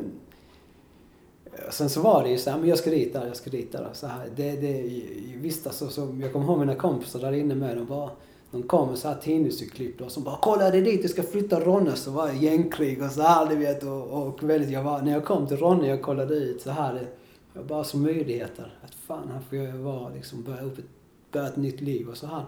Sen 1.70 1.90
så 1.90 2.02
var 2.02 2.24
det 2.24 2.30
ju 2.30 2.38
så 2.38 2.50
här, 2.50 2.58
men 2.58 2.70
jag 2.70 2.78
ska 2.78 2.90
dit 2.90 3.14
där, 3.14 3.28
jag 3.28 3.36
ska 3.36 3.50
dit 3.50 3.72
där. 3.72 3.90
Så 3.94 4.08
här, 4.08 4.30
det, 4.36 4.52
det, 4.52 5.02
visst 5.36 5.68
alltså, 5.68 5.90
så, 5.90 6.18
jag 6.22 6.34
kommer 6.34 6.46
ihåg 6.46 6.60
mina 6.60 6.76
kompisar 6.76 7.20
där 7.20 7.32
inne 7.32 7.56
med, 7.56 7.78
de 7.78 7.86
bara, 7.86 8.10
de 8.52 8.64
kom 8.64 8.90
med 8.90 8.98
så 8.98 9.08
här 9.08 9.16
tidningsurklipp 9.16 10.02
och 10.02 10.12
som 10.12 10.24
bara 10.24 10.38
kolla 10.42 10.72
det 10.72 10.78
är 10.78 10.82
dit 10.82 11.02
du 11.02 11.08
ska 11.08 11.24
flytta 11.24 11.60
Ronne 11.60 11.96
så 11.96 12.12
var 12.12 12.28
det 12.28 12.34
gängkrig 12.34 13.04
och 13.04 13.12
så 13.12 13.22
här 13.22 13.50
du 13.50 13.56
vet 13.56 13.84
och, 13.84 14.28
och 14.28 14.44
väldigt, 14.44 14.70
jag 14.70 14.84
var, 14.84 15.02
när 15.02 15.12
jag 15.12 15.26
kom 15.26 15.48
till 15.48 15.58
Ronne 15.58 15.88
jag 15.88 16.02
kollade 16.02 16.36
ut 16.36 16.62
så 16.62 16.72
här, 16.72 16.94
det, 16.94 17.08
jag 17.54 17.66
bara 17.66 17.84
som 17.84 18.02
möjligheter. 18.02 18.80
Att 18.84 18.94
fan 18.94 19.32
här 19.34 19.40
får 19.40 19.58
jag 19.58 19.74
vara 19.74 20.10
liksom, 20.10 20.44
börja 20.44 20.62
upp 20.62 20.80
ett, 20.80 20.86
börja 21.32 21.48
ett 21.48 21.58
nytt 21.58 21.82
liv 21.82 22.10
och 22.10 22.18
så 22.18 22.28
här. 22.28 22.46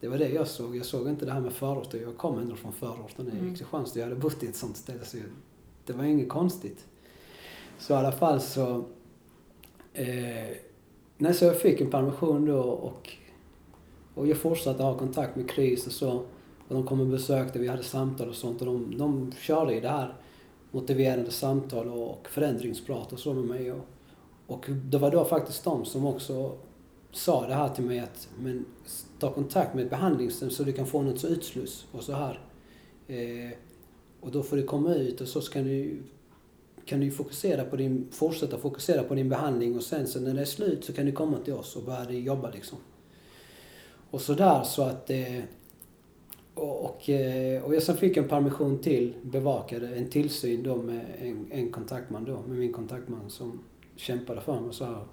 Det 0.00 0.08
var 0.08 0.18
det 0.18 0.28
jag 0.28 0.48
såg. 0.48 0.76
Jag 0.76 0.86
såg 0.86 1.08
inte 1.08 1.26
det 1.26 1.32
här 1.32 1.40
med 1.40 1.52
förorter. 1.52 1.98
Jag 1.98 2.16
kom 2.16 2.38
ändå 2.38 2.56
från 2.56 2.72
förorten 2.72 3.28
i 3.28 3.38
Mm. 3.38 3.54
Kristianstad. 3.54 4.00
Jag 4.00 4.06
hade 4.06 4.20
bott 4.20 4.42
i 4.42 4.46
ett 4.46 4.56
sånt 4.56 4.76
ställe 4.76 5.04
så 5.04 5.16
jag, 5.16 5.26
det 5.86 5.92
var 5.92 6.04
inget 6.04 6.28
konstigt. 6.28 6.86
Så 7.78 7.92
i 7.92 7.96
alla 7.96 8.12
fall 8.12 8.40
så... 8.40 8.84
Eh, 9.94 10.56
nej, 11.18 11.34
så 11.34 11.44
jag 11.44 11.60
fick 11.60 11.80
en 11.80 11.90
permission 11.90 12.46
då 12.46 12.60
och, 12.60 13.10
och 14.14 14.26
jag 14.26 14.36
fortsatte 14.36 14.82
ha 14.82 14.98
kontakt 14.98 15.36
med 15.36 15.50
KRIS 15.50 15.86
och 15.86 15.92
så. 15.92 16.10
Och 16.68 16.74
de 16.74 16.86
kom 16.86 17.00
och 17.00 17.06
besökte, 17.06 17.58
vi 17.58 17.68
hade 17.68 17.82
samtal 17.82 18.28
och 18.28 18.34
sånt 18.34 18.60
och 18.60 18.66
de, 18.66 18.98
de 18.98 19.32
körde 19.40 19.74
i 19.74 19.80
det 19.80 19.88
här 19.88 20.14
motiverande 20.70 21.30
samtal 21.30 21.88
och 21.88 22.28
förändringsprat 22.28 23.12
och 23.12 23.18
så 23.18 23.34
med 23.34 23.44
mig. 23.44 23.72
Och, 23.72 23.84
och 24.46 24.66
det 24.68 24.98
var 24.98 25.10
då 25.10 25.24
faktiskt 25.24 25.64
de 25.64 25.84
som 25.84 26.06
också 26.06 26.52
sa 27.12 27.46
det 27.46 27.54
här 27.54 27.68
till 27.68 27.84
mig 27.84 27.98
att 27.98 28.28
men, 28.38 28.64
ta 29.18 29.32
kontakt 29.32 29.74
med 29.74 29.84
ett 29.84 29.90
behandlingshem 29.90 30.50
så 30.50 30.64
du 30.64 30.72
kan 30.72 30.86
få 30.86 31.02
något 31.02 31.24
utsluss 31.24 31.86
och 31.92 32.02
så 32.02 32.12
här. 32.12 32.40
Eh, 33.06 33.58
och 34.20 34.32
då 34.32 34.42
får 34.42 34.56
du 34.56 34.62
komma 34.62 34.94
ut 34.94 35.20
och 35.20 35.28
så 35.28 35.40
ska 35.40 35.62
du, 35.62 36.02
kan 36.88 37.00
du 37.00 37.10
fokusera 37.10 37.64
på 37.64 37.76
din, 37.76 38.08
fortsätta 38.10 38.58
fokusera 38.58 39.02
på 39.02 39.14
din 39.14 39.28
behandling 39.28 39.76
och 39.76 39.82
sen 39.82 40.06
så 40.06 40.20
när 40.20 40.34
det 40.34 40.40
är 40.40 40.44
slut 40.44 40.84
så 40.84 40.92
kan 40.92 41.06
du 41.06 41.12
komma 41.12 41.38
till 41.44 41.54
oss 41.54 41.76
och 41.76 41.82
börja 41.82 42.10
jobba 42.10 42.50
liksom. 42.50 42.78
Och 44.10 44.20
så 44.20 44.34
där 44.34 44.62
så 44.62 44.82
att 44.82 45.10
eh, 45.10 45.42
och, 46.54 46.84
och, 46.84 47.10
eh, 47.10 47.62
och 47.62 47.74
jag 47.74 47.82
sen 47.82 47.96
fick 47.96 48.16
en 48.16 48.28
permission 48.28 48.78
till, 48.78 49.14
bevakade 49.22 49.88
en 49.88 50.10
tillsyn 50.10 50.62
då 50.62 50.76
med 50.76 51.06
en, 51.20 51.46
en 51.50 51.72
kontaktman 51.72 52.24
då, 52.24 52.42
med 52.48 52.58
min 52.58 52.72
kontaktman 52.72 53.30
som 53.30 53.60
kämpade 53.96 54.40
för 54.40 54.60
mig 54.60 54.74
så 54.74 54.84
här. 54.84 55.04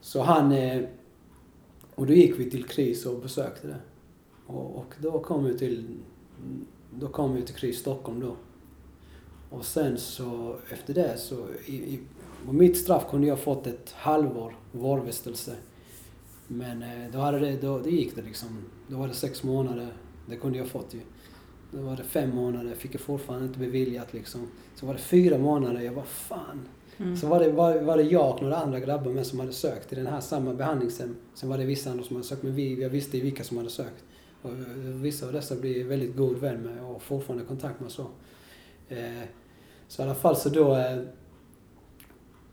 Så 0.00 0.22
han, 0.22 0.52
eh, 0.52 0.82
och 1.94 2.06
då 2.06 2.12
gick 2.12 2.38
vi 2.38 2.50
till 2.50 2.64
KRIS 2.64 3.06
och 3.06 3.20
besökte 3.20 3.66
det. 3.66 3.80
Och, 4.46 4.76
och 4.76 4.94
då 4.98 5.18
kom 5.18 5.44
vi 5.44 5.58
till, 5.58 5.84
då 6.94 7.08
kom 7.08 7.34
vi 7.34 7.42
till 7.42 7.54
KRIS 7.54 7.78
Stockholm 7.78 8.20
då. 8.20 8.36
Och 9.50 9.64
sen 9.64 9.98
så 9.98 10.56
efter 10.72 10.94
det 10.94 11.18
så, 11.18 11.46
i, 11.66 11.74
i, 11.74 12.00
på 12.46 12.52
mitt 12.52 12.78
straff 12.78 13.10
kunde 13.10 13.26
jag 13.26 13.38
fått 13.38 13.66
ett 13.66 13.92
halvår 13.96 14.56
vårdvistelse. 14.72 15.52
Men 16.46 16.82
eh, 16.82 17.10
då, 17.12 17.18
hade 17.18 17.38
det, 17.38 17.56
då, 17.56 17.78
det 17.78 17.90
gick 17.90 18.16
det 18.16 18.22
liksom. 18.22 18.48
Då 18.88 18.96
var 18.96 19.08
det 19.08 19.14
sex 19.14 19.42
månader. 19.42 19.88
Det 20.26 20.36
kunde 20.36 20.58
jag 20.58 20.68
fått 20.68 20.94
ju. 20.94 21.00
Då 21.70 21.82
var 21.82 21.96
det 21.96 22.04
fem 22.04 22.34
månader, 22.34 22.74
fick 22.74 22.94
jag 22.94 23.00
fortfarande 23.00 23.46
inte 23.46 23.58
beviljat 23.58 24.12
liksom. 24.12 24.40
Så 24.74 24.86
var 24.86 24.94
det 24.94 25.00
fyra 25.00 25.38
månader, 25.38 25.80
jag 25.80 25.92
var 25.92 26.02
fan. 26.02 26.68
Mm. 26.98 27.16
Så 27.16 27.26
var 27.26 27.40
det, 27.40 27.52
var, 27.52 27.80
var 27.80 27.96
det 27.96 28.02
jag 28.02 28.34
och 28.34 28.42
några 28.42 28.56
andra 28.56 28.80
grabbar 28.80 29.12
med 29.12 29.26
som 29.26 29.40
hade 29.40 29.52
sökt 29.52 29.88
till 29.88 29.98
den 29.98 30.06
här 30.06 30.20
samma 30.20 30.54
behandlingshem. 30.54 31.16
Sen 31.34 31.48
var 31.48 31.58
det 31.58 31.64
vissa 31.64 31.90
andra 31.90 32.04
som 32.04 32.16
hade 32.16 32.28
sökt, 32.28 32.42
men 32.42 32.54
vi, 32.54 32.82
jag 32.82 32.90
visste 32.90 33.20
vilka 33.20 33.44
som 33.44 33.56
hade 33.56 33.70
sökt. 33.70 34.04
Och 34.42 34.50
eh, 34.50 34.56
vissa 35.02 35.26
av 35.26 35.32
dessa 35.32 35.56
blir 35.56 35.84
väldigt 35.84 36.16
god 36.16 36.38
vän 36.38 36.62
med 36.62 36.84
och 36.84 37.02
fortfarande 37.02 37.44
kontakt 37.44 37.80
med 37.80 37.90
så. 37.90 38.06
Eh, 38.88 39.22
så 39.90 40.02
i 40.02 40.04
alla 40.04 40.14
fall 40.14 40.36
så 40.36 40.48
då, 40.48 40.76
eh, 40.76 40.98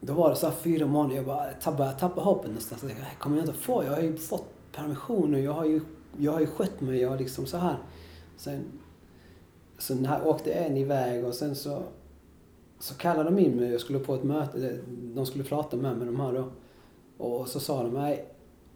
då 0.01 0.13
var 0.13 0.29
det 0.29 0.35
så 0.35 0.47
här 0.47 0.55
fyra 0.55 0.87
månader, 0.87 1.15
jag 1.15 1.25
bara 1.25 1.51
tappade, 1.51 1.93
tappade 1.93 2.21
hoppet 2.21 2.51
nästan. 2.51 2.79
Så 2.79 2.85
jag 2.85 2.91
tänkte, 2.91 3.11
äh, 3.11 3.19
kommer 3.19 3.37
jag 3.37 3.45
inte 3.45 3.59
få? 3.59 3.83
Jag 3.83 3.91
har 3.91 4.01
ju 4.01 4.17
fått 4.17 4.45
permission 4.71 5.33
och 5.33 5.39
jag 5.39 5.51
har 5.51 5.65
ju, 5.65 5.81
jag 6.17 6.31
har 6.31 6.39
ju 6.39 6.47
skött 6.47 6.81
mig, 6.81 7.01
jag 7.01 7.09
har 7.09 7.17
liksom 7.17 7.45
så 7.45 7.57
här. 7.57 7.77
Sen, 8.37 8.65
sen 9.77 10.05
här 10.05 10.27
åkte 10.27 10.51
en 10.51 10.77
iväg 10.77 11.25
och 11.25 11.33
sen 11.33 11.55
så 11.55 11.83
så 12.79 12.93
kallade 12.93 13.29
de 13.29 13.39
in 13.39 13.55
mig, 13.55 13.71
jag 13.71 13.81
skulle 13.81 13.99
på 13.99 14.15
ett 14.15 14.23
möte, 14.23 14.79
de 14.87 15.25
skulle 15.25 15.43
prata 15.43 15.77
med 15.77 15.97
mig 15.97 16.05
de 16.07 16.19
här 16.19 16.33
då. 16.33 16.49
Och 17.17 17.47
så 17.47 17.59
sa 17.59 17.83
de, 17.83 17.93
mig 17.93 18.25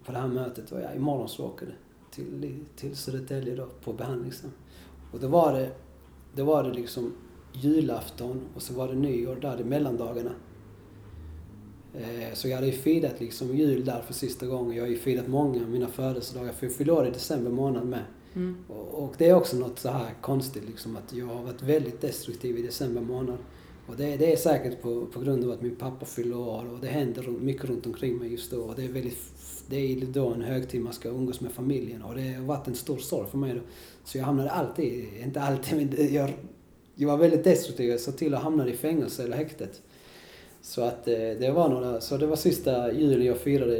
på 0.05 0.11
det 0.11 0.17
här 0.17 0.27
mötet, 0.27 0.71
och 0.71 0.81
jag, 0.81 0.95
imorgon 0.95 1.29
så 1.29 1.45
åker 1.45 1.65
du 1.65 1.73
till, 2.11 2.65
till 2.75 2.95
Södertälje 2.95 3.55
då, 3.55 3.67
på 3.83 3.93
behandlingshem. 3.93 4.51
Och 5.11 5.19
då 5.19 5.27
var 5.27 5.53
det, 5.53 5.71
då 6.35 6.43
var 6.43 6.63
det 6.63 6.69
liksom 6.69 7.13
julafton 7.53 8.41
och 8.55 8.61
så 8.61 8.73
var 8.73 8.87
det 8.87 8.95
nyår 8.95 9.35
där 9.35 9.61
i 9.61 9.63
mellandagarna. 9.63 10.31
Eh, 11.93 12.33
så 12.33 12.47
jag 12.47 12.55
hade 12.55 12.67
ju 12.67 12.73
firat 12.73 13.19
liksom 13.19 13.57
jul 13.57 13.85
där 13.85 14.01
för 14.01 14.13
sista 14.13 14.45
gången. 14.45 14.75
Jag 14.75 14.83
har 14.83 14.89
ju 14.89 14.97
firat 14.97 15.27
många 15.27 15.61
av 15.61 15.69
mina 15.69 15.87
födelsedagar, 15.87 16.53
för 16.53 16.65
jag 16.65 16.75
fyllde 16.75 16.93
år 16.93 17.07
i 17.07 17.11
december 17.11 17.51
månad 17.51 17.87
med. 17.87 18.03
Mm. 18.33 18.57
Och, 18.67 19.13
det 19.17 19.29
är 19.29 19.33
också 19.33 19.57
något 19.57 19.79
så 19.79 19.89
här 19.89 20.13
konstigt 20.21 20.63
liksom 20.67 20.95
att 20.95 21.13
jag 21.13 21.25
har 21.25 21.43
varit 21.43 21.61
väldigt 21.61 22.01
destruktiv 22.01 22.57
i 22.57 22.61
december 22.61 23.01
månad. 23.01 23.37
Och 23.87 23.97
det, 23.97 24.17
det 24.17 24.33
är 24.33 24.37
säkert 24.37 24.81
på, 24.81 25.05
på 25.05 25.19
grund 25.19 25.43
av 25.43 25.51
att 25.51 25.61
min 25.61 25.75
pappa 25.75 26.05
fyller 26.05 26.37
år 26.37 26.73
och 26.73 26.79
det 26.81 26.87
händer 26.87 27.27
mycket 27.27 27.65
runt 27.65 27.85
omkring 27.85 28.17
mig 28.17 28.31
just 28.31 28.51
då. 28.51 28.61
Och 28.61 28.75
det 28.75 28.83
är 28.83 28.91
väldigt, 28.91 29.17
det 29.69 29.75
är 29.77 30.05
då 30.05 30.27
en 30.27 30.41
högtid 30.41 30.81
man 30.81 30.93
ska 30.93 31.09
umgås 31.09 31.41
med 31.41 31.51
familjen 31.51 32.01
och 32.01 32.15
det 32.15 32.33
har 32.33 32.45
varit 32.45 32.67
en 32.67 32.75
stor 32.75 32.97
sorg 32.97 33.29
för 33.29 33.37
mig 33.37 33.53
då. 33.53 33.61
Så 34.03 34.17
jag 34.17 34.25
hamnade 34.25 34.51
alltid, 34.51 35.09
inte 35.23 35.41
alltid, 35.41 35.77
men 35.77 36.13
jag, 36.13 36.29
jag 37.01 37.09
var 37.09 37.17
väldigt 37.17 37.43
destruktiv. 37.43 37.89
Jag 37.89 37.99
såg 37.99 38.17
till 38.17 38.33
att 38.33 38.43
hamna 38.43 38.67
i 38.67 38.73
fängelse 38.73 39.23
eller 39.23 39.37
häktet. 39.37 39.81
Så 40.61 40.81
att 40.81 41.07
eh, 41.07 41.13
det 41.13 41.51
var 41.51 41.69
några, 41.69 42.01
så 42.01 42.17
det 42.17 42.25
var 42.27 42.35
sista 42.35 42.93
julen 42.93 43.25
jag 43.25 43.37
firade 43.37 43.77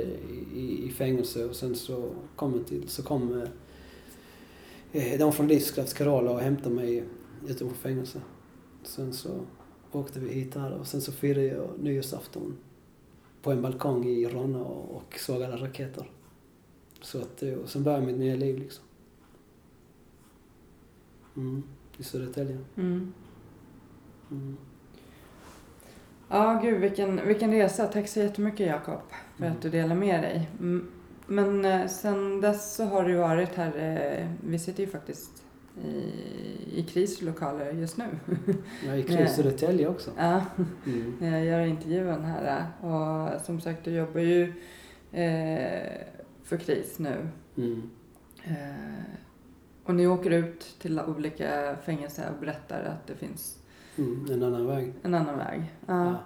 i, 0.56 0.86
i, 0.86 0.90
fängelse 0.90 1.46
och 1.46 1.56
sen 1.56 1.76
så 1.76 2.10
kom 2.36 2.54
jag 2.56 2.68
till, 2.68 2.90
så 2.90 3.04
kom 3.04 3.42
eh, 4.92 5.12
eh 5.14 5.20
de 5.20 5.34
från 5.34 5.48
Livskrafts 5.48 5.94
Carola 5.94 6.32
och 6.32 6.40
hämtade 6.40 6.76
mig 6.76 7.04
utanför 7.48 7.76
fängelse. 7.76 8.22
Sen 8.84 9.14
så 9.14 9.30
åkte 9.92 10.20
vi 10.20 10.34
hit 10.34 10.56
här 10.56 10.72
och 10.72 10.88
sen 10.88 11.02
så 11.02 11.12
firade 11.12 11.46
jag 11.46 11.70
nyårsafton 11.80 12.58
på 13.42 13.52
en 13.52 13.62
balkong 13.62 14.06
i 14.06 14.26
Ronna 14.26 14.60
och, 14.60 14.96
och 14.96 15.20
såg 15.20 15.44
alla 15.44 15.58
raketer. 15.58 16.12
Så 17.02 17.18
att, 17.18 17.44
eh, 17.44 17.54
och 17.54 17.70
sen 17.70 17.84
började 17.84 18.06
mitt 18.06 18.18
nya 18.18 18.36
liv 18.36 18.60
liksom. 18.60 18.84
Mm, 21.36 21.64
i 22.02 22.04
Södertälje. 22.04 22.58
Mm. 22.78 23.14
Mm. 24.32 24.58
Ja, 26.30 26.60
gud 26.64 26.80
vilken, 26.82 27.28
vilken 27.28 27.52
resa. 27.52 27.86
Tack 27.88 28.08
så 28.08 28.20
jättemycket 28.20 28.68
Jakob 28.68 29.00
för 29.38 29.46
Mm. 29.46 29.58
att 29.58 29.62
du 29.62 29.70
delar 29.70 29.96
med 29.96 30.24
dig. 30.24 30.50
Men 31.28 31.66
eh, 31.66 31.88
sen 31.88 32.42
dess 32.42 32.76
så 32.76 32.84
har 32.86 33.04
du 33.04 33.16
varit 33.16 33.56
här, 33.56 33.78
eh, 33.78 34.28
vi 34.48 34.60
sitter 34.60 34.84
ju 34.84 34.90
faktiskt 34.90 35.44
i, 35.86 36.04
i 36.80 36.86
krislokaler 36.90 37.72
just 37.72 37.98
nu. 37.98 38.06
Jag 38.88 38.98
gick 38.98 39.10
Nej. 39.10 39.18
till 39.18 39.36
Södertälje 39.36 39.88
också. 39.88 40.12
ja, 40.18 40.42
Mm. 40.86 41.14
när 41.20 41.32
jag 41.38 41.46
gör 41.46 41.66
intervjun 41.68 42.24
här. 42.26 42.66
Och 42.82 43.42
som 43.46 43.62
sagt, 43.62 43.86
du 43.86 43.92
jobbar 43.92 44.20
ju 44.22 44.44
eh, 45.12 45.92
för 46.44 46.58
KRIS 46.58 47.00
nu. 47.00 47.28
Mm. 47.58 47.90
Eh, 48.44 49.04
och 49.84 49.96
ni 49.96 50.08
åker 50.08 50.32
ut 50.32 50.76
till 50.80 51.00
olika 51.00 51.76
fängelser 51.86 52.30
och 52.34 52.40
berättar 52.40 52.84
att 52.84 53.08
det 53.08 53.16
finns 53.16 53.58
Mm. 53.98 54.26
En 54.32 54.44
annan 54.44 54.68
väg. 54.68 54.94
en 55.04 55.14
annan 55.16 55.38
väg. 55.38 55.74
Ja. 55.88 56.06
Ja. 56.06 56.18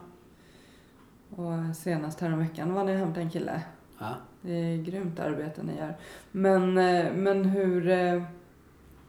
Och 1.43 1.75
senast 1.75 2.19
häromveckan 2.19 2.73
var 2.73 2.83
ni 2.83 2.93
och 2.93 2.97
hämtade 2.97 3.21
en 3.21 3.29
kille. 3.29 3.61
ja. 3.99 4.15
Det 4.41 4.51
är 4.53 4.77
grymt 4.83 5.19
arbete 5.19 5.63
ni 5.63 5.77
gör. 5.77 5.95
Men, 6.31 6.77
eh, 6.77 7.13
men 7.13 7.45
hur, 7.45 7.89
eh, 7.89 8.23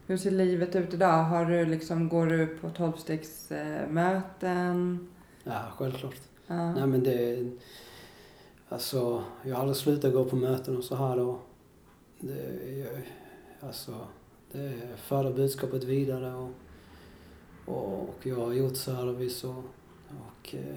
hur 0.06 0.16
ser 0.16 0.30
livet 0.30 0.76
ut 0.76 0.94
idag? 0.94 1.22
Har 1.22 1.44
du 1.44 1.64
liksom, 1.66 2.08
går 2.08 2.26
du 2.26 2.46
på 2.46 2.70
tolvstegsmöten? 2.70 5.08
Ja, 5.44 5.62
självklart. 5.76 6.20
Ja. 6.46 6.72
Nej 6.72 6.86
men 6.86 7.02
det... 7.02 7.50
Alltså, 8.68 9.22
jag 9.42 9.54
har 9.54 9.60
aldrig 9.60 9.76
slutat 9.76 10.12
gå 10.12 10.24
på 10.24 10.36
möten 10.36 10.76
och 10.76 10.84
så 10.84 10.96
här 10.96 11.18
och... 11.18 11.38
Det, 12.20 12.76
jag, 12.78 13.02
alltså, 13.68 13.94
Eh, 14.56 14.96
föra 14.96 15.30
budskapet 15.30 15.84
vidare 15.84 16.34
och, 16.34 16.50
och, 17.64 18.02
och 18.02 18.16
jag 18.22 18.36
har 18.36 18.52
gjort 18.52 18.76
service 18.76 19.44
och... 19.44 19.64
och 20.08 20.54
eh, 20.54 20.76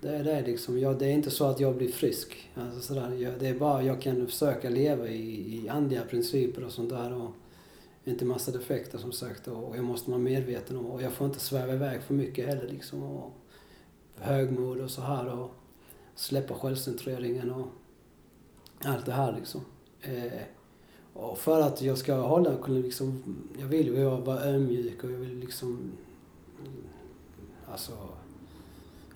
det 0.00 0.16
är 0.16 0.24
det 0.24 0.42
liksom. 0.42 0.78
Jag, 0.78 0.98
det 0.98 1.06
är 1.06 1.12
inte 1.12 1.30
så 1.30 1.44
att 1.44 1.60
jag 1.60 1.76
blir 1.76 1.92
frisk. 1.92 2.50
Alltså 2.54 2.80
sådär. 2.80 3.14
Jag, 3.14 3.38
det 3.38 3.48
är 3.48 3.58
bara 3.58 3.82
jag 3.82 4.02
kan 4.02 4.26
försöka 4.26 4.70
leva 4.70 5.08
i, 5.08 5.56
i 5.56 5.68
andliga 5.68 6.04
principer 6.04 6.64
och 6.64 6.72
sånt 6.72 6.90
där. 6.90 7.12
Och, 7.12 7.30
inte 8.06 8.24
massa 8.24 8.52
defekter 8.52 8.98
som 8.98 9.12
sagt 9.12 9.48
och, 9.48 9.64
och 9.64 9.76
jag 9.76 9.84
måste 9.84 10.10
vara 10.10 10.20
medveten 10.20 10.76
om 10.76 10.86
och 10.86 11.02
jag 11.02 11.12
får 11.12 11.26
inte 11.26 11.40
sväva 11.40 11.72
iväg 11.72 12.02
för 12.02 12.14
mycket 12.14 12.46
heller 12.46 12.68
liksom. 12.68 13.02
Och, 13.02 13.32
högmod 14.16 14.80
och 14.80 14.90
så 14.90 15.02
här 15.02 15.38
och, 15.38 15.50
släppa 16.14 16.54
självcentreringen 16.54 17.50
och 17.50 17.66
allt 18.84 19.06
det 19.06 19.12
här 19.12 19.36
liksom. 19.38 19.60
Eh, 20.00 20.42
och 21.14 21.38
för 21.38 21.60
att 21.60 21.82
jag 21.82 21.98
ska 21.98 22.14
hålla, 22.14 22.56
kunna 22.56 22.78
liksom, 22.78 23.22
jag 23.58 23.66
vill 23.66 23.86
ju 23.86 24.04
vara 24.04 24.44
ödmjuk 24.44 25.04
och 25.04 25.10
jag 25.10 25.18
vill 25.18 25.38
liksom, 25.38 25.92
alltså, 27.70 27.92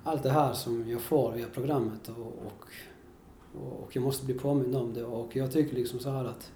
allt 0.05 0.23
det 0.23 0.31
här 0.31 0.53
som 0.53 0.91
jag 0.91 1.01
får 1.01 1.33
via 1.33 1.47
programmet 1.49 2.09
och, 2.09 2.47
och, 2.47 2.69
och 3.62 3.97
jag 3.97 4.05
måste 4.05 4.27
bli 4.27 4.35
påmind 4.35 4.77
om 4.77 4.95
det 4.95 5.05
och 5.05 5.37
jag 5.37 5.53
tycker 5.53 5.77
liksom 5.77 5.99
så 5.99 6.11
här 6.11 6.25
att 6.25 6.53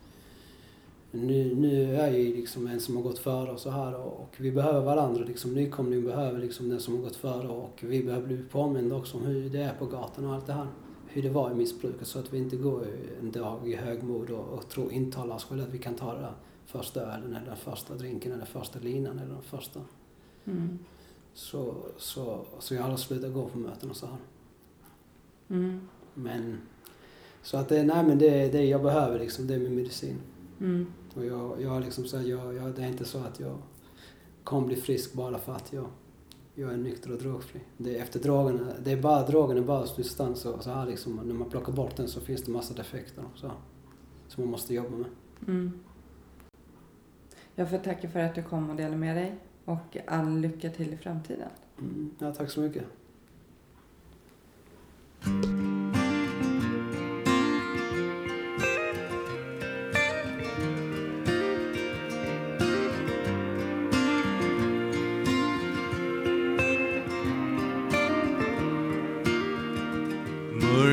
nu, 1.10 1.54
nu 1.54 1.96
är 1.96 2.06
jag 2.06 2.18
ju 2.18 2.36
liksom 2.36 2.66
en 2.66 2.80
som 2.80 2.96
har 2.96 3.02
gått 3.02 3.18
före 3.18 3.50
och 3.50 3.60
så 3.60 3.70
här 3.70 3.94
och, 3.94 4.20
och 4.20 4.34
vi 4.36 4.52
behöver 4.52 4.80
varandra 4.80 5.24
liksom. 5.24 5.54
nykomlingen 5.54 6.04
behöver 6.04 6.40
liksom 6.40 6.68
den 6.68 6.80
som 6.80 6.96
har 6.96 7.02
gått 7.02 7.16
före 7.16 7.48
och 7.48 7.80
vi 7.82 8.02
behöver 8.02 8.26
bli 8.26 8.42
påminda 8.42 8.96
också 8.96 9.16
om 9.16 9.26
hur 9.26 9.50
det 9.50 9.62
är 9.62 9.74
på 9.74 9.86
gatan 9.86 10.24
och 10.24 10.34
allt 10.34 10.46
det 10.46 10.52
här. 10.52 10.66
Hur 11.12 11.22
det 11.22 11.30
var 11.30 11.50
i 11.50 11.54
missbruket 11.54 12.06
så 12.06 12.18
att 12.18 12.32
vi 12.32 12.38
inte 12.38 12.56
går 12.56 12.86
en 13.20 13.30
dag 13.30 13.68
i 13.68 13.76
högmod 13.76 14.30
och, 14.30 14.48
och 14.48 14.68
tror, 14.68 14.92
intalar 14.92 15.36
oss 15.36 15.44
själva 15.44 15.64
att 15.64 15.74
vi 15.74 15.78
kan 15.78 15.94
ta 15.94 16.14
där 16.14 16.34
första 16.66 17.00
ölen 17.00 17.36
eller 17.36 17.46
den 17.46 17.56
första 17.56 17.94
drinken 17.94 18.32
eller 18.32 18.44
första 18.44 18.78
linan 18.78 19.18
eller 19.18 19.34
den 19.34 19.42
första. 19.42 19.80
Mm. 20.44 20.78
Så, 21.34 21.74
så, 21.96 22.46
så 22.58 22.74
jag 22.74 22.80
har 22.80 22.88
aldrig 22.88 23.06
slutat 23.06 23.34
gå 23.34 23.48
på 23.48 23.58
möten 23.58 23.90
och 23.90 23.96
så 23.96 24.06
här. 24.06 24.16
Mm. 25.48 25.80
Men, 26.14 26.58
så 27.42 27.56
att 27.56 27.68
det, 27.68 27.82
nej 27.82 28.04
men 28.04 28.18
det 28.18 28.28
är 28.28 28.52
det 28.52 28.64
jag 28.64 28.82
behöver 28.82 29.18
liksom, 29.18 29.46
det 29.46 29.54
är 29.54 29.58
min 29.58 29.74
medicin. 29.74 30.18
Mm. 30.60 30.86
Och 31.14 31.24
jag, 31.24 31.62
jag 31.62 31.82
liksom 31.82 32.04
så 32.04 32.16
här, 32.16 32.24
jag, 32.24 32.54
jag, 32.54 32.74
det 32.74 32.82
är 32.82 32.88
inte 32.88 33.04
så 33.04 33.18
att 33.18 33.40
jag 33.40 33.58
kommer 34.44 34.66
bli 34.66 34.76
frisk 34.76 35.12
bara 35.12 35.38
för 35.38 35.52
att 35.52 35.72
jag, 35.72 35.86
jag 36.54 36.72
är 36.72 36.76
nykter 36.76 37.12
och 37.12 37.18
drogfri. 37.18 37.60
Det 37.76 37.96
är 37.96 38.02
efter 38.02 38.20
drogerna, 38.20 38.72
det 38.84 38.92
är 38.92 39.02
bara 39.02 39.26
drogen 39.26 39.56
är 39.58 39.62
bara 39.62 39.86
substans 39.86 40.44
och 40.44 40.62
så 40.62 40.70
här 40.70 40.86
liksom, 40.86 41.16
när 41.16 41.34
man 41.34 41.50
plockar 41.50 41.72
bort 41.72 41.96
den 41.96 42.08
så 42.08 42.20
finns 42.20 42.42
det 42.42 42.52
massa 42.52 42.74
defekter 42.74 43.24
och 43.32 43.38
så 43.38 43.50
som 44.28 44.44
man 44.44 44.50
måste 44.50 44.74
jobba 44.74 44.96
med. 44.96 45.10
Mm. 45.48 45.80
Jag 47.54 47.70
får 47.70 47.78
tacka 47.78 48.08
för 48.08 48.20
att 48.20 48.34
du 48.34 48.42
kom 48.42 48.70
och 48.70 48.76
delade 48.76 48.96
med 48.96 49.16
dig 49.16 49.34
och 49.64 49.96
all 50.06 50.38
lycka 50.38 50.70
till 50.70 50.92
i 50.92 50.96
framtiden. 50.96 51.48
Mm. 51.78 52.10
Ja, 52.18 52.34
tack 52.34 52.50
så 52.50 52.60
mycket. 52.60 52.84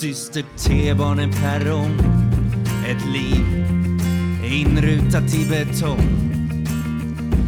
Dyster 0.00 0.44
T-baneperrong 0.56 1.98
typ 1.98 2.06
Ett 2.88 3.06
liv 3.12 3.44
inrutat 4.44 5.34
i 5.34 5.46
betong. 5.48 6.32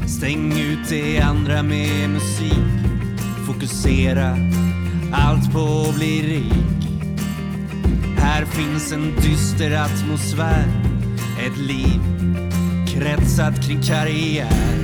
Stäng 0.07 0.53
ut 0.53 0.89
det 0.89 1.21
andra 1.21 1.63
med 1.63 2.11
musik 2.11 2.87
Fokusera 3.47 4.37
allt 5.13 5.53
på 5.53 5.87
att 5.89 5.95
bli 5.95 6.23
rik. 6.23 6.89
Här 8.19 8.45
finns 8.45 8.93
en 8.93 9.15
dyster 9.21 9.71
atmosfär 9.71 10.69
Ett 11.47 11.59
liv 11.59 12.01
kretsat 12.87 13.67
kring 13.67 13.83
karriär. 13.83 14.77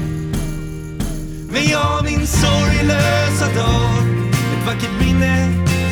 Men 1.51 1.65
jag 1.71 2.05
min 2.05 2.27
sorglösa 2.27 3.47
dag 3.55 3.99
Ett 4.31 4.67
vackert 4.67 5.01
minne 5.01 5.68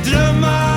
mina 0.00 0.10
drömmars 0.10 0.69